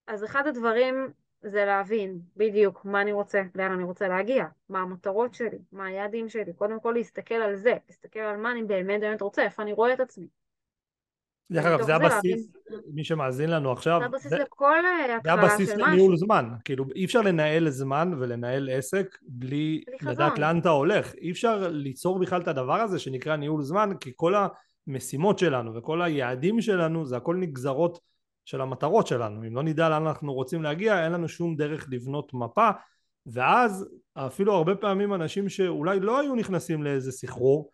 אז 0.07 0.23
אחד 0.23 0.47
הדברים 0.47 0.95
זה 1.41 1.65
להבין 1.65 2.19
בדיוק 2.37 2.85
מה 2.85 3.01
אני 3.01 3.11
רוצה, 3.11 3.43
לאן 3.55 3.71
אני 3.71 3.83
רוצה 3.83 4.07
להגיע, 4.07 4.45
מה 4.69 4.79
המטרות 4.79 5.33
שלי, 5.33 5.57
מה 5.71 5.85
היעדים 5.85 6.29
שלי, 6.29 6.53
קודם 6.53 6.79
כל 6.79 6.91
להסתכל 6.97 7.35
על 7.35 7.55
זה, 7.55 7.73
להסתכל 7.87 8.19
על 8.19 8.37
מה 8.37 8.51
אני 8.51 8.63
באמת 8.63 9.01
באמת 9.01 9.21
רוצה, 9.21 9.43
איפה 9.43 9.63
אני 9.63 9.73
רואה 9.73 9.93
את 9.93 9.99
עצמי. 9.99 10.27
דרך 11.51 11.65
אגב, 11.65 11.81
זה 11.81 11.95
הבסיס, 11.95 12.51
מי 12.93 13.03
שמאזין 13.03 13.49
לנו 13.49 13.71
עכשיו, 13.71 13.99
זה 13.99 14.05
הבסיס 14.05 14.31
לכל 14.31 14.79
התחלה 14.79 15.17
של 15.17 15.17
משהו. 15.17 15.21
זה 15.23 15.31
הבסיס 15.33 15.69
לניהול 15.69 16.17
זמן, 16.17 16.49
כאילו 16.65 16.85
אי 16.95 17.05
אפשר 17.05 17.21
לנהל 17.21 17.69
זמן 17.69 18.11
ולנהל 18.19 18.69
עסק 18.69 19.17
בלי 19.21 19.83
לדעת 20.01 20.39
לאן 20.39 20.59
אתה 20.59 20.69
הולך, 20.69 21.13
אי 21.15 21.31
אפשר 21.31 21.67
ליצור 21.67 22.19
בכלל 22.19 22.41
את 22.41 22.47
הדבר 22.47 22.81
הזה 22.81 22.99
שנקרא 22.99 23.35
ניהול 23.35 23.61
זמן, 23.61 23.89
כי 23.99 24.11
כל 24.15 24.33
המשימות 24.87 25.39
שלנו 25.39 25.75
וכל 25.75 26.01
היעדים 26.01 26.61
שלנו 26.61 27.05
זה 27.05 27.17
הכל 27.17 27.35
נגזרות 27.35 27.99
של 28.45 28.61
המטרות 28.61 29.07
שלנו. 29.07 29.47
אם 29.47 29.55
לא 29.55 29.63
נדע 29.63 29.89
לאן 29.89 30.07
אנחנו 30.07 30.33
רוצים 30.33 30.63
להגיע, 30.63 31.03
אין 31.03 31.11
לנו 31.11 31.29
שום 31.29 31.55
דרך 31.55 31.87
לבנות 31.91 32.33
מפה, 32.33 32.69
ואז 33.25 33.89
אפילו 34.13 34.53
הרבה 34.53 34.75
פעמים 34.75 35.13
אנשים 35.13 35.49
שאולי 35.49 35.99
לא 35.99 36.19
היו 36.19 36.35
נכנסים 36.35 36.83
לאיזה 36.83 37.11
סחרור, 37.11 37.71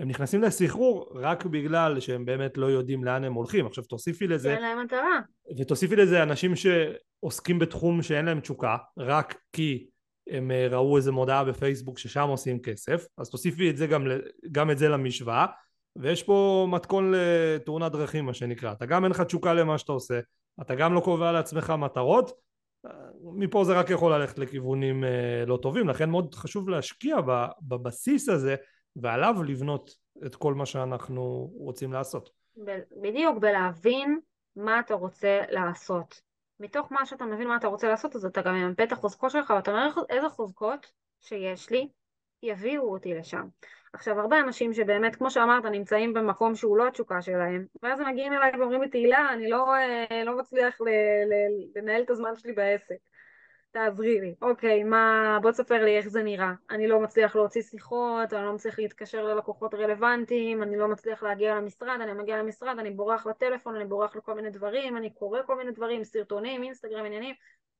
הם 0.00 0.08
נכנסים 0.08 0.42
לסחרור 0.42 1.12
רק 1.14 1.46
בגלל 1.46 2.00
שהם 2.00 2.24
באמת 2.24 2.58
לא 2.58 2.66
יודעים 2.66 3.04
לאן 3.04 3.24
הם 3.24 3.32
הולכים. 3.32 3.66
עכשיו 3.66 3.84
תוסיפי 3.84 4.26
לזה... 4.26 4.54
אין 4.54 4.62
להם 4.62 4.84
מטרה. 4.84 5.20
ותוסיפי 5.58 5.96
לזה 5.96 6.22
אנשים 6.22 6.52
שעוסקים 6.56 7.58
בתחום 7.58 8.02
שאין 8.02 8.24
להם 8.24 8.40
תשוקה, 8.40 8.76
רק 8.98 9.34
כי 9.52 9.86
הם 10.30 10.50
אה, 10.50 10.68
ראו 10.70 10.96
איזה 10.96 11.12
מודעה 11.12 11.44
בפייסבוק 11.44 11.98
ששם 11.98 12.28
עושים 12.28 12.58
כסף, 12.62 13.06
אז 13.18 13.30
תוסיפי 13.30 13.70
את 13.70 13.76
זה 13.76 13.86
גם, 13.86 14.06
גם 14.52 14.70
את 14.70 14.78
זה 14.78 14.88
למשוואה, 14.88 15.46
ויש 15.96 16.22
פה 16.22 16.66
מתכון 16.70 17.12
לתאונת 17.14 17.92
דרכים 17.92 18.24
מה 18.24 18.34
שנקרא, 18.34 18.72
אתה 18.72 18.86
גם 18.86 19.04
אין 19.04 19.10
לך 19.10 19.20
תשוקה 19.20 19.54
למה 19.54 19.78
שאתה 19.78 19.92
עושה, 19.92 20.20
אתה 20.60 20.74
גם 20.74 20.94
לא 20.94 21.00
קובע 21.00 21.32
לעצמך 21.32 21.70
מטרות, 21.70 22.32
מפה 23.22 23.64
זה 23.64 23.78
רק 23.78 23.90
יכול 23.90 24.12
ללכת 24.12 24.38
לכיוונים 24.38 25.04
אה, 25.04 25.44
לא 25.46 25.56
טובים, 25.62 25.88
לכן 25.88 26.10
מאוד 26.10 26.34
חשוב 26.34 26.68
להשקיע 26.68 27.16
בבסיס 27.62 28.28
הזה 28.28 28.56
ועליו 28.96 29.36
לבנות 29.46 29.90
את 30.26 30.36
כל 30.36 30.54
מה 30.54 30.66
שאנחנו 30.66 31.50
רוצים 31.54 31.92
לעשות. 31.92 32.30
בדיוק, 33.02 33.38
בלהבין 33.38 34.20
מה 34.56 34.80
אתה 34.80 34.94
רוצה 34.94 35.40
לעשות. 35.50 36.20
מתוך 36.60 36.92
מה 36.92 37.06
שאתה 37.06 37.24
מבין 37.24 37.48
מה 37.48 37.56
אתה 37.56 37.66
רוצה 37.66 37.88
לעשות, 37.88 38.16
אז 38.16 38.24
אתה 38.24 38.42
גם 38.42 38.54
ממפה 38.54 38.84
את 38.84 38.92
החוזקות 38.92 39.30
שלך, 39.30 39.50
ואתה 39.56 39.70
אומר 39.70 39.88
איזה 40.08 40.28
חוזקות 40.28 40.92
שיש 41.20 41.70
לי 41.70 41.88
יביאו 42.42 42.92
אותי 42.92 43.14
לשם. 43.14 43.46
עכשיו, 43.92 44.20
הרבה 44.20 44.40
אנשים 44.40 44.72
שבאמת, 44.72 45.16
כמו 45.16 45.30
שאמרת, 45.30 45.64
נמצאים 45.64 46.14
במקום 46.14 46.54
שהוא 46.54 46.76
לא 46.76 46.86
התשוקה 46.88 47.22
שלהם, 47.22 47.66
ואז 47.82 48.00
הם 48.00 48.08
מגיעים 48.08 48.32
אליי 48.32 48.50
ואומרים 48.58 48.82
לי, 48.82 48.88
תהילה, 48.88 49.32
אני 49.32 49.50
לא, 49.50 49.74
אה, 49.74 50.24
לא 50.24 50.38
מצליח 50.38 50.80
ל, 50.80 50.88
ל, 51.30 51.32
לנהל 51.78 52.02
את 52.02 52.10
הזמן 52.10 52.36
שלי 52.36 52.52
בעסק. 52.52 52.96
תעזרי 53.72 54.20
לי. 54.20 54.34
אוקיי, 54.42 54.84
מה... 54.84 55.38
בוא 55.42 55.50
תספר 55.50 55.84
לי 55.84 55.96
איך 55.96 56.08
זה 56.08 56.22
נראה. 56.22 56.52
אני 56.70 56.88
לא 56.88 57.00
מצליח 57.00 57.36
להוציא 57.36 57.62
שיחות, 57.62 58.32
אני 58.32 58.44
לא 58.44 58.52
מצליח 58.52 58.78
להתקשר 58.78 59.24
ללקוחות 59.24 59.74
רלוונטיים, 59.74 60.62
אני 60.62 60.76
לא 60.76 60.88
מצליח 60.88 61.22
להגיע 61.22 61.54
למשרד, 61.54 61.98
אני 62.00 62.12
מגיע 62.12 62.38
למשרד, 62.38 62.78
אני 62.78 62.90
בורח 62.90 63.26
לטלפון, 63.26 63.76
אני 63.76 63.84
בורח 63.84 64.16
לכל 64.16 64.34
מיני 64.34 64.50
דברים, 64.50 64.96
אני 64.96 65.14
קורא 65.14 65.40
כל 65.46 65.56
מיני 65.56 65.72
דברים, 65.72 66.04
סרטונים, 66.04 66.62
אינסטגרם, 66.62 67.04
עניינים. 67.04 67.34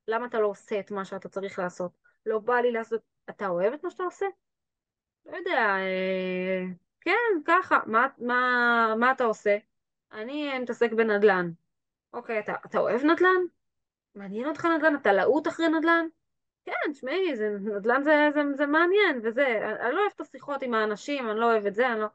למה 0.08 0.26
אתה 0.26 0.40
לא 0.40 0.46
עושה 0.46 0.80
את 0.80 0.90
מה 0.90 1.04
שאתה 1.04 1.28
צריך 1.28 1.58
לעשות? 1.58 1.92
לא 2.26 2.38
בא 2.38 2.54
לי 2.54 2.72
לעשות... 2.72 3.00
אתה 3.30 3.48
אוהב 3.48 3.72
את 3.72 3.84
מה 3.84 3.90
שאתה 3.90 4.02
עושה? 4.02 4.26
לא 5.26 5.36
יודע, 5.36 5.58
אה, 5.58 6.64
כן, 7.00 7.40
ככה, 7.44 7.78
מה, 7.86 8.06
מה, 8.18 8.94
מה 8.98 9.12
אתה 9.12 9.24
עושה? 9.24 9.56
אני 10.12 10.58
מתעסק 10.58 10.92
בנדל"ן. 10.92 11.50
אוקיי, 12.12 12.38
אתה, 12.38 12.52
אתה 12.66 12.78
אוהב 12.78 13.04
נדל"ן? 13.04 13.40
מעניין 14.14 14.48
אותך 14.48 14.64
נדל"ן? 14.64 14.94
אתה 14.94 15.12
להוט 15.12 15.48
אחרי 15.48 15.68
נדל"ן? 15.68 16.06
כן, 16.64 16.92
תשמעי, 16.92 17.32
נדל"ן 17.60 18.02
זה, 18.02 18.28
זה, 18.34 18.40
זה 18.54 18.66
מעניין, 18.66 19.20
וזה, 19.22 19.46
אני, 19.46 19.80
אני 19.80 19.94
לא 19.94 20.00
אוהב 20.00 20.12
את 20.14 20.20
השיחות 20.20 20.62
עם 20.62 20.74
האנשים, 20.74 21.30
אני 21.30 21.40
לא 21.40 21.52
אוהב 21.52 21.66
את 21.66 21.74
זה, 21.74 21.92
אני 21.92 22.00
לא... 22.00 22.06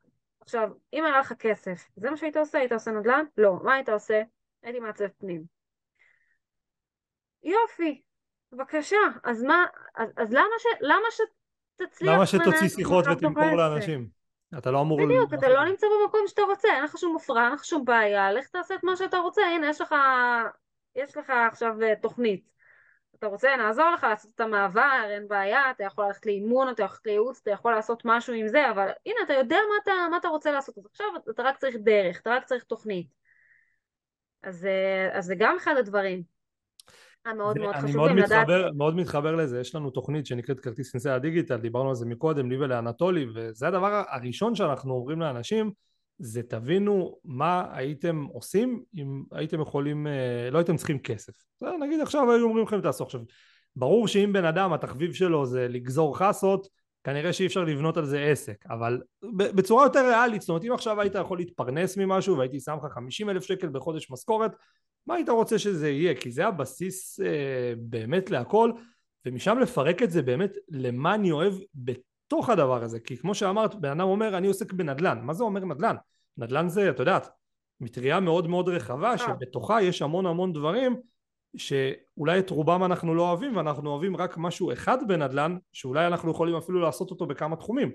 עכשיו, 0.41 0.69
אם 0.93 1.05
היה 1.05 1.19
לך 1.19 1.33
כסף, 1.33 1.89
זה 1.95 2.09
מה 2.09 2.17
שהיית 2.17 2.37
עושה? 2.37 2.59
היית 2.59 2.71
עושה 2.71 2.91
נדל"ן? 2.91 3.25
לא. 3.37 3.59
מה 3.63 3.73
היית 3.73 3.89
עושה? 3.89 4.21
הייתי 4.63 4.79
מעצב 4.79 5.07
פנים. 5.07 5.43
יופי, 7.43 8.01
בבקשה. 8.51 8.97
אז 9.23 9.43
מה, 9.43 9.65
אז, 9.95 10.09
אז 10.17 10.33
למה, 10.33 10.55
ש, 10.59 10.65
למה 10.81 11.11
ש... 11.11 11.21
תצליח 11.75 12.13
למה 12.15 12.25
שתוציא 12.25 12.69
שיחות 12.69 13.05
ותמכור 13.11 13.55
לאנשים? 13.55 14.07
אתה 14.57 14.71
לא 14.71 14.81
אמור... 14.81 15.05
בדיוק, 15.05 15.33
אתה 15.33 15.49
לא 15.49 15.65
נמצא 15.65 15.87
במקום 16.01 16.21
שאתה 16.27 16.41
רוצה, 16.41 16.67
אין 16.75 16.83
לך 16.83 16.97
שום 16.97 17.15
מפרע, 17.15 17.43
אין 17.43 17.53
לך 17.53 17.65
שום 17.65 17.85
בעיה, 17.85 18.31
לך 18.31 18.47
תעשה 18.47 18.75
את 18.75 18.83
מה 18.83 18.95
שאתה 18.95 19.17
רוצה, 19.17 19.41
הנה 19.41 19.69
יש 19.69 19.81
לך, 19.81 19.95
יש 20.95 21.17
לך 21.17 21.33
עכשיו 21.51 21.81
אה, 21.81 21.93
תוכנית. 22.01 22.55
אתה 23.19 23.27
רוצה, 23.27 23.55
נעזור 23.55 23.91
לך 23.91 24.03
לעשות 24.03 24.31
את 24.35 24.39
המעבר, 24.39 25.05
אין 25.09 25.27
בעיה, 25.27 25.71
אתה 25.71 25.83
יכול 25.83 26.05
ללכת 26.05 26.25
לאימון, 26.25 26.69
אתה 26.69 26.83
יכול 26.83 26.95
ללכת 26.95 27.05
לייעוץ, 27.05 27.39
אתה 27.41 27.51
יכול 27.51 27.71
לעשות 27.71 28.01
משהו 28.05 28.33
עם 28.33 28.47
זה, 28.47 28.69
אבל 28.71 28.89
הנה, 29.05 29.19
אתה 29.23 29.33
יודע 29.33 29.57
מה 29.69 29.75
אתה, 29.83 29.91
מה 30.11 30.17
אתה 30.17 30.27
רוצה 30.27 30.51
לעשות, 30.51 30.77
אז 30.77 30.85
עכשיו 30.85 31.05
אתה 31.29 31.43
רק 31.43 31.57
צריך 31.57 31.75
דרך, 31.79 32.21
אתה 32.21 32.29
רק 32.29 32.43
צריך 32.43 32.63
תוכנית. 32.63 33.07
אז, 34.43 34.65
אה, 34.65 35.17
אז 35.17 35.25
זה 35.25 35.35
גם 35.37 35.55
אחד 35.57 35.75
הדברים. 35.77 36.34
המאוד 37.25 37.57
מאוד 37.59 37.75
חשובים 37.75 37.95
מאוד 37.95 38.11
לדעת... 38.11 38.31
מתחבר, 38.31 38.69
מאוד 38.75 38.95
מתחבר 38.95 39.35
לזה, 39.35 39.59
יש 39.59 39.75
לנו 39.75 39.89
תוכנית 39.89 40.25
שנקראת 40.25 40.59
כרטיס 40.59 40.95
נסיעה 40.95 41.15
הדיגיטל, 41.15 41.57
דיברנו 41.57 41.89
על 41.89 41.95
זה 41.95 42.05
מקודם, 42.05 42.49
לי 42.49 42.57
ולאנטולי, 42.57 43.25
וזה 43.35 43.67
הדבר 43.67 44.03
הראשון 44.09 44.55
שאנחנו 44.55 44.93
אומרים 44.93 45.21
לאנשים, 45.21 45.71
זה 46.19 46.43
תבינו 46.43 47.17
מה 47.23 47.65
הייתם 47.71 48.25
עושים 48.31 48.83
אם 48.95 49.23
הייתם 49.31 49.61
יכולים, 49.61 50.07
אה, 50.07 50.49
לא 50.51 50.57
הייתם 50.57 50.77
צריכים 50.77 50.99
כסף. 50.99 51.33
נגיד 51.81 51.99
עכשיו 51.99 52.31
היו 52.31 52.43
אומרים 52.43 52.65
לכם 52.65 52.81
תעשו 52.81 53.03
עכשיו. 53.03 53.21
ברור 53.75 54.07
שאם 54.07 54.33
בן 54.33 54.45
אדם 54.45 54.73
התחביב 54.73 55.13
שלו 55.13 55.45
זה 55.45 55.67
לגזור 55.67 56.17
חסות, 56.17 56.67
כנראה 57.05 57.33
שאי 57.33 57.45
אפשר 57.45 57.63
לבנות 57.63 57.97
על 57.97 58.05
זה 58.05 58.23
עסק, 58.23 58.65
אבל 58.69 59.01
בצורה 59.35 59.83
יותר 59.83 60.07
ריאלית, 60.07 60.41
זאת 60.41 60.49
אומרת 60.49 60.63
אם 60.63 60.71
עכשיו 60.71 61.01
היית 61.01 61.15
יכול 61.15 61.37
להתפרנס 61.37 61.97
ממשהו 61.97 62.37
והייתי 62.37 62.59
שם 62.59 62.77
לך 62.77 62.93
50 62.93 63.29
אלף 63.29 63.43
שקל 63.43 63.69
בחודש 63.69 64.11
משכורת, 64.11 64.51
מה 65.07 65.15
היית 65.15 65.29
רוצה 65.29 65.59
שזה 65.59 65.89
יהיה? 65.89 66.15
כי 66.15 66.31
זה 66.31 66.47
הבסיס 66.47 67.19
אה, 67.19 67.73
באמת 67.77 68.29
להכל, 68.29 68.71
ומשם 69.25 69.59
לפרק 69.59 70.03
את 70.03 70.11
זה 70.11 70.21
באמת 70.21 70.51
למה 70.69 71.15
אני 71.15 71.31
אוהב 71.31 71.53
בתוך 71.75 72.49
הדבר 72.49 72.83
הזה, 72.83 72.99
כי 72.99 73.17
כמו 73.17 73.35
שאמרת, 73.35 73.75
בן 73.75 73.89
אדם 73.89 74.07
אומר 74.07 74.37
אני 74.37 74.47
עוסק 74.47 74.73
בנדל"ן, 74.73 75.19
מה 75.21 75.33
זה 75.33 75.43
אומר 75.43 75.65
נדל"ן? 75.65 75.95
נדל"ן 76.37 76.69
זה, 76.69 76.89
את 76.89 76.99
יודעת, 76.99 77.29
מטריה 77.81 78.19
מאוד 78.19 78.47
מאוד 78.47 78.69
רחבה, 78.69 79.11
אה. 79.11 79.17
שבתוכה 79.17 79.81
יש 79.81 80.01
המון 80.01 80.25
המון 80.25 80.53
דברים 80.53 80.95
שאולי 81.57 82.39
את 82.39 82.49
רובם 82.49 82.83
אנחנו 82.83 83.15
לא 83.15 83.29
אוהבים 83.29 83.55
ואנחנו 83.55 83.89
אוהבים 83.89 84.17
רק 84.17 84.37
משהו 84.37 84.73
אחד 84.73 84.97
בנדל"ן 85.07 85.57
שאולי 85.73 86.07
אנחנו 86.07 86.31
יכולים 86.31 86.55
אפילו 86.55 86.81
לעשות 86.81 87.11
אותו 87.11 87.25
בכמה 87.25 87.55
תחומים. 87.55 87.91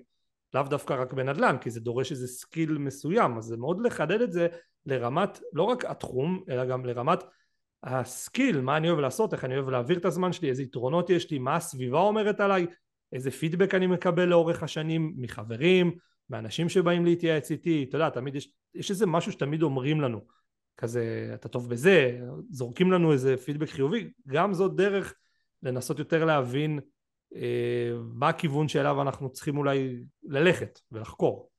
לאו 0.55 0.63
דווקא 0.63 0.95
רק 0.95 1.13
בנדל"ן 1.13 1.57
כי 1.61 1.71
זה 1.71 1.81
דורש 1.81 2.13
איזה 2.13 2.27
skill 2.27 2.79
מסוים. 2.79 3.39
אז 3.39 3.45
זה 3.45 3.57
מאוד 3.57 3.81
לחדד 3.81 4.21
את 4.21 4.33
זה 4.33 4.49
לרמת 4.87 5.41
לא 5.53 5.63
רק 5.63 5.85
התחום 5.85 6.45
אלא 6.49 6.65
גם 6.65 6.87
לרמת 6.87 7.25
ה 7.83 7.96
skill 7.96 8.61
מה 8.61 8.77
אני 8.77 8.89
אוהב 8.89 9.01
לעשות 9.01 9.33
איך 9.33 9.45
אני 9.45 9.55
אוהב 9.55 9.69
להעביר 9.69 9.99
את 9.99 10.05
הזמן 10.05 10.33
שלי 10.33 10.49
איזה 10.49 10.63
יתרונות 10.63 11.11
יש 11.11 11.31
לי 11.31 11.39
מה 11.39 11.57
הסביבה 11.57 12.01
אומרת 12.01 12.41
עליי 12.41 12.67
איזה 13.13 13.31
פידבק 13.31 13.75
אני 13.75 13.87
מקבל 13.87 14.25
לאורך 14.25 14.63
השנים 14.63 15.15
מחברים 15.17 15.93
מאנשים 16.31 16.69
שבאים 16.69 17.05
להתייעץ 17.05 17.51
איתי. 17.51 17.87
אתה 17.89 17.97
יודע 17.97 18.11
תמיד 18.11 18.35
יש, 18.35 18.53
יש 18.75 18.91
איזה 18.91 19.07
משהו 19.07 19.33
שתמיד 19.33 19.63
אומרים 19.63 20.01
לנו 20.01 20.21
כזה 20.77 21.31
אתה 21.35 21.49
טוב 21.49 21.71
בזה, 21.71 22.19
זורקים 22.51 22.93
לנו 22.93 23.13
איזה 23.13 23.37
פידבק 23.37 23.69
חיובי, 23.69 24.11
גם 24.29 24.55
זאת 24.55 24.77
דרך 24.77 25.15
לנסות 25.63 25.99
יותר 25.99 26.25
להבין 26.25 26.81
אה, 27.35 27.93
מה 28.15 28.29
הכיוון 28.29 28.69
שאליו 28.69 29.03
אנחנו 29.03 29.31
צריכים 29.33 29.57
אולי 29.57 30.05
ללכת 30.23 30.81
ולחקור. 30.93 31.51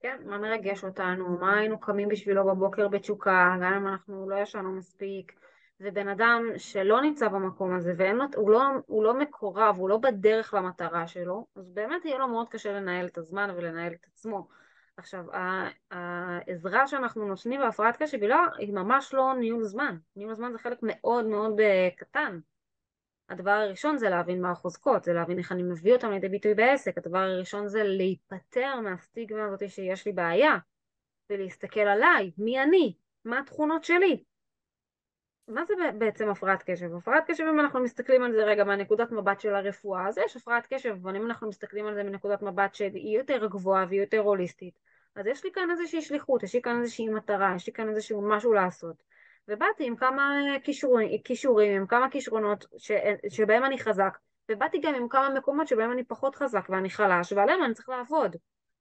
כן, 0.00 0.16
מה 0.24 0.38
מרגש 0.38 0.84
אותנו, 0.84 1.38
מה 1.40 1.58
היינו 1.58 1.80
קמים 1.80 2.08
בשבילו 2.08 2.46
בבוקר 2.46 2.88
בתשוקה, 2.88 3.56
גם 3.62 3.72
אם 3.72 3.86
אנחנו 3.86 4.30
לא 4.30 4.36
ישנו 4.36 4.72
מספיק, 4.72 5.32
ובן 5.80 6.08
אדם 6.08 6.42
שלא 6.56 7.00
נמצא 7.00 7.28
במקום 7.28 7.76
הזה 7.76 7.94
והוא 7.98 8.50
לא, 8.50 8.62
לא 8.88 9.18
מקורב, 9.18 9.76
הוא 9.78 9.88
לא 9.88 9.98
בדרך 9.98 10.54
למטרה 10.54 11.06
שלו, 11.06 11.46
אז 11.56 11.70
באמת 11.70 12.04
יהיה 12.04 12.18
לו 12.18 12.28
מאוד 12.28 12.48
קשה 12.48 12.72
לנהל 12.72 13.06
את 13.06 13.18
הזמן 13.18 13.50
ולנהל 13.56 13.92
את 13.92 14.06
עצמו. 14.12 14.48
עכשיו, 14.96 15.24
העזרה 15.90 16.86
שאנחנו 16.86 17.26
נותנים 17.28 17.60
בהפרעת 17.60 17.96
קשב 18.02 18.20
היא, 18.20 18.28
לא, 18.28 18.36
היא 18.58 18.72
ממש 18.72 19.14
לא 19.14 19.34
ניהול 19.38 19.64
זמן. 19.64 19.96
ניהול 20.16 20.34
זמן 20.34 20.52
זה 20.52 20.58
חלק 20.58 20.78
מאוד 20.82 21.26
מאוד 21.26 21.60
אה, 21.60 21.88
קטן. 21.96 22.40
הדבר 23.28 23.50
הראשון 23.50 23.98
זה 23.98 24.08
להבין 24.08 24.42
מה 24.42 24.50
החוזקות, 24.50 25.04
זה 25.04 25.12
להבין 25.12 25.38
איך 25.38 25.52
אני 25.52 25.62
מביא 25.62 25.92
אותם 25.92 26.10
לידי 26.10 26.28
ביטוי 26.28 26.54
בעסק. 26.54 26.98
הדבר 26.98 27.18
הראשון 27.18 27.68
זה 27.68 27.82
להיפטר 27.82 28.80
מהסטיגמה 28.80 29.46
הזאת 29.46 29.70
שיש 29.70 30.06
לי 30.06 30.12
בעיה, 30.12 30.58
ולהסתכל 31.30 31.80
עליי, 31.80 32.30
מי 32.38 32.62
אני, 32.62 32.94
מה 33.24 33.38
התכונות 33.38 33.84
שלי. 33.84 34.24
מה 35.48 35.64
זה 35.64 35.74
בעצם 35.98 36.28
הפרעת 36.28 36.62
קשב? 36.62 36.94
הפרעת 36.94 37.24
קשב 37.30 37.44
אם 37.44 37.60
אנחנו 37.60 37.80
מסתכלים 37.80 38.22
על 38.22 38.32
זה 38.32 38.44
רגע 38.44 38.64
מהנקודת 38.64 39.12
מבט 39.12 39.40
של 39.40 39.54
הרפואה, 39.54 40.08
אז 40.08 40.18
יש 40.18 40.36
הפרעת 40.36 40.66
קשב, 40.70 40.96
אבל 41.02 41.16
אם 41.16 41.26
אנחנו 41.26 41.48
מסתכלים 41.48 41.86
על 41.86 41.94
זה 41.94 42.02
מנקודת 42.02 42.42
מבט 42.42 42.74
שהיא 42.74 43.18
יותר 43.18 43.46
גבוהה 43.46 43.86
והיא 43.88 44.00
יותר 44.00 44.18
הוליסטית, 44.18 44.78
אז 45.16 45.26
יש 45.26 45.44
לי 45.44 45.52
כאן 45.52 45.70
איזושהי 45.70 46.02
שליחות, 46.02 46.42
יש 46.42 46.54
לי 46.54 46.62
כאן 46.62 46.80
איזושהי 46.80 47.08
מטרה, 47.08 47.52
יש 47.56 47.66
לי 47.66 47.72
כאן 47.72 47.88
איזשהו 47.88 48.28
משהו 48.28 48.52
לעשות. 48.52 49.02
ובאתי 49.48 49.86
עם 49.86 49.96
כמה 49.96 50.40
כישורים, 50.62 51.22
כישורים 51.24 51.80
עם 51.80 51.86
כמה 51.86 52.10
כישרונות 52.10 52.66
ש, 52.76 52.92
שבהם 53.28 53.64
אני 53.64 53.78
חזק, 53.78 54.18
ובאתי 54.50 54.78
גם 54.78 54.94
עם 54.94 55.08
כמה 55.08 55.30
מקומות 55.30 55.68
שבהם 55.68 55.92
אני 55.92 56.04
פחות 56.04 56.34
חזק 56.34 56.66
ואני 56.68 56.90
חלש, 56.90 57.32
ועליהם 57.32 57.62
אני 57.62 57.74
צריך 57.74 57.88
לעבוד. 57.88 58.36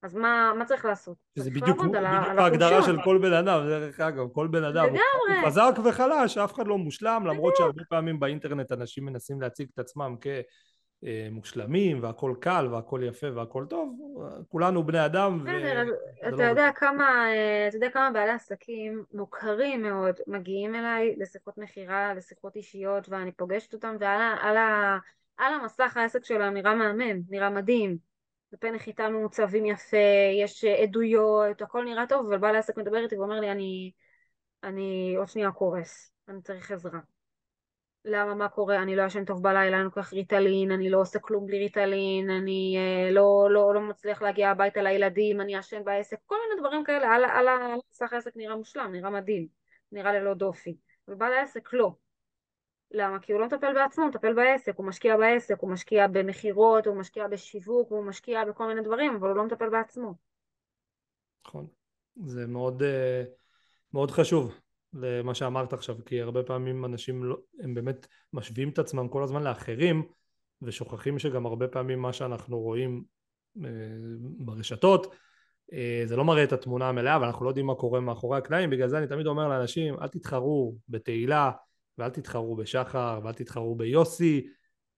אז 0.06 0.16
מה, 0.16 0.54
מה 0.58 0.66
צריך 0.66 0.86
לעשות? 0.86 1.18
זה 1.36 1.50
בדיוק, 1.50 1.80
בדיוק 1.80 1.96
ההגדרה 2.38 2.84
של 2.84 2.98
כל 3.04 3.18
בן 3.18 3.34
אדם, 3.34 3.68
דרך 3.68 4.00
אגב, 4.00 4.28
כל 4.34 4.48
בן 4.48 4.64
אדם. 4.64 4.86
הוא 4.90 5.46
חזק 5.46 5.72
וחלש, 5.86 6.38
אף 6.38 6.54
אחד 6.54 6.68
לא 6.68 6.78
מושלם, 6.78 7.24
למרות 7.28 7.56
שהרבה 7.56 7.84
פעמים 7.90 8.20
באינטרנט 8.20 8.72
אנשים 8.72 9.06
מנסים 9.06 9.42
להציג 9.42 9.68
את 9.74 9.80
עצמם 9.80 10.16
כמושלמים, 11.02 12.04
והכל 12.04 12.36
קל, 12.40 12.68
והכל 12.72 13.02
יפה, 13.04 13.28
והכל 13.36 13.66
טוב, 13.70 14.00
כולנו 14.50 14.84
בני 14.84 15.06
אדם. 15.06 15.40
בסדר, 15.44 15.84
אתה, 16.28 16.36
לא 16.36 16.44
יודע 16.44 16.72
כמה, 16.76 17.28
אתה 17.68 17.78
יודע 17.78 17.90
כמה 17.90 18.12
בעלי 18.12 18.32
עסקים 18.32 19.04
מוכרים 19.14 19.82
מאוד 19.82 20.16
מגיעים 20.28 20.76
אליי 20.76 21.16
לשיחות 21.18 21.58
מכירה, 21.58 22.14
לשיחות 22.14 22.56
אישיות, 22.56 23.10
ואני 23.10 23.32
פוגשת 23.32 23.74
אותם, 23.74 23.96
ועל 24.00 24.22
על, 24.42 24.58
על 25.38 25.54
המסך 25.54 25.98
העסק 25.98 26.26
שלהם 26.26 26.54
נראה 26.54 26.76
מהמם, 26.76 27.22
נראה 27.30 27.50
מדהים. 27.50 28.15
דפי 28.52 28.72
נחיתה 28.72 29.10
מעוצבים 29.10 29.66
יפה, 29.66 29.98
יש 30.42 30.66
עדויות, 30.66 31.62
הכל 31.62 31.84
נראה 31.84 32.08
טוב, 32.08 32.26
אבל 32.28 32.38
בעל 32.38 32.56
העסק 32.56 32.78
מדבר 32.78 33.04
איתי 33.04 33.18
ואומר 33.18 33.40
לי, 33.40 33.52
אני, 33.52 33.92
אני 34.64 35.16
עוד 35.18 35.28
שנייה 35.28 35.52
קורס, 35.52 36.12
אני 36.28 36.42
צריך 36.42 36.72
עזרה. 36.72 37.00
למה, 38.06 38.36
מה 38.36 38.50
קורה? 38.50 38.82
אני 38.82 38.96
לא 38.96 39.04
ישן 39.04 39.26
טוב 39.26 39.44
בלילה, 39.44 39.78
אני 39.78 39.84
לוקח 39.84 40.14
ריטלין, 40.14 40.72
אני 40.72 40.90
לא 40.90 41.02
עושה 41.02 41.20
כלום 41.20 41.46
בלי 41.46 41.60
ריטלין, 41.60 42.30
אני 42.30 42.78
אה, 42.78 43.12
לא, 43.12 43.48
לא, 43.52 43.74
לא 43.74 43.82
מצליח 43.82 44.22
להגיע 44.22 44.50
הביתה 44.50 44.82
לילדים, 44.82 45.42
אני 45.42 45.56
ישן 45.56 45.84
בעסק, 45.84 46.18
כל 46.26 46.36
מיני 46.50 46.62
דברים 46.62 46.84
כאלה, 46.84 47.16
על, 47.16 47.26
על, 47.26 47.48
על 47.48 47.80
סך 47.92 48.14
העסק 48.14 48.32
נראה 48.36 48.56
מושלם, 48.56 48.92
נראה 48.92 49.10
מדהים, 49.10 49.48
נראה 49.92 50.14
ללא 50.14 50.34
דופי. 50.34 50.78
ובעל 51.08 51.34
העסק 51.34 51.74
לא. 51.74 52.05
למה? 52.96 53.20
כי 53.20 53.32
הוא 53.32 53.42
לא 53.42 53.46
מטפל 53.46 53.74
בעצמו, 53.74 54.04
הוא 54.04 54.10
מטפל 54.10 54.34
בעסק, 54.34 54.76
הוא 54.76 54.86
משקיע 54.86 55.18
בעסק, 55.18 55.60
הוא 55.60 55.70
משקיע 55.70 56.08
במכירות, 56.08 56.88
הוא 56.88 56.96
משקיע 56.96 57.28
בשיווק, 57.28 57.92
הוא 57.92 58.06
משקיע 58.06 58.46
בכל 58.46 58.68
מיני 58.68 58.82
דברים, 58.82 59.16
אבל 59.16 59.28
הוא 59.28 59.38
לא 59.38 59.46
מטפל 59.46 59.70
בעצמו. 59.70 60.16
נכון. 61.48 61.68
זה 62.26 62.48
מאוד, 62.48 62.84
אה, 62.84 63.24
מאוד 63.94 64.12
חשוב 64.12 64.60
למה 64.94 65.36
שאמרת 65.36 65.74
עכשיו, 65.74 65.96
כי 66.06 66.22
הרבה 66.22 66.44
פעמים 66.44 66.86
אנשים 66.86 67.24
לא, 67.24 67.38
הם 67.60 67.74
באמת 67.74 68.08
משווים 68.34 68.70
את 68.70 68.80
עצמם 68.80 69.08
כל 69.08 69.24
הזמן 69.24 69.44
לאחרים, 69.44 70.04
ושוכחים 70.62 71.20
שגם 71.20 71.46
הרבה 71.46 71.68
פעמים 71.68 72.00
מה 72.00 72.14
שאנחנו 72.14 72.60
רואים 72.60 73.04
אה, 73.66 73.70
ברשתות, 74.20 75.16
אה, 75.74 76.04
זה 76.06 76.16
לא 76.16 76.26
מראה 76.26 76.44
את 76.44 76.54
התמונה 76.54 76.90
המלאה, 76.90 77.22
ואנחנו 77.22 77.46
לא 77.46 77.50
יודעים 77.50 77.66
מה 77.66 77.76
קורה 77.76 78.00
מאחורי 78.00 78.38
הקלעים, 78.38 78.70
בגלל 78.70 78.88
זה 78.88 78.98
אני 78.98 79.08
תמיד 79.08 79.28
אומר 79.28 79.48
לאנשים, 79.48 79.96
אל 80.02 80.08
תתחרו 80.08 80.76
בתהילה, 80.90 81.52
ואל 81.98 82.10
תתחרו 82.10 82.56
בשחר 82.56 83.20
ואל 83.24 83.34
תתחרו 83.34 83.76
ביוסי 83.76 84.48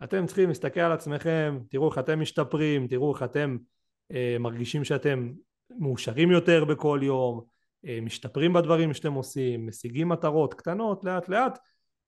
אתם 0.03 0.25
צריכים 0.25 0.49
להסתכל 0.49 0.79
על 0.79 0.91
עצמכם 0.91 1.59
תראו 1.69 1.89
איך 1.89 1.97
אתם 1.97 2.19
משתפרים 2.19 2.87
תראו 2.87 3.13
איך 3.13 3.23
אתם 3.23 3.57
אה, 4.11 4.35
מרגישים 4.39 4.83
שאתם 4.83 5.31
מאושרים 5.79 6.31
יותר 6.31 6.65
בכל 6.65 6.99
יום 7.03 7.41
אה, 7.87 7.99
משתפרים 8.01 8.53
בדברים 8.53 8.93
שאתם 8.93 9.13
עושים 9.13 9.67
משיגים 9.67 10.09
מטרות 10.09 10.53
קטנות 10.53 11.03
לאט 11.03 11.29
לאט 11.29 11.59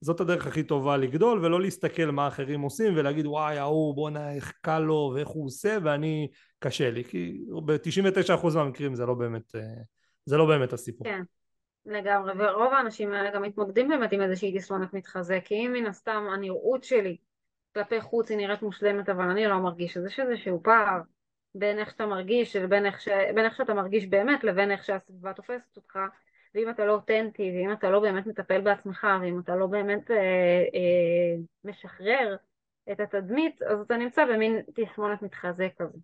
זאת 0.01 0.21
הדרך 0.21 0.47
הכי 0.47 0.63
טובה 0.63 0.97
לגדול 0.97 1.45
ולא 1.45 1.61
להסתכל 1.61 2.05
מה 2.05 2.27
אחרים 2.27 2.61
עושים 2.61 2.93
ולהגיד 2.95 3.25
וואי 3.25 3.57
ההוא 3.57 3.95
בואנה 3.95 4.33
איך 4.33 4.53
קל 4.61 4.79
לו 4.79 5.11
ואיך 5.15 5.27
הוא 5.27 5.45
עושה 5.45 5.77
ואני 5.83 6.27
קשה 6.59 6.91
לי 6.91 7.03
כי 7.03 7.45
ב-99% 7.65 8.55
מהמקרים 8.55 8.95
זה 8.95 9.05
לא 9.05 9.13
באמת 9.13 9.55
אה, 9.55 9.61
זה 10.25 10.37
לא 10.37 10.45
באמת 10.45 10.73
הסיפור. 10.73 11.07
כן. 11.07 11.23
לגמרי, 11.91 12.33
ורוב 12.37 12.73
האנשים 12.73 13.13
האלה 13.13 13.31
גם 13.31 13.41
מתמודדים 13.41 13.87
באמת 13.87 14.11
עם 14.11 14.21
איזושהי 14.21 14.57
תסמונת 14.57 14.93
מתחזה, 14.93 15.39
כי 15.45 15.55
אם 15.55 15.73
מן 15.73 15.85
הסתם 15.85 16.27
הנראות 16.33 16.83
שלי 16.83 17.17
כלפי 17.73 18.01
חוץ 18.01 18.29
היא 18.29 18.37
נראית 18.37 18.61
מושלמת, 18.61 19.09
אבל 19.09 19.29
אני 19.29 19.45
לא 19.45 19.57
מרגיש, 19.57 19.97
אז 19.97 20.05
יש 20.05 20.19
איזשהו 20.19 20.63
פער 20.63 21.01
בין 21.55 21.79
איך 21.79 21.89
שאתה 21.89 22.05
מרגיש, 22.05 22.55
בין 22.55 22.85
איך, 22.85 23.01
ש... 23.01 23.07
בין 23.07 23.45
איך 23.45 23.55
שאתה 23.55 23.73
מרגיש 23.73 24.05
באמת 24.05 24.43
לבין 24.43 24.71
איך 24.71 24.83
שהסביבה 24.83 25.33
תופסת 25.33 25.77
אותך, 25.77 25.99
ואם 26.55 26.69
אתה 26.69 26.85
לא 26.85 26.91
אותנטי, 26.91 27.51
ואם 27.51 27.73
אתה 27.73 27.89
לא 27.89 27.99
באמת 27.99 28.27
מטפל 28.27 28.61
בעצמך, 28.61 29.07
ואם 29.21 29.39
אתה 29.39 29.55
לא 29.55 29.67
באמת 29.67 30.11
אה, 30.11 30.17
אה, 30.73 31.41
משחרר 31.63 32.35
את 32.91 32.99
התדמית, 32.99 33.61
אז 33.61 33.79
אתה 33.79 33.97
נמצא 33.97 34.25
במין 34.25 34.61
תסמונת 34.75 35.21
מתחזה 35.21 35.67
כזה. 35.77 35.97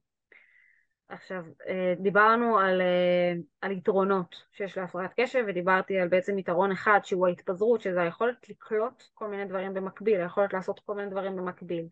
עכשיו, 1.09 1.43
אה, 1.67 1.93
דיברנו 1.99 2.59
על, 2.59 2.81
אה, 2.81 3.33
על 3.61 3.71
יתרונות 3.71 4.35
שיש 4.51 4.77
להפרעת 4.77 5.13
קשב 5.19 5.43
ודיברתי 5.47 5.99
על 5.99 6.07
בעצם 6.07 6.37
יתרון 6.37 6.71
אחד 6.71 6.99
שהוא 7.03 7.27
ההתפזרות, 7.27 7.81
שזה 7.81 8.01
היכולת 8.01 8.49
לקלוט 8.49 9.03
כל 9.13 9.27
מיני 9.27 9.45
דברים 9.45 9.73
במקביל, 9.73 10.21
היכולת 10.21 10.53
לעשות 10.53 10.79
כל 10.79 10.95
מיני 10.95 11.09
דברים 11.09 11.35
במקביל. 11.35 11.87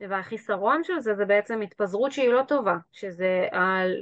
והחיסרון 0.00 0.84
של 0.84 1.00
זה 1.00 1.14
זה 1.14 1.24
בעצם 1.24 1.60
התפזרות 1.60 2.12
שהיא 2.12 2.28
לא 2.28 2.42
טובה, 2.48 2.76
שזה 2.92 3.48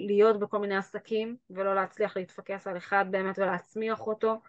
להיות 0.07 0.39
בכל 0.39 0.59
מיני 0.59 0.77
עסקים 0.77 1.37
ולא 1.51 1.75
להצליח 1.75 2.17
להתפקס 2.17 2.67
על 2.67 2.77
אחד 2.77 3.05
באמת 3.11 3.39
ולהצמיח 3.39 4.07
אותו, 4.07 4.41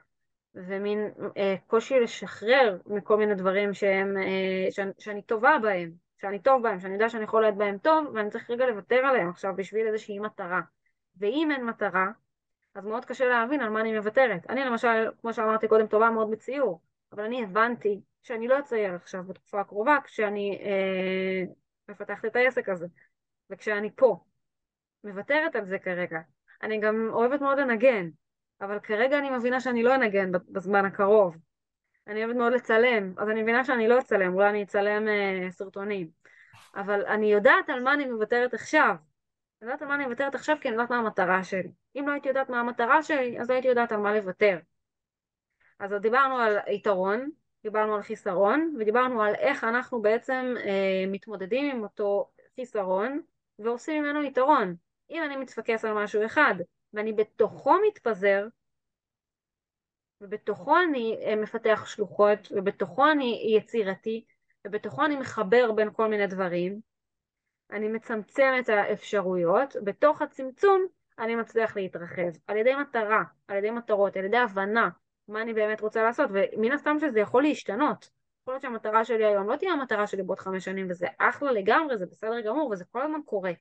ומין 0.55 1.11
אה, 1.37 1.55
קושי 1.67 1.99
לשחרר 1.99 2.77
מכל 2.85 3.17
מיני 3.17 3.35
דברים 3.35 3.73
שהם, 3.73 4.17
אה, 4.17 4.71
שאני, 4.71 4.91
שאני 4.99 5.21
טובה 5.21 5.57
בהם, 5.61 5.91
שאני 6.21 6.39
טוב 6.39 6.63
בהם, 6.63 6.79
שאני 6.79 6.93
יודע 6.93 7.09
שאני 7.09 7.23
יכול 7.23 7.41
להיות 7.41 7.55
בהם 7.55 7.77
טוב, 7.77 8.07
ואני 8.13 8.29
צריך 8.29 8.49
רגע 8.49 8.65
לוותר 8.65 8.95
עליהם 8.95 9.29
עכשיו 9.29 9.53
בשביל 9.55 9.87
איזושהי 9.87 10.19
מטרה. 10.19 10.61
ואם 11.17 11.49
אין 11.51 11.65
מטרה, 11.65 12.07
אז 12.75 12.85
מאוד 12.85 13.05
קשה 13.05 13.25
להבין 13.25 13.61
על 13.61 13.69
מה 13.69 13.81
אני 13.81 13.97
מוותרת. 13.97 14.49
אני 14.49 14.65
למשל, 14.65 15.11
כמו 15.21 15.33
שאמרתי 15.33 15.67
קודם, 15.67 15.87
טובה 15.87 16.09
מאוד 16.09 16.31
בציור, 16.31 16.81
אבל 17.11 17.23
אני 17.23 17.43
הבנתי 17.43 18.01
שאני 18.23 18.47
לא 18.47 18.59
אצייר 18.59 18.95
עכשיו 18.95 19.23
בתקופה 19.23 19.61
הקרובה 19.61 19.97
כשאני 20.03 20.59
אה, 20.63 21.53
לפתח 21.89 22.25
את 22.25 22.35
העסק 22.35 22.69
הזה. 22.69 22.87
וכשאני 23.49 23.89
פה, 23.95 24.23
מוותרת 25.03 25.55
על 25.55 25.65
זה 25.65 25.79
כרגע. 25.79 26.19
אני 26.63 26.79
גם 26.79 27.09
אוהבת 27.09 27.41
מאוד 27.41 27.59
לנגן, 27.59 28.09
אבל 28.61 28.79
כרגע 28.79 29.19
אני 29.19 29.29
מבינה 29.29 29.59
שאני 29.59 29.83
לא 29.83 29.95
אנגן 29.95 30.31
בזמן 30.31 30.85
הקרוב. 30.85 31.37
אני 32.07 32.23
אוהבת 32.23 32.37
מאוד 32.37 32.53
לצלם, 32.53 33.13
אז 33.17 33.29
אני 33.29 33.41
מבינה 33.41 33.63
שאני 33.63 33.87
לא 33.87 33.99
אצלם, 33.99 34.33
אולי 34.33 34.49
אני 34.49 34.63
אצלם 34.63 35.07
אה, 35.07 35.51
סרטונים. 35.51 36.09
אבל 36.75 37.05
אני 37.05 37.31
יודעת 37.31 37.69
על 37.69 37.83
מה 37.83 37.93
אני 37.93 38.05
מוותרת 38.05 38.53
עכשיו. 38.53 38.95
אני 39.61 39.69
יודעת 39.69 39.81
על 39.81 39.87
מה 39.87 39.95
אני 39.95 40.05
מוותרת 40.05 40.35
עכשיו 40.35 40.57
כי 40.61 40.67
אני 40.67 40.75
יודעת 40.75 40.89
מה 40.89 40.97
המטרה 40.97 41.43
שלי. 41.43 41.71
אם 41.95 42.07
לא 42.07 42.11
הייתי 42.11 42.27
יודעת 42.27 42.49
מה 42.49 42.59
המטרה 42.59 43.03
שלי, 43.03 43.39
אז 43.39 43.49
לא 43.49 43.53
הייתי 43.53 43.67
יודעת 43.67 43.91
על 43.91 43.97
מה 43.97 44.15
לוותר. 44.15 44.59
אז 45.79 45.91
דיברנו 46.01 46.37
על 46.37 46.57
יתרון, 46.67 47.29
דיברנו 47.63 47.95
על 47.95 48.01
חיסרון, 48.01 48.75
ודיברנו 48.79 49.21
על 49.21 49.35
איך 49.35 49.63
אנחנו 49.63 50.01
בעצם 50.01 50.53
אה, 50.65 51.05
מתמודדים 51.07 51.75
עם 51.75 51.83
אותו 51.83 52.29
חיסרון 52.55 53.21
ועושים 53.59 54.03
ממנו 54.03 54.23
יתרון. 54.23 54.75
אם 55.09 55.23
אני 55.23 55.37
מתפקס 55.37 55.85
על 55.85 55.93
משהו 55.93 56.25
אחד 56.25 56.55
ואני 56.93 57.13
בתוכו 57.13 57.73
מתפזר, 57.87 58.47
ובתוכו 60.21 60.79
אני 60.79 61.17
אה, 61.25 61.35
מפתח 61.35 61.83
שלוחות, 61.85 62.51
ובתוכו 62.51 63.11
אני 63.11 63.55
יצירתי, 63.57 64.25
ובתוכו 64.67 65.05
אני 65.05 65.15
מחבר 65.15 65.71
בין 65.71 65.89
כל 65.93 66.07
מיני 66.07 66.27
דברים, 66.27 66.79
אני 67.71 67.87
מצמצם 67.87 68.53
את 68.59 68.69
האפשרויות, 68.69 69.75
בתוך 69.83 70.21
הצמצום 70.21 70.85
אני 71.19 71.35
מצליח 71.35 71.75
להתרחב, 71.75 72.31
על 72.47 72.57
ידי 72.57 72.75
מטרה, 72.75 73.23
על 73.47 73.57
ידי 73.57 73.71
מטרות, 73.71 74.17
על 74.17 74.25
ידי 74.25 74.37
הבנה 74.37 74.89
מה 75.27 75.41
אני 75.41 75.53
באמת 75.53 75.81
רוצה 75.81 76.03
לעשות, 76.03 76.29
ומן 76.33 76.71
הסתם 76.71 76.99
שזה 76.99 77.19
יכול 77.19 77.43
להשתנות. 77.43 78.09
יכול 78.41 78.53
להיות 78.53 78.61
שהמטרה 78.61 79.05
שלי 79.05 79.25
היום 79.25 79.49
לא 79.49 79.55
תהיה 79.55 79.71
המטרה 79.71 80.07
שלי 80.07 80.23
בעוד 80.23 80.39
חמש 80.39 80.65
שנים, 80.65 80.87
וזה 80.89 81.07
אחלה 81.17 81.51
לגמרי, 81.51 81.97
זה 81.97 82.05
בסדר 82.05 82.41
גמור, 82.41 82.69
וזה 82.69 82.85
כל 82.85 83.01
הזמן 83.01 83.19
קורה. 83.25 83.51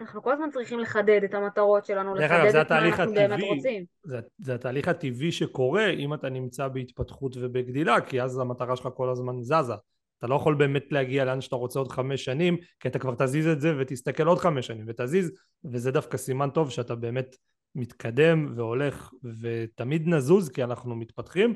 אנחנו 0.00 0.22
כל 0.22 0.32
הזמן 0.32 0.50
צריכים 0.50 0.78
לחדד 0.78 1.20
את 1.24 1.34
המטרות 1.34 1.84
שלנו, 1.84 2.14
לחדד 2.14 2.56
את 2.56 2.72
מה 2.72 2.78
אנחנו 2.78 3.02
הטבעי, 3.02 3.28
באמת 3.28 3.44
רוצים. 3.48 3.84
זה, 4.04 4.20
זה 4.38 4.54
התהליך 4.54 4.88
הטבעי 4.88 5.32
שקורה 5.32 5.90
אם 5.90 6.14
אתה 6.14 6.28
נמצא 6.28 6.68
בהתפתחות 6.68 7.36
ובגדילה, 7.36 8.00
כי 8.00 8.22
אז 8.22 8.38
המטרה 8.38 8.76
שלך 8.76 8.88
כל 8.94 9.10
הזמן 9.10 9.42
זזה. 9.42 9.74
אתה 10.18 10.26
לא 10.26 10.34
יכול 10.34 10.54
באמת 10.54 10.92
להגיע 10.92 11.24
לאן 11.24 11.40
שאתה 11.40 11.56
רוצה 11.56 11.78
עוד 11.78 11.92
חמש 11.92 12.24
שנים, 12.24 12.56
כי 12.80 12.88
אתה 12.88 12.98
כבר 12.98 13.14
תזיז 13.18 13.46
את 13.46 13.60
זה 13.60 13.74
ותסתכל 13.78 14.26
עוד 14.26 14.38
חמש 14.38 14.66
שנים 14.66 14.84
ותזיז, 14.88 15.32
וזה 15.64 15.90
דווקא 15.90 16.16
סימן 16.16 16.50
טוב 16.50 16.70
שאתה 16.70 16.94
באמת 16.94 17.36
מתקדם 17.74 18.52
והולך, 18.56 19.10
ותמיד 19.40 20.08
נזוז 20.08 20.48
כי 20.48 20.64
אנחנו 20.64 20.96
מתפתחים, 20.96 21.54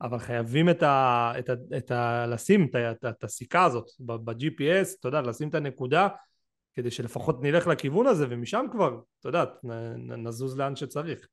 אבל 0.00 0.18
חייבים 0.18 0.68
את 0.68 0.82
ה... 0.82 1.32
את 1.38 1.50
ה, 1.50 1.54
את 1.76 1.90
ה 1.90 2.26
לשים 2.26 2.66
את, 2.70 2.76
את, 2.76 3.04
את 3.04 3.24
הסיכה 3.24 3.64
הזאת 3.64 3.90
ב-GPS, 4.00 4.98
אתה 5.00 5.08
יודע, 5.08 5.20
לשים 5.20 5.48
את 5.48 5.54
הנקודה 5.54 6.08
כדי 6.74 6.90
שלפחות 6.90 7.42
נלך 7.42 7.66
לכיוון 7.66 8.06
הזה 8.06 8.26
ומשם 8.30 8.66
כבר, 8.72 9.00
אתה 9.20 9.28
יודע, 9.28 9.44
נזוז 9.96 10.58
לאן 10.58 10.76
שצריך. 10.76 11.28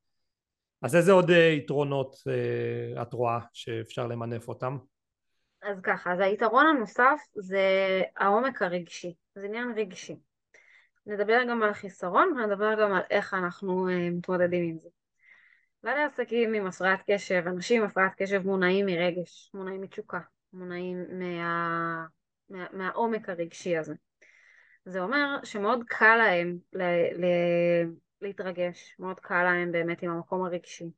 אז 0.82 0.96
איזה 0.96 1.12
עוד 1.12 1.30
uh, 1.30 1.34
יתרונות 1.34 2.16
uh, 2.16 3.02
את 3.02 3.14
רואה 3.14 3.40
שאפשר 3.54 4.08
למנף 4.08 4.48
אותם? 4.48 4.78
אז 5.62 5.78
ככה, 5.84 6.14
אז 6.14 6.20
היתרון 6.20 6.68
הנוסף 6.68 7.20
זה 7.36 7.62
העומק 8.18 8.62
הרגשי, 8.62 9.14
זה 9.36 9.46
עניין 9.46 9.74
רגשי. 9.76 10.16
נדבר 11.06 11.40
גם 11.50 11.64
על 11.64 11.74
חיסרון 11.74 12.34
ונדבר 12.38 12.82
גם 12.82 12.94
על 12.94 13.02
איך 13.10 13.34
אנחנו 13.34 13.88
uh, 13.90 13.92
מתמודדים 14.12 14.70
עם 14.70 14.80
זה. 14.80 14.90
בעלי 15.84 16.04
עסקים 16.04 16.54
עם 16.54 16.68
הפרעת 16.68 17.00
קשב, 17.08 17.44
אנשים 17.48 17.82
עם 17.82 17.88
הפרעת 17.88 18.12
קשב 18.18 18.42
מונעים 18.46 18.86
מרגש, 18.86 19.52
מונעים 19.54 19.82
מתשוקה, 19.82 20.20
מונעים 20.54 21.06
מה... 21.20 22.06
מה... 22.50 22.66
מהעומק 22.74 23.30
הרגשי 23.30 23.78
הזה. 23.78 23.94
זה 24.86 25.02
אומר 25.02 25.40
שמאוד 25.44 25.84
קל 25.88 26.16
להם 26.16 26.58
ל... 26.74 26.82
ל... 27.22 27.26
להתרגש, 28.22 28.96
מאוד 29.00 29.20
קל 29.20 29.44
להם 29.44 29.72
באמת 29.72 30.04
עם 30.04 30.12
המקום 30.12 30.44
הרגשי. 30.44 30.92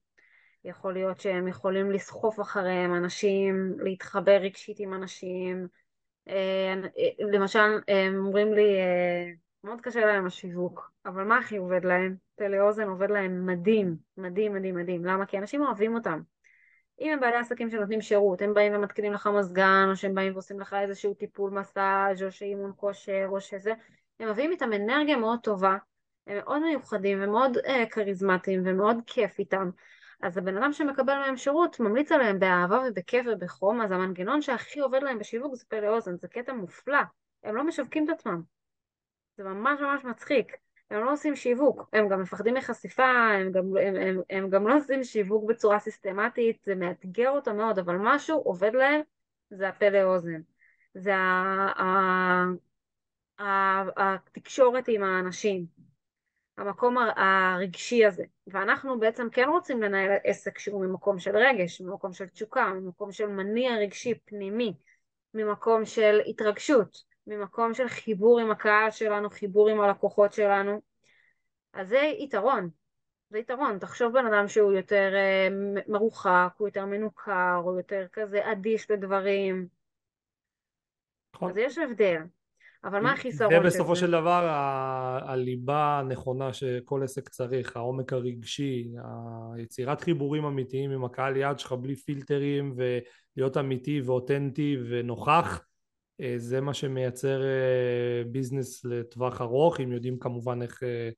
יכול 0.65 0.93
להיות 0.93 1.19
שהם 1.19 1.47
יכולים 1.47 1.91
לסחוף 1.91 2.39
אחריהם 2.39 2.95
אנשים, 2.95 3.75
להתחבר 3.79 4.37
רגשית 4.41 4.79
עם 4.79 4.93
אנשים. 4.93 5.67
אה, 6.27 6.73
למשל, 7.19 7.79
הם 7.87 8.25
אומרים 8.25 8.53
לי, 8.53 8.79
אה, 8.79 9.31
מאוד 9.63 9.81
קשה 9.81 10.05
להם 10.05 10.25
השיווק, 10.25 10.91
אבל 11.05 11.23
מה 11.23 11.37
הכי 11.37 11.57
עובד 11.57 11.85
להם? 11.85 12.15
פלא 12.35 12.59
אוזן 12.59 12.87
עובד 12.87 13.11
להם 13.11 13.45
מדהים, 13.45 13.95
מדהים, 14.17 14.53
מדהים, 14.53 14.75
מדהים. 14.75 15.05
למה? 15.05 15.25
כי 15.25 15.37
אנשים 15.37 15.61
אוהבים 15.61 15.95
אותם. 15.95 16.21
אם 17.03 17.11
הם 17.11 17.19
בעלי 17.19 17.37
עסקים 17.37 17.69
שנותנים 17.69 18.01
שירות, 18.01 18.41
הם 18.41 18.53
באים 18.53 18.75
ומתקינים 18.75 19.13
לך 19.13 19.27
מזגן, 19.27 19.87
או 19.89 19.95
שהם 19.95 20.15
באים 20.15 20.33
ועושים 20.33 20.59
לך 20.59 20.73
איזשהו 20.73 21.13
טיפול 21.13 21.51
מסאז' 21.51 22.23
או 22.23 22.31
שאימון 22.31 22.71
כושר, 22.75 23.25
או 23.29 23.41
שזה, 23.41 23.73
הם 24.19 24.29
מביאים 24.29 24.51
איתם 24.51 24.73
אנרגיה 24.73 25.17
מאוד 25.17 25.39
טובה, 25.39 25.77
הם 26.27 26.37
מאוד 26.37 26.61
מיוחדים 26.61 27.23
ומאוד 27.23 27.57
אה, 27.57 27.85
כריזמטיים 27.91 28.61
ומאוד 28.65 28.97
כיף 29.07 29.39
איתם. 29.39 29.69
אז 30.21 30.37
הבן 30.37 30.57
אדם 30.57 30.73
שמקבל 30.73 31.13
מהם 31.13 31.37
שירות 31.37 31.79
ממליץ 31.79 32.11
עליהם 32.11 32.39
באהבה 32.39 32.83
ובכיף 32.87 33.25
ובחום, 33.31 33.81
אז 33.81 33.91
המנגנון 33.91 34.41
שהכי 34.41 34.79
עובד 34.79 35.03
להם 35.03 35.19
בשיווק 35.19 35.55
זה 35.55 35.65
פלא 35.67 35.87
אוזן, 35.87 36.17
זה 36.17 36.27
קטע 36.27 36.53
מופלא, 36.53 37.01
הם 37.43 37.55
לא 37.55 37.63
משווקים 37.63 38.05
את 38.05 38.09
עצמם. 38.09 38.41
זה 39.37 39.43
ממש 39.43 39.79
ממש 39.81 40.05
מצחיק. 40.05 40.62
הם 40.93 41.05
לא 41.05 41.11
עושים 41.11 41.35
שיווק, 41.35 41.89
הם 41.93 42.09
גם 42.09 42.21
מפחדים 42.21 42.53
מחשיפה, 42.53 43.05
הם 43.05 43.51
גם, 43.51 43.77
הם, 43.77 43.95
הם, 43.95 44.21
הם 44.29 44.49
גם 44.49 44.67
לא 44.67 44.77
עושים 44.77 45.03
שיווק 45.03 45.49
בצורה 45.49 45.79
סיסטמטית, 45.79 46.63
זה 46.63 46.75
מאתגר 46.75 47.29
אותם 47.29 47.57
מאוד, 47.57 47.79
אבל 47.79 47.95
משהו 47.99 48.37
עובד 48.37 48.71
להם, 48.73 49.01
זה 49.49 49.69
הפה 49.69 49.89
לאוזן. 49.89 50.41
זה 50.93 51.15
ה, 51.15 51.21
ה, 51.77 53.43
ה, 53.43 53.81
התקשורת 53.97 54.87
עם 54.87 55.03
האנשים, 55.03 55.65
המקום 56.57 56.97
הרגשי 57.15 58.05
הזה. 58.05 58.23
ואנחנו 58.47 58.99
בעצם 58.99 59.27
כן 59.31 59.49
רוצים 59.49 59.81
לנהל 59.81 60.11
עסק 60.23 60.59
שהוא 60.59 60.85
ממקום 60.85 61.19
של 61.19 61.37
רגש, 61.37 61.81
ממקום 61.81 62.13
של 62.13 62.27
תשוקה, 62.27 62.73
ממקום 62.73 63.11
של 63.11 63.27
מניע 63.27 63.75
רגשי 63.75 64.13
פנימי, 64.25 64.73
ממקום 65.33 65.85
של 65.85 66.19
התרגשות. 66.27 67.12
ממקום 67.27 67.73
של 67.73 67.87
חיבור 67.87 68.39
עם 68.39 68.51
הקהל 68.51 68.91
שלנו, 68.91 69.29
חיבור 69.29 69.69
עם 69.69 69.81
הלקוחות 69.81 70.33
שלנו. 70.33 70.81
אז 71.73 71.89
זה 71.89 72.11
יתרון, 72.19 72.69
זה 73.29 73.39
יתרון. 73.39 73.79
תחשוב 73.79 74.13
בן 74.13 74.25
אדם 74.25 74.47
שהוא 74.47 74.73
יותר 74.73 75.11
אה, 75.15 75.47
מרוחק, 75.87 76.53
הוא 76.57 76.67
יותר 76.67 76.85
מנוכר, 76.85 77.61
הוא 77.63 77.77
יותר 77.77 78.05
כזה 78.13 78.51
אדיש 78.51 78.91
לדברים. 78.91 79.67
נכון. 81.35 81.49
אז 81.49 81.57
יש 81.57 81.77
הבדל. 81.77 82.21
אבל 82.83 82.99
מה 82.99 83.11
החיסרון 83.11 83.51
של 83.51 83.57
זה? 83.63 83.69
זה 83.69 83.75
בסופו 83.75 83.95
של 83.95 84.11
דבר 84.11 84.47
הליבה 85.25 85.99
הנכונה 85.99 86.53
שכל 86.53 87.03
עסק 87.03 87.29
צריך, 87.29 87.77
העומק 87.77 88.13
הרגשי, 88.13 88.91
היצירת 89.55 90.01
חיבורים 90.01 90.45
אמיתיים 90.45 90.91
עם 90.91 91.05
הקהל 91.05 91.37
יעד 91.37 91.59
שלך 91.59 91.71
בלי 91.71 91.95
פילטרים 91.95 92.75
ולהיות 92.75 93.57
אמיתי 93.57 94.01
ואותנטי 94.01 94.77
ונוכח 94.89 95.65
זה 96.37 96.61
מה 96.61 96.73
שמייצר 96.73 97.43
אה, 97.43 98.23
ביזנס 98.27 98.85
לטווח 98.85 99.41
ארוך, 99.41 99.79
אם 99.79 99.91
יודעים 99.91 100.19
כמובן 100.19 100.61
איך 100.61 100.83
אה, 100.83 101.09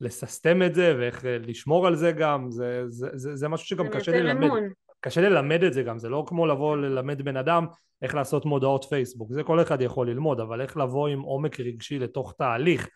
לססטם 0.00 0.62
את 0.62 0.74
זה 0.74 0.94
ואיך 0.98 1.24
לשמור 1.24 1.86
על 1.86 1.96
זה 1.96 2.12
גם, 2.12 2.50
זה, 2.50 2.82
זה, 2.86 3.08
זה, 3.14 3.36
זה 3.36 3.48
משהו 3.48 3.66
שגם 3.66 3.88
קשה 3.88 4.12
ללמד. 4.12 4.44
אמון. 4.44 4.68
קשה 5.00 5.20
ללמד 5.20 5.64
את 5.64 5.72
זה 5.72 5.82
גם, 5.82 5.98
זה 5.98 6.08
לא 6.08 6.24
כמו 6.26 6.46
לבוא 6.46 6.76
ללמד 6.76 7.22
בן 7.22 7.36
אדם 7.36 7.66
איך 8.02 8.14
לעשות 8.14 8.44
מודעות 8.44 8.84
פייסבוק, 8.84 9.32
זה 9.32 9.42
כל 9.42 9.62
אחד 9.62 9.80
יכול 9.82 10.10
ללמוד, 10.10 10.40
אבל 10.40 10.60
איך 10.60 10.76
לבוא 10.76 11.08
עם 11.08 11.20
עומק 11.20 11.60
רגשי 11.60 11.98
לתוך 11.98 12.34
תהליך 12.38 12.88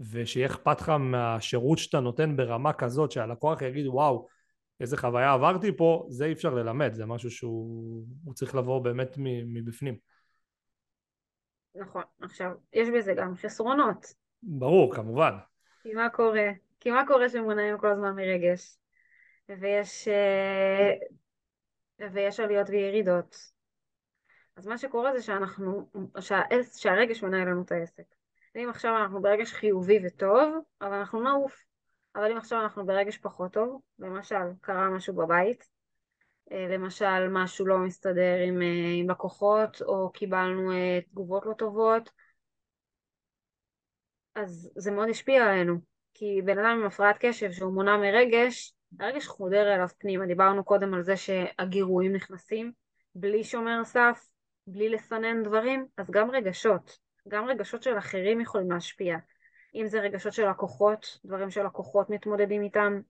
ושיהיה 0.00 0.46
אכפת 0.46 0.80
לך 0.80 0.88
מהשירות 0.88 1.78
שאתה 1.78 2.00
נותן 2.00 2.36
ברמה 2.36 2.72
כזאת 2.72 3.12
שהלקוח 3.12 3.62
יגיד 3.62 3.86
וואו 3.86 4.26
איזה 4.80 4.96
חוויה 4.96 5.32
עברתי 5.32 5.76
פה, 5.76 6.06
זה 6.08 6.24
אי 6.24 6.32
אפשר 6.32 6.54
ללמד, 6.54 6.94
זה 6.94 7.06
משהו 7.06 7.30
שהוא 7.30 8.34
צריך 8.34 8.54
לבוא 8.54 8.78
באמת 8.84 9.14
מבפנים. 9.46 9.96
נכון. 11.74 12.02
עכשיו, 12.20 12.50
יש 12.72 12.88
בזה 12.88 13.14
גם 13.14 13.34
חסרונות. 13.36 14.06
ברור, 14.42 14.94
כמובן. 14.94 15.32
כי 15.82 15.94
מה 15.94 16.10
קורה? 16.10 16.50
כי 16.80 16.90
מה 16.90 17.06
קורה 17.06 17.28
שמונעים 17.28 17.78
כל 17.78 17.86
הזמן 17.86 18.14
מרגש? 18.16 18.78
ויש, 19.48 20.08
אה, 20.08 20.92
ויש 22.12 22.40
עליות 22.40 22.70
וירידות. 22.70 23.36
אז 24.56 24.66
מה 24.66 24.78
שקורה 24.78 25.12
זה 25.16 25.22
שאנחנו, 25.22 25.90
שהעס, 26.20 26.76
שהרגש 26.76 27.22
מנהל 27.22 27.48
לנו 27.48 27.62
את 27.62 27.72
העסק. 27.72 28.02
ואם 28.54 28.70
עכשיו 28.70 28.96
אנחנו 28.96 29.22
ברגש 29.22 29.52
חיובי 29.52 29.98
וטוב, 30.06 30.64
אבל 30.80 30.92
אנחנו 30.92 31.22
נעוף. 31.22 31.64
אבל 32.14 32.30
אם 32.32 32.36
עכשיו 32.36 32.62
אנחנו 32.62 32.86
ברגש 32.86 33.18
פחות 33.18 33.52
טוב, 33.52 33.80
למשל 33.98 34.36
קרה 34.60 34.90
משהו 34.90 35.14
בבית, 35.14 35.68
למשל 36.50 37.28
משהו 37.28 37.66
לא 37.66 37.78
מסתדר 37.78 38.36
עם, 38.46 38.62
אה, 38.62 38.94
עם 39.00 39.10
לקוחות 39.10 39.82
או 39.82 40.10
קיבלנו 40.12 40.72
אה, 40.72 40.98
תגובות 41.10 41.46
לא 41.46 41.52
טובות 41.52 42.10
אז 44.34 44.70
זה 44.76 44.90
מאוד 44.90 45.08
השפיע 45.08 45.44
עלינו 45.44 45.74
כי 46.14 46.42
בן 46.44 46.58
אדם 46.58 46.78
עם 46.80 46.86
הפרעת 46.86 47.16
קשב 47.20 47.52
שהוא 47.52 47.72
מונע 47.72 47.96
מרגש 47.96 48.74
הרגש 49.00 49.26
חודר 49.26 49.74
אליו 49.74 49.88
פנימה 49.98 50.26
דיברנו 50.26 50.64
קודם 50.64 50.94
על 50.94 51.02
זה 51.02 51.16
שהגירויים 51.16 52.12
נכנסים 52.12 52.72
בלי 53.14 53.44
שומר 53.44 53.84
סף 53.84 54.28
בלי 54.66 54.88
לסנן 54.88 55.42
דברים 55.42 55.86
אז 55.96 56.10
גם 56.10 56.30
רגשות 56.30 56.98
גם 57.28 57.44
רגשות 57.44 57.82
של 57.82 57.98
אחרים 57.98 58.40
יכולים 58.40 58.70
להשפיע. 58.70 59.16
אם 59.74 59.86
זה 59.86 60.00
רגשות 60.00 60.32
של 60.32 60.50
לקוחות, 60.50 61.18
דברים 61.24 61.50
שלקוחות 61.50 62.10
מתמודדים 62.10 62.62
איתם, 62.62 63.00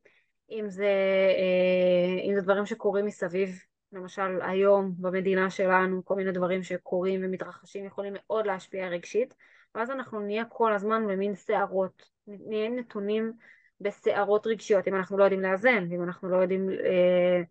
אם 0.51 0.71
זה, 0.71 0.93
אה, 1.39 2.23
אם 2.25 2.35
זה 2.35 2.41
דברים 2.41 2.67
שקורים 2.67 3.07
מסביב, 3.07 3.59
למשל 3.93 4.41
היום 4.43 4.95
במדינה 4.99 5.51
שלנו, 5.51 6.05
כל 6.05 6.15
מיני 6.15 6.33
דברים 6.33 6.63
שקורים 6.63 7.21
ומתרחשים 7.25 7.85
יכולים 7.85 8.13
מאוד 8.17 8.47
להשפיע 8.47 8.89
רגשית, 8.89 9.35
ואז 9.75 9.91
אנחנו 9.91 10.21
נהיה 10.21 10.45
כל 10.45 10.73
הזמן 10.73 11.07
במין 11.07 11.35
סערות, 11.35 12.03
נהיה 12.27 12.69
נתונים 12.69 13.33
בסערות 13.81 14.47
רגשיות, 14.47 14.89
אם 14.89 14.95
אנחנו 14.95 15.19
לא 15.19 15.25
יודעים 15.25 15.41
לאזן, 15.41 15.87
ואם 15.91 16.03
אנחנו 16.03 16.29
לא 16.29 16.37
יודעים 16.37 16.71
אה, 16.71 17.43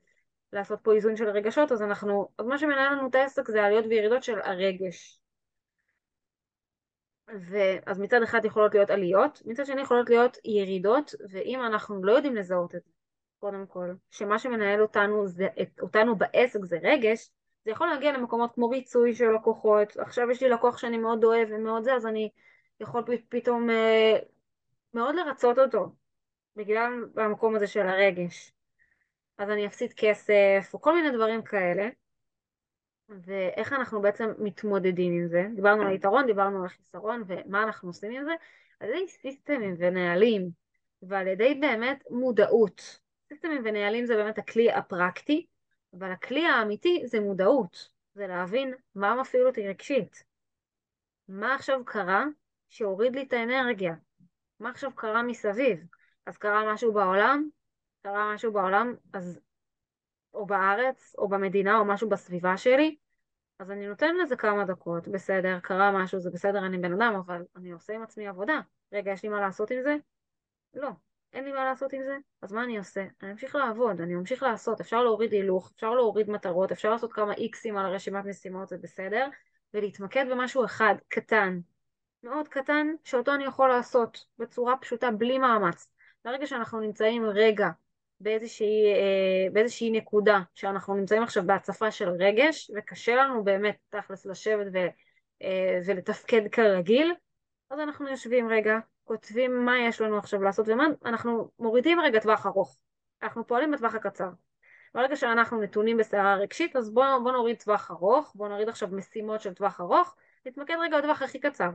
לעשות 0.54 0.80
פה 0.82 0.94
איזון 0.94 1.16
של 1.16 1.30
רגשות, 1.30 1.72
אז 1.72 1.82
אנחנו, 1.82 2.28
אז 2.38 2.46
מה 2.46 2.58
שמנהל 2.58 2.94
לנו 2.94 3.08
את 3.08 3.16
העסק 3.16 3.48
זה 3.48 3.64
עליות 3.64 3.86
וירידות 3.90 4.24
של 4.24 4.40
הרגש. 4.42 5.20
ואז 7.28 8.00
מצד 8.00 8.24
אחד 8.24 8.46
יכולות 8.46 8.74
להיות 8.74 8.90
עליות, 8.90 9.42
מצד 9.46 9.66
שני 9.66 9.82
יכולות 9.82 10.10
להיות 10.10 10.38
ירידות, 10.46 11.16
ואם 11.30 11.62
אנחנו 11.62 12.04
לא 12.04 12.12
יודעים 12.12 12.36
לזהות 12.36 12.76
את 12.76 12.84
זה, 12.84 12.92
קודם 13.40 13.66
כל, 13.68 13.94
שמה 14.12 14.40
שמנהל 14.40 14.82
אותנו, 14.82 15.28
זה, 15.28 15.48
את, 15.62 15.80
אותנו 15.80 16.16
בעסק 16.16 16.60
זה 16.64 16.78
רגש, 16.84 17.30
זה 17.66 17.72
יכול 17.72 17.88
להגיע 17.88 18.12
למקומות 18.12 18.54
כמו 18.54 18.70
ריצוי 18.70 19.16
של 19.16 19.32
לקוחות, 19.32 19.98
עכשיו 19.98 20.32
יש 20.32 20.44
לי 20.44 20.50
לקוח 20.50 20.78
שאני 20.78 20.98
מאוד 20.98 21.24
אוהב 21.24 21.48
ומאוד 21.52 21.84
זה, 21.84 21.94
אז 21.96 22.06
אני 22.06 22.30
יכול 22.80 23.04
פתאום 23.30 23.70
אה, 23.70 24.18
מאוד 24.94 25.16
לרצות 25.16 25.60
אותו, 25.60 25.92
בגלל 26.56 27.06
המקום 27.18 27.56
הזה 27.56 27.68
של 27.68 27.88
הרגש. 27.88 28.52
אז 29.38 29.50
אני 29.50 29.68
אפסיד 29.68 29.94
כסף, 29.94 30.70
או 30.74 30.82
כל 30.82 30.96
מיני 30.96 31.18
דברים 31.18 31.42
כאלה. 31.42 31.90
ואיך 33.10 33.74
אנחנו 33.74 34.02
בעצם 34.02 34.30
מתמודדים 34.38 35.14
עם 35.14 35.28
זה. 35.28 35.48
דיברנו 35.56 35.82
על 35.82 35.88
היתרון, 35.88 36.26
דיברנו 36.26 36.60
על 36.60 36.66
החיסרון, 36.66 37.24
ומה 37.28 37.64
אנחנו 37.64 37.90
עושים 37.90 38.12
עם 38.12 38.24
זה? 38.24 38.32
על 38.80 38.90
ידי 38.90 39.08
סיסטמים 39.08 39.76
ונהלים, 39.78 40.50
ועל 41.02 41.28
ידי 41.28 41.56
באמת 41.56 42.04
מודעות. 42.10 43.00
סיסטמים 43.30 43.62
ונהלים 43.66 44.06
זה 44.06 44.16
באמת 44.16 44.38
הכלי 44.38 44.72
הפרקטי, 44.72 45.46
אבל 45.94 46.12
הכלי 46.12 46.46
האמיתי 46.46 47.02
זה 47.06 47.20
מודעות. 47.20 47.90
זה 48.14 48.28
להבין 48.28 48.74
מה 48.96 49.16
מפעיל 49.16 49.48
אותי 49.48 49.68
רגשית. 49.68 50.24
מה 51.28 51.56
עכשיו 51.56 51.86
קרה 51.86 52.26
שהוריד 52.70 53.16
לי 53.16 53.24
את 53.24 53.34
האנרגיה? 53.34 53.96
מה 54.60 54.70
עכשיו 54.70 54.92
קרה 54.96 55.24
מסביב? 55.24 55.80
אז 56.26 56.38
קרה 56.38 56.74
משהו 56.74 56.94
בעולם, 56.94 57.50
קרה 58.02 58.34
משהו 58.34 58.52
בעולם, 58.52 58.96
אז 59.14 59.40
או 60.38 60.46
בארץ, 60.46 61.16
או 61.18 61.28
במדינה, 61.28 61.78
או 61.78 61.86
משהו 61.86 62.10
בסביבה 62.10 62.58
שלי, 62.58 62.96
אז 63.60 63.72
אני 63.72 63.88
נותן 63.88 64.16
לזה 64.16 64.36
כמה 64.36 64.66
דקות, 64.66 65.08
בסדר, 65.08 65.60
קרה 65.60 65.92
משהו, 65.92 66.20
זה 66.20 66.32
בסדר, 66.32 66.66
אני 66.66 66.78
בן 66.78 66.94
אדם, 66.94 67.16
אבל 67.26 67.46
אני 67.56 67.72
עושה 67.72 67.94
עם 67.94 68.04
עצמי 68.04 68.28
עבודה. 68.28 68.60
רגע, 68.94 69.12
יש 69.12 69.24
לי 69.24 69.30
מה 69.30 69.42
לעשות 69.42 69.72
עם 69.72 69.82
זה? 69.82 69.96
לא. 70.74 70.90
אין 71.34 71.44
לי 71.44 71.52
מה 71.52 71.66
לעשות 71.66 71.94
עם 71.94 72.02
זה, 72.04 72.18
אז 72.42 72.52
מה 72.52 72.64
אני 72.64 72.78
עושה? 72.78 73.06
אני 73.22 73.32
אמשיך 73.32 73.56
לעבוד, 73.56 74.02
אני 74.02 74.16
אמשיך 74.16 74.44
לעשות, 74.44 74.82
אפשר 74.82 75.04
להוריד 75.04 75.32
הילוך, 75.32 75.72
אפשר 75.76 75.94
להוריד 75.94 76.30
מטרות, 76.30 76.72
אפשר 76.72 76.90
לעשות 76.90 77.14
כמה 77.14 77.34
איקסים 77.34 77.78
על 77.78 77.86
הרשימת 77.86 78.26
משימות, 78.26 78.68
זה 78.68 78.78
בסדר, 78.78 79.28
ולהתמקד 79.74 80.26
במשהו 80.32 80.66
אחד, 80.66 80.96
קטן, 81.08 81.60
מאוד 82.24 82.48
קטן, 82.48 82.88
שאותו 83.04 83.36
אני 83.36 83.46
יכול 83.46 83.70
לעשות 83.70 84.26
בצורה 84.40 84.78
פשוטה, 84.78 85.12
בלי 85.12 85.38
מאמץ. 85.38 85.90
ברגע 86.26 86.48
שאנחנו 86.48 86.80
נמצאים 86.80 87.26
רגע 87.26 87.70
באיזושהי, 88.20 88.94
אה, 88.94 89.50
באיזושהי 89.54 89.92
נקודה 89.92 90.40
שאנחנו 90.56 90.96
נמצאים 90.96 91.24
עכשיו 91.24 91.44
בהצפה 91.46 91.92
של 91.92 92.10
רגש 92.10 92.72
וקשה 92.76 93.16
לנו 93.16 93.44
באמת 93.44 93.78
תכלס 93.90 94.26
לשבת 94.26 94.68
ו, 94.74 94.78
אה, 95.42 95.80
ולתפקד 95.86 96.42
כרגיל 96.52 97.14
אז 97.70 97.80
אנחנו 97.80 98.08
יושבים 98.08 98.50
רגע, 98.50 98.78
כותבים 99.04 99.66
מה 99.66 99.80
יש 99.80 100.02
לנו 100.02 100.18
עכשיו 100.18 100.42
לעשות 100.42 100.68
ומה 100.68 100.86
אנחנו 101.06 101.52
מורידים 101.60 102.00
רגע 102.00 102.20
טווח 102.20 102.46
ארוך. 102.46 102.78
אנחנו 103.24 103.48
פועלים 103.48 103.72
בטווח 103.72 103.96
הקצר. 103.96 104.30
ברגע 104.94 105.16
שאנחנו 105.16 105.62
נתונים 105.62 105.98
בסערה 105.98 106.36
רגשית 106.36 106.76
אז 106.76 106.94
בואו 106.94 107.24
בוא 107.24 107.32
נוריד 107.32 107.58
טווח 107.58 107.92
ארוך 107.92 108.34
בואו 108.36 108.50
נוריד 108.50 108.70
עכשיו 108.70 108.90
משימות 108.92 109.42
של 109.42 109.54
טווח 109.54 109.82
ארוך 109.82 110.16
נתמקד 110.46 110.76
רגע 110.82 110.98
בטווח 110.98 111.22
הכי 111.22 111.40
קצר. 111.40 111.70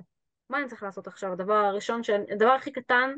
מה 0.51 0.59
אני 0.59 0.69
צריך 0.69 0.83
לעשות 0.83 1.07
עכשיו? 1.07 1.33
הדבר 1.33 1.55
הראשון, 1.55 2.01
הדבר 2.31 2.51
הכי 2.51 2.73
קטן 2.73 3.15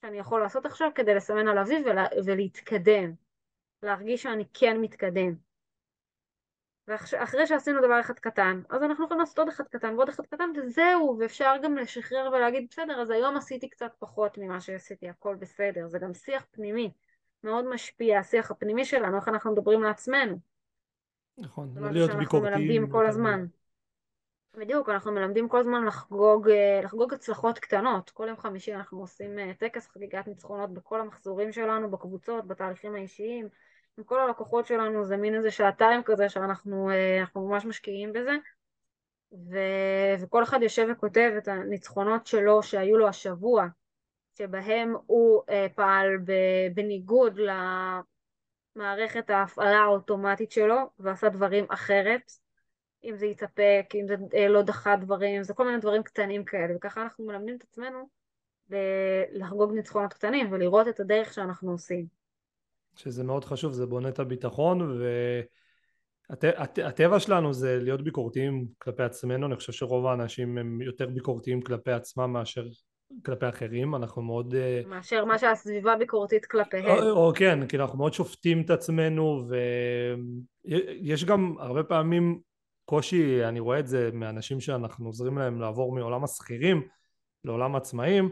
שאני 0.00 0.18
יכול 0.18 0.40
לעשות 0.40 0.66
עכשיו 0.66 0.90
כדי 0.94 1.14
לסמן 1.14 1.48
על 1.48 1.58
אביב 1.58 1.86
ולה, 1.86 2.06
ולהתקדם, 2.24 3.12
להרגיש 3.82 4.22
שאני 4.22 4.44
כן 4.54 4.76
מתקדם. 4.80 5.34
ואחרי 6.88 7.46
שעשינו 7.46 7.80
דבר 7.80 8.00
אחד 8.00 8.18
קטן, 8.18 8.62
אז 8.70 8.82
אנחנו 8.82 9.04
יכולים 9.04 9.20
לעשות 9.20 9.38
עוד 9.38 9.48
אחד 9.48 9.64
קטן 9.64 9.94
ועוד 9.94 10.08
אחד 10.08 10.26
קטן 10.26 10.50
וזהו, 10.56 11.16
ואפשר 11.20 11.54
גם 11.62 11.76
לשחרר 11.76 12.30
ולהגיד 12.32 12.66
בסדר, 12.70 13.00
אז 13.00 13.10
היום 13.10 13.36
עשיתי 13.36 13.68
קצת 13.68 13.92
פחות 13.98 14.38
ממה 14.38 14.60
שעשיתי, 14.60 15.08
הכל 15.08 15.34
בסדר, 15.34 15.88
זה 15.88 15.98
גם 15.98 16.14
שיח 16.14 16.46
פנימי, 16.50 16.90
מאוד 17.44 17.64
משפיע, 17.74 18.18
השיח 18.18 18.50
הפנימי 18.50 18.84
שלנו, 18.84 19.16
איך 19.16 19.28
אנחנו 19.28 19.52
מדברים 19.52 19.82
לעצמנו. 19.82 20.38
נכון, 21.38 21.72
לא 21.76 21.90
להיות 21.90 22.10
ביקורתיים. 22.10 22.46
אנחנו 22.46 22.60
מלמדים 22.60 22.90
כל 22.90 23.06
הזמן. 23.06 23.46
בדיוק, 24.56 24.88
אנחנו 24.88 25.12
מלמדים 25.12 25.48
כל 25.48 25.58
הזמן 25.60 25.84
לחגוג, 25.84 26.48
אה, 26.48 26.80
לחגוג 26.84 27.14
הצלחות 27.14 27.58
קטנות. 27.58 28.10
כל 28.10 28.28
יום 28.28 28.36
חמישי 28.36 28.74
אנחנו 28.74 29.00
עושים 29.00 29.38
אה, 29.38 29.52
טקס 29.58 29.88
חגיגת 29.88 30.26
ניצחונות 30.26 30.74
בכל 30.74 31.00
המחזורים 31.00 31.52
שלנו, 31.52 31.90
בקבוצות, 31.90 32.46
בתהליכים 32.46 32.94
האישיים. 32.94 33.48
עם 33.98 34.04
כל 34.04 34.20
הלקוחות 34.20 34.66
שלנו 34.66 35.04
זה 35.04 35.16
מין 35.16 35.34
איזה 35.34 35.50
שעתיים 35.50 36.02
כזה 36.02 36.28
שאנחנו 36.28 36.90
אה, 36.90 37.24
ממש 37.36 37.64
משקיעים 37.64 38.12
בזה. 38.12 38.36
ו... 39.32 39.58
וכל 40.20 40.42
אחד 40.42 40.62
יושב 40.62 40.86
וכותב 40.92 41.30
את 41.38 41.48
הניצחונות 41.48 42.26
שלו 42.26 42.62
שהיו 42.62 42.96
לו 42.98 43.08
השבוע, 43.08 43.66
שבהם 44.38 44.94
הוא 45.06 45.42
פעל 45.74 46.06
בניגוד 46.74 47.40
למערכת 48.76 49.30
ההפעלה 49.30 49.78
האוטומטית 49.78 50.52
שלו 50.52 50.76
ועשה 50.98 51.28
דברים 51.28 51.66
אחרת. 51.68 52.32
אם 53.04 53.16
זה 53.16 53.26
יתאפק, 53.26 53.84
אם 53.94 54.06
זה 54.06 54.14
אה, 54.34 54.48
לא 54.48 54.62
דחה 54.62 54.96
דברים, 54.96 55.42
זה 55.42 55.54
כל 55.54 55.66
מיני 55.66 55.78
דברים 55.78 56.02
קטנים 56.02 56.44
כאלה, 56.44 56.76
וככה 56.76 57.02
אנחנו 57.02 57.26
מלמדים 57.26 57.56
את 57.56 57.62
עצמנו 57.62 58.08
לחגוג 59.32 59.72
ניצחונות 59.72 60.12
קטנים 60.12 60.52
ולראות 60.52 60.88
את 60.88 61.00
הדרך 61.00 61.32
שאנחנו 61.32 61.70
עושים. 61.70 62.06
שזה 62.96 63.24
מאוד 63.24 63.44
חשוב, 63.44 63.72
זה 63.72 63.86
בונה 63.86 64.08
את 64.08 64.18
הביטחון 64.18 65.00
והטבע 66.30 67.20
שלנו 67.20 67.52
זה 67.52 67.78
להיות 67.82 68.04
ביקורתיים 68.04 68.66
כלפי 68.78 69.02
עצמנו, 69.02 69.46
אני 69.46 69.56
חושב 69.56 69.72
שרוב 69.72 70.06
האנשים 70.06 70.58
הם 70.58 70.82
יותר 70.82 71.06
ביקורתיים 71.06 71.62
כלפי 71.62 71.92
עצמם 71.92 72.32
מאשר 72.32 72.64
כלפי 73.24 73.48
אחרים, 73.48 73.94
אנחנו 73.94 74.22
מאוד... 74.22 74.54
אה, 74.54 74.82
מאשר 74.86 75.24
מה 75.24 75.38
שהסביבה 75.38 75.96
ביקורתית 75.96 76.46
כלפיהם. 76.46 76.86
או, 76.86 77.10
או 77.10 77.32
כן, 77.34 77.66
כי 77.66 77.76
אנחנו 77.76 77.98
מאוד 77.98 78.12
שופטים 78.12 78.62
את 78.62 78.70
עצמנו 78.70 79.42
ויש 80.64 81.24
גם 81.24 81.54
הרבה 81.58 81.82
פעמים 81.82 82.40
קושי, 82.90 83.44
אני 83.44 83.60
רואה 83.60 83.78
את 83.78 83.86
זה 83.86 84.10
מאנשים 84.12 84.60
שאנחנו 84.60 85.06
עוזרים 85.06 85.38
להם 85.38 85.60
לעבור 85.60 85.94
מעולם 85.94 86.24
השכירים 86.24 86.82
לעולם 87.44 87.76
עצמאים, 87.76 88.30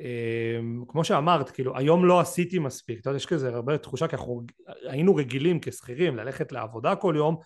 אמ, 0.00 0.84
כמו 0.88 1.04
שאמרת, 1.04 1.50
כאילו 1.50 1.78
היום 1.78 2.04
לא 2.04 2.20
עשיתי 2.20 2.58
מספיק, 2.58 3.00
אתה 3.00 3.10
יודע, 3.10 3.16
יש 3.16 3.26
כזה 3.26 3.48
הרבה 3.48 3.78
תחושה, 3.78 4.08
כי 4.08 4.16
אנחנו 4.16 4.42
היינו 4.88 5.14
רגילים 5.14 5.58
כשכירים 5.62 6.16
ללכת 6.16 6.52
לעבודה 6.52 6.96
כל 6.96 7.14
יום, 7.16 7.36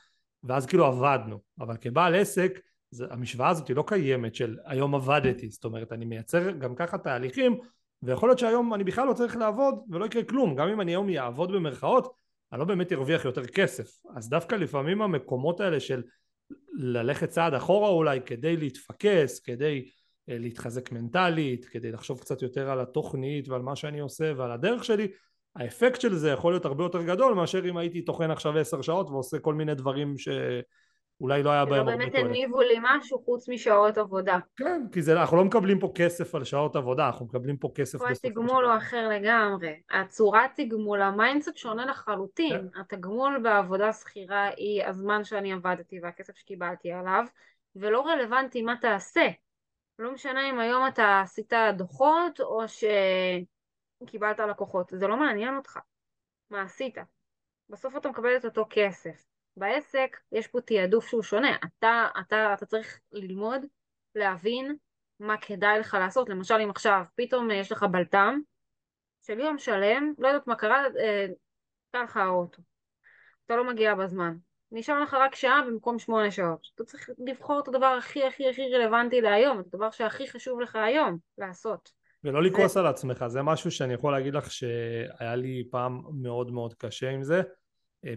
ואז 0.45 0.67
כאילו 0.67 0.87
עבדנו, 0.87 1.41
אבל 1.61 1.77
כבעל 1.81 2.15
עסק, 2.15 2.61
זה, 2.91 3.07
המשוואה 3.11 3.49
הזאת 3.49 3.69
היא 3.69 3.77
לא 3.77 3.85
קיימת 3.87 4.35
של 4.35 4.57
היום 4.65 4.95
עבדתי, 4.95 5.51
זאת 5.51 5.65
אומרת 5.65 5.93
אני 5.93 6.05
מייצר 6.05 6.51
גם 6.51 6.75
ככה 6.75 6.99
תהליכים, 6.99 7.59
ויכול 8.03 8.29
להיות 8.29 8.39
שהיום 8.39 8.75
אני 8.75 8.85
בכלל 8.85 9.07
לא 9.07 9.13
צריך 9.13 9.37
לעבוד 9.37 9.75
ולא 9.91 10.05
יקרה 10.05 10.25
כלום, 10.25 10.55
גם 10.55 10.69
אם 10.69 10.81
אני 10.81 10.93
היום 10.93 11.09
אעבוד 11.09 11.53
במרכאות, 11.53 12.13
אני 12.53 12.61
לא 12.61 12.65
באמת 12.65 12.93
ארוויח 12.93 13.25
יותר 13.25 13.47
כסף, 13.47 13.89
אז 14.17 14.29
דווקא 14.29 14.55
לפעמים 14.55 15.03
המקומות 15.03 15.61
האלה 15.61 15.81
של 15.81 16.03
ללכת 16.73 17.29
צעד 17.29 17.55
אחורה 17.55 17.89
אולי 17.89 18.21
כדי 18.27 18.57
להתפקס, 18.57 19.41
כדי 19.41 19.91
אה, 20.29 20.39
להתחזק 20.39 20.93
מנטלית, 20.93 21.65
כדי 21.65 21.93
לחשוב 21.93 22.21
קצת 22.21 22.43
יותר 22.43 22.71
על 22.71 22.81
התוכנית 22.81 23.49
ועל 23.49 23.63
מה 23.63 23.77
שאני 23.77 24.01
עושה 24.01 24.33
ועל 24.37 24.53
הדרך 24.53 24.85
שלי, 24.85 25.09
האפקט 25.57 26.01
של 26.01 26.15
זה 26.15 26.31
יכול 26.31 26.53
להיות 26.53 26.65
הרבה 26.65 26.85
יותר 26.85 27.03
גדול 27.03 27.35
מאשר 27.35 27.69
אם 27.69 27.77
הייתי 27.77 28.03
טוחן 28.03 28.31
עכשיו 28.31 28.59
עשר 28.59 28.83
שעות 28.83 29.11
ועושה 29.11 29.39
כל 29.39 29.55
מיני 29.55 29.75
דברים 29.75 30.19
ש... 30.19 30.29
אולי 31.21 31.43
לא 31.43 31.51
היה 31.51 31.65
בהם 31.65 31.75
הרבה 31.75 31.93
תועלת. 31.93 32.13
שלא 32.13 32.23
באמת 32.23 32.31
הניבו 32.31 32.61
לי 32.61 32.75
משהו 32.83 33.23
חוץ 33.25 33.49
משעות 33.49 33.99
עבודה. 33.99 34.39
כן, 34.57 34.83
כי 34.93 35.03
זה, 35.03 35.21
אנחנו 35.21 35.37
לא 35.37 35.45
מקבלים 35.45 35.79
פה 35.79 35.93
כסף 35.95 36.35
על 36.35 36.45
שעות 36.45 36.77
עבודה, 36.77 37.07
אנחנו 37.07 37.27
מקבלים 37.27 37.57
פה 37.57 37.71
כסף 37.75 37.99
פה 37.99 38.09
התגמול 38.09 38.65
הוא 38.65 38.77
אחר 38.77 39.09
לגמרי. 39.09 39.81
הצורת 39.91 40.51
תגמול, 40.57 41.03
ה 41.03 41.10
mindset 41.10 41.57
שונה 41.57 41.87
לחלוטין. 41.87 42.59
כן. 42.59 42.81
התגמול 42.81 43.41
בעבודה 43.43 43.93
שכירה 43.93 44.51
היא 44.57 44.85
הזמן 44.85 45.25
שאני 45.25 45.53
עבדתי 45.53 46.01
והכסף 46.03 46.37
שקיבלתי 46.37 46.93
עליו, 46.93 47.25
ולא 47.77 48.07
רלוונטי 48.07 48.63
מה 48.63 48.75
תעשה. 48.81 49.29
לא 49.99 50.13
משנה 50.13 50.51
אם 50.51 50.59
היום 50.59 50.87
אתה 50.89 51.21
עשית 51.21 51.53
דוחות 51.77 52.41
או 52.41 52.61
שקיבלת 54.03 54.39
לקוחות, 54.39 54.93
זה 54.95 55.07
לא 55.07 55.17
מעניין 55.17 55.57
אותך. 55.57 55.79
מה 56.51 56.63
עשית? 56.63 56.99
בסוף 57.71 57.97
אתה 57.97 58.09
מקבל 58.09 58.37
את 58.37 58.45
אותו 58.45 58.67
כסף. 58.71 59.36
בעסק 59.57 60.17
יש 60.33 60.47
פה 60.47 60.61
תעדוף 60.61 61.09
שהוא 61.09 61.23
שונה, 61.23 61.57
אתה, 61.65 62.07
אתה, 62.21 62.55
אתה 62.55 62.67
צריך 62.67 63.01
ללמוד 63.13 63.67
להבין 64.15 64.77
מה 65.21 65.37
כדאי 65.37 65.79
לך 65.79 65.97
לעשות. 66.01 66.29
למשל, 66.29 66.55
אם 66.55 66.71
עכשיו 66.71 67.03
פתאום 67.15 67.51
יש 67.51 67.73
לך 67.73 67.83
בלטם 67.83 68.39
של 69.27 69.41
יום 69.41 69.59
שלם, 69.59 70.13
לא 70.19 70.29
יודעת 70.29 70.47
מה 70.47 70.55
קרה, 70.55 70.85
קרה 71.93 72.05
לך 72.05 72.17
האוטו. 72.17 72.63
אתה 73.47 73.57
לא 73.57 73.65
מגיע 73.73 73.95
בזמן. 73.95 74.37
נשאר 74.73 75.03
לך 75.03 75.15
רק 75.15 75.35
שעה 75.35 75.63
במקום 75.67 75.99
שמונה 75.99 76.31
שעות. 76.31 76.61
אתה 76.75 76.85
צריך 76.85 77.11
לבחור 77.19 77.61
את 77.61 77.69
הדבר 77.69 77.87
הכי 77.87 78.25
הכי 78.25 78.49
הכי 78.49 78.75
רלוונטי 78.75 79.21
להיום, 79.21 79.61
את 79.61 79.67
הדבר 79.67 79.91
שהכי 79.91 80.29
חשוב 80.29 80.61
לך 80.61 80.77
היום 80.77 81.19
לעשות. 81.39 81.91
ולא 82.25 82.43
לכעוס 82.43 82.75
זה... 82.75 82.81
על 82.81 82.87
עצמך, 82.87 83.25
זה 83.27 83.43
משהו 83.43 83.71
שאני 83.71 83.95
יכול 83.95 84.13
להגיד 84.13 84.35
לך 84.35 84.51
שהיה 84.51 85.37
לי 85.37 85.69
פעם 85.71 86.01
מאוד 86.23 86.51
מאוד 86.51 86.75
קשה 86.75 87.11
עם 87.11 87.23
זה, 87.23 87.37
אה, 87.39 87.43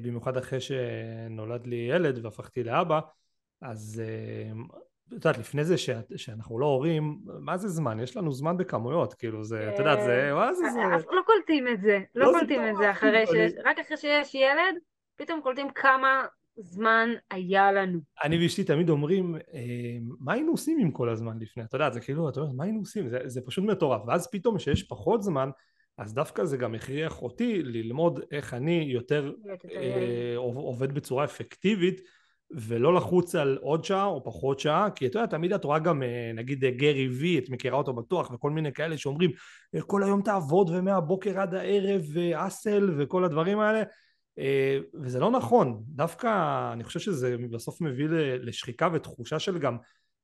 במיוחד 0.01 0.37
אחרי 0.37 0.59
שנולד 0.61 1.67
לי 1.67 1.75
ילד 1.75 2.25
והפכתי 2.25 2.63
לאבא, 2.63 2.99
אז 3.61 4.01
אה, 4.05 4.51
את 5.07 5.13
יודעת, 5.13 5.37
לפני 5.37 5.65
זה 5.65 5.77
ש... 5.77 5.89
שאנחנו 6.15 6.59
לא 6.59 6.65
הורים, 6.65 7.19
מה 7.39 7.57
זה 7.57 7.67
זמן? 7.67 7.99
יש 7.99 8.17
לנו 8.17 8.31
זמן 8.31 8.57
בכמויות, 8.57 9.13
כאילו 9.13 9.43
זה, 9.43 9.69
את 9.73 9.79
יודעת, 9.79 9.99
זה, 10.01 10.31
מה 10.33 10.53
זה 10.53 10.63
זה? 10.69 10.79
לא 11.11 11.21
קולטים 11.25 11.67
את 11.67 11.81
זה, 11.81 11.99
לא, 12.15 12.25
לא 12.25 12.39
קולטים 12.39 12.61
את 12.69 12.77
זה 12.77 12.91
אחרי 12.91 13.27
שיש, 13.27 13.53
רק 13.65 13.79
אחרי 13.79 13.97
שיש 13.97 14.35
ילד, 14.35 14.75
פתאום 15.15 15.41
קולטים 15.41 15.69
כמה 15.75 16.25
זמן 16.57 17.09
היה 17.31 17.71
לנו. 17.71 17.99
אני 18.23 18.43
ואשתי 18.43 18.63
תמיד 18.63 18.89
אומרים, 18.89 19.35
אה, 19.35 19.97
מה 20.19 20.33
היינו 20.33 20.51
עושים 20.51 20.79
עם 20.79 20.91
כל 20.91 21.09
הזמן 21.09 21.39
לפני? 21.39 21.63
אתה 21.63 21.75
יודע, 21.75 21.89
זה 21.89 22.01
כאילו, 22.01 22.29
אתה 22.29 22.39
אומר, 22.39 22.53
מה 22.53 22.63
היינו 22.63 22.79
עושים? 22.79 23.09
זה, 23.09 23.19
זה 23.25 23.41
פשוט 23.45 23.63
מטורף. 23.63 24.01
ואז 24.07 24.31
פתאום 24.31 24.57
כשיש 24.57 24.83
פחות 24.83 25.23
זמן, 25.23 25.49
אז 25.99 26.13
דווקא 26.13 26.43
זה 26.43 26.57
גם 26.57 26.75
הכריח 26.75 27.21
אותי 27.21 27.63
ללמוד 27.63 28.19
איך 28.31 28.53
אני 28.53 28.85
יותר 28.87 29.33
אה, 29.71 30.33
עובד 30.37 30.93
בצורה 30.93 31.23
אפקטיבית 31.23 32.01
ולא 32.51 32.93
לחוץ 32.93 33.35
על 33.35 33.57
עוד 33.61 33.83
שעה 33.83 34.05
או 34.05 34.23
פחות 34.23 34.59
שעה 34.59 34.89
כי 34.95 35.05
אתה 35.05 35.19
יודע 35.19 35.25
תמיד 35.25 35.53
את 35.53 35.63
רואה 35.63 35.79
גם 35.79 36.03
אה, 36.03 36.31
נגיד 36.33 36.65
אה, 36.65 36.71
גרי 36.71 37.07
וי 37.07 37.39
את 37.39 37.49
מכירה 37.49 37.77
אותו 37.77 37.93
בטוח 37.93 38.31
וכל 38.31 38.51
מיני 38.51 38.73
כאלה 38.73 38.97
שאומרים 38.97 39.31
כל 39.87 40.03
היום 40.03 40.21
תעבוד 40.21 40.69
ומהבוקר 40.69 41.39
עד 41.39 41.55
הערב 41.55 42.01
ואסל 42.13 42.91
וכל 42.97 43.23
הדברים 43.23 43.59
האלה. 43.59 43.83
אה, 44.39 44.79
וזה 45.03 45.19
לא 45.19 45.31
נכון, 45.31 45.83
דווקא 45.87 46.27
אני 46.73 46.83
חושב 46.83 46.99
שזה 46.99 47.35
בסוף 47.51 47.81
מביא 47.81 48.07
לשחיקה 48.41 48.89
ותחושה 48.93 49.39
של 49.39 49.57
גם 49.57 49.77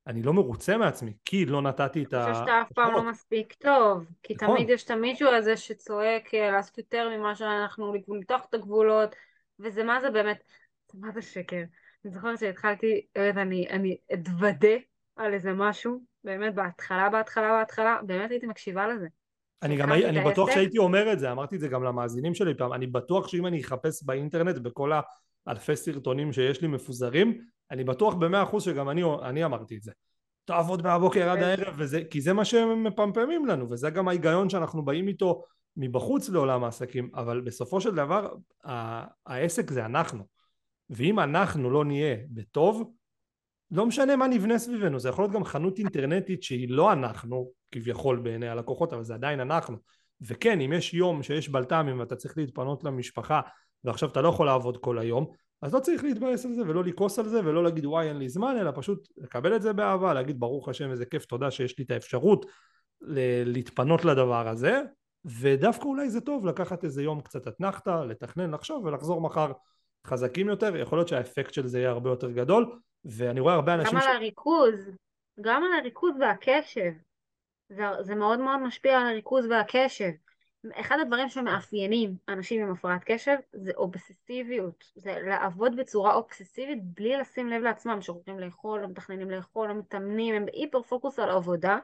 אני 0.08 0.24
לא 0.24 0.34
מרוצה 0.34 0.78
מעצמי, 0.78 1.14
כי 1.26 1.45
לא 1.45 1.62
נתתי 1.62 2.03
את 2.03 2.14
ה... 2.14 2.26
אני 2.26 2.34
חושב 2.34 2.45
שאתה 2.45 2.62
אף 2.62 2.72
פעם 2.72 2.93
לא 2.93 3.03
מספיק 3.03 3.53
טוב, 3.53 4.06
כי 4.24 4.34
נכון. 4.34 4.56
תמיד 4.56 4.70
יש 4.70 4.84
את 4.84 4.91
המישהו 4.91 5.30
הזה 5.30 5.58
שצועק 5.58 6.34
אה, 6.34 6.51
לעשות 6.51 6.78
יותר 6.78 7.10
ממה 7.18 7.36
שאנחנו, 7.36 7.93
למתוח 8.08 8.45
את 8.49 8.53
הגבולות, 8.53 9.16
וזה 9.60 9.84
מה 9.84 10.01
זה 10.01 10.10
באמת, 10.10 10.43
מה 10.93 11.12
זה 11.12 11.22
שקר. 11.22 11.64
אני 12.06 12.14
זוכרת 12.14 12.39
שהתחלתי, 12.39 13.01
אני, 13.16 13.68
אני 13.70 13.97
אתוודה 14.14 14.76
על 15.16 15.34
איזה 15.34 15.53
משהו, 15.53 16.03
באמת 16.24 16.56
בהתחלה, 16.56 17.10
בהתחלה, 17.10 17.51
בהתחלה, 17.51 17.97
באמת 18.06 18.32
הייתי 18.32 18.47
מקשיבה 18.47 18.88
לזה. 18.88 19.08
אני 19.64 19.78
גם, 19.78 19.91
אני 19.91 20.22
בטוח 20.22 20.51
שהייתי 20.51 20.78
אומר 20.78 21.14
את 21.14 21.20
זה, 21.20 21.32
אמרתי 21.32 21.56
את 21.56 21.62
זה 21.62 21.68
גם 21.68 21.84
למאזינים 21.84 22.34
שלי 22.34 22.58
פעם, 22.58 22.74
אני 22.74 22.88
בטוח 22.88 23.28
שאם 23.28 23.45
אני 23.45 23.62
אחפש 23.62 24.03
באינטרנט 24.03 24.58
בכל 24.58 24.91
האלפי 25.48 25.76
סרטונים 25.76 26.34
שיש 26.34 26.62
לי 26.62 26.68
מפוזרים, 26.68 27.41
אני 27.72 27.84
בטוח 27.84 28.14
במאה 28.14 28.43
אחוז 28.43 28.64
שגם 28.64 28.89
אני, 28.89 29.04
אני 29.24 29.46
אמרתי 29.46 29.78
את 29.78 29.84
זה. 29.84 29.91
תעבוד 30.46 30.84
מהבוקר 30.84 31.30
עד 31.30 31.43
הערב, 31.43 31.76
וזה, 31.78 32.02
כי 32.10 32.22
זה 32.22 32.34
מה 32.34 32.46
שהם 32.46 32.84
מפמפמים 32.84 33.46
לנו, 33.46 33.70
וזה 33.70 33.89
גם 33.89 34.08
ההיגיון 34.08 34.50
שאנחנו 34.50 34.86
באים 34.86 35.08
איתו 35.08 35.43
מבחוץ 35.78 36.30
לעולם 36.30 36.64
העסקים, 36.64 37.10
אבל 37.16 37.41
בסופו 37.41 37.82
של 37.82 37.96
דבר 37.96 38.36
העסק 39.26 39.72
זה 39.72 39.86
אנחנו, 39.86 40.24
ואם 40.89 41.20
אנחנו 41.20 41.70
לא 41.70 41.86
נהיה 41.86 42.16
בטוב, 42.30 42.91
לא 43.72 43.86
משנה 43.86 44.16
מה 44.16 44.28
נבנה 44.28 44.60
סביבנו, 44.60 45.00
זה 45.00 45.10
יכול 45.10 45.24
להיות 45.24 45.34
גם 45.34 45.43
חנות 45.43 45.80
אינטרנטית 45.80 46.43
שהיא 46.43 46.70
לא 46.70 46.93
אנחנו, 46.93 47.52
כביכול 47.72 48.20
בעיני 48.20 48.48
הלקוחות, 48.48 48.93
אבל 48.93 49.04
זה 49.04 49.14
עדיין 49.14 49.39
אנחנו. 49.39 49.78
וכן, 50.22 50.62
אם 50.62 50.74
יש 50.74 50.93
יום 50.93 51.24
שיש 51.24 51.50
בלת"מים 51.50 52.00
ואתה 52.00 52.16
צריך 52.16 52.38
להתפנות 52.38 52.84
למשפחה, 52.84 53.41
ועכשיו 53.86 54.10
אתה 54.10 54.22
לא 54.22 54.28
יכול 54.28 54.46
לעבוד 54.46 54.78
כל 54.78 55.00
היום, 55.00 55.26
אז 55.62 55.74
לא 55.74 55.80
צריך 55.80 56.04
להתבאס 56.04 56.46
על 56.46 56.54
זה 56.54 56.62
ולא 56.62 56.84
לכעוס 56.84 57.20
על 57.20 57.28
זה 57.30 57.40
ולא 57.40 57.64
להגיד 57.64 57.86
וואי 57.86 58.08
אין 58.08 58.18
לי 58.18 58.30
זמן, 58.30 58.58
אלא 58.60 58.72
פשוט 58.76 59.08
לקבל 59.18 59.56
את 59.56 59.62
זה 59.62 59.74
באהבה, 59.74 60.14
להגיד 60.14 60.40
ברוך 60.40 60.70
השם 60.70 60.92
איזה 60.92 61.06
כיף, 61.06 61.26
תודה 61.26 61.52
שיש 61.52 61.80
לי 61.80 61.86
את 61.86 61.92
האפשרות 61.92 62.46
להתפנות 63.46 64.06
לדבר 64.06 64.48
הזה, 64.48 64.82
ודווקא 65.26 65.84
אולי 65.84 66.10
זה 66.10 66.22
טוב 66.22 66.46
לקחת 66.46 66.84
איזה 66.84 67.04
יום 67.04 67.22
קצת 67.22 67.48
אתנחתא, 67.48 68.04
לתכנן, 68.04 68.52
לחשוב 68.52 68.86
ולחזור 68.86 69.22
מחר 69.22 69.52
חזקים 70.08 70.50
יותר, 70.50 70.76
יכול 70.76 70.98
להיות 70.98 71.08
שהאפקט 71.08 71.54
של 71.54 71.68
זה 71.68 71.80
יהיה 71.80 71.90
הרבה 71.90 72.10
יותר 72.10 72.32
גדול, 72.32 72.80
ואני 73.06 73.40
רואה 73.40 73.54
הרבה 73.54 73.74
אנשים... 73.74 73.96
גם 73.96 74.02
ש... 74.02 74.06
על 74.06 74.16
הריכוז, 74.16 74.92
גם 75.42 75.64
על 75.64 75.80
הריכוז 75.80 76.16
והקשב. 76.20 76.92
זה, 77.70 77.84
זה 78.02 78.16
מאוד 78.16 78.40
מאוד 78.40 78.60
משפיע 78.60 79.00
על 79.00 79.08
הריכוז 79.08 79.46
והקשב. 79.50 80.12
אחד 80.74 80.97
הדברים 81.01 81.30
שמאפיינים 81.30 82.16
אנשים 82.30 82.61
עם 82.61 82.72
הפרעת 82.72 83.03
קשב 83.05 83.36
זה 83.53 83.72
אובססיביות, 83.76 84.84
זה 84.95 85.16
לעבוד 85.26 85.76
בצורה 85.76 86.13
אובססיבית 86.13 86.84
בלי 86.84 87.18
לשים 87.18 87.49
לב 87.49 87.61
לעצמם, 87.61 88.01
שרוצים 88.01 88.39
לאכול, 88.39 88.82
לא 88.82 88.88
מתכננים 88.88 89.32
לאכול, 89.32 89.68
לא 89.68 89.74
מתאמנים, 89.74 90.36
הם 90.36 90.45
בהיפר 90.45 90.82
פוקוס 90.82 91.20
על 91.20 91.30
עבודה, 91.30 91.78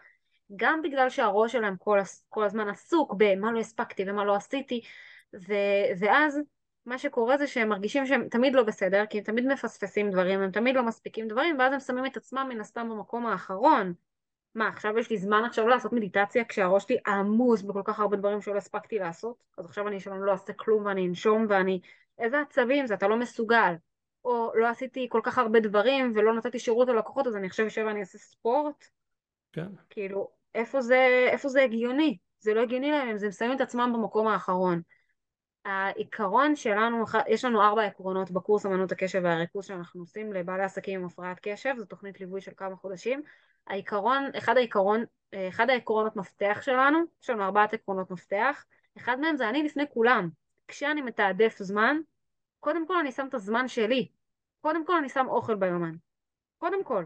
גם 0.56 0.82
בגלל 0.82 1.10
שהראש 1.10 1.52
שלהם 1.52 1.76
כל, 1.78 2.00
כל 2.30 2.44
הזמן 2.44 2.70
עסוק 2.70 3.14
במה 3.18 3.52
לא 3.52 3.60
הספקתי 3.60 4.04
ומה 4.10 4.26
לא 4.26 4.36
עשיתי, 4.36 4.82
ו, 5.34 5.54
ואז 6.00 6.40
מה 6.86 6.98
שקורה 6.98 7.38
זה 7.38 7.48
שהם 7.48 7.70
מרגישים 7.70 8.06
שהם 8.06 8.30
תמיד 8.30 8.54
לא 8.54 8.64
בסדר, 8.64 9.06
כי 9.06 9.18
הם 9.18 9.24
תמיד 9.24 9.46
מפספסים 9.46 10.12
דברים, 10.12 10.42
הם 10.42 10.52
תמיד 10.52 10.76
לא 10.76 10.84
מספיקים 10.84 11.28
דברים, 11.28 11.60
ואז 11.60 11.74
הם 11.74 11.80
שמים 11.80 12.06
את 12.06 12.18
עצמם 12.18 12.48
מן 12.50 12.62
הסתם 12.62 12.90
במקום 12.90 13.26
האחרון. 13.26 13.94
מה, 14.56 14.68
עכשיו 14.68 14.98
יש 14.98 15.10
לי 15.10 15.18
זמן 15.18 15.44
עכשיו 15.46 15.68
לעשות 15.68 15.94
מדיטציה 15.94 16.46
כשהראש 16.46 16.84
שלי 16.84 16.98
עמוס 17.08 17.62
בכל 17.62 17.82
כך 17.86 18.00
הרבה 18.00 18.18
דברים 18.18 18.42
שלא 18.42 18.58
הספקתי 18.58 19.00
לעשות? 19.00 19.44
אז 19.58 19.66
עכשיו 19.66 19.88
אני 19.88 20.00
שלום 20.00 20.24
לא 20.24 20.32
אעשה 20.32 20.54
כלום 20.54 20.86
ואני 20.86 21.08
אנשום 21.08 21.46
ואני... 21.50 21.82
איזה 22.20 22.42
עצבים 22.42 22.88
זה, 22.88 22.94
אתה 22.94 23.08
לא 23.08 23.18
מסוגל. 23.18 23.74
או 24.26 24.52
לא 24.56 24.68
עשיתי 24.68 25.08
כל 25.10 25.22
כך 25.24 25.38
הרבה 25.38 25.60
דברים 25.60 26.14
ולא 26.16 26.34
נתתי 26.34 26.60
שירות 26.60 26.88
ללקוחות, 26.88 27.28
אז 27.28 27.36
אני 27.36 27.48
עכשיו 27.48 27.66
יושב 27.66 27.84
ואני 27.88 28.00
אעשה 28.00 28.18
ספורט? 28.18 28.86
כן. 29.54 29.68
כאילו, 29.90 30.30
איפה 30.56 30.82
זה, 30.82 31.28
איפה 31.32 31.50
זה 31.50 31.64
הגיוני? 31.64 32.18
זה 32.40 32.54
לא 32.54 32.62
הגיוני 32.62 32.92
להם, 32.92 33.08
הם 33.08 33.32
שמים 33.32 33.54
את 33.54 33.62
עצמם 33.62 33.92
במקום 33.94 34.28
האחרון. 34.28 34.82
העיקרון 35.66 36.56
שלנו, 36.56 37.06
יש 37.28 37.46
לנו 37.46 37.62
ארבע 37.62 37.84
עקרונות 37.84 38.32
בקורס 38.32 38.66
אמנות 38.66 38.92
הקשב 38.92 39.22
והריכוז 39.24 39.66
שאנחנו 39.66 40.02
עושים 40.02 40.34
לבעלי 40.34 40.64
עסקים 40.64 41.00
עם 41.00 41.06
הפרעת 41.06 41.40
קשב, 41.42 41.74
זו 41.78 41.86
תוכנית 41.86 42.20
ליווי 42.20 42.42
של 42.42 42.52
כמה 42.58 42.76
חודשים. 42.76 43.24
העיקרון, 43.68 44.24
אחד 44.38 44.58
העיקרון, 44.58 45.04
אחד 45.36 45.70
העקרונות 45.70 46.16
מפתח 46.16 46.60
שלנו, 46.62 47.00
יש 47.24 47.30
לנו 47.30 47.44
ארבעת 47.44 47.74
עקרונות 47.74 48.12
מפתח, 48.12 48.66
אחד 48.98 49.20
מהם 49.20 49.38
זה 49.38 49.50
אני 49.50 49.64
לפני 49.64 49.84
כולם. 49.94 50.30
כשאני 50.68 51.02
מתעדף 51.02 51.58
זמן, 51.60 51.98
קודם 52.60 52.88
כל 52.88 52.98
אני 52.98 53.12
שם 53.12 53.28
את 53.28 53.34
הזמן 53.34 53.68
שלי, 53.68 54.08
קודם 54.62 54.86
כל 54.86 54.98
אני 54.98 55.10
שם 55.10 55.26
אוכל 55.30 55.56
ביומן, 55.56 55.96
קודם 56.58 56.84
כל. 56.84 57.06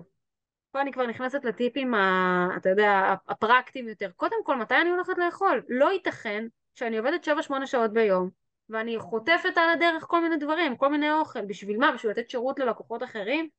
פה 0.71 0.81
אני 0.81 0.91
כבר 0.91 1.07
נכנסת 1.07 1.45
לטיפים, 1.45 1.93
ה, 1.93 2.47
אתה 2.57 2.69
יודע, 2.69 3.15
הפרקטיים 3.27 3.87
יותר. 3.87 4.11
קודם 4.15 4.37
כל, 4.43 4.55
מתי 4.55 4.75
אני 4.81 4.89
הולכת 4.89 5.17
לאכול? 5.17 5.63
לא 5.69 5.91
ייתכן 5.91 6.47
שאני 6.75 6.97
עובדת 6.97 7.27
7-8 7.27 7.65
שעות 7.65 7.93
ביום, 7.93 8.29
ואני 8.69 8.99
חוטפת 8.99 9.57
על 9.57 9.69
הדרך 9.69 10.03
כל 10.07 10.21
מיני 10.21 10.37
דברים, 10.37 10.77
כל 10.77 10.87
מיני 10.87 11.11
אוכל, 11.11 11.45
בשביל 11.45 11.77
מה? 11.77 11.91
בשביל 11.91 12.11
לתת 12.11 12.29
שירות 12.29 12.59
ללקוחות 12.59 13.03
אחרים? 13.03 13.49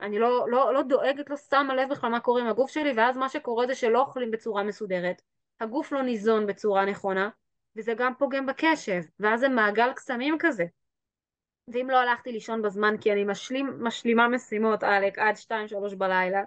אני 0.00 0.18
לא, 0.18 0.50
לא, 0.50 0.74
לא 0.74 0.82
דואגת, 0.82 1.30
לא 1.30 1.36
שמה 1.36 1.74
לב 1.74 1.88
בכלל 1.90 2.10
מה 2.10 2.20
קורה 2.20 2.42
עם 2.42 2.48
הגוף 2.48 2.70
שלי, 2.70 2.92
ואז 2.96 3.16
מה 3.16 3.28
שקורה 3.28 3.66
זה 3.66 3.74
שלא 3.74 4.00
אוכלים 4.00 4.30
בצורה 4.30 4.62
מסודרת, 4.62 5.22
הגוף 5.60 5.92
לא 5.92 6.02
ניזון 6.02 6.46
בצורה 6.46 6.84
נכונה, 6.84 7.28
וזה 7.76 7.94
גם 7.94 8.14
פוגם 8.18 8.46
בקשב, 8.46 9.00
ואז 9.20 9.40
זה 9.40 9.48
מעגל 9.48 9.92
קסמים 9.92 10.36
כזה. 10.38 10.64
ואם 11.68 11.90
לא 11.90 11.96
הלכתי 11.96 12.32
לישון 12.32 12.62
בזמן 12.62 12.96
כי 13.00 13.12
אני 13.12 13.24
משלים, 13.24 13.78
משלימה 13.80 14.28
משימות, 14.28 14.82
עלק, 14.82 15.18
עד 15.18 15.34
2-3 15.92 15.96
בלילה, 15.96 16.42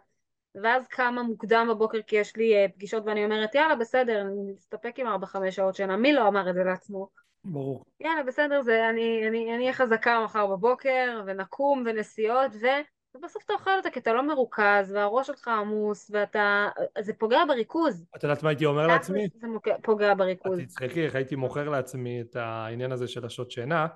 ואז 0.56 0.88
קמה 0.88 1.24
מוקדם 1.24 1.68
בבוקר 1.70 2.02
כי 2.02 2.16
יש 2.16 2.36
לי 2.36 2.66
uh, 2.66 2.72
פגישות 2.72 3.04
ואני 3.06 3.26
אומרת 3.26 3.56
יאללה 3.56 3.76
בסדר, 3.76 4.22
אני 4.22 4.52
מסתפק 4.52 5.00
עם 5.00 5.08
4-5 5.24 5.52
שעות 5.52 5.76
שינה, 5.76 5.98
מי 5.98 6.14
לא 6.14 6.28
אמר 6.28 6.50
את 6.50 6.56
זה 6.56 6.64
לעצמו? 6.64 7.08
ברור. 7.44 7.86
יאללה 8.00 8.24
בסדר, 8.24 8.62
זה, 8.62 8.90
אני 8.90 9.58
אהיה 9.58 9.74
חזקה 9.74 10.24
מחר 10.24 10.48
בבוקר, 10.48 11.22
ונקום 11.26 11.84
ונסיעות, 11.86 12.52
ו... 12.62 12.68
ובסוף 13.16 13.44
אתה 13.46 13.54
אוכל 13.54 13.72
אותה 13.78 13.90
כי 13.90 14.00
אתה 14.00 14.14
לא 14.14 14.28
מרוכז, 14.28 14.92
והראש 14.94 15.28
שלך 15.28 15.48
עמוס, 15.48 16.12
ואתה... 16.14 16.68
זה 17.00 17.14
פוגע 17.14 17.46
בריכוז. 17.48 18.06
את 18.16 18.24
יודעת 18.24 18.44
מה 18.44 18.50
הייתי 18.50 18.66
אומר 18.66 18.88
לעצמי? 18.88 19.28
זה 19.42 19.48
פוגע 19.84 20.14
בריכוז. 20.14 20.60
את 20.60 20.66
תצחקי 20.66 21.06
איך 21.06 21.16
הייתי 21.16 21.36
מוכר 21.36 21.70
לעצמי 21.70 22.22
את 22.22 22.36
העניין 22.36 22.92
הזה 22.92 23.08
של 23.08 23.26
השעות 23.26 23.52
שינה, 23.52 23.88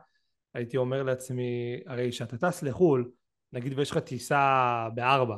הייתי 0.54 0.78
אומר 0.78 1.04
לעצמי, 1.04 1.80
הרי 1.88 2.12
כשאתה 2.12 2.38
טס 2.38 2.64
לחו"ל, 2.64 3.12
נגיד 3.54 3.80
ויש 3.80 3.92
לך 3.92 3.98
טיסה 3.98 4.88
בארבע, 4.96 5.36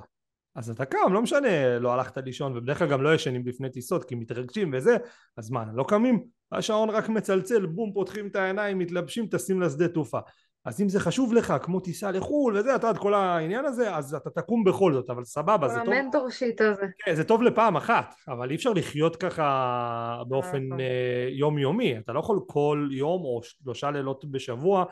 אז 0.55 0.69
אתה 0.69 0.85
קם, 0.85 1.13
לא 1.13 1.21
משנה, 1.21 1.79
לא 1.79 1.93
הלכת 1.93 2.17
לישון, 2.17 2.57
ובדרך 2.57 2.77
כלל 2.77 2.89
גם 2.89 3.01
לא 3.01 3.15
ישנים 3.15 3.47
לפני 3.47 3.69
טיסות, 3.69 4.03
כי 4.03 4.15
מתרגשים 4.15 4.71
וזה, 4.73 4.97
אז 5.37 5.51
מה, 5.51 5.65
לא 5.73 5.85
קמים? 5.87 6.23
השעון 6.51 6.89
רק 6.89 7.09
מצלצל, 7.09 7.65
בום, 7.65 7.93
פותחים 7.93 8.27
את 8.27 8.35
העיניים, 8.35 8.79
מתלבשים, 8.79 9.27
טסים 9.27 9.61
לשדה 9.61 9.87
תעופה. 9.87 10.19
אז 10.65 10.81
אם 10.81 10.89
זה 10.89 10.99
חשוב 10.99 11.33
לך 11.33 11.53
כמו 11.61 11.79
טיסה 11.79 12.11
לחו"ל 12.11 12.57
וזה 12.57 12.75
אתה 12.75 12.87
יודע 12.87 12.99
כל 12.99 13.13
העניין 13.13 13.65
הזה 13.65 13.95
אז 13.95 14.15
אתה 14.15 14.29
תקום 14.29 14.63
בכל 14.63 14.93
זאת 14.93 15.09
אבל 15.09 15.23
סבבה 15.23 15.67
זה 15.67 15.79
טוב. 15.85 15.93
המנטור 15.93 16.29
שיט 16.29 16.61
הזה. 16.61 16.85
כן, 17.05 17.15
זה 17.15 17.23
טוב 17.23 17.41
לפעם 17.41 17.75
אחת 17.75 18.15
אבל 18.27 18.49
אי 18.49 18.55
אפשר 18.55 18.73
לחיות 18.73 19.15
ככה 19.15 20.23
באופן 20.27 20.63
נכון. 20.65 20.79
אה, 20.79 21.27
יומיומי. 21.31 21.97
אתה 21.97 22.13
לא 22.13 22.19
יכול 22.19 22.39
כל 22.47 22.87
יום 22.91 23.21
או 23.21 23.41
שלושה 23.43 23.91
לילות 23.91 24.25
בשבוע 24.31 24.85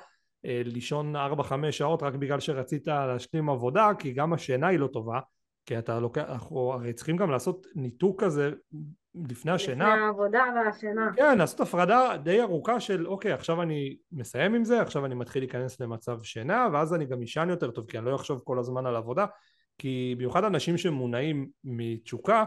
אה, 0.45 0.61
לישון 0.65 1.15
ארבע 1.15 1.43
חמש 1.43 1.77
שעות 1.77 2.03
רק 2.03 2.13
בגלל 2.13 2.39
שרצית 2.39 2.87
להשלים 2.87 3.49
עבודה 3.49 3.89
כי 3.99 4.13
גם 4.13 4.33
השינה 4.33 4.67
היא 4.67 4.79
לא 4.79 4.87
טובה 4.87 5.19
כי 5.65 5.77
אתה 5.77 5.99
לוקח, 5.99 6.23
אנחנו 6.29 6.73
הרי 6.73 6.93
צריכים 6.93 7.17
גם 7.17 7.31
לעשות 7.31 7.67
ניתוק 7.75 8.23
כזה 8.23 8.51
לפני 9.15 9.51
השינה. 9.51 9.89
לפני 9.89 10.05
העבודה 10.05 10.43
והשינה. 10.55 11.11
כן, 11.15 11.37
לעשות 11.37 11.59
הפרדה 11.59 12.17
די 12.23 12.41
ארוכה 12.41 12.79
של 12.79 13.07
אוקיי 13.07 13.31
עכשיו 13.31 13.61
אני 13.61 13.97
מסיים 14.11 14.53
עם 14.53 14.65
זה, 14.65 14.81
עכשיו 14.81 15.05
אני 15.05 15.15
מתחיל 15.15 15.41
להיכנס 15.41 15.79
למצב 15.79 16.23
שינה 16.23 16.67
ואז 16.73 16.93
אני 16.93 17.05
גם 17.05 17.21
אשן 17.21 17.49
יותר 17.49 17.71
טוב 17.71 17.85
כי 17.85 17.97
אני 17.97 18.05
לא 18.05 18.15
אחשוב 18.15 18.41
כל 18.43 18.59
הזמן 18.59 18.85
על 18.85 18.95
עבודה 18.95 19.25
כי 19.77 20.15
במיוחד 20.17 20.43
אנשים 20.43 20.77
שמונעים 20.77 21.47
מתשוקה 21.63 22.43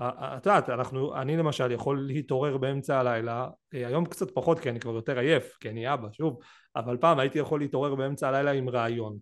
את 0.00 0.46
יודעת, 0.46 0.70
אנחנו, 0.70 1.16
אני 1.16 1.36
למשל 1.36 1.70
יכול 1.70 2.06
להתעורר 2.06 2.56
באמצע 2.56 2.98
הלילה, 2.98 3.48
אה, 3.74 3.86
היום 3.86 4.04
קצת 4.04 4.30
פחות 4.30 4.58
כי 4.58 4.70
אני 4.70 4.80
כבר 4.80 4.94
יותר 4.94 5.18
עייף, 5.18 5.56
כי 5.60 5.68
אני 5.68 5.94
אבא, 5.94 6.08
שוב, 6.12 6.38
אבל 6.76 6.96
פעם 6.96 7.18
הייתי 7.18 7.38
יכול 7.38 7.60
להתעורר 7.60 7.94
באמצע 7.94 8.28
הלילה 8.28 8.50
עם 8.50 8.68
רעיון, 8.68 9.18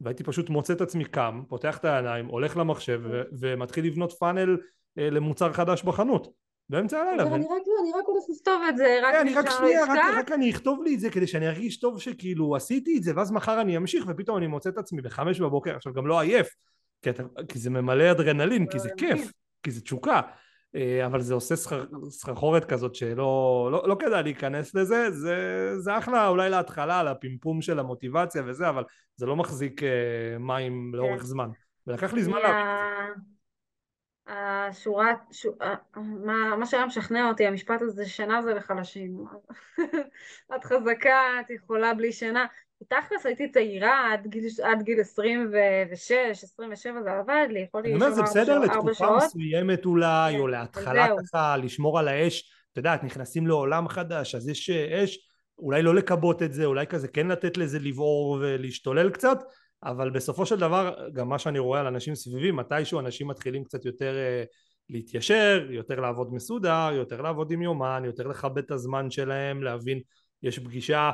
והייתי 0.00 0.24
פשוט 0.24 0.50
מוצא 0.50 0.72
את 0.72 0.80
עצמי 0.80 1.04
קם, 1.04 1.42
פותח 1.48 1.78
את 1.78 1.84
העיניים, 1.84 2.26
הולך 2.26 2.56
למחשב 2.56 3.00
ו- 3.04 3.22
ומתחיל 3.40 3.86
לבנות 3.86 4.12
פאנל 4.12 4.56
למוצר 4.98 5.52
חדש 5.52 5.82
בחנות, 5.82 6.28
באמצע 6.70 6.98
הלילה. 7.00 7.22
אני 7.22 7.44
רק 7.44 7.50
לא, 7.66 7.72
אני 7.82 7.90
רק 8.00 8.04
הולך 8.06 8.24
לכתוב 8.36 8.62
את 8.68 8.76
זה, 8.76 8.98
רק 9.02 9.14
כן, 9.14 9.20
אני 9.20 9.34
רק 9.34 9.50
שנייה, 9.50 9.84
רק, 10.18 10.32
אני 10.32 10.50
אכתוב 10.50 10.82
לי 10.82 10.94
את 10.94 11.00
זה 11.00 11.10
כדי 11.10 11.26
שאני 11.26 11.48
ארגיש 11.48 11.80
טוב 11.80 12.00
שכאילו 12.00 12.56
עשיתי 12.56 12.98
את 12.98 13.02
זה 13.02 13.12
ואז 13.16 13.32
מחר 13.32 13.60
אני 13.60 13.76
אמשיך 13.76 14.04
ופתאום 14.08 14.36
אני 14.36 14.46
מוצא 14.46 14.70
את 14.70 14.78
עצמי 14.78 15.02
בחמש 15.02 15.40
בבוקר 15.40 15.76
עכשיו 15.76 15.92
גם 15.92 16.06
לא 16.06 16.20
עייף 16.20 16.48
כי, 17.02 17.10
אתה, 17.10 17.22
כי 17.48 17.58
זה 17.58 17.70
ממלא 17.70 18.10
אדרנלין 18.10 18.66
כי 18.66 18.78
זה. 18.78 18.88
כיף 18.96 19.32
כי 19.62 19.70
זה 19.70 19.80
תשוקה 19.80 20.20
אה, 20.76 21.06
אבל 21.06 21.20
זה 21.20 21.34
עושה 21.34 21.56
סחר- 21.56 21.84
סחרחורת 22.10 22.64
כזאת 22.64 22.94
שלא 22.94 23.68
לא, 23.72 23.88
לא 23.88 23.96
כדאי 23.98 24.22
להיכנס 24.22 24.74
לזה 24.74 25.10
זה, 25.10 25.36
זה 25.78 25.98
אחלה 25.98 26.28
אולי 26.28 26.50
להתחלה 26.50 27.02
לפימפום 27.02 27.62
של 27.62 27.78
המוטיבציה 27.78 28.42
וזה 28.46 28.68
אבל 28.68 28.84
זה 29.16 29.26
לא 29.26 29.36
מחזיק 29.36 29.82
אה, 29.82 29.88
מים 30.38 30.94
לאורך 30.94 31.24
זמן 31.24 31.48
ולקח 31.86 32.12
לי 32.12 32.22
זמן 32.22 32.38
להבין 32.42 32.54
ה- 32.66 33.37
השורה, 34.28 35.12
ש- 35.32 35.46
ה- 35.60 35.74
מה 36.24 36.56
מה 36.56 36.66
שהיה 36.66 36.86
משכנע 36.86 37.28
אותי, 37.28 37.46
המשפט 37.46 37.82
הזה, 37.82 38.06
שינה 38.06 38.42
זה 38.42 38.54
לחלשים. 38.54 39.24
את 40.56 40.64
חזקה, 40.64 41.20
את 41.40 41.50
יכולה 41.50 41.94
בלי 41.94 42.12
שינה. 42.12 42.46
תכלס 42.88 43.26
הייתי 43.26 43.50
צעירה 43.50 44.12
עד 44.12 44.26
גיל, 44.26 44.44
עד 44.62 44.82
גיל 44.82 45.00
26, 45.00 46.10
27 46.44 47.02
זה 47.02 47.10
עבד 47.12 47.46
לי, 47.50 47.60
יכולתי 47.60 47.88
אני 47.88 47.94
אומר 47.94 48.08
לישון 48.08 48.26
זה 48.26 48.40
ארבע 48.40 48.42
בסדר 48.42 48.54
שעות- 48.62 48.70
ארבע 48.70 48.90
לתקופה 48.90 48.94
שעות. 48.94 49.22
מסוימת 49.22 49.86
אולי, 49.86 50.32
כן, 50.34 50.40
או 50.40 50.46
להתחלה. 50.48 51.06
ככה 51.32 51.56
לשמור 51.56 51.98
על 51.98 52.08
האש, 52.08 52.52
אתה 52.72 52.78
יודעת, 52.78 53.04
נכנסים 53.04 53.46
לעולם 53.46 53.88
חדש, 53.88 54.34
אז 54.34 54.48
יש 54.48 54.70
אה, 54.70 55.04
אש, 55.04 55.18
אולי 55.58 55.82
לא 55.82 55.94
לכבות 55.94 56.42
את 56.42 56.52
זה, 56.52 56.64
אולי 56.64 56.86
כזה 56.86 57.08
כן 57.08 57.26
לתת 57.28 57.56
לזה 57.56 57.78
לבעור 57.78 58.38
ולהשתולל 58.40 59.10
קצת, 59.10 59.38
אבל 59.82 60.10
בסופו 60.10 60.46
של 60.46 60.56
דבר, 60.56 61.08
גם 61.12 61.28
מה 61.28 61.38
שאני 61.38 61.58
רואה 61.58 61.80
על 61.80 61.86
אנשים 61.86 62.14
סביבי, 62.14 62.50
מתישהו 62.50 63.00
אנשים 63.00 63.28
מתחילים 63.28 63.64
קצת 63.64 63.84
יותר 63.84 64.16
אה, 64.16 64.44
להתיישר, 64.90 65.66
יותר 65.70 66.00
לעבוד 66.00 66.34
מסודר, 66.34 66.90
יותר 66.92 67.22
לעבוד 67.22 67.50
עם 67.50 67.62
יומן, 67.62 68.02
יותר 68.04 68.26
לכבד 68.26 68.58
את 68.58 68.70
הזמן 68.70 69.10
שלהם, 69.10 69.62
להבין, 69.62 70.00
יש 70.42 70.58
פגישה, 70.58 71.10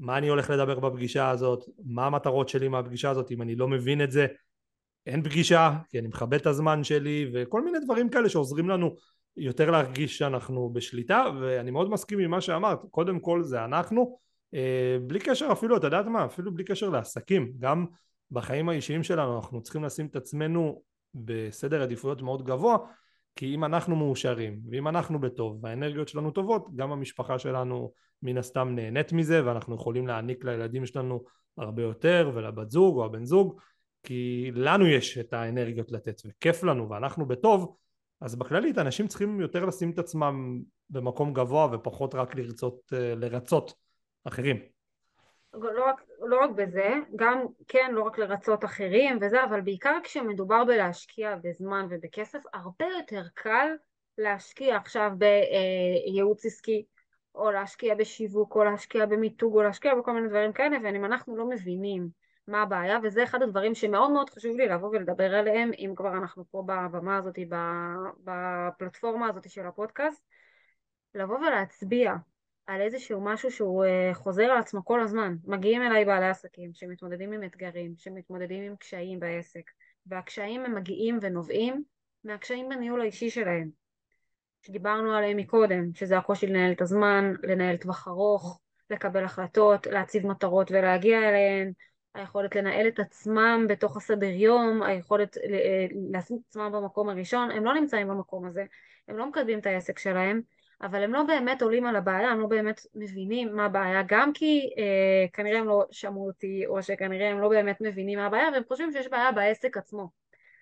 מה 0.00 0.18
אני 0.18 0.28
הולך 0.28 0.50
לדבר 0.50 0.80
בפגישה 0.80 1.30
הזאת, 1.30 1.64
מה 1.84 2.06
המטרות 2.06 2.48
שלי 2.48 2.68
מהפגישה 2.68 3.10
הזאת, 3.10 3.30
אם 3.30 3.42
אני 3.42 3.56
לא 3.56 3.68
מבין 3.68 4.02
את 4.02 4.10
זה, 4.10 4.26
אין 5.06 5.22
פגישה, 5.22 5.70
כי 5.88 5.98
אני 5.98 6.08
מכבד 6.08 6.40
את 6.40 6.46
הזמן 6.46 6.84
שלי 6.84 7.30
וכל 7.34 7.64
מיני 7.64 7.78
דברים 7.84 8.08
כאלה 8.08 8.28
שעוזרים 8.28 8.68
לנו 8.68 8.96
יותר 9.36 9.70
להרגיש 9.70 10.18
שאנחנו 10.18 10.70
בשליטה 10.72 11.24
ואני 11.40 11.70
מאוד 11.70 11.90
מסכים 11.90 12.18
עם 12.18 12.30
מה 12.30 12.40
שאמרת, 12.40 12.78
קודם 12.90 13.20
כל 13.20 13.42
זה 13.42 13.64
אנחנו, 13.64 14.18
בלי 15.06 15.20
קשר 15.20 15.48
אפילו, 15.52 15.76
אתה 15.76 15.86
יודעת 15.86 16.06
מה, 16.06 16.24
אפילו 16.24 16.54
בלי 16.54 16.64
קשר 16.64 16.88
לעסקים, 16.88 17.52
גם 17.58 17.86
בחיים 18.30 18.68
האישיים 18.68 19.02
שלנו 19.02 19.36
אנחנו 19.36 19.62
צריכים 19.62 19.84
לשים 19.84 20.06
את 20.06 20.16
עצמנו 20.16 20.82
בסדר 21.14 21.82
עדיפויות 21.82 22.22
מאוד 22.22 22.46
גבוה 22.46 22.76
כי 23.36 23.54
אם 23.54 23.64
אנחנו 23.64 23.96
מאושרים 23.96 24.60
ואם 24.70 24.88
אנחנו 24.88 25.20
בטוב 25.20 25.64
והאנרגיות 25.64 26.08
שלנו 26.08 26.30
טובות 26.30 26.76
גם 26.76 26.92
המשפחה 26.92 27.38
שלנו 27.38 27.92
מן 28.22 28.38
הסתם 28.38 28.68
נהנית 28.74 29.12
מזה 29.12 29.46
ואנחנו 29.46 29.74
יכולים 29.74 30.06
להעניק 30.06 30.44
לילדים 30.44 30.86
שלנו 30.86 31.24
הרבה 31.58 31.82
יותר 31.82 32.30
ולבת 32.34 32.70
זוג 32.70 32.96
או 32.96 33.04
הבן 33.04 33.24
זוג 33.24 33.60
כי 34.02 34.50
לנו 34.54 34.86
יש 34.86 35.18
את 35.18 35.32
האנרגיות 35.32 35.92
לתת 35.92 36.22
וכיף 36.26 36.62
לנו 36.62 36.90
ואנחנו 36.90 37.26
בטוב 37.26 37.76
אז 38.20 38.36
בכללית 38.36 38.78
אנשים 38.78 39.08
צריכים 39.08 39.40
יותר 39.40 39.64
לשים 39.64 39.90
את 39.90 39.98
עצמם 39.98 40.60
במקום 40.90 41.32
גבוה 41.32 41.68
ופחות 41.72 42.14
רק 42.14 42.34
לרצות 42.34 42.92
אה, 42.92 43.14
לרצות 43.14 43.74
אחרים. 44.24 44.56
לא 45.54 45.84
רק, 45.84 46.02
לא 46.20 46.40
רק 46.44 46.50
בזה, 46.50 46.94
גם 47.16 47.46
כן 47.68 47.90
לא 47.92 48.02
רק 48.02 48.18
לרצות 48.18 48.64
אחרים 48.64 49.18
וזה, 49.20 49.44
אבל 49.44 49.60
בעיקר 49.60 49.98
כשמדובר 50.02 50.64
בלהשקיע 50.64 51.36
בזמן 51.42 51.86
ובכסף, 51.90 52.38
הרבה 52.54 52.86
יותר 52.98 53.22
קל 53.34 53.68
להשקיע 54.18 54.76
עכשיו 54.76 55.10
בייעוץ 55.18 56.46
עסקי, 56.46 56.84
או 57.34 57.50
להשקיע 57.50 57.94
בשיווק, 57.94 58.56
או 58.56 58.64
להשקיע 58.64 59.06
במיתוג, 59.06 59.54
או 59.54 59.62
להשקיע 59.62 59.94
בכל 59.94 60.12
מיני 60.12 60.28
דברים 60.28 60.52
כאלה, 60.52 60.76
ואם 60.82 61.04
אנחנו 61.04 61.36
לא 61.36 61.48
מבינים 61.48 62.08
מה 62.48 62.62
הבעיה, 62.62 62.98
וזה 63.02 63.24
אחד 63.24 63.42
הדברים 63.42 63.74
שמאוד 63.74 64.10
מאוד 64.10 64.30
חשוב 64.30 64.56
לי 64.56 64.66
לבוא 64.66 64.88
ולדבר 64.88 65.34
עליהם, 65.34 65.70
אם 65.78 65.92
כבר 65.96 66.12
אנחנו 66.12 66.44
פה 66.50 66.62
בבמה 66.66 67.16
הזאת, 67.16 67.38
בפלטפורמה 68.24 69.28
הזאת 69.28 69.50
של 69.50 69.66
הפודקאסט, 69.66 70.24
לבוא 71.14 71.38
ולהצביע 71.38 72.12
על 72.66 72.80
איזשהו 72.80 73.20
משהו 73.20 73.50
שהוא 73.50 73.84
uh, 73.84 74.14
חוזר 74.14 74.42
על 74.42 74.58
עצמו 74.58 74.84
כל 74.84 75.00
הזמן. 75.00 75.34
מגיעים 75.44 75.82
אליי 75.82 76.04
בעלי 76.04 76.28
עסקים 76.28 76.70
שמתמודדים 76.74 77.32
עם 77.32 77.44
אתגרים, 77.44 77.94
שמתמודדים 77.96 78.62
עם 78.62 78.76
קשיים 78.76 79.20
בעסק, 79.20 79.70
והקשיים 80.06 80.64
הם 80.64 80.74
מגיעים 80.74 81.18
ונובעים 81.22 81.84
מהקשיים 82.24 82.68
בניהול 82.68 83.00
האישי 83.00 83.30
שלהם, 83.30 83.70
שדיברנו 84.62 85.14
עליהם 85.14 85.36
מקודם, 85.36 85.94
שזה 85.94 86.18
הקושי 86.18 86.46
לנהל 86.46 86.72
את 86.72 86.80
הזמן, 86.80 87.32
לנהל 87.42 87.76
טווח 87.76 88.08
ארוך, 88.08 88.60
לקבל 88.90 89.24
החלטות, 89.24 89.86
להציב 89.86 90.26
מטרות 90.26 90.70
ולהגיע 90.70 91.18
אליהן, 91.18 91.72
היכולת 92.14 92.56
לנהל 92.56 92.88
את 92.88 92.98
עצמם 92.98 93.66
בתוך 93.68 93.96
הסדר 93.96 94.26
יום, 94.26 94.82
היכולת 94.82 95.36
לשים 96.12 96.36
את 96.36 96.42
עצמם 96.48 96.70
במקום 96.72 97.08
הראשון, 97.08 97.50
הם 97.50 97.64
לא 97.64 97.74
נמצאים 97.74 98.08
במקום 98.08 98.46
הזה, 98.46 98.64
הם 99.08 99.16
לא 99.16 99.26
מקדמים 99.26 99.58
את 99.58 99.66
העסק 99.66 99.98
שלהם, 99.98 100.40
אבל 100.82 101.02
הם 101.02 101.12
לא 101.12 101.22
באמת 101.22 101.62
עולים 101.62 101.86
על 101.86 101.96
הבעיה, 101.96 102.30
הם 102.30 102.40
לא 102.40 102.46
באמת 102.46 102.80
מבינים 102.94 103.56
מה 103.56 103.64
הבעיה, 103.64 104.02
גם 104.06 104.32
כי 104.32 104.70
אה, 104.78 105.26
כנראה 105.32 105.58
הם 105.58 105.66
לא 105.66 105.84
שמעו 105.90 106.26
אותי, 106.26 106.66
או 106.66 106.82
שכנראה 106.82 107.30
הם 107.30 107.40
לא 107.40 107.48
באמת 107.48 107.80
מבינים 107.80 108.18
מה 108.18 108.26
הבעיה, 108.26 108.48
והם 108.52 108.62
חושבים 108.68 108.92
שיש 108.92 109.08
בעיה 109.08 109.32
בעסק 109.32 109.76
עצמו. 109.76 110.10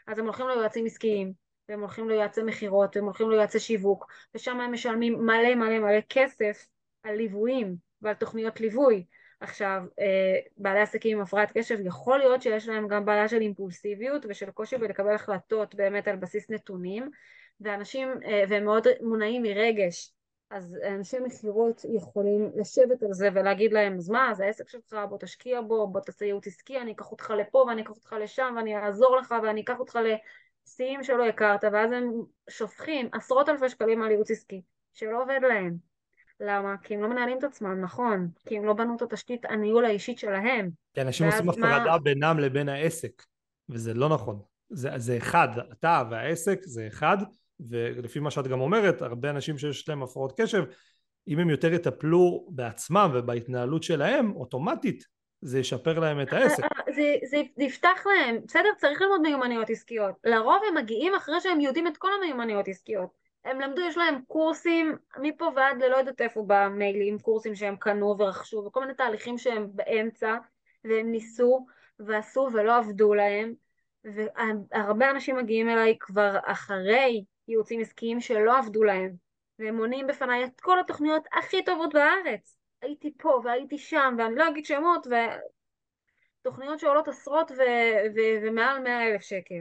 אז 0.07 0.19
הם 0.19 0.25
הולכים 0.25 0.49
ליועצים 0.49 0.87
עסקיים, 0.87 1.33
והם 1.69 1.81
הולכים 1.81 2.09
ליועצי 2.09 2.43
מכירות, 2.43 2.97
והם 2.97 3.05
הולכים 3.05 3.31
ליועצי 3.31 3.59
שיווק, 3.59 4.07
ושם 4.35 4.61
הם 4.61 4.73
משלמים 4.73 5.27
מלא 5.27 5.55
מלא 5.55 5.79
מלא 5.79 6.01
כסף 6.09 6.67
על 7.03 7.15
ליוויים 7.15 7.77
ועל 8.03 8.15
תוכניות 8.15 8.61
ליווי. 8.61 9.05
עכשיו, 9.41 9.83
אה, 10.01 10.39
בעלי 10.57 10.81
עסקים 10.81 11.17
עם 11.17 11.23
הפרעת 11.23 11.53
קשב, 11.59 11.79
יכול 11.85 12.19
להיות 12.19 12.43
שיש 12.43 12.69
להם 12.69 12.89
גם 12.89 13.05
בעיה 13.05 13.29
של 13.29 13.41
אימפולסיביות 13.41 14.27
ושל 14.29 14.51
קושי 14.51 14.77
בלקבל 14.79 15.15
החלטות 15.15 15.75
באמת 15.75 16.09
על 16.09 16.17
בסיס 16.17 16.51
נתונים, 16.51 17.11
ואנשים, 17.61 18.09
אה, 18.25 18.45
והם 18.49 18.65
מאוד 18.65 18.87
מונעים 19.01 19.43
מרגש, 19.43 20.13
אז 20.51 20.77
אנשי 20.89 21.19
מכירות 21.19 21.85
יכולים 21.97 22.51
לשבת 22.57 23.03
על 23.03 23.13
זה 23.13 23.29
ולהגיד 23.35 23.73
להם, 23.73 23.97
אז 23.97 24.11
מה, 24.11 24.31
זה 24.35 24.45
העסק 24.45 24.69
שלך, 24.69 24.97
בוא 25.09 25.19
תשקיע 25.19 25.61
בו, 25.61 25.89
בוא 25.89 26.01
תעשה 26.01 26.25
ייעוץ 26.25 26.47
עסקי, 26.47 26.81
אני 26.81 26.93
אקח 26.93 27.13
אותך 27.13 27.33
לפה 27.39 27.65
ואני 27.69 27.83
אקח 27.83 27.91
אותך 27.91 28.15
לשם 28.21 28.55
ואני 28.57 28.77
אעזור 28.77 29.17
לך 29.17 29.35
ואני 29.43 29.61
אקח 29.61 29.79
אותך 29.79 29.99
לשיאים 30.67 31.03
שלא 31.03 31.27
הכרת, 31.27 31.65
ואז 31.73 31.93
הם 31.93 32.13
שופכים 32.51 33.09
עשרות 33.13 33.49
אלפי 33.49 33.69
שקלים 33.69 34.03
על 34.03 34.11
ייעוץ 34.11 34.31
עסקי, 34.31 34.63
שלא 34.95 35.23
עובד 35.23 35.41
להם. 35.49 35.77
למה? 36.41 36.75
כי 36.83 36.95
הם 36.95 37.03
לא 37.03 37.09
מנהלים 37.09 37.39
את 37.39 37.45
עצמם, 37.45 37.81
נכון, 37.81 38.29
כי 38.47 38.57
הם 38.57 38.65
לא 38.65 38.73
בנו 38.73 38.97
את 38.97 39.03
התשתית 39.03 39.45
הניהול 39.45 39.85
האישית 39.85 40.19
שלהם. 40.19 40.71
כי 40.95 41.01
אנשים 41.01 41.27
עושים 41.27 41.47
מה- 41.61 41.77
הפרדה 41.77 41.99
בינם 41.99 42.39
לבין 42.39 42.69
העסק 42.69 43.23
וזה 43.69 43.95
לא 43.95 44.09
נכון 44.09 44.41
זה, 44.71 44.91
זה 44.97 45.17
אחד 45.17 45.49
אתה 45.73 46.03
והעסק 46.11 46.61
זה 46.63 46.87
אחד 46.87 47.17
ולפי 47.69 48.19
מה 48.19 48.31
שאת 48.31 48.47
גם 48.47 48.61
אומרת 48.61 49.03
הרבה 49.03 49.31
אנשים 49.31 49.59
שיש 49.59 49.89
להם 49.89 50.03
הפרעות 50.03 50.41
קשב 50.41 50.65
אם 51.29 51.39
הם 51.39 51.51
יותר 51.51 51.73
יטפלו 51.73 52.47
בעצמם 52.51 53.11
ובהתנהלות 53.15 53.83
שלהם 53.83 54.37
אוטומטית 54.37 55.05
זה 55.41 55.59
ישפר 55.59 55.99
להם 55.99 56.21
את 56.21 56.33
העסק 56.33 56.63
זה, 56.95 57.15
זה, 57.31 57.43
זה 57.57 57.65
יפתח 57.65 58.07
להם, 58.07 58.41
בסדר, 58.47 58.69
צריך 58.77 59.03
ללמוד 59.03 59.21
מיומנויות 59.21 59.71
עסקיות. 59.71 60.15
לרוב 60.25 60.63
הם 60.69 60.77
מגיעים 60.77 61.15
אחרי 61.15 61.41
שהם 61.41 61.61
יודעים 61.61 61.87
את 61.87 61.97
כל 61.97 62.09
המיומנויות 62.19 62.69
עסקיות. 62.69 63.11
הם 63.45 63.61
למדו, 63.61 63.83
יש 63.83 63.97
להם 63.97 64.21
קורסים 64.27 64.97
מפה 65.21 65.51
ועד 65.57 65.83
ללא 65.83 65.97
יודעת 65.97 66.21
איפה 66.21 66.45
במיילים, 66.47 67.19
קורסים 67.19 67.55
שהם 67.55 67.77
קנו 67.77 68.17
ורכשו 68.19 68.65
וכל 68.67 68.81
מיני 68.81 68.95
תהליכים 68.95 69.39
שהם 69.39 69.67
באמצע, 69.75 70.37
והם 70.85 71.11
ניסו 71.11 71.67
ועשו 71.99 72.49
ולא 72.53 72.77
עבדו 72.77 73.15
להם, 73.15 73.55
והרבה 74.05 75.11
אנשים 75.11 75.37
מגיעים 75.37 75.69
אליי 75.69 75.97
כבר 76.01 76.39
אחרי 76.45 77.25
ייעוצים 77.51 77.81
עסקיים 77.81 78.21
שלא 78.21 78.59
עבדו 78.59 78.85
להם, 78.85 79.17
והם 79.59 79.77
מונים 79.77 80.07
בפניי 80.07 80.45
את 80.45 80.61
כל 80.61 80.81
התוכניות 80.81 81.27
הכי 81.33 81.65
טובות 81.65 81.93
בארץ. 81.93 82.57
הייתי 82.83 83.13
פה 83.19 83.41
והייתי 83.45 83.79
שם, 83.79 84.15
ואני 84.19 84.35
לא 84.35 84.49
אגיד 84.49 84.65
שמות, 84.65 85.07
ותוכניות 86.41 86.81
שעולות 86.81 87.09
עשרות 87.09 87.51
ו- 87.51 88.15
ו- 88.17 88.43
ומעל 88.43 88.83
מאה 88.83 89.07
אלף 89.07 89.23
שקל. 89.23 89.61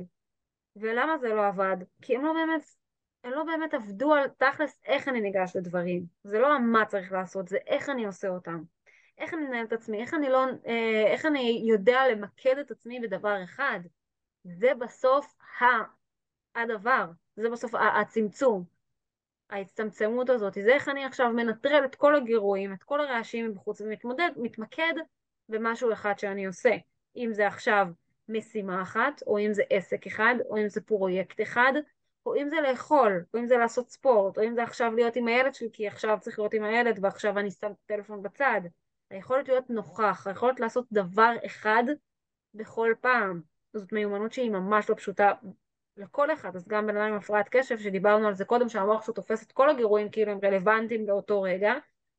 ולמה 0.75 1.17
זה 1.17 1.29
לא 1.29 1.47
עבד? 1.47 1.77
כי 2.01 2.15
הם 2.15 2.25
לא 2.25 2.33
באמת, 2.33 2.61
הם 3.23 3.31
לא 3.31 3.43
באמת 3.43 3.73
עבדו 3.73 4.13
על 4.13 4.27
תכלס 4.27 4.79
איך 4.85 5.07
אני 5.07 5.21
ניגש 5.21 5.55
לדברים. 5.55 6.05
זה 6.23 6.39
לא 6.39 6.59
מה 6.59 6.85
צריך 6.85 7.11
לעשות, 7.11 7.47
זה 7.47 7.57
איך 7.67 7.89
אני 7.89 8.05
עושה 8.05 8.27
אותם. 8.27 8.63
איך 9.17 9.33
אני 9.33 9.41
מנהל 9.41 9.65
את 9.65 9.73
עצמי, 9.73 10.01
איך 10.01 10.13
אני, 10.13 10.29
לא, 10.29 10.45
אה, 10.67 11.07
איך 11.07 11.25
אני 11.25 11.63
יודע 11.69 12.01
למקד 12.11 12.57
את 12.57 12.71
עצמי 12.71 12.99
בדבר 12.99 13.43
אחד. 13.43 13.79
זה 14.43 14.71
בסוף 14.79 15.35
הדבר, 16.55 17.05
זה 17.41 17.49
בסוף 17.49 17.75
הצמצום, 17.75 18.63
ההצטמצמות 19.49 20.29
הזאת, 20.29 20.53
זה 20.53 20.73
איך 20.73 20.89
אני 20.89 21.05
עכשיו 21.05 21.29
מנטרל 21.29 21.85
את 21.85 21.95
כל 21.95 22.15
הגירויים, 22.15 22.73
את 22.73 22.83
כל 22.83 23.01
הרעשים 23.01 23.47
מבחוץ 23.47 23.81
ומתמודד, 23.81 24.29
מתמקד 24.37 24.93
במשהו 25.49 25.93
אחד 25.93 26.19
שאני 26.19 26.45
עושה, 26.45 26.75
אם 27.15 27.29
זה 27.33 27.47
עכשיו 27.47 27.87
משימה 28.29 28.81
אחת, 28.81 29.21
או 29.27 29.39
אם 29.39 29.53
זה 29.53 29.63
עסק 29.69 30.07
אחד, 30.07 30.35
או 30.49 30.57
אם 30.57 30.69
זה 30.69 30.81
פרויקט 30.81 31.41
אחד, 31.41 31.73
או 32.25 32.35
אם 32.35 32.49
זה 32.49 32.55
לאכול, 32.61 33.23
או 33.33 33.39
אם 33.39 33.47
זה 33.47 33.57
לעשות 33.57 33.89
ספורט, 33.89 34.37
או 34.37 34.43
אם 34.43 34.55
זה 34.55 34.63
עכשיו 34.63 34.91
להיות 34.95 35.15
עם 35.15 35.27
הילד 35.27 35.53
שלי, 35.53 35.69
כי 35.73 35.87
עכשיו 35.87 36.17
צריך 36.21 36.39
להיות 36.39 36.53
עם 36.53 36.63
הילד 36.63 36.99
ועכשיו 37.01 37.39
אני 37.39 37.51
שם 37.51 37.71
את 37.71 37.77
הטלפון 37.85 38.23
בצד. 38.23 38.61
היכולת 39.09 39.47
להיות 39.47 39.69
נוכח, 39.69 40.27
היכולת 40.27 40.59
לעשות 40.59 40.85
דבר 40.91 41.33
אחד 41.45 41.83
בכל 42.53 42.93
פעם. 43.01 43.41
זאת 43.73 43.93
מיומנות 43.93 44.33
שהיא 44.33 44.51
ממש 44.51 44.89
לא 44.89 44.95
פשוטה 44.95 45.31
לכל 45.99 46.33
אחד, 46.33 46.55
אז 46.55 46.67
גם 46.67 46.87
בן 46.87 46.97
אדם 46.97 47.07
עם 47.07 47.13
הפרעת 47.13 47.49
קשב, 47.51 47.77
שדיברנו 47.77 48.27
על 48.27 48.33
זה 48.33 48.45
קודם, 48.45 48.69
שהמוח 48.69 49.05
שלו 49.05 49.13
תופס 49.13 49.43
את 49.43 49.51
כל 49.51 49.69
הגירויים 49.69 50.09
כאילו 50.09 50.31
הם 50.31 50.39
רלוונטיים 50.43 51.05
באותו 51.05 51.41
רגע. 51.41 51.73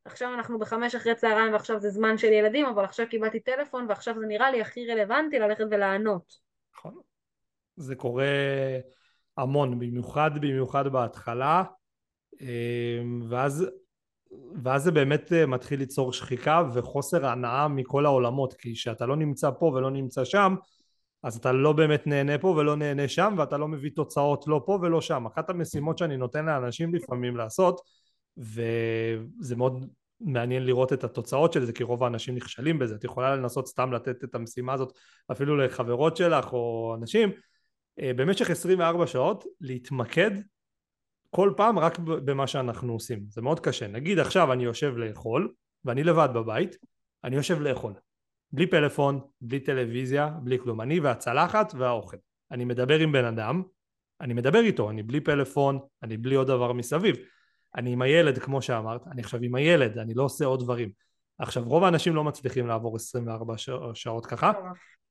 עכשיו 0.05 0.35
אנחנו 0.35 0.59
בחמש 0.59 0.95
אחרי 0.95 1.15
צהריים 1.15 1.53
ועכשיו 1.53 1.81
זה 1.81 1.91
זמן 1.91 2.19
של 2.19 2.33
ילדים, 2.33 2.67
אבל 2.67 2.85
עכשיו 2.85 3.07
קיבלתי 3.11 3.41
טלפון 3.41 3.87
ועכשיו 3.89 4.15
זה 4.21 4.27
נראה 4.27 4.51
לי 4.51 4.61
הכי 4.61 4.87
רלוונטי 4.93 5.39
ללכת 5.39 5.65
ולענות. 5.71 6.35
נכון. 6.75 6.95
זה 7.77 7.95
קורה 7.95 8.25
המון, 9.37 9.79
במיוחד 9.79 10.31
במיוחד 10.35 10.89
בהתחלה, 10.89 11.65
אמ, 12.41 13.23
ואז, 13.29 13.67
ואז 14.63 14.83
זה 14.83 14.91
באמת 14.91 15.33
אה, 15.33 15.47
מתחיל 15.47 15.79
ליצור 15.79 16.13
שחיקה 16.13 16.63
וחוסר 16.75 17.27
הנאה 17.27 17.69
מכל 17.69 18.07
העולמות, 18.07 18.55
כי 18.55 18.75
כשאתה 18.75 19.07
לא 19.07 19.17
נמצא 19.17 19.51
פה 19.59 19.67
ולא 19.67 19.91
נמצא 19.91 20.25
שם, 20.25 20.55
אז 21.23 21.37
אתה 21.37 21.53
לא 21.53 21.73
באמת 21.73 22.07
נהנה 22.07 22.39
פה 22.39 22.49
ולא 22.49 22.77
נהנה 22.77 23.09
שם 23.09 23.35
ואתה 23.39 23.59
לא 23.59 23.69
מביא 23.69 23.91
תוצאות 23.97 24.45
לא 24.47 24.63
פה 24.67 24.79
ולא 24.83 25.01
שם. 25.01 25.27
אחת 25.27 25.51
המשימות 25.51 25.99
שאני 25.99 26.17
נותן 26.17 26.45
לאנשים 26.45 26.95
לפעמים 26.95 27.37
לעשות 27.37 27.81
וזה 28.37 29.57
מאוד 29.57 29.87
מעניין 30.21 30.67
לראות 30.67 30.93
את 30.93 31.05
התוצאות 31.05 31.53
של 31.53 31.65
זה 31.65 31.73
כי 31.73 31.83
רוב 31.83 32.05
האנשים 32.05 32.35
נכשלים 32.35 32.79
בזה. 32.79 32.95
את 32.95 33.05
יכולה 33.05 33.37
לנסות 33.37 33.67
סתם 33.67 33.93
לתת 33.93 34.25
את 34.25 34.35
המשימה 34.35 34.73
הזאת 34.73 34.93
אפילו 35.33 35.57
לחברות 35.57 36.17
שלך 36.17 36.53
או 36.53 36.97
אנשים 37.01 37.31
אה, 38.01 38.13
במשך 38.17 38.51
24 38.51 39.07
שעות 39.07 39.45
להתמקד 39.61 40.31
כל 41.31 41.53
פעם 41.57 41.79
רק 41.79 41.99
במה 41.99 42.47
שאנחנו 42.47 42.93
עושים. 42.93 43.21
זה 43.29 43.43
מאוד 43.43 43.61
קשה. 43.61 43.87
נגיד 43.87 44.19
עכשיו 44.19 44.53
אני 44.53 44.65
יושב 44.65 44.97
לאכול 44.97 45.53
ואני 45.85 46.05
לבד 46.05 46.29
בבית, 46.35 46.77
אני 47.25 47.37
יושב 47.37 47.61
לאכול. 47.61 47.93
בלי 48.53 48.67
פלאפון, 48.67 49.21
בלי 49.41 49.61
טלוויזיה, 49.61 50.29
בלי 50.43 50.59
כלום. 50.59 50.81
אני 50.81 51.01
והצלחת 51.01 51.73
והאוכל. 51.77 52.17
אני 52.53 52.65
מדבר 52.65 52.99
עם 52.99 53.13
בן 53.13 53.25
אדם, 53.25 53.63
אני 54.21 54.35
מדבר 54.35 54.61
איתו, 54.61 54.91
אני 54.91 55.03
בלי 55.03 55.21
פלאפון, 55.21 55.79
אני 56.03 56.17
בלי 56.17 56.35
עוד 56.35 56.47
דבר 56.47 56.73
מסביב. 56.73 57.17
אני 57.77 57.93
עם 57.93 58.03
הילד, 58.03 58.39
כמו 58.39 58.63
שאמרת, 58.63 59.07
אני 59.07 59.23
עכשיו 59.23 59.41
עם 59.43 59.55
הילד, 59.55 59.99
אני 59.99 60.15
לא 60.15 60.23
עושה 60.23 60.45
עוד 60.45 60.61
דברים. 60.61 60.91
עכשיו, 61.39 61.65
רוב 61.65 61.85
האנשים 61.85 62.15
לא 62.15 62.25
מצליחים 62.25 62.67
לעבור 62.67 62.97
24 62.97 63.55
שעות 63.95 64.27
ככה. 64.27 64.53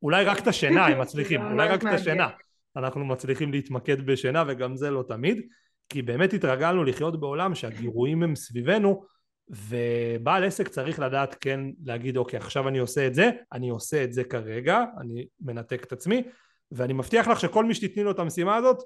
אולי 0.03 0.25
רק 0.25 0.39
את 0.39 0.47
השינה 0.47 0.85
הם 0.85 1.01
מצליחים, 1.01 1.41
אולי 1.51 1.67
רק 1.67 1.81
את 1.81 1.93
השינה. 1.93 2.29
אנחנו 2.75 3.05
מצליחים 3.05 3.51
להתמקד 3.51 4.05
בשינה, 4.05 4.43
וגם 4.47 4.75
זה 4.75 4.91
לא 4.91 5.03
תמיד. 5.07 5.41
כי 5.89 6.01
באמת 6.01 6.33
התרגלנו 6.33 6.83
לחיות 6.83 7.19
בעולם 7.19 7.55
שהגירויים 7.55 8.23
הם 8.23 8.35
סביבנו, 8.35 9.03
ובעל 9.49 10.43
עסק 10.43 10.67
צריך 10.67 10.99
לדעת 10.99 11.35
כן 11.41 11.59
להגיד 11.83 12.17
אוקיי 12.17 12.37
עכשיו 12.37 12.67
אני 12.67 12.79
עושה 12.79 13.07
את 13.07 13.15
זה, 13.15 13.29
אני 13.53 13.69
עושה 13.69 14.03
את 14.03 14.13
זה 14.13 14.23
כרגע, 14.23 14.83
אני 15.01 15.27
מנתק 15.41 15.83
את 15.83 15.91
עצמי 15.91 16.23
ואני 16.71 16.93
מבטיח 16.93 17.27
לך 17.27 17.39
שכל 17.39 17.65
מי 17.65 17.73
שתתני 17.73 18.03
לו 18.03 18.11
את 18.11 18.19
המשימה 18.19 18.55
הזאת 18.55 18.83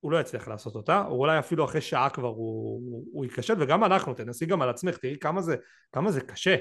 הוא 0.00 0.12
לא 0.12 0.20
יצליח 0.20 0.48
לעשות 0.48 0.74
אותה, 0.74 1.04
או 1.06 1.18
אולי 1.18 1.38
אפילו 1.38 1.64
אחרי 1.64 1.80
שעה 1.80 2.10
כבר 2.10 2.28
הוא, 2.28 2.80
הוא, 2.90 3.04
הוא 3.12 3.24
ייכשל 3.24 3.54
וגם 3.58 3.84
אנחנו, 3.84 4.14
תנסי 4.14 4.46
גם 4.46 4.62
על 4.62 4.68
עצמך, 4.68 4.96
תראי 4.96 5.18
כמה 5.18 5.42
זה, 5.42 5.56
כמה 5.92 6.10
זה 6.10 6.20
קשה, 6.20 6.56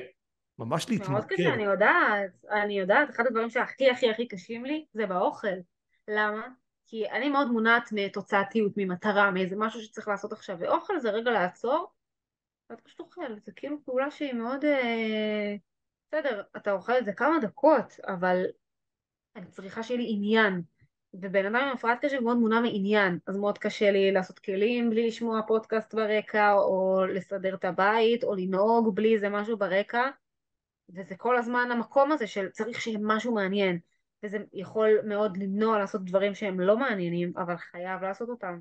ממש 0.59 0.89
להתמקד. 0.89 1.11
מאוד 1.11 1.25
קשה, 1.25 1.53
אני 1.53 1.63
יודעת, 1.63 2.31
אני 2.51 2.79
יודעת, 2.79 3.09
אחד 3.09 3.23
הדברים 3.27 3.49
שהכי 3.49 3.89
הכי 3.89 4.09
הכי 4.09 4.27
קשים 4.27 4.65
לי 4.65 4.85
זה 4.93 5.05
באוכל. 5.05 5.47
למה? 6.07 6.47
כי 6.87 7.09
אני 7.09 7.29
מאוד 7.29 7.51
מונעת 7.51 7.89
מתוצאתיות, 7.91 8.71
ממטרה, 8.77 9.31
מאיזה 9.31 9.55
משהו 9.57 9.81
שצריך 9.81 10.07
לעשות 10.07 10.33
עכשיו, 10.33 10.57
ואוכל 10.59 10.99
זה 10.99 11.09
רגע 11.09 11.31
לעצור 11.31 11.94
אתה 12.67 12.81
פשוט 12.83 12.99
אוכל, 12.99 13.39
זה 13.39 13.51
כאילו 13.51 13.77
פעולה 13.85 14.11
שהיא 14.11 14.33
מאוד... 14.33 14.65
אה... 14.65 15.55
בסדר, 16.07 16.41
אתה 16.57 16.71
אוכל 16.71 16.97
את 16.97 17.05
זה 17.05 17.13
כמה 17.13 17.39
דקות, 17.41 17.99
אבל 18.07 18.45
אני 19.35 19.45
צריכה 19.45 19.83
שיהיה 19.83 19.99
לי 19.99 20.07
עניין. 20.09 20.61
ובן 21.13 21.45
אדם 21.45 21.55
עם 21.55 21.73
הפרעת 21.73 22.05
קשב 22.05 22.19
מאוד 22.19 22.37
מונע 22.37 22.59
מעניין, 22.59 23.19
אז 23.27 23.37
מאוד 23.37 23.57
קשה 23.57 23.91
לי 23.91 24.11
לעשות 24.11 24.39
כלים 24.39 24.89
בלי 24.89 25.07
לשמוע 25.07 25.41
פודקאסט 25.47 25.93
ברקע, 25.93 26.53
או 26.53 27.01
לסדר 27.13 27.55
את 27.55 27.65
הבית, 27.65 28.23
או 28.23 28.35
לנהוג 28.35 28.95
בלי 28.95 29.15
איזה 29.15 29.29
משהו 29.29 29.57
ברקע, 29.57 30.09
וזה 30.89 31.15
כל 31.15 31.37
הזמן 31.37 31.67
המקום 31.71 32.11
הזה 32.11 32.27
של 32.27 32.49
צריך 32.49 32.81
שיהיה 32.81 32.99
משהו 33.01 33.33
מעניין, 33.33 33.79
וזה 34.23 34.37
יכול 34.53 34.89
מאוד 35.03 35.37
למנוע 35.37 35.79
לעשות 35.79 36.03
דברים 36.03 36.35
שהם 36.35 36.59
לא 36.59 36.77
מעניינים, 36.77 37.33
אבל 37.37 37.57
חייב 37.57 38.01
לעשות 38.01 38.29
אותם. 38.29 38.59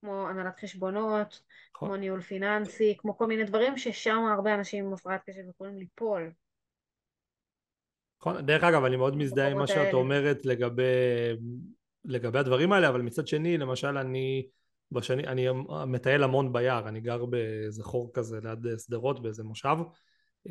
כמו 0.00 0.28
הנהלת 0.28 0.60
חשבונות, 0.60 1.42
נכון. 1.74 1.88
כמו 1.88 1.96
ניהול 1.96 2.20
פיננסי, 2.20 2.94
כמו 2.98 3.18
כל 3.18 3.26
מיני 3.26 3.44
דברים 3.44 3.78
ששם 3.78 4.18
הרבה 4.34 4.54
אנשים 4.54 4.86
עם 4.86 4.92
הפרעת 4.92 5.20
קשב 5.26 5.48
יכולים 5.50 5.78
ליפול. 5.78 6.30
נכון, 8.20 8.46
דרך 8.46 8.64
אגב 8.64 8.84
אני 8.84 8.96
מאוד 8.96 9.16
מזדהה 9.16 9.48
עם 9.48 9.58
מה 9.58 9.66
שאת 9.66 9.94
אומרת 9.94 10.46
לגבי, 10.46 10.82
לגבי 12.04 12.38
הדברים 12.38 12.72
האלה, 12.72 12.88
אבל 12.88 13.02
מצד 13.02 13.26
שני 13.26 13.58
למשל 13.58 13.98
אני 13.98 14.46
בשני, 14.92 15.26
אני 15.26 15.46
מטייל 15.86 16.22
המון 16.22 16.52
ביער, 16.52 16.88
אני 16.88 17.00
גר 17.00 17.24
באיזה 17.26 17.84
חור 17.84 18.10
כזה 18.14 18.38
ליד 18.42 18.66
שדרות 18.78 19.22
באיזה 19.22 19.44
מושב, 19.44 19.76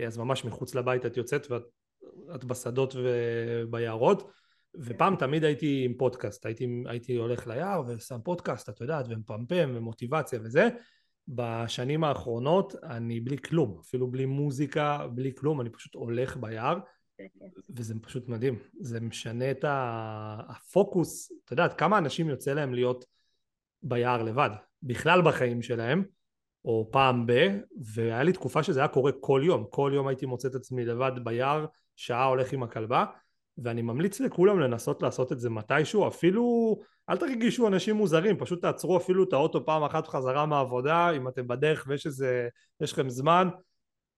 אז 0.06 0.18
ממש 0.18 0.46
מחוץ 0.46 0.76
לבית 0.76 1.06
את 1.06 1.18
יוצאת 1.18 1.48
ואת 1.52 2.44
בשדות 2.44 2.96
וביערות 2.98 4.32
ופעם 4.80 5.16
תמיד 5.16 5.44
הייתי 5.44 5.82
עם 5.86 5.94
פודקאסט, 5.98 6.46
הייתי, 6.46 6.84
הייתי 6.86 7.16
הולך 7.16 7.48
ליער 7.48 7.84
ושם 7.88 8.20
פודקאסט, 8.24 8.70
את 8.70 8.82
יודעת, 8.82 9.06
ומפמפם 9.10 9.72
ומוטיבציה 9.74 10.40
וזה. 10.44 10.70
בשנים 11.28 12.04
האחרונות 12.04 12.76
אני 12.84 13.20
בלי 13.20 13.38
כלום, 13.38 13.80
אפילו 13.82 14.12
בלי 14.12 14.26
מוזיקה, 14.26 15.08
בלי 15.14 15.32
כלום, 15.36 15.62
אני 15.62 15.70
פשוט 15.70 15.96
הולך 15.96 16.38
ביער, 16.38 16.80
וזה 17.76 17.94
פשוט 18.02 18.28
מדהים. 18.28 18.60
זה 18.80 19.00
משנה 19.00 19.52
את 19.52 19.66
הפוקוס, 19.68 21.32
את 21.46 21.52
יודעת, 21.52 21.80
כמה 21.80 21.98
אנשים 21.98 22.30
יוצא 22.30 22.54
להם 22.54 22.74
להיות 22.74 23.06
ביער 23.84 24.24
לבד, 24.24 24.50
בכלל 24.84 25.22
בחיים 25.22 25.62
שלהם, 25.62 26.04
או 26.66 26.90
פעם 26.92 27.26
ב, 27.26 27.32
והיה 27.94 28.24
לי 28.24 28.34
תקופה 28.34 28.64
שזה 28.64 28.80
היה 28.80 28.88
קורה 28.88 29.12
כל 29.20 29.42
יום, 29.46 29.66
כל 29.70 29.92
יום 29.96 30.08
הייתי 30.08 30.26
מוצא 30.26 30.48
את 30.48 30.56
עצמי 30.56 30.86
לבד 30.86 31.12
ביער, 31.24 31.66
שעה 31.96 32.26
הולך 32.26 32.54
עם 32.54 32.64
הכלבה, 32.64 33.06
ואני 33.58 33.82
ממליץ 33.82 34.20
לכולם 34.20 34.60
לנסות 34.60 35.02
לעשות 35.02 35.32
את 35.32 35.40
זה 35.40 35.50
מתישהו, 35.50 36.08
אפילו 36.08 36.76
אל 37.10 37.18
תרגישו 37.18 37.68
אנשים 37.68 37.96
מוזרים, 37.96 38.38
פשוט 38.38 38.62
תעצרו 38.62 38.98
אפילו 38.98 39.24
את 39.24 39.34
האוטו 39.34 39.66
פעם 39.66 39.84
אחת 39.84 40.08
חזרה 40.08 40.46
מהעבודה, 40.46 41.12
אם 41.12 41.28
אתם 41.28 41.48
בדרך 41.48 41.86
ויש 41.88 42.06
איזה, 42.06 42.48
יש 42.82 42.94
לכם 42.94 43.10
זמן, 43.10 43.50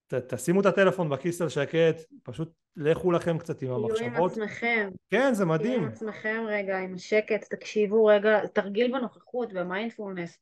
ת, 0.08 0.14
תשימו 0.14 0.62
את 0.62 0.66
הטלפון 0.66 1.10
בכיס 1.10 1.42
על 1.42 1.50
שקט, 1.50 2.02
פשוט 2.24 2.52
לכו 2.76 3.12
לכם 3.12 3.38
קצת 3.38 3.62
עם 3.62 3.72
המחשבות. 3.72 3.98
תהיו 3.98 4.16
עם 4.16 4.26
עצמכם. 4.26 4.90
כן, 5.10 5.34
זה 5.34 5.46
מדהים. 5.46 5.74
תהיו 5.74 5.84
עם 5.84 5.88
עצמכם 5.88 6.44
רגע, 6.48 6.78
עם 6.78 6.94
השקט, 6.94 7.44
תקשיבו 7.50 8.06
רגע, 8.06 8.48
תרגיל 8.48 8.92
בנוכחות, 8.92 9.54
במיינדפולנס. 9.54 10.40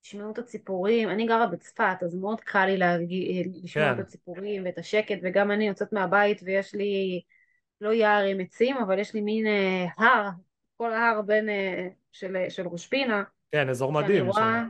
תשמעו 0.00 0.30
את 0.30 0.38
הציפורים, 0.38 1.08
אני 1.08 1.26
גרה 1.26 1.46
בצפת, 1.46 2.02
אז 2.02 2.14
מאוד 2.14 2.40
קל 2.40 2.66
לי 2.66 2.76
להרגיע, 2.76 3.42
לשמוע 3.62 3.94
כן. 3.94 4.00
את 4.00 4.06
הציפורים 4.06 4.64
ואת 4.64 4.78
השקט, 4.78 5.18
וגם 5.22 5.50
אני 5.50 5.68
יוצאת 5.68 5.92
מהבית 5.92 6.40
ויש 6.44 6.74
לי 6.74 7.22
לא 7.84 7.92
יער 7.92 8.24
עם 8.24 8.40
עצים, 8.40 8.76
אבל 8.76 8.98
יש 8.98 9.14
לי 9.14 9.20
מין 9.20 9.46
אה, 9.46 9.86
הר, 9.98 10.28
כל 10.76 10.92
ההר 10.92 11.22
בין, 11.22 11.48
אה, 11.48 11.88
של, 12.12 12.36
של 12.48 12.66
ראש 12.68 12.86
פינה. 12.86 13.22
כן, 13.52 13.68
אזור 13.68 13.92
מדהים. 13.92 14.26
רואה, 14.26 14.62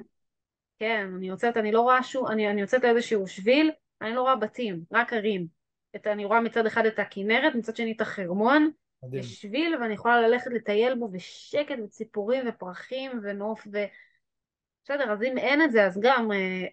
כן, 0.78 1.10
אני 1.16 1.28
יוצאת, 1.28 1.56
אני 1.56 1.72
לא 1.72 1.80
רואה 1.80 2.02
שום, 2.02 2.26
אני, 2.26 2.50
אני 2.50 2.60
יוצאת 2.60 2.84
לאיזשהו 2.84 3.26
שביל, 3.26 3.70
אני 4.02 4.14
לא 4.14 4.22
רואה 4.22 4.36
בתים, 4.36 4.84
רק 4.92 5.12
ערים. 5.12 5.46
את, 5.96 6.06
אני 6.06 6.24
רואה 6.24 6.40
מצד 6.40 6.66
אחד 6.66 6.86
את 6.86 6.98
הכנרת, 6.98 7.54
מצד 7.54 7.76
שני 7.76 7.92
את 7.92 8.00
החרמון, 8.00 8.70
מדהים. 9.02 9.20
יש 9.20 9.42
שביל 9.42 9.76
ואני 9.80 9.94
יכולה 9.94 10.28
ללכת 10.28 10.50
לטייל 10.50 10.94
בו 10.94 11.08
בשקט 11.08 11.76
וציפורים 11.84 12.44
ופרחים 12.48 13.20
ונוף 13.22 13.66
ו... 13.72 13.78
בסדר, 14.84 15.12
אז 15.12 15.22
אם 15.22 15.38
אין 15.38 15.62
את 15.62 15.72
זה, 15.72 15.86
אז 15.86 16.00
גם 16.02 16.32
אה, 16.32 16.64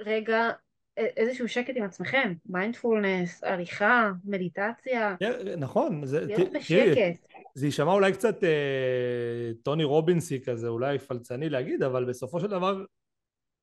רגע 0.00 0.50
איזשהו 0.96 1.48
שקט 1.48 1.72
עם 1.76 1.84
עצמכם, 1.84 2.32
מיינדפולנס, 2.46 3.44
עריכה, 3.44 4.10
מדיטציה. 4.24 5.16
כן, 5.20 5.32
נכון. 5.58 6.06
זה, 6.06 6.26
להיות 6.26 6.52
בשקט. 6.52 7.26
זה 7.54 7.66
יישמע 7.66 7.92
אולי 7.92 8.12
קצת 8.12 8.44
אה, 8.44 9.50
טוני 9.62 9.84
רובינסי 9.84 10.40
כזה, 10.44 10.68
אולי 10.68 10.98
פלצני 10.98 11.48
להגיד, 11.48 11.82
אבל 11.82 12.04
בסופו 12.04 12.40
של 12.40 12.46
דבר 12.46 12.84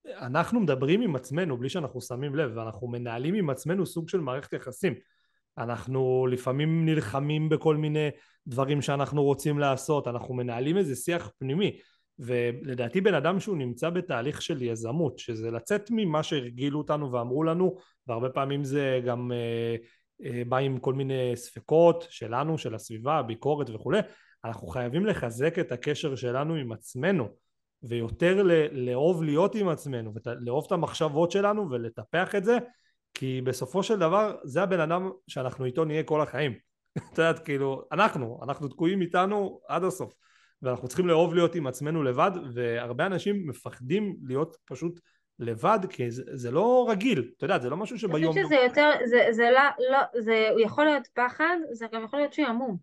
אנחנו 0.05 0.59
מדברים 0.59 1.01
עם 1.01 1.15
עצמנו 1.15 1.57
בלי 1.57 1.69
שאנחנו 1.69 2.01
שמים 2.01 2.35
לב, 2.35 2.51
ואנחנו 2.55 2.87
מנהלים 2.87 3.35
עם 3.35 3.49
עצמנו 3.49 3.85
סוג 3.85 4.09
של 4.09 4.19
מערכת 4.19 4.53
יחסים. 4.53 4.93
אנחנו 5.57 6.27
לפעמים 6.31 6.85
נלחמים 6.85 7.49
בכל 7.49 7.75
מיני 7.75 8.09
דברים 8.47 8.81
שאנחנו 8.81 9.23
רוצים 9.23 9.59
לעשות, 9.59 10.07
אנחנו 10.07 10.33
מנהלים 10.33 10.77
איזה 10.77 10.95
שיח 10.95 11.31
פנימי. 11.39 11.79
ולדעתי 12.19 13.01
בן 13.01 13.13
אדם 13.13 13.39
שהוא 13.39 13.57
נמצא 13.57 13.89
בתהליך 13.89 14.41
של 14.41 14.61
יזמות, 14.61 15.19
שזה 15.19 15.51
לצאת 15.51 15.89
ממה 15.91 16.23
שהרגילו 16.23 16.77
אותנו 16.77 17.11
ואמרו 17.11 17.43
לנו, 17.43 17.75
והרבה 18.07 18.29
פעמים 18.29 18.63
זה 18.63 19.01
גם 19.05 19.31
אה, 19.31 19.75
אה, 20.25 20.43
בא 20.47 20.57
עם 20.57 20.79
כל 20.79 20.93
מיני 20.93 21.31
ספקות 21.35 22.07
שלנו, 22.09 22.57
של 22.57 22.75
הסביבה, 22.75 23.21
ביקורת 23.21 23.69
וכולי, 23.69 23.99
אנחנו 24.45 24.67
חייבים 24.67 25.05
לחזק 25.05 25.59
את 25.59 25.71
הקשר 25.71 26.15
שלנו 26.15 26.55
עם 26.55 26.71
עצמנו, 26.71 27.27
ויותר 27.83 28.43
לאהוב 28.71 29.23
להיות 29.23 29.55
עם 29.55 29.69
עצמנו, 29.69 30.13
ולאהוב 30.25 30.65
את 30.65 30.71
המחשבות 30.71 31.31
שלנו 31.31 31.69
ולטפח 31.69 32.35
את 32.35 32.43
זה, 32.43 32.57
כי 33.13 33.41
בסופו 33.41 33.83
של 33.83 33.99
דבר 33.99 34.35
זה 34.43 34.63
הבן 34.63 34.79
אדם 34.79 35.11
שאנחנו 35.27 35.65
איתו 35.65 35.85
נהיה 35.85 36.03
כל 36.03 36.21
החיים. 36.21 36.53
את 36.97 37.17
יודעת, 37.17 37.39
כאילו, 37.39 37.83
אנחנו, 37.91 38.39
אנחנו 38.43 38.67
תקועים 38.67 39.01
איתנו 39.01 39.59
עד 39.67 39.83
הסוף. 39.83 40.13
ואנחנו 40.61 40.87
צריכים 40.87 41.07
לאהוב 41.07 41.33
להיות 41.33 41.55
עם 41.55 41.67
עצמנו 41.67 42.03
לבד 42.03 42.31
והרבה 42.53 43.05
אנשים 43.05 43.47
מפחדים 43.47 44.17
להיות 44.23 44.57
פשוט 44.65 44.99
לבד 45.39 45.79
כי 45.89 46.11
זה, 46.11 46.23
זה 46.33 46.51
לא 46.51 46.87
רגיל, 46.89 47.31
אתה 47.37 47.45
יודע, 47.45 47.59
זה 47.59 47.69
לא 47.69 47.77
משהו 47.77 47.99
שביום... 47.99 48.15
אני 48.15 48.27
חושבת 48.27 48.45
שזה 48.45 48.55
יותר, 48.55 48.91
זה, 49.05 49.27
זה 49.31 49.49
לא, 49.53 49.61
לא, 49.91 50.21
זה 50.21 50.49
יכול 50.63 50.85
להיות 50.85 51.07
פחד, 51.13 51.57
זה 51.71 51.85
גם 51.91 52.03
יכול 52.03 52.19
להיות 52.19 52.33
שעמום. 52.33 52.77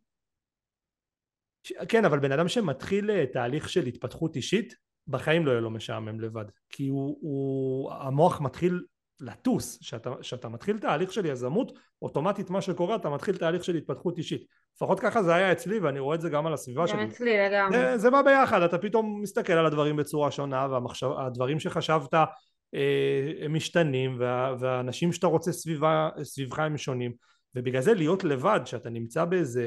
כן, 1.89 2.05
אבל 2.05 2.19
בן 2.19 2.33
אדם 2.33 2.49
שמתחיל 2.49 3.11
אה, 3.11 3.25
תהליך 3.27 3.69
של 3.69 3.87
התפתחות 3.87 4.37
אישית, 4.37 4.75
בחיים 5.09 5.47
לא 5.47 5.51
יהיה 5.51 5.61
לו 5.61 5.71
משעמם 5.71 6.21
לבד. 6.21 6.45
כי 6.69 6.89
הוא, 6.89 7.19
הוא 7.21 7.93
המוח 7.93 8.41
מתחיל 8.41 8.85
לטוס, 9.21 9.79
שאתה, 9.83 10.11
שאתה 10.23 10.49
מתחיל 10.49 10.79
תהליך 10.79 11.13
של 11.13 11.27
יזמות, 11.27 11.73
אוטומטית 12.03 12.51
מה 12.51 12.61
שקורה 12.61 12.97
אתה 12.97 13.11
מתחיל 13.11 13.37
תהליך 13.37 13.65
של 13.65 13.75
התפתחות 13.75 14.19
אישית. 14.19 14.45
לפחות 14.77 15.01
ככה 15.01 15.23
זה 15.23 15.35
היה 15.35 15.53
אצלי 15.53 15.79
ואני 15.79 16.01
רואה 16.01 16.15
את 16.15 16.21
זה 16.21 16.29
גם 16.29 16.47
על 16.47 16.53
הסביבה 16.53 16.81
גם 16.81 16.87
שלי. 16.87 17.03
גם 17.03 17.09
אצלי 17.09 17.39
לגמרי. 17.39 17.79
זה, 17.79 17.99
זה 17.99 18.11
בא 18.11 18.23
ביחד, 18.23 18.63
אתה 18.63 18.79
פתאום 18.79 19.23
מסתכל 19.23 19.53
על 19.53 19.67
הדברים 19.67 19.97
בצורה 19.97 20.31
שונה 20.31 20.67
והדברים 20.71 21.61
שחשבת 21.61 22.15
אה, 22.15 23.33
הם 23.41 23.55
משתנים 23.55 24.17
וה, 24.19 24.55
והאנשים 24.61 25.13
שאתה 25.13 25.27
רוצה 25.27 25.53
סביבה, 25.53 26.09
סביבך 26.23 26.59
הם 26.59 26.77
שונים 26.77 27.13
ובגלל 27.55 27.83
זה 27.83 27.95
להיות 27.95 28.25
לבד, 28.25 28.61
שאתה 28.65 28.91
נמצא 28.91 29.25
באיזה, 29.25 29.65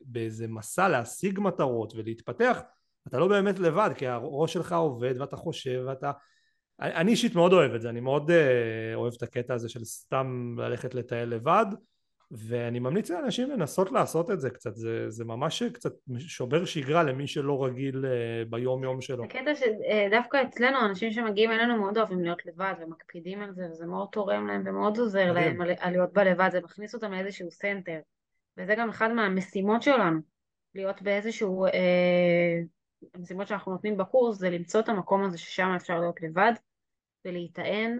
באיזה 0.00 0.48
מסע 0.48 0.88
להשיג 0.88 1.40
מטרות 1.40 1.92
ולהתפתח, 1.96 2.60
אתה 3.08 3.18
לא 3.18 3.28
באמת 3.28 3.58
לבד 3.58 3.90
כי 3.96 4.06
הראש 4.06 4.52
שלך 4.52 4.72
עובד 4.72 5.14
ואתה 5.20 5.36
חושב 5.36 5.82
ואתה 5.86 6.10
אני 6.80 7.10
אישית 7.10 7.34
מאוד 7.34 7.52
אוהב 7.52 7.74
את 7.74 7.80
זה, 7.80 7.90
אני 7.90 8.00
מאוד 8.00 8.30
uh, 8.30 8.34
אוהב 8.94 9.12
את 9.16 9.22
הקטע 9.22 9.54
הזה 9.54 9.68
של 9.68 9.84
סתם 9.84 10.56
ללכת 10.58 10.94
לטייל 10.94 11.28
לבד 11.28 11.66
ואני 12.30 12.78
ממליץ 12.78 13.10
לאנשים 13.10 13.50
לנסות 13.50 13.92
לעשות 13.92 14.30
את 14.30 14.40
זה 14.40 14.50
קצת, 14.50 14.74
זה, 14.76 15.10
זה 15.10 15.24
ממש 15.24 15.62
קצת 15.62 15.92
שובר 16.18 16.64
שגרה 16.64 17.02
למי 17.02 17.26
שלא 17.26 17.64
רגיל 17.64 18.04
אה, 18.04 18.48
ביום 18.50 18.84
יום 18.84 19.00
שלו. 19.00 19.24
הקטע 19.24 19.52
שדווקא 19.54 20.36
אה, 20.36 20.46
אצלנו 20.48 20.86
אנשים 20.86 21.12
שמגיעים 21.12 21.50
אלינו 21.50 21.76
מאוד 21.76 21.98
אוהבים 21.98 22.24
להיות 22.24 22.46
לבד 22.46 22.74
ומקפידים 22.80 23.42
על 23.42 23.52
זה 23.52 23.66
וזה 23.70 23.86
מאוד 23.86 24.08
תורם 24.12 24.46
להם 24.46 24.62
ומאוד 24.66 24.98
עוזר 24.98 25.32
להם 25.32 25.60
על 25.60 25.90
להיות 25.90 26.12
בלבד, 26.12 26.48
זה 26.52 26.60
מכניס 26.60 26.94
אותם 26.94 27.12
לאיזשהו 27.12 27.50
center 27.50 27.98
וזה 28.56 28.74
גם 28.74 28.88
אחד 28.88 29.12
מהמשימות 29.12 29.82
שלנו, 29.82 30.20
להיות 30.74 31.02
באיזשהו, 31.02 31.66
אה, 31.66 31.70
המשימות 33.14 33.48
שאנחנו 33.48 33.72
נותנים 33.72 33.96
בקורס 33.96 34.38
זה 34.38 34.50
למצוא 34.50 34.80
את 34.80 34.88
המקום 34.88 35.24
הזה 35.24 35.38
ששם 35.38 35.72
אפשר 35.76 36.00
להיות 36.00 36.22
לבד 36.22 36.52
ולהיטען, 37.24 37.98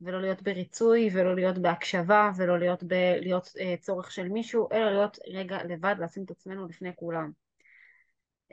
ולא 0.00 0.20
להיות 0.20 0.42
בריצוי, 0.42 1.10
ולא 1.12 1.34
להיות 1.34 1.58
בהקשבה, 1.58 2.30
ולא 2.36 2.58
להיות, 2.58 2.82
ב, 2.82 2.94
להיות 3.20 3.46
uh, 3.46 3.80
צורך 3.80 4.10
של 4.10 4.28
מישהו, 4.28 4.68
אלא 4.72 4.90
להיות 4.90 5.18
רגע 5.32 5.58
לבד, 5.68 5.94
לשים 5.98 6.24
את 6.24 6.30
עצמנו 6.30 6.68
לפני 6.68 6.90
כולם. 6.96 7.30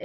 Uh, 0.00 0.04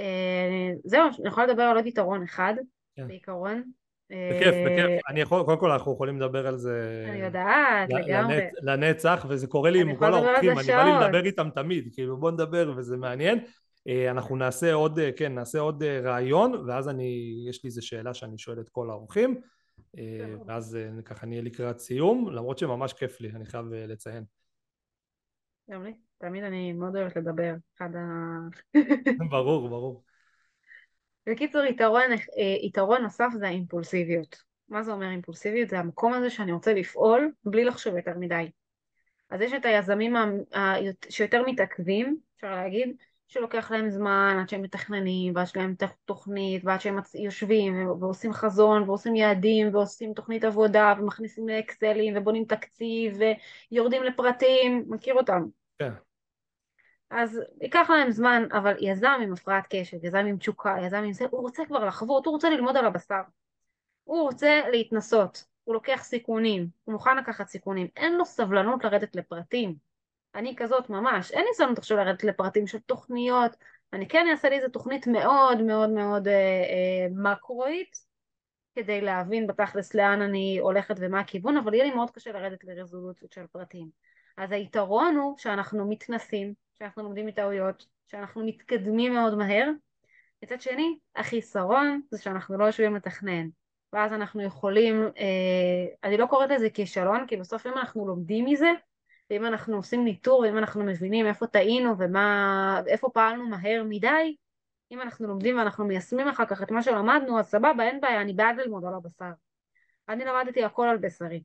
זהו, 0.84 1.02
אני 1.20 1.28
יכולה 1.28 1.46
לדבר 1.46 1.62
על 1.62 1.76
עוד 1.76 1.86
יתרון 1.86 2.22
אחד, 2.22 2.54
כן. 2.96 3.08
בעיקרון. 3.08 3.62
בכיף, 4.10 4.54
uh, 4.54 4.66
בכיף. 4.66 5.00
אני 5.08 5.20
יכול, 5.20 5.42
קודם 5.44 5.58
כל 5.58 5.70
אנחנו 5.70 5.92
יכולים 5.92 6.20
לדבר 6.20 6.46
על 6.46 6.56
זה... 6.56 7.06
אני 7.08 7.18
יודעת, 7.18 7.88
לגמרי. 7.90 8.36
לנצ, 8.36 8.52
לנצח, 8.62 9.26
וזה 9.28 9.46
קורה 9.46 9.70
לי 9.70 9.80
עם 9.80 9.96
כל 9.96 10.14
האורחים, 10.14 10.58
אני 10.58 10.66
בא 10.66 10.84
לי 10.84 11.06
לדבר 11.06 11.24
איתם 11.24 11.48
תמיד, 11.54 11.88
כאילו 11.92 12.16
בוא 12.16 12.30
נדבר 12.30 12.72
וזה 12.76 12.96
מעניין. 12.96 13.38
אנחנו 14.10 14.36
נעשה 14.36 14.72
עוד, 14.72 15.00
כן, 15.16 15.34
נעשה 15.34 15.58
עוד 15.58 15.82
רעיון, 15.84 16.64
ואז 16.66 16.88
אני, 16.88 17.44
יש 17.48 17.64
לי 17.64 17.68
איזו 17.68 17.86
שאלה 17.86 18.14
שאני 18.14 18.38
שואל 18.38 18.60
את 18.60 18.68
כל 18.68 18.90
האורחים. 18.90 19.40
אה, 19.98 20.34
ואז 20.46 20.76
אה, 20.76 21.02
ככה 21.04 21.26
נהיה 21.26 21.42
לקראת 21.42 21.78
סיום, 21.78 22.30
למרות 22.32 22.58
שממש 22.58 22.92
כיף 22.92 23.20
לי, 23.20 23.30
אני 23.30 23.46
חייב 23.46 23.72
אה, 23.72 23.86
לציין. 23.86 24.24
גם 25.70 25.84
לי, 25.84 25.94
תמיד 26.18 26.44
אני 26.44 26.72
מאוד 26.72 26.96
אוהבת 26.96 27.16
לדבר, 27.16 27.54
אחד 27.76 27.90
ה... 27.96 28.00
ברור, 29.30 29.68
ברור. 29.68 30.04
בקיצור, 31.26 31.62
יתרון, 31.64 32.10
יתרון 32.62 33.02
נוסף 33.02 33.28
זה 33.38 33.46
האימפולסיביות. 33.46 34.42
מה 34.68 34.82
זה 34.82 34.92
אומר 34.92 35.10
אימפולסיביות? 35.10 35.68
זה 35.68 35.78
המקום 35.78 36.12
הזה 36.12 36.30
שאני 36.30 36.52
רוצה 36.52 36.74
לפעול 36.74 37.32
בלי 37.44 37.64
לחשוב 37.64 37.96
יותר 37.96 38.18
מדי. 38.18 38.50
אז 39.30 39.40
יש 39.40 39.52
את 39.52 39.64
היזמים 39.64 40.14
שיותר 41.08 41.42
מתעכבים, 41.46 42.16
אפשר 42.36 42.54
להגיד, 42.54 42.96
שלוקח 43.28 43.70
להם 43.70 43.90
זמן 43.90 44.36
עד 44.40 44.48
שהם 44.48 44.62
מתכננים 44.62 45.32
ועד 45.36 45.46
שלהם 45.46 45.74
תוכנית 46.04 46.64
ועד 46.64 46.80
שהם 46.80 46.98
יושבים 47.14 47.88
ועושים 48.00 48.32
חזון 48.32 48.82
ועושים 48.82 49.16
יעדים 49.16 49.74
ועושים 49.74 50.14
תוכנית 50.14 50.44
עבודה 50.44 50.94
ומכניסים 50.98 51.48
לאקסלים 51.48 52.14
ובונים 52.16 52.44
תקציב 52.44 53.18
ויורדים 53.70 54.02
לפרטים, 54.02 54.84
מכיר 54.88 55.14
אותם. 55.14 55.44
כן. 55.78 55.92
אז 57.10 57.40
ייקח 57.60 57.90
להם 57.90 58.10
זמן, 58.10 58.42
אבל 58.52 58.74
יזם 58.80 59.18
עם 59.22 59.32
הפרעת 59.32 59.66
קשב, 59.70 60.04
יזם 60.04 60.18
עם 60.18 60.36
תשוקה, 60.36 60.76
יזם 60.86 60.96
עם 60.96 61.12
זה, 61.12 61.24
הוא 61.30 61.40
רוצה 61.40 61.64
כבר 61.66 61.84
לחוות, 61.84 62.26
הוא 62.26 62.32
רוצה 62.32 62.50
ללמוד 62.50 62.76
על 62.76 62.86
הבשר. 62.86 63.20
הוא 64.04 64.22
רוצה 64.22 64.60
להתנסות, 64.70 65.44
הוא 65.64 65.74
לוקח 65.74 66.00
סיכונים, 66.02 66.68
הוא 66.84 66.92
מוכן 66.92 67.16
לקחת 67.16 67.48
סיכונים, 67.48 67.88
אין 67.96 68.16
לו 68.16 68.24
סבלנות 68.24 68.84
לרדת 68.84 69.16
לפרטים. 69.16 69.85
אני 70.36 70.56
כזאת 70.56 70.90
ממש, 70.90 71.30
אין 71.30 71.44
לי 71.44 71.54
סבלנות 71.54 71.78
עכשיו 71.78 71.96
לרדת 71.96 72.24
לפרטים 72.24 72.66
של 72.66 72.78
תוכניות, 72.78 73.56
אני 73.92 74.08
כן 74.08 74.26
אעשה 74.30 74.48
לי 74.48 74.56
איזה 74.56 74.68
תוכנית 74.68 75.06
מאוד 75.06 75.62
מאוד 75.62 75.90
מאוד 75.90 76.28
אה, 76.28 76.34
אה, 76.34 77.32
מקרואית, 77.32 77.96
כדי 78.74 79.00
להבין 79.00 79.46
בתכלס 79.46 79.94
לאן 79.94 80.22
אני 80.22 80.58
הולכת 80.58 80.94
ומה 80.98 81.20
הכיוון, 81.20 81.56
אבל 81.56 81.74
יהיה 81.74 81.84
לי 81.84 81.90
מאוד 81.94 82.10
קשה 82.10 82.32
לרדת 82.32 82.64
לרזולוציות 82.64 83.32
של 83.32 83.46
פרטים. 83.46 83.88
אז 84.36 84.52
היתרון 84.52 85.16
הוא 85.16 85.38
שאנחנו 85.38 85.90
מתנסים, 85.90 86.54
שאנחנו 86.78 87.02
לומדים 87.02 87.26
מטעויות, 87.26 87.86
שאנחנו 88.06 88.46
מתקדמים 88.46 89.14
מאוד 89.14 89.34
מהר. 89.34 89.70
מצד 90.42 90.60
שני, 90.60 90.98
החיסרון 91.16 92.00
זה 92.10 92.22
שאנחנו 92.22 92.58
לא 92.58 92.64
יושבים 92.64 92.96
לתכנן. 92.96 93.48
ואז 93.92 94.12
אנחנו 94.12 94.42
יכולים, 94.42 95.02
אה, 95.18 95.94
אני 96.04 96.16
לא 96.16 96.26
קוראת 96.26 96.50
לזה 96.50 96.70
כישלון, 96.70 97.26
כי 97.26 97.36
בסוף 97.36 97.66
אם 97.66 97.72
אנחנו 97.72 98.06
לומדים 98.06 98.44
מזה, 98.44 98.70
ואם 99.30 99.46
אנחנו 99.46 99.76
עושים 99.76 100.04
ניטור, 100.04 100.38
ואם 100.38 100.58
אנחנו 100.58 100.84
מבינים 100.84 101.26
איפה 101.26 101.46
טעינו 101.46 101.94
ואיפה 101.98 103.08
פעלנו 103.14 103.48
מהר 103.48 103.82
מדי, 103.88 104.36
אם 104.90 105.00
אנחנו 105.00 105.28
לומדים 105.28 105.58
ואנחנו 105.58 105.84
מיישמים 105.84 106.28
אחר 106.28 106.46
כך 106.46 106.62
את 106.62 106.70
מה 106.70 106.82
שלמדנו, 106.82 107.38
אז 107.38 107.46
סבבה, 107.46 107.82
אין 107.82 108.00
בעיה, 108.00 108.20
אני 108.20 108.32
בעד 108.32 108.56
ללמוד 108.56 108.84
על 108.84 108.94
הבשר. 108.94 109.30
אני 110.08 110.24
למדתי 110.24 110.64
הכל 110.64 110.86
על 110.86 110.96
בשרי. 110.96 111.42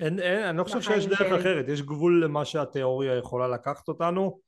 אין, 0.00 0.20
אין, 0.20 0.42
אני 0.42 0.58
לא 0.58 0.64
חושב 0.64 0.80
שיש 0.80 1.06
דרך 1.06 1.18
שלי. 1.18 1.40
אחרת, 1.40 1.68
יש 1.68 1.82
גבול 1.82 2.24
למה 2.24 2.44
שהתיאוריה 2.44 3.18
יכולה 3.18 3.48
לקחת 3.48 3.88
אותנו. 3.88 4.40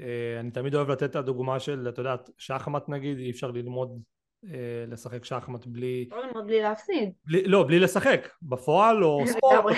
אה, 0.00 0.40
אני 0.40 0.50
תמיד 0.50 0.74
אוהב 0.74 0.90
לתת 0.90 1.10
את 1.10 1.16
הדוגמה 1.16 1.60
של, 1.60 1.86
את 1.88 1.98
יודעת, 1.98 2.30
שחמט 2.38 2.88
נגיד, 2.88 3.18
אי 3.18 3.30
אפשר 3.30 3.50
ללמוד 3.50 4.02
אה, 4.44 4.84
לשחק 4.88 5.24
שחמט 5.24 5.66
בלי... 5.66 6.08
לא 6.10 6.26
ללמוד 6.26 6.46
בלי 6.46 6.62
להפסיד. 6.62 7.12
בלי, 7.26 7.44
לא, 7.44 7.64
בלי 7.66 7.78
לשחק, 7.78 8.28
בפועל 8.42 9.04
או 9.04 9.24
ספורט. 9.32 9.76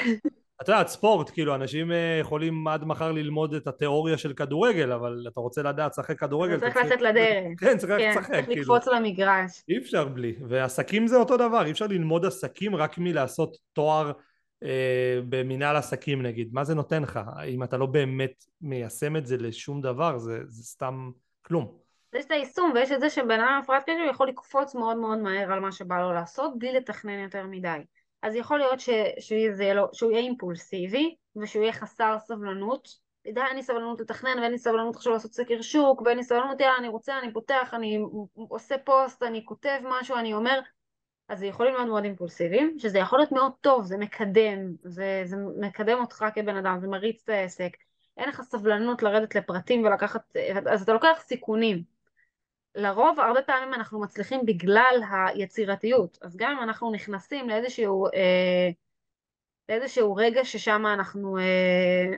את 0.62 0.68
יודעת 0.68 0.88
ספורט 0.88 1.30
כאילו 1.30 1.54
אנשים 1.54 1.92
אה, 1.92 2.18
יכולים 2.20 2.68
עד 2.68 2.84
מחר 2.84 3.12
ללמוד 3.12 3.54
את 3.54 3.66
התיאוריה 3.66 4.18
של 4.18 4.32
כדורגל 4.32 4.92
אבל 4.92 5.24
אתה 5.28 5.40
רוצה 5.40 5.62
לדעת 5.62 5.92
לשחק 5.92 6.18
כדורגל 6.18 6.60
צריך 6.60 6.76
לצאת 6.76 7.00
לדרך 7.00 7.60
כן 7.60 7.78
צריך 7.78 7.92
כן, 7.92 8.10
לשחק 8.10 8.32
צריך 8.32 8.46
כאילו. 8.46 8.60
לקפוץ 8.60 8.86
למגרש 8.94 9.62
אי 9.68 9.78
אפשר 9.78 10.08
בלי 10.08 10.34
ועסקים 10.48 11.06
זה 11.06 11.16
אותו 11.16 11.36
דבר 11.36 11.64
אי 11.64 11.70
אפשר 11.70 11.86
ללמוד 11.86 12.26
עסקים 12.26 12.76
רק 12.76 12.98
מלעשות 12.98 13.56
תואר 13.72 14.12
אה, 14.62 15.20
במנהל 15.28 15.76
עסקים 15.76 16.22
נגיד, 16.22 16.48
מה 16.52 16.64
זה 16.64 16.74
נותן 16.74 17.02
לך? 17.02 17.20
אם 17.46 17.62
אתה 17.62 17.76
לא 17.76 17.86
באמת 17.86 18.44
מיישם 18.60 19.16
את 19.16 19.26
זה 19.26 19.36
לשום 19.36 19.80
דבר, 19.80 20.18
זה, 20.18 20.40
זה 20.46 20.64
סתם 20.64 21.10
כלום. 21.42 21.78
יש 22.14 22.24
את 22.24 22.30
היישום 22.30 22.72
ויש 22.74 22.92
את 22.92 23.00
זה 23.00 23.10
שבן 23.10 23.40
אדם 23.40 23.48
עם 23.48 23.62
הפרעת 23.62 23.82
קשב 23.82 24.10
יכול 24.10 24.28
לקפוץ 24.28 24.74
מאוד 24.74 24.96
מאוד 24.96 25.18
מהר 25.18 25.52
על 25.52 25.60
מה 25.60 25.72
שבא 25.72 26.00
לו 26.00 26.12
לעשות 26.12 26.58
בלי 26.58 26.72
לתכנן 26.72 27.18
יותר 27.18 27.46
מדי. 27.46 27.78
אז 28.26 28.34
יכול 28.34 28.58
להיות 28.58 28.80
ש, 28.80 28.90
שזה 29.18 29.74
לא, 29.74 29.88
שהוא 29.92 30.10
יהיה 30.10 30.22
אימפולסיבי 30.22 31.14
ושהוא 31.36 31.62
יהיה 31.62 31.72
חסר 31.72 32.16
סבלנות. 32.18 32.88
די, 33.34 33.40
אין 33.40 33.56
לי 33.56 33.62
סבלנות 33.62 34.00
לתכנן 34.00 34.38
ואין 34.38 34.52
לי 34.52 34.58
סבלנות 34.58 34.96
עכשיו 34.96 35.12
לעשות 35.12 35.32
סקר 35.32 35.62
שוק 35.62 36.02
ואין 36.02 36.18
לי 36.18 36.24
סבלנות, 36.24 36.60
יאללה, 36.60 36.78
אני 36.78 36.88
רוצה, 36.88 37.18
אני 37.18 37.32
פותח, 37.32 37.70
אני 37.72 37.98
עושה 38.34 38.78
פוסט, 38.78 39.22
אני 39.22 39.44
כותב 39.44 39.78
משהו, 39.84 40.16
אני 40.16 40.34
אומר, 40.34 40.60
אז 41.28 41.38
זה 41.38 41.46
יכולים 41.46 41.74
להיות 41.74 41.88
מאוד 41.88 42.04
אימפולסיביים, 42.04 42.78
שזה 42.78 42.98
יכול 42.98 43.18
להיות 43.18 43.32
מאוד 43.32 43.52
טוב, 43.60 43.84
זה 43.84 43.96
מקדם, 43.96 44.74
זה, 44.82 45.22
זה 45.24 45.36
מקדם 45.60 45.98
אותך 46.00 46.24
כבן 46.34 46.56
אדם, 46.56 46.78
זה 46.80 46.88
מריץ 46.88 47.22
את 47.22 47.28
העסק, 47.28 47.76
אין 48.16 48.28
לך 48.28 48.42
סבלנות 48.42 49.02
לרדת 49.02 49.34
לפרטים 49.34 49.84
ולקחת, 49.84 50.36
אז 50.70 50.82
אתה 50.82 50.92
לוקח 50.92 51.22
סיכונים. 51.26 51.95
לרוב 52.76 53.20
הרבה 53.20 53.42
פעמים 53.42 53.74
אנחנו 53.74 54.00
מצליחים 54.00 54.46
בגלל 54.46 55.00
היצירתיות, 55.10 56.18
אז 56.22 56.36
גם 56.36 56.52
אם 56.56 56.62
אנחנו 56.62 56.92
נכנסים 56.92 57.48
לאיזשהו, 57.48 58.06
אה, 58.06 58.68
לאיזשהו 59.68 60.14
רגע 60.14 60.44
ששם 60.44 60.86
אנחנו 60.86 61.38
אה, 61.38 62.16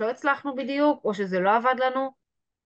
לא 0.00 0.10
הצלחנו 0.10 0.54
בדיוק, 0.56 1.04
או 1.04 1.14
שזה 1.14 1.40
לא 1.40 1.56
עבד 1.56 1.74
לנו, 1.78 2.10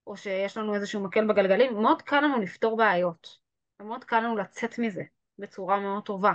או 0.06 0.16
שיש 0.16 0.56
לנו 0.56 0.74
איזשהו 0.74 1.00
מקל 1.00 1.26
בגלגלים, 1.28 1.74
מאוד 1.74 2.02
קל 2.02 2.20
לנו 2.20 2.40
לפתור 2.40 2.76
בעיות, 2.76 3.38
מאוד 3.80 4.04
קל 4.04 4.20
לנו 4.20 4.36
לצאת 4.36 4.78
מזה. 4.78 5.02
בצורה 5.40 5.80
מאוד 5.80 6.02
טובה. 6.02 6.32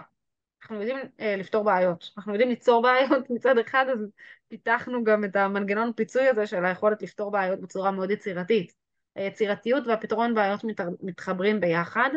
אנחנו 0.62 0.76
יודעים 0.76 0.98
אה, 1.20 1.36
לפתור 1.36 1.64
בעיות, 1.64 2.12
אנחנו 2.18 2.32
יודעים 2.34 2.50
ליצור 2.50 2.82
בעיות 2.82 3.30
מצד 3.36 3.58
אחד, 3.58 3.86
אז 3.92 4.00
פיתחנו 4.48 5.04
גם 5.04 5.26
את 5.26 5.36
המנגנון 5.36 5.94
פיצוי 5.94 6.28
הזה 6.28 6.48
של 6.48 6.66
היכולת 6.66 7.02
לפתור 7.02 7.32
בעיות 7.32 7.60
בצורה 7.60 7.92
מאוד 7.92 8.12
יצירתית. 8.12 8.85
היצירתיות 9.16 9.88
והפתרון 9.88 10.36
בעיות 10.36 10.64
מת, 10.64 10.80
מתחברים 11.04 11.60
ביחד, 11.60 12.10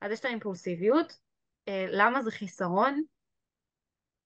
אז 0.00 0.12
יש 0.12 0.20
את 0.20 0.24
האימפולסיביות. 0.24 1.18
אה, 1.68 1.86
למה 1.88 2.22
זה 2.22 2.30
חיסרון? 2.30 3.02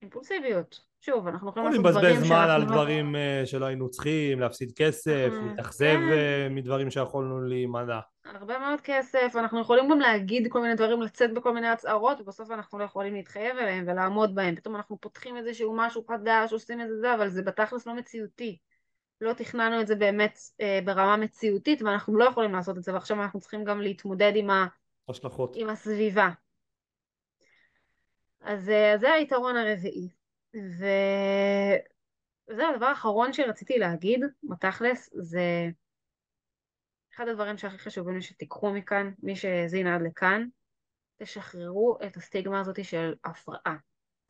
אימפולסיביות. 0.02 0.80
שוב, 1.00 1.26
אנחנו 1.28 1.48
יכולים 1.50 1.68
לעשות 1.68 1.80
דברים 1.80 1.94
שאנחנו... 1.94 2.10
לבזבז 2.10 2.28
זמן 2.28 2.50
על 2.50 2.60
לא- 2.60 2.66
דברים 2.66 3.16
אה, 3.16 3.42
שלא 3.44 3.66
היינו 3.66 3.90
צריכים, 3.90 4.40
להפסיד 4.40 4.72
כסף, 4.76 5.28
להתאכזב 5.48 5.86
כן. 5.86 6.12
אה, 6.12 6.48
מדברים 6.50 6.90
שיכולנו 6.90 7.40
להימנע. 7.40 8.00
הרבה 8.24 8.58
מאוד 8.58 8.80
כסף, 8.80 9.32
אנחנו 9.36 9.60
יכולים 9.60 9.88
גם 9.90 10.00
להגיד 10.00 10.48
כל 10.50 10.60
מיני 10.60 10.74
דברים, 10.74 11.02
לצאת 11.02 11.34
בכל 11.34 11.54
מיני 11.54 11.68
הצהרות, 11.68 12.20
ובסוף 12.20 12.50
אנחנו 12.50 12.78
לא 12.78 12.84
יכולים 12.84 13.14
להתחייב 13.14 13.56
אליהם 13.56 13.84
ולעמוד 13.88 14.34
בהם. 14.34 14.56
פתאום 14.56 14.76
אנחנו 14.76 15.00
פותחים 15.00 15.36
איזשהו 15.36 15.76
משהו 15.76 16.04
חדש, 16.08 16.52
עושים 16.52 16.80
איזה 16.80 17.00
זה, 17.00 17.14
אבל 17.14 17.28
זה 17.28 17.42
בתכלס 17.42 17.86
לא 17.86 17.94
מציאותי. 17.94 18.58
לא 19.20 19.32
תכננו 19.32 19.80
את 19.80 19.86
זה 19.86 19.94
באמת 19.94 20.38
אה, 20.60 20.78
ברמה 20.84 21.16
מציאותית, 21.16 21.82
ואנחנו 21.82 22.18
לא 22.18 22.24
יכולים 22.24 22.52
לעשות 22.52 22.78
את 22.78 22.82
זה, 22.82 22.94
ועכשיו 22.94 23.22
אנחנו 23.22 23.40
צריכים 23.40 23.64
גם 23.64 23.80
להתמודד 23.80 24.32
עם, 24.34 24.50
ה... 24.50 24.66
השלכות. 25.08 25.52
עם 25.56 25.68
הסביבה. 25.68 26.28
אז 28.40 28.68
אה, 28.68 28.98
זה 28.98 29.12
היתרון 29.12 29.56
הרביעי. 29.56 30.08
וזהו, 30.54 30.74
הדבר 32.74 32.86
האחרון 32.86 33.32
שרציתי 33.32 33.78
להגיד, 33.78 34.20
בתכלס, 34.42 35.10
זה 35.14 35.68
אחד 37.14 37.28
הדברים 37.28 37.58
שהכי 37.58 37.78
חשובים 37.78 38.14
לי 38.14 38.22
שתיקחו 38.22 38.70
מכאן, 38.70 39.12
מי 39.22 39.36
שהאזין 39.36 39.86
עד 39.86 40.02
לכאן, 40.02 40.46
תשחררו 41.16 41.98
את 42.06 42.16
הסטיגמה 42.16 42.60
הזאת 42.60 42.84
של 42.84 43.14
הפרעה. 43.24 43.76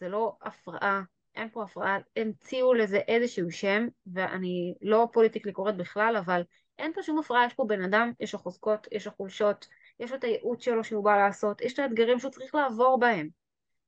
זה 0.01 0.09
לא 0.09 0.37
הפרעה, 0.43 1.03
אין 1.37 1.49
פה 1.51 1.63
הפרעה, 1.63 1.99
המציאו 2.17 2.75
לזה 2.75 2.97
איזשהו 2.97 3.51
שם, 3.51 3.87
ואני 4.07 4.75
לא 4.83 5.09
פוליטיקלי 5.13 5.53
קוראת 5.53 5.77
בכלל, 5.77 6.17
אבל 6.17 6.43
אין 6.79 6.93
פה 6.93 7.03
שום 7.03 7.19
הפרעה, 7.19 7.47
יש 7.47 7.55
פה 7.55 7.65
בן 7.69 7.83
אדם, 7.83 8.13
יש 8.21 8.33
לו 8.33 8.39
חוזקות, 8.39 8.87
יש 8.93 9.07
לו 9.07 9.13
חולשות, 9.13 9.69
יש 10.01 10.11
לו 10.11 10.17
את 10.17 10.25
הייעוץ 10.25 10.65
שלו 10.65 10.85
שהוא 10.85 11.05
בא 11.05 11.17
לעשות, 11.17 11.61
יש 11.61 11.75
את 11.75 11.79
האתגרים 11.79 12.19
שהוא 12.19 12.31
צריך 12.31 12.55
לעבור 12.55 12.99
בהם. 13.01 13.29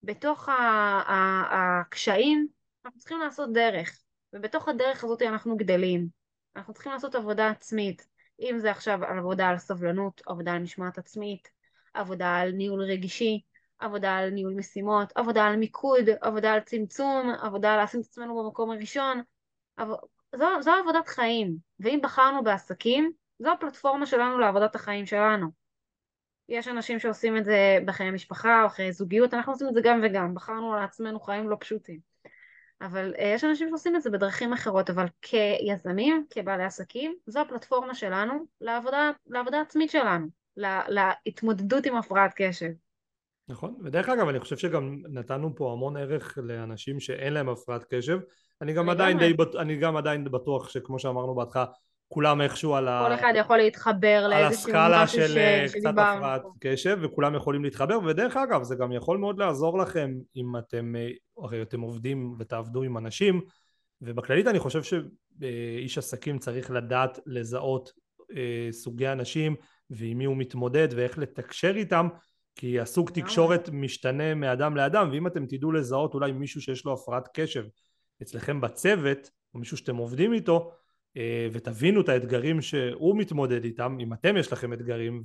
בתוך 0.02 0.48
הקשיים 1.50 2.48
אנחנו 2.84 3.00
צריכים 3.00 3.18
לעשות 3.20 3.52
דרך, 3.52 3.98
ובתוך 4.32 4.68
הדרך 4.68 5.04
הזאת 5.04 5.22
אנחנו 5.22 5.56
גדלים. 5.56 6.08
אנחנו 6.56 6.74
צריכים 6.74 6.92
לעשות 6.92 7.14
עבודה 7.14 7.50
עצמית, 7.50 8.06
אם 8.40 8.58
זה 8.58 8.70
עכשיו 8.70 9.04
עבודה 9.04 9.48
על 9.48 9.58
סבלנות, 9.58 10.22
עבודה 10.26 10.52
על 10.52 10.62
משמעת 10.62 10.98
עצמית, 10.98 11.50
עבודה 11.94 12.36
על 12.36 12.50
ניהול 12.50 12.82
רגישי, 12.82 13.40
עבודה 13.78 14.16
על 14.16 14.30
ניהול 14.30 14.54
משימות, 14.54 15.12
עבודה 15.14 15.44
על 15.44 15.56
מיקוד, 15.56 16.04
עבודה 16.20 16.52
על 16.52 16.60
צמצום, 16.60 17.30
עבודה 17.42 17.74
על 17.74 17.84
לשים 17.84 18.00
את 18.00 18.06
עצמנו 18.06 18.44
במקום 18.44 18.70
הראשון. 18.70 19.22
זו, 20.36 20.46
זו 20.60 20.70
עבודת 20.72 21.08
חיים, 21.08 21.56
ואם 21.80 22.00
בחרנו 22.02 22.44
בעסקים, 22.44 23.12
זו 23.38 23.52
הפלטפורמה 23.52 24.06
שלנו 24.06 24.38
לעבודת 24.38 24.74
החיים 24.74 25.06
שלנו. 25.06 25.46
יש 26.48 26.68
אנשים 26.68 26.98
שעושים 26.98 27.36
את 27.36 27.44
זה 27.44 27.78
בחיי 27.84 28.10
משפחה 28.10 28.62
או 28.64 28.68
חיי 28.68 28.92
זוגיות, 28.92 29.34
אנחנו 29.34 29.52
עושים 29.52 29.68
את 29.68 29.74
זה 29.74 29.80
גם 29.84 30.00
וגם, 30.04 30.34
בחרנו 30.34 30.74
לעצמנו 30.74 31.20
חיים 31.20 31.48
לא 31.48 31.56
פשוטים. 31.60 32.00
אבל 32.80 33.14
uh, 33.16 33.22
יש 33.22 33.44
אנשים 33.44 33.68
שעושים 33.68 33.96
את 33.96 34.02
זה 34.02 34.10
בדרכים 34.10 34.52
אחרות, 34.52 34.90
אבל 34.90 35.06
כיזמים, 35.22 36.26
כבעלי 36.30 36.64
עסקים, 36.64 37.14
זו 37.26 37.40
הפלטפורמה 37.40 37.94
שלנו 37.94 38.46
לעבודה, 38.60 39.10
לעבודה 39.26 39.60
עצמית 39.60 39.90
שלנו, 39.90 40.26
לה, 40.56 40.82
להתמודדות 40.88 41.86
עם 41.86 41.96
הפרעת 41.96 42.32
קשב. 42.36 42.70
נכון, 43.48 43.74
ודרך 43.84 44.08
אגב 44.08 44.28
אני 44.28 44.40
חושב 44.40 44.56
שגם 44.56 45.02
נתנו 45.08 45.54
פה 45.56 45.72
המון 45.72 45.96
ערך 45.96 46.38
לאנשים 46.42 47.00
שאין 47.00 47.32
להם 47.32 47.48
הפרעת 47.48 47.84
קשב, 47.90 48.18
אני 48.62 48.72
גם, 48.72 48.88
עדיין, 48.90 49.18
די, 49.18 49.34
אני 49.58 49.76
גם 49.76 49.96
עדיין 49.96 50.24
בטוח 50.24 50.68
שכמו 50.68 50.98
שאמרנו 50.98 51.34
בהתחלה 51.34 51.64
כולם 52.08 52.40
איכשהו 52.40 52.74
על 52.74 52.88
ה... 52.88 53.04
כל 53.08 53.14
אחד 53.14 53.32
יכול 53.36 53.56
להתחבר 53.56 54.28
לאיזשהו 54.28 54.72
משהו 54.90 55.22
ש... 55.28 55.36
אה, 55.36 55.66
קצת 55.68 55.90
הפרעת 55.90 56.42
קשב 56.60 56.98
וכולם 57.02 57.34
יכולים 57.34 57.64
להתחבר. 57.64 57.98
ודרך 58.06 58.36
אגב 58.36 58.62
זה 58.62 58.74
גם 58.74 58.92
יכול 58.92 59.18
מאוד 59.18 59.38
לעזור 59.38 59.78
לכם 59.78 60.14
אם 60.36 60.56
אתם, 60.58 60.96
אה, 60.96 61.08
הרי 61.42 61.62
אתם 61.62 61.80
עובדים 61.80 62.34
ותעבדו 62.38 62.82
עם 62.82 62.98
אנשים. 62.98 63.40
ובכללית 64.02 64.46
אני 64.46 64.58
חושב 64.58 64.82
שאיש 64.82 65.98
עסקים 65.98 66.38
צריך 66.38 66.70
לדעת 66.70 67.18
לזהות 67.26 67.92
אה, 68.36 68.68
סוגי 68.70 69.08
אנשים 69.08 69.56
ועם 69.90 70.18
מי 70.18 70.24
הוא 70.24 70.36
מתמודד 70.36 70.88
ואיך 70.96 71.18
לתקשר 71.18 71.72
איתם 71.76 72.08
כי 72.56 72.80
הסוג 72.80 73.10
תקשורת 73.10 73.68
משתנה 73.72 74.34
מאדם 74.34 74.76
לאדם 74.76 75.08
ואם 75.12 75.26
אתם 75.26 75.46
תדעו 75.46 75.72
לזהות 75.72 76.14
אולי 76.14 76.32
מישהו 76.32 76.60
שיש 76.60 76.84
לו 76.84 76.92
הפרעת 76.92 77.28
קשב 77.34 77.64
אצלכם 78.22 78.60
בצוות 78.60 79.30
או 79.54 79.58
מישהו 79.58 79.76
שאתם 79.76 79.96
עובדים 79.96 80.32
איתו 80.32 80.72
אה, 81.16 81.48
ותבינו 81.52 82.00
את 82.00 82.08
האתגרים 82.08 82.62
שהוא 82.62 83.18
מתמודד 83.18 83.64
איתם, 83.64 83.96
אם 84.00 84.12
אתם 84.12 84.36
יש 84.36 84.52
לכם 84.52 84.72
אתגרים 84.72 85.22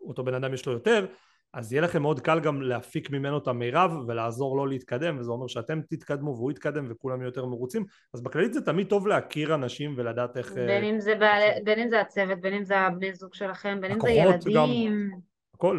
ואותו 0.00 0.24
בן 0.24 0.34
אדם 0.34 0.54
יש 0.54 0.66
לו 0.66 0.72
יותר, 0.72 1.06
אז 1.54 1.72
יהיה 1.72 1.82
לכם 1.82 2.02
מאוד 2.02 2.20
קל 2.20 2.40
גם 2.40 2.62
להפיק 2.62 3.10
ממנו 3.10 3.38
את 3.38 3.48
המירב 3.48 3.92
ולעזור 4.08 4.56
לו 4.56 4.66
להתקדם, 4.66 5.18
וזה 5.18 5.30
אומר 5.30 5.46
שאתם 5.46 5.80
תתקדמו 5.88 6.30
והוא 6.30 6.50
יתקדם 6.50 6.86
וכולם 6.90 7.22
יותר 7.22 7.46
מרוצים, 7.46 7.84
אז 8.14 8.22
בכללית 8.22 8.52
זה 8.52 8.60
תמיד 8.60 8.86
טוב 8.86 9.06
להכיר 9.06 9.54
אנשים 9.54 9.94
ולדעת 9.96 10.36
איך... 10.36 10.52
בין 10.52 10.84
אם 10.84 11.00
זה, 11.00 11.14
בעל... 11.14 11.42
בין 11.64 11.78
אם 11.78 11.88
זה 11.88 12.00
הצוות, 12.00 12.40
בין 12.40 12.54
אם 12.54 12.64
זה 12.64 12.78
הבני 12.78 13.14
זוג 13.14 13.34
שלכם, 13.34 13.78
בין 13.80 13.92
אם 13.92 14.00
זה 14.00 14.10
ילדים, 14.10 14.54
גם... 14.54 14.70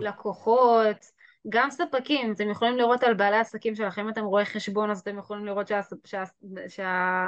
לקוחות, 0.02 1.12
גם 1.50 1.70
ספקים, 1.70 2.32
אתם 2.32 2.50
יכולים 2.50 2.78
לראות 2.78 3.04
על 3.04 3.14
בעלי 3.14 3.38
עסקים 3.38 3.76
שלכם, 3.76 4.02
אם 4.02 4.10
אתם 4.10 4.24
רואי 4.24 4.46
חשבון 4.46 4.92
אז 4.92 5.00
אתם 5.00 5.18
יכולים 5.18 5.46
לראות 5.46 5.68
שה, 5.68 5.82
שה, 6.06 6.24
שה, 6.68 7.26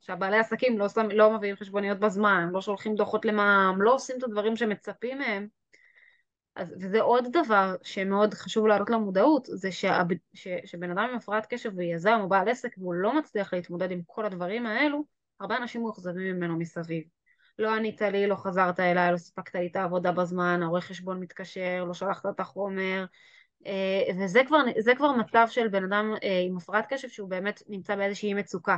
שהבעלי 0.00 0.38
עסקים 0.38 0.78
לא, 0.78 0.88
שם, 0.88 1.08
לא 1.10 1.30
מביאים 1.30 1.56
חשבוניות 1.56 1.98
בזמן, 1.98 2.48
לא 2.52 2.60
שולחים 2.60 2.94
דוחות 2.94 3.24
למע"מ, 3.24 3.82
לא 3.82 3.94
עושים 3.94 4.16
את 4.18 4.22
הדברים 4.22 4.56
שמצפים 4.56 5.18
מהם. 5.18 5.46
אז, 6.56 6.74
וזה 6.80 7.00
עוד 7.00 7.26
דבר 7.32 7.76
שמאוד 7.82 8.34
חשוב 8.34 8.66
להעלות 8.66 8.90
למודעות, 8.90 9.46
זה 9.50 9.72
שהב, 9.72 10.06
ש, 10.34 10.48
שבן 10.64 10.90
אדם 10.90 11.08
עם 11.10 11.16
הפרעת 11.16 11.46
קשב 11.50 11.70
ויזם 11.76 12.18
או 12.20 12.28
בעל 12.28 12.48
עסק 12.48 12.74
והוא 12.78 12.94
לא 12.94 13.18
מצליח 13.18 13.54
להתמודד 13.54 13.90
עם 13.90 14.00
כל 14.06 14.24
הדברים 14.24 14.66
האלו, 14.66 15.04
הרבה 15.40 15.56
אנשים 15.56 15.82
מאוכזבים 15.82 16.36
ממנו 16.36 16.58
מסביב. 16.58 17.04
לא 17.58 17.74
ענית 17.74 18.02
לי, 18.02 18.26
לא 18.26 18.34
חזרת 18.34 18.80
אליי, 18.80 19.12
לא 19.12 19.16
סיפקת 19.16 19.54
לי 19.54 19.66
את 19.66 19.76
העבודה 19.76 20.12
בזמן, 20.12 20.60
העורך 20.62 20.84
חשבון 20.84 21.20
מתקשר, 21.20 21.84
לא 21.88 21.94
שלחת 21.94 22.26
את 22.26 22.40
החומר, 22.40 23.04
אה, 23.66 24.24
וזה 24.24 24.42
כבר, 24.46 24.58
כבר 24.96 25.12
מצב 25.12 25.46
של 25.50 25.68
בן 25.68 25.84
אדם 25.84 26.14
אה, 26.22 26.40
עם 26.46 26.56
הפרעת 26.56 26.84
קשב 26.88 27.08
שהוא 27.08 27.28
באמת 27.28 27.62
נמצא 27.68 27.96
באיזושהי 27.96 28.34
מצוקה. 28.34 28.76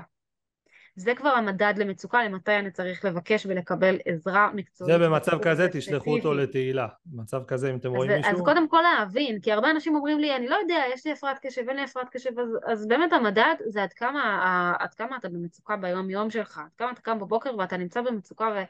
זה 0.97 1.15
כבר 1.15 1.29
המדד 1.29 1.75
למצוקה, 1.77 2.25
למתי 2.25 2.57
אני 2.57 2.71
צריך 2.71 3.05
לבקש 3.05 3.47
ולקבל 3.47 3.99
עזרה 4.05 4.51
מקצועית. 4.55 4.93
זה 4.93 5.07
במצב 5.07 5.39
כזה, 5.43 5.69
תשלחו 5.73 6.17
אותו 6.17 6.35
לתהילה. 6.35 6.87
במצב 7.07 7.43
כזה, 7.45 7.71
אם 7.71 7.77
אתם 7.77 7.95
רואים 7.97 8.11
אז, 8.11 8.17
מישהו... 8.17 8.33
אז 8.33 8.41
קודם 8.41 8.69
כל 8.69 8.83
להבין, 8.83 9.41
כי 9.41 9.53
הרבה 9.53 9.71
אנשים 9.71 9.95
אומרים 9.95 10.19
לי, 10.19 10.37
אני 10.37 10.49
לא 10.49 10.55
יודע, 10.55 10.83
יש 10.95 11.07
לי 11.07 11.13
הפרעת 11.13 11.39
קשב, 11.43 11.69
אין 11.69 11.77
לי 11.77 11.83
הפרעת 11.83 12.09
קשב, 12.11 12.39
אז, 12.41 12.49
אז 12.67 12.87
באמת 12.87 13.13
המדד 13.13 13.55
זה 13.67 13.83
עד 13.83 13.93
כמה, 13.93 14.73
עד 14.79 14.95
כמה 14.95 15.17
אתה 15.17 15.29
במצוקה 15.29 15.77
ביום 15.77 16.11
יום 16.11 16.31
שלך, 16.31 16.59
עד 16.59 16.75
כמה 16.79 16.91
אתה 16.91 17.01
קם 17.01 17.19
בבוקר 17.19 17.57
ואתה 17.59 17.77
נמצא 17.77 18.01
במצוקה 18.01 18.49
ו... 18.57 18.63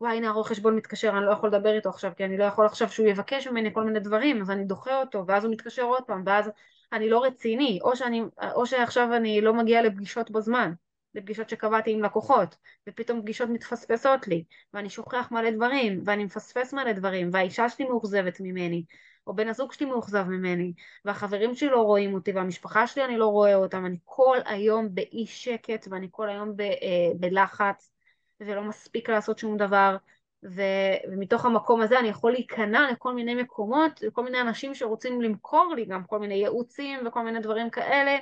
וואי 0.00 0.16
הנה 0.16 0.28
הרואה 0.28 0.44
חשבון 0.44 0.76
מתקשר, 0.76 1.10
אני 1.18 1.26
לא 1.26 1.30
יכול 1.30 1.48
לדבר 1.48 1.76
איתו 1.76 1.88
עכשיו 1.88 2.12
כי 2.16 2.24
אני 2.24 2.38
לא 2.38 2.44
יכול 2.44 2.66
עכשיו 2.66 2.88
שהוא 2.88 3.06
יבקש 3.06 3.48
ממני 3.48 3.74
כל 3.74 3.84
מיני 3.84 4.00
דברים 4.00 4.40
אז 4.40 4.50
אני 4.50 4.64
דוחה 4.64 5.00
אותו 5.00 5.24
ואז 5.26 5.44
הוא 5.44 5.52
מתקשר 5.52 5.82
עוד 5.82 6.02
פעם 6.02 6.22
ואז 6.26 6.50
אני 6.92 7.10
לא 7.10 7.24
רציני, 7.24 7.78
או, 7.82 7.96
שאני, 7.96 8.22
או 8.54 8.66
שעכשיו 8.66 9.16
אני 9.16 9.40
לא 9.40 9.54
מגיע 9.54 9.82
לפגישות 9.82 10.30
בזמן, 10.30 10.72
לפגישות 11.14 11.48
שקבעתי 11.48 11.92
עם 11.92 12.02
לקוחות, 12.02 12.56
ופתאום 12.88 13.22
פגישות 13.22 13.48
מתפספסות 13.48 14.28
לי, 14.28 14.44
ואני 14.74 14.90
שוכח 14.90 15.28
מלא 15.30 15.50
דברים, 15.50 16.02
ואני 16.04 16.24
מפספס 16.24 16.74
מלא 16.74 16.92
דברים, 16.92 17.30
והאישה 17.32 17.68
שלי 17.68 17.84
מאוכזבת 17.84 18.40
ממני, 18.40 18.84
או 19.26 19.34
בן 19.34 19.48
הזוג 19.48 19.72
שלי 19.72 19.86
מאוכזב 19.86 20.24
ממני, 20.28 20.72
והחברים 21.04 21.54
שלי 21.54 21.68
לא 21.68 21.82
רואים 21.82 22.14
אותי, 22.14 22.32
והמשפחה 22.32 22.86
שלי 22.86 23.04
אני 23.04 23.18
לא 23.18 23.26
רואה 23.26 23.54
אותם, 23.54 23.86
אני 23.86 23.96
כל 24.04 24.38
היום 24.44 24.94
באי 24.94 25.26
שקט, 25.26 25.88
ואני 25.90 26.08
כל 26.10 26.28
היום 26.28 26.56
ב, 26.56 26.60
אה, 26.60 27.10
בלחץ, 27.16 27.92
ולא 28.40 28.62
מספיק 28.64 29.10
לעשות 29.10 29.38
שום 29.38 29.56
דבר, 29.56 29.96
ו, 30.44 30.62
ומתוך 31.10 31.44
המקום 31.44 31.80
הזה 31.80 31.98
אני 31.98 32.08
יכול 32.08 32.32
להיכנע 32.32 32.90
לכל 32.92 33.14
מיני 33.14 33.34
מקומות, 33.34 34.02
לכל 34.02 34.24
מיני 34.24 34.40
אנשים 34.40 34.74
שרוצים 34.74 35.22
למכור 35.22 35.72
לי 35.76 35.84
גם 35.84 36.04
כל 36.04 36.18
מיני 36.18 36.34
ייעוצים 36.34 37.06
וכל 37.06 37.22
מיני 37.22 37.40
דברים 37.40 37.70
כאלה, 37.70 38.18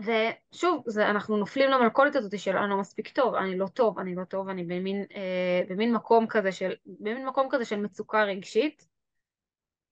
ושוב, 0.00 0.82
זה, 0.86 1.10
אנחנו 1.10 1.36
נופלים 1.36 1.70
למלכודת 1.70 2.16
הזאת 2.16 2.38
של 2.38 2.56
אני 2.56 2.70
לא 2.70 2.76
מספיק 2.76 3.08
טוב, 3.08 3.34
אני 3.34 3.58
לא 3.58 3.66
טוב, 3.66 3.98
אני 3.98 4.14
לא 4.14 4.24
טוב, 4.24 4.48
אני 4.48 4.64
במין, 4.64 5.04
אה, 5.14 5.62
במין 5.68 5.92
מקום 5.92 6.26
כזה 6.26 6.52
של, 6.52 6.72
במין 6.86 7.26
מקום 7.26 7.48
כזה 7.50 7.64
של 7.64 7.76
מצוקה 7.76 8.24
רגשית, 8.24 8.86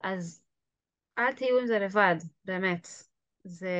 אז 0.02 0.42
אל 1.18 1.32
תהיו 1.32 1.58
עם 1.58 1.66
זה 1.66 1.78
לבד, 1.78 2.16
באמת. 2.44 2.88
זה... 3.44 3.70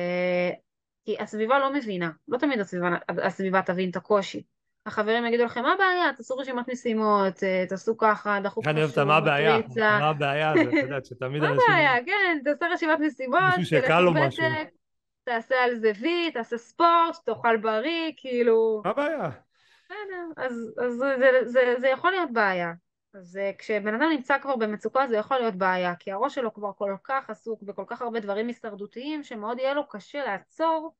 כי 1.05 1.15
הסביבה 1.19 1.59
לא 1.59 1.73
מבינה, 1.73 2.11
לא 2.27 2.37
תמיד 2.37 2.59
הסביבה, 2.59 2.89
הסביבה 3.09 3.61
תבין 3.61 3.89
את 3.89 3.95
הקושי. 3.95 4.43
החברים 4.85 5.25
יגידו 5.25 5.43
לכם, 5.43 5.61
מה 5.61 5.73
הבעיה? 5.73 6.13
תעשו 6.17 6.37
רשימת 6.37 6.69
משימות, 6.71 7.43
אה, 7.43 7.65
תעשו 7.69 7.97
ככה, 7.97 8.39
דחוף 8.43 8.63
חשוב, 8.63 8.69
אני 8.69 8.81
אוהב 8.83 8.91
את 8.91 8.97
מה 8.97 9.17
הבעיה, 9.17 9.57
מה 9.77 10.09
הבעיה 10.09 10.53
זה, 10.55 10.61
את 10.61 10.73
יודעת, 10.73 11.05
שתמיד 11.05 11.43
אנשים... 11.43 11.57
מה 11.57 11.73
הבעיה, 11.73 12.05
כן, 12.05 12.39
תעשה 12.43 12.65
רשימת 12.73 12.99
משימות, 12.99 13.39
מישהו 13.57 13.77
שקל 13.79 14.01
לו 14.01 14.13
משהו. 14.13 14.43
תעשה 15.23 15.63
על 15.63 15.75
זה 15.75 15.91
וי, 16.01 16.31
תעשה 16.31 16.57
ספורט, 16.57 17.15
תאכל 17.25 17.57
בריא, 17.57 18.11
כאילו... 18.17 18.81
מה 18.85 18.91
הבעיה? 18.91 19.29
בסדר, 19.85 20.43
אז, 20.43 20.73
אז 20.85 20.93
זה, 20.93 21.15
זה, 21.19 21.49
זה, 21.49 21.75
זה 21.79 21.87
יכול 21.87 22.11
להיות 22.11 22.33
בעיה. 22.33 22.73
אז 23.13 23.37
אה, 23.37 23.51
כשבן 23.57 23.93
אדם 23.93 24.09
נמצא 24.09 24.37
כבר 24.39 24.55
במצוקה 24.55 25.07
זה 25.07 25.17
יכול 25.17 25.37
להיות 25.37 25.55
בעיה, 25.55 25.95
כי 25.95 26.11
הראש 26.11 26.35
שלו 26.35 26.53
כבר 26.53 26.71
כל 26.73 26.95
כך 27.03 27.29
עסוק 27.29 27.63
בכל 27.63 27.83
כך 27.87 28.01
הרבה 28.01 28.19
דברים 28.19 28.47
הישרדותיים, 28.47 29.23
שמאוד 29.23 29.59
יהיה 29.59 29.73
לו 29.73 29.87
קשה 29.87 30.25
לעצור 30.25 30.93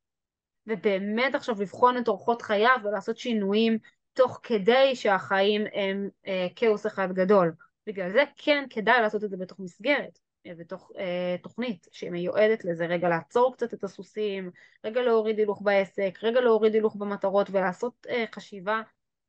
ובאמת 0.68 1.36
עכשיו 1.36 1.56
לבחון 1.62 1.98
את 1.98 2.08
אורחות 2.08 2.42
חייו 2.42 2.78
ולעשות 2.84 3.18
שינויים 3.18 3.78
תוך 4.14 4.40
כדי 4.44 4.96
שהחיים 4.96 5.62
הם 5.74 6.10
אה, 6.28 6.48
כאוס 6.56 6.88
אחד 6.88 7.12
גדול. 7.14 7.54
בגלל 7.88 8.12
זה 8.12 8.24
כן 8.38 8.64
כדאי 8.70 9.02
לעשות 9.02 9.24
את 9.24 9.30
זה 9.30 9.38
בתוך 9.38 9.60
מסגרת, 9.60 10.20
בתוך 10.58 10.92
אה, 10.98 11.36
תוכנית 11.44 11.88
שמיועדת 11.92 12.66
לזה, 12.66 12.86
רגע 12.86 13.10
לעצור 13.10 13.54
קצת 13.54 13.74
את 13.74 13.84
הסוסים, 13.84 14.52
רגע 14.86 15.02
להוריד 15.02 15.40
הילוך 15.40 15.62
בעסק, 15.62 16.20
רגע 16.24 16.42
להוריד 16.42 16.74
הילוך 16.74 16.96
במטרות 16.96 17.50
ולעשות 17.52 18.08
אה, 18.10 18.26
חשיבה 18.36 18.82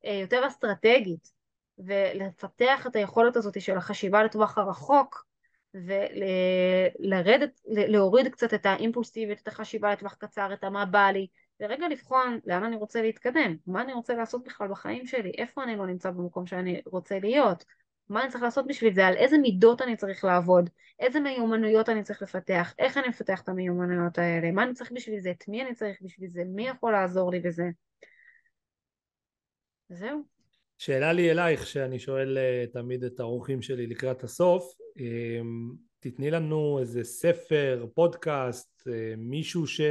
אה, 0.05 0.13
יותר 0.13 0.47
אסטרטגית 0.47 1.31
ולפתח 1.77 2.87
את 2.87 2.95
היכולת 2.95 3.35
הזאת 3.35 3.61
של 3.61 3.77
החשיבה 3.77 4.23
לטווח 4.23 4.57
הרחוק 4.57 5.25
ולרדת, 5.73 7.61
להוריד 7.65 8.27
קצת 8.27 8.53
את 8.53 8.65
האימפולסיביות, 8.65 9.39
את 9.39 9.47
החשיבה 9.47 9.91
לטווח 9.91 10.13
קצר, 10.13 10.53
את 10.53 10.63
המה 10.63 10.85
בא 10.85 11.07
לי, 11.07 11.27
ורגע 11.59 11.87
לבחון 11.87 12.39
לאן 12.45 12.63
אני 12.63 12.75
רוצה 12.75 13.01
להתקדם, 13.01 13.55
מה 13.67 13.81
אני 13.81 13.93
רוצה 13.93 14.15
לעשות 14.15 14.43
בכלל 14.43 14.67
בחיים 14.67 15.05
שלי, 15.05 15.31
איפה 15.37 15.63
אני 15.63 15.75
לא 15.75 15.87
נמצא 15.87 16.11
במקום 16.11 16.45
שאני 16.45 16.81
רוצה 16.85 17.19
להיות, 17.19 17.65
מה 18.11 18.23
אני 18.23 18.31
צריך 18.31 18.43
לעשות 18.43 18.67
בשביל 18.67 18.93
זה, 18.93 19.07
על 19.07 19.15
איזה 19.15 19.37
מידות 19.37 19.81
אני 19.81 19.95
צריך 19.95 20.23
לעבוד, 20.23 20.69
איזה 20.99 21.19
מיומנויות 21.19 21.89
אני 21.89 22.03
צריך 22.03 22.21
לפתח, 22.21 22.73
איך 22.79 22.97
אני 22.97 23.07
מפתח 23.07 23.41
את 23.41 23.49
המיומנויות 23.49 24.17
האלה, 24.17 24.51
מה 24.51 24.63
אני 24.63 24.73
צריך 24.73 24.91
בשביל 24.91 25.19
זה, 25.19 25.31
את 25.31 25.43
מי 25.47 25.61
אני 25.61 25.75
צריך 25.75 25.97
בשביל 26.01 26.29
זה, 26.29 26.43
מי 26.45 26.67
יכול 26.67 26.91
לעזור 26.91 27.31
לי 27.31 27.39
בזה. 27.39 27.63
זהו. 29.89 30.23
שאלה 30.77 31.13
לי 31.13 31.31
אלייך, 31.31 31.67
שאני 31.67 31.99
שואל 31.99 32.37
אה, 32.37 32.65
תמיד 32.73 33.03
את 33.03 33.19
האורחים 33.19 33.61
שלי 33.61 33.87
לקראת 33.87 34.23
הסוף, 34.23 34.63
אמ, 34.99 35.71
תתני 35.99 36.31
לנו 36.31 36.79
איזה 36.79 37.03
ספר, 37.03 37.85
פודקאסט, 37.93 38.87
אה, 38.87 39.13
מישהו 39.17 39.67
ש... 39.67 39.81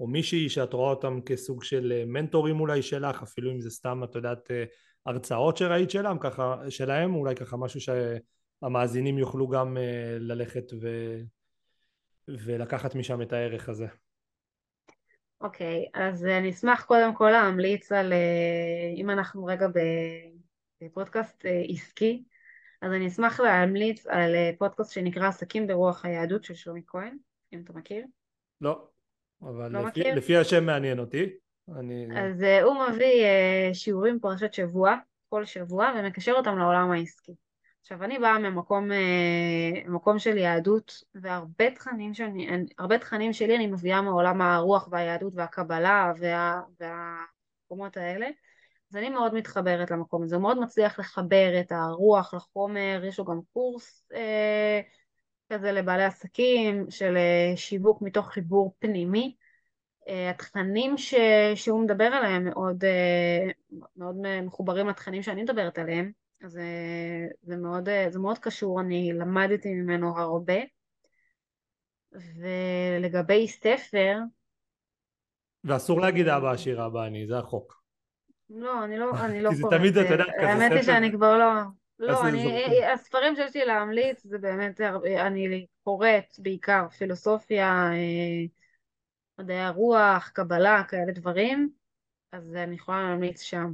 או 0.00 0.06
מישהי 0.06 0.48
שאת 0.48 0.72
רואה 0.72 0.90
אותם 0.90 1.20
כסוג 1.26 1.64
של 1.64 1.92
אה, 1.96 2.04
מנטורים 2.06 2.60
אולי 2.60 2.82
שלך, 2.82 3.22
אפילו 3.22 3.52
אם 3.52 3.60
זה 3.60 3.70
סתם, 3.70 4.04
את 4.04 4.14
יודעת, 4.14 4.50
הרצאות 5.10 5.56
שראית 5.56 5.90
שלהם, 5.90 6.18
ככה, 6.18 6.56
שלהם, 6.68 7.14
אולי 7.14 7.34
ככה 7.34 7.56
משהו 7.56 7.80
שהמאזינים 7.80 9.18
יוכלו 9.18 9.48
גם 9.48 9.76
ללכת 10.20 10.72
ו... 10.80 10.88
ולקחת 12.28 12.94
משם 12.94 13.22
את 13.22 13.32
הערך 13.32 13.68
הזה. 13.68 13.86
אוקיי, 15.40 15.84
okay, 15.86 16.00
אז 16.00 16.24
אני 16.24 16.50
אשמח 16.50 16.84
קודם 16.84 17.14
כל 17.14 17.30
להמליץ 17.30 17.92
על, 17.92 18.12
אה, 18.12 18.92
אם 18.96 19.10
אנחנו 19.10 19.44
רגע 19.44 19.66
בפודקאסט 20.82 21.46
אה, 21.46 21.62
עסקי, 21.68 22.24
אז 22.82 22.92
אני 22.92 23.06
אשמח 23.06 23.40
להמליץ 23.40 24.06
על 24.06 24.34
אה, 24.34 24.50
פודקאסט 24.58 24.92
שנקרא 24.92 25.28
עסקים 25.28 25.66
ברוח 25.66 26.04
היהדות 26.04 26.44
של 26.44 26.54
שלומי 26.54 26.82
כהן, 26.86 27.16
אם 27.52 27.60
אתה 27.64 27.72
מכיר. 27.72 28.04
לא, 28.60 28.88
אבל 29.42 29.72
לא 29.72 29.80
לפי, 29.80 30.00
מכיר? 30.00 30.14
לפי 30.14 30.36
השם 30.36 30.66
מעניין 30.66 30.98
אותי. 30.98 31.30
אני... 31.78 32.06
אז 32.20 32.44
הוא 32.62 32.74
מביא 32.88 33.24
שיעורים 33.72 34.18
פרשת 34.20 34.54
שבוע, 34.54 34.96
כל 35.28 35.44
שבוע, 35.44 35.92
ומקשר 35.98 36.32
אותם 36.32 36.58
לעולם 36.58 36.90
העסקי. 36.90 37.32
עכשיו 37.80 38.04
אני 38.04 38.18
באה 38.18 38.38
ממקום 38.38 38.92
אה, 38.92 39.82
מקום 39.86 40.18
של 40.18 40.36
יהדות 40.36 40.92
והרבה 41.14 41.70
תכנים, 41.70 42.14
שאני, 42.14 42.48
הרבה 42.78 42.98
תכנים 42.98 43.32
שלי 43.32 43.56
אני 43.56 43.66
מביאה 43.66 44.02
מעולם 44.02 44.42
הרוח 44.42 44.88
והיהדות 44.90 45.32
והקבלה 45.36 46.12
וה, 46.20 46.60
והמקומות 46.80 47.96
האלה 47.96 48.28
אז 48.90 48.96
אני 48.96 49.10
מאוד 49.10 49.34
מתחברת 49.34 49.90
למקום 49.90 50.22
הזה, 50.22 50.36
הוא 50.36 50.42
מאוד 50.42 50.60
מצליח 50.60 50.98
לחבר 50.98 51.60
את 51.60 51.72
הרוח 51.72 52.34
לחומר, 52.34 53.02
יש 53.04 53.18
לו 53.18 53.24
גם 53.24 53.40
קורס 53.52 54.04
אה, 54.14 54.80
כזה 55.52 55.72
לבעלי 55.72 56.04
עסקים 56.04 56.90
של 56.90 57.16
אה, 57.16 57.56
שיווק 57.56 58.02
מתוך 58.02 58.28
חיבור 58.28 58.74
פנימי 58.78 59.36
התכנים 60.30 60.98
ש, 60.98 61.14
שהוא 61.54 61.84
מדבר 61.84 62.04
עליהם 62.04 62.44
מאוד, 62.44 62.84
אה, 62.84 63.50
מאוד 63.96 64.16
מחוברים 64.42 64.88
לתכנים 64.88 65.22
שאני 65.22 65.42
מדברת 65.42 65.78
עליהם 65.78 66.12
אז 66.44 66.58
אה, 66.58 67.26
זה 67.42 67.56
מאוד, 67.56 67.88
אה, 67.88 68.06
זה 68.10 68.18
מאוד 68.18 68.38
קשור, 68.38 68.80
אני 68.80 69.12
למדתי 69.12 69.74
ממנו 69.74 70.18
הרבה. 70.18 70.58
ולגבי 72.12 73.48
ספר... 73.48 74.18
ואסור 75.64 76.00
להגיד 76.00 76.28
אבא 76.28 76.50
עשיר 76.50 76.86
אבא 76.86 77.06
אני, 77.06 77.26
זה 77.26 77.38
החוק. 77.38 77.82
לא, 78.50 78.84
אני 78.84 78.98
לא, 78.98 79.10
אני 79.24 79.42
לא 79.42 79.50
קוראת. 79.50 79.62
כי 79.70 79.76
זה 79.76 79.78
תמיד, 79.78 79.98
אתה 79.98 80.14
יודע, 80.14 80.24
כזה 80.24 80.32
ספר... 80.36 80.46
האמת 80.46 80.72
היא 80.72 80.82
שאני 80.82 81.12
כבר 81.12 81.38
לא... 81.38 81.50
לא, 81.98 82.28
אני, 82.28 82.84
הספרים 82.84 83.36
שיש 83.36 83.56
לי 83.56 83.64
להמליץ 83.64 84.22
זה 84.24 84.38
באמת, 84.38 84.80
אני 85.26 85.66
קוראת 85.84 86.34
בעיקר 86.38 86.88
פילוסופיה, 86.88 87.90
אה, 87.92 88.44
מדעי 89.40 89.60
הרוח, 89.60 90.28
קבלה, 90.28 90.82
כאלה 90.88 91.12
דברים, 91.12 91.70
אז 92.32 92.54
אני 92.54 92.74
יכולה 92.74 93.02
להמליץ 93.02 93.40
שם, 93.40 93.72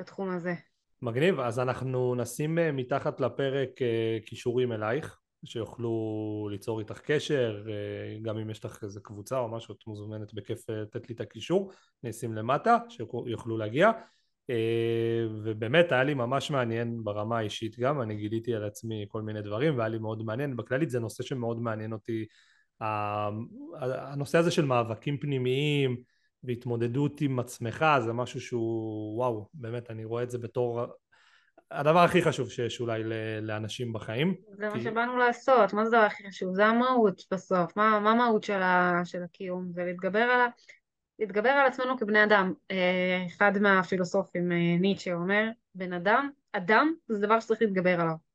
בתחום 0.00 0.30
הזה. 0.30 0.54
מגניב, 1.02 1.40
אז 1.40 1.58
אנחנו 1.58 2.14
נשים 2.14 2.58
אה, 2.58 2.72
מתחת 2.72 3.20
לפרק 3.20 3.82
אה, 3.82 4.18
כישורים 4.26 4.72
אלייך, 4.72 5.18
שיוכלו 5.44 6.48
ליצור 6.50 6.80
איתך 6.80 6.98
קשר, 6.98 7.66
אה, 7.68 8.18
גם 8.22 8.38
אם 8.38 8.50
יש 8.50 8.64
לך 8.64 8.84
איזה 8.84 9.00
קבוצה 9.00 9.38
או 9.38 9.48
משהו, 9.48 9.74
את 9.74 9.86
מוזמנת 9.86 10.34
בכיף 10.34 10.70
לתת 10.70 11.08
לי 11.08 11.14
את 11.14 11.20
הקישור, 11.20 11.72
אני 12.04 12.10
אשים 12.10 12.34
למטה, 12.34 12.78
שיוכלו 12.88 13.58
להגיע. 13.58 13.90
ובאמת 15.44 15.92
היה 15.92 16.04
לי 16.04 16.14
ממש 16.14 16.50
מעניין 16.50 17.04
ברמה 17.04 17.38
האישית 17.38 17.78
גם, 17.78 18.02
אני 18.02 18.16
גיליתי 18.16 18.54
על 18.54 18.64
עצמי 18.64 19.06
כל 19.08 19.22
מיני 19.22 19.42
דברים 19.42 19.78
והיה 19.78 19.88
לי 19.88 19.98
מאוד 19.98 20.22
מעניין, 20.22 20.56
בכללית 20.56 20.90
זה 20.90 21.00
נושא 21.00 21.22
שמאוד 21.22 21.60
מעניין 21.60 21.92
אותי, 21.92 22.26
הנושא 22.80 24.38
הזה 24.38 24.50
של 24.50 24.64
מאבקים 24.64 25.18
פנימיים, 25.18 25.96
והתמודדות 26.44 27.20
עם 27.20 27.38
עצמך 27.38 27.84
זה 28.04 28.12
משהו 28.12 28.40
שהוא 28.40 29.16
וואו 29.18 29.48
באמת 29.54 29.90
אני 29.90 30.04
רואה 30.04 30.22
את 30.22 30.30
זה 30.30 30.38
בתור 30.38 30.80
הדבר 31.70 31.98
הכי 31.98 32.22
חשוב 32.22 32.50
שיש 32.50 32.80
אולי 32.80 33.02
לאנשים 33.42 33.92
בחיים. 33.92 34.34
זה 34.50 34.68
כי... 34.72 34.78
מה 34.78 34.84
שבאנו 34.84 35.16
לעשות, 35.16 35.72
מה 35.72 35.84
זה 35.84 35.96
הדבר 35.96 36.06
הכי 36.06 36.28
חשוב? 36.28 36.54
זה 36.54 36.66
המהות 36.66 37.22
בסוף, 37.32 37.76
מה, 37.76 38.00
מה 38.00 38.10
המהות 38.10 38.44
של, 38.44 38.62
ה, 38.62 39.00
של 39.04 39.22
הקיום? 39.22 39.72
זה 39.72 39.84
להתגבר 39.84 40.18
על, 40.18 40.48
להתגבר 41.18 41.48
על 41.48 41.66
עצמנו 41.66 41.98
כבני 41.98 42.24
אדם. 42.24 42.52
אה, 42.70 43.24
אחד 43.26 43.52
מהפילוסופים, 43.60 44.52
אה, 44.52 44.76
ניטשה, 44.80 45.14
אומר, 45.14 45.48
בן 45.74 45.92
אדם, 45.92 46.30
אדם 46.52 46.92
זה 47.08 47.18
דבר 47.18 47.40
שצריך 47.40 47.62
להתגבר 47.62 48.00
עליו. 48.00 48.29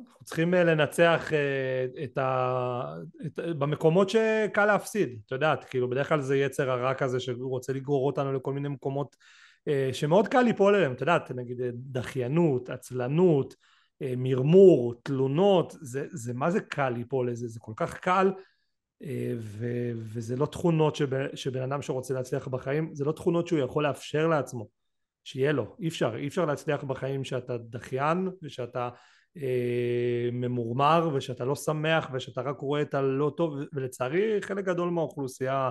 אנחנו 0.00 0.24
צריכים 0.24 0.54
אה, 0.54 0.64
לנצח 0.64 1.32
אה, 1.32 2.04
את 2.04 2.18
ה... 2.18 2.94
את... 3.26 3.38
במקומות 3.58 4.10
שקל 4.10 4.66
להפסיד, 4.66 5.18
את 5.26 5.32
יודעת, 5.32 5.64
כאילו 5.64 5.90
בדרך 5.90 6.08
כלל 6.08 6.20
זה 6.20 6.36
יצר 6.36 6.70
הרע 6.70 6.94
כזה 6.94 7.20
שהוא 7.20 7.50
רוצה 7.50 7.72
לגרור 7.72 8.06
אותנו 8.06 8.32
לכל 8.32 8.52
מיני 8.52 8.68
מקומות 8.68 9.16
אה, 9.68 9.90
שמאוד 9.92 10.28
קל 10.28 10.42
ליפול 10.42 10.74
אליהם, 10.74 10.92
את 10.92 11.00
יודעת, 11.00 11.30
נגיד 11.30 11.60
דחיינות, 11.72 12.70
עצלנות, 12.70 13.54
מרמור, 14.16 14.94
תלונות, 15.02 15.76
זה, 15.80 16.06
זה 16.10 16.34
מה 16.34 16.50
זה 16.50 16.60
קל 16.60 16.88
ליפול 16.88 17.30
לזה, 17.30 17.48
זה 17.48 17.60
כל 17.60 17.72
כך 17.76 17.98
קל 17.98 18.32
ו, 19.38 19.66
וזה 19.94 20.36
לא 20.36 20.46
תכונות 20.46 20.96
שבן, 20.96 21.26
שבן 21.34 21.62
אדם 21.62 21.82
שרוצה 21.82 22.14
להצליח 22.14 22.48
בחיים, 22.48 22.94
זה 22.94 23.04
לא 23.04 23.12
תכונות 23.12 23.46
שהוא 23.46 23.58
יכול 23.58 23.86
לאפשר 23.86 24.26
לעצמו 24.26 24.68
שיהיה 25.24 25.52
לו, 25.52 25.76
אי 25.80 25.88
אפשר, 25.88 26.16
אי 26.16 26.28
אפשר 26.28 26.44
להצליח 26.44 26.84
בחיים 26.84 27.24
שאתה 27.24 27.58
דחיין 27.58 28.28
ושאתה 28.42 28.88
ממורמר 30.32 31.10
ושאתה 31.14 31.44
לא 31.44 31.54
שמח 31.54 32.10
ושאתה 32.12 32.40
רק 32.40 32.58
רואה 32.58 32.82
את 32.82 32.94
הלא 32.94 33.32
טוב 33.36 33.54
ולצערי 33.72 34.42
חלק 34.42 34.64
גדול 34.64 34.90
מהאוכלוסייה 34.90 35.70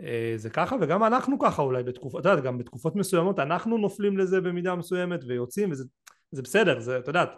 אה, 0.00 0.32
זה 0.36 0.50
ככה 0.50 0.76
וגם 0.80 1.04
אנחנו 1.04 1.38
ככה 1.38 1.62
אולי 1.62 1.82
בתקופות, 1.82 2.20
אתה 2.20 2.28
יודע, 2.28 2.42
גם 2.42 2.58
בתקופות 2.58 2.96
מסוימות 2.96 3.38
אנחנו 3.38 3.78
נופלים 3.78 4.18
לזה 4.18 4.40
במידה 4.40 4.74
מסוימת 4.74 5.20
ויוצאים 5.24 5.70
וזה 5.70 5.84
זה 6.30 6.42
בסדר, 6.42 6.80
זה, 6.80 6.98
אתה 6.98 7.10
יודעת, 7.10 7.30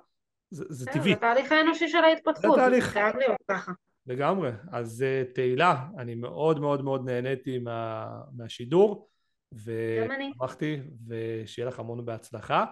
זה, 0.51 0.65
זה 0.69 0.87
טבעי. 0.87 1.15
זה 1.15 1.21
תהליך 1.21 1.53
האנושי 1.53 1.89
של 1.89 2.05
ההתפתחות, 2.05 2.57
זה 2.57 2.63
תהליך. 2.63 2.85
חייב 2.85 3.17
להיות 3.17 3.37
ככה. 3.49 3.73
לגמרי. 4.07 4.51
אז 4.73 5.03
אה, 5.03 5.23
תהילה, 5.35 5.87
אני 5.99 6.15
מאוד 6.15 6.61
מאוד 6.61 6.85
מאוד 6.85 7.05
נהניתי 7.05 7.59
מה, 7.59 8.07
מהשידור, 8.37 9.09
ושמחתי, 9.53 10.81
ושיהיה 11.09 11.69
לך 11.69 11.79
המון 11.79 12.05
בהצלחה, 12.05 12.65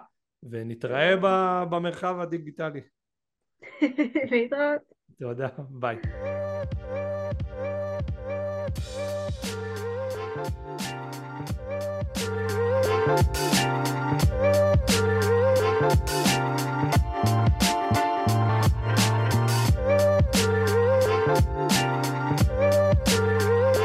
ונתראה 0.42 1.16
במרחב 1.70 2.20
הדיגיטלי. 2.20 2.80
להתראות. 4.30 4.82
תודה, 5.18 5.48
ביי. 5.70 5.96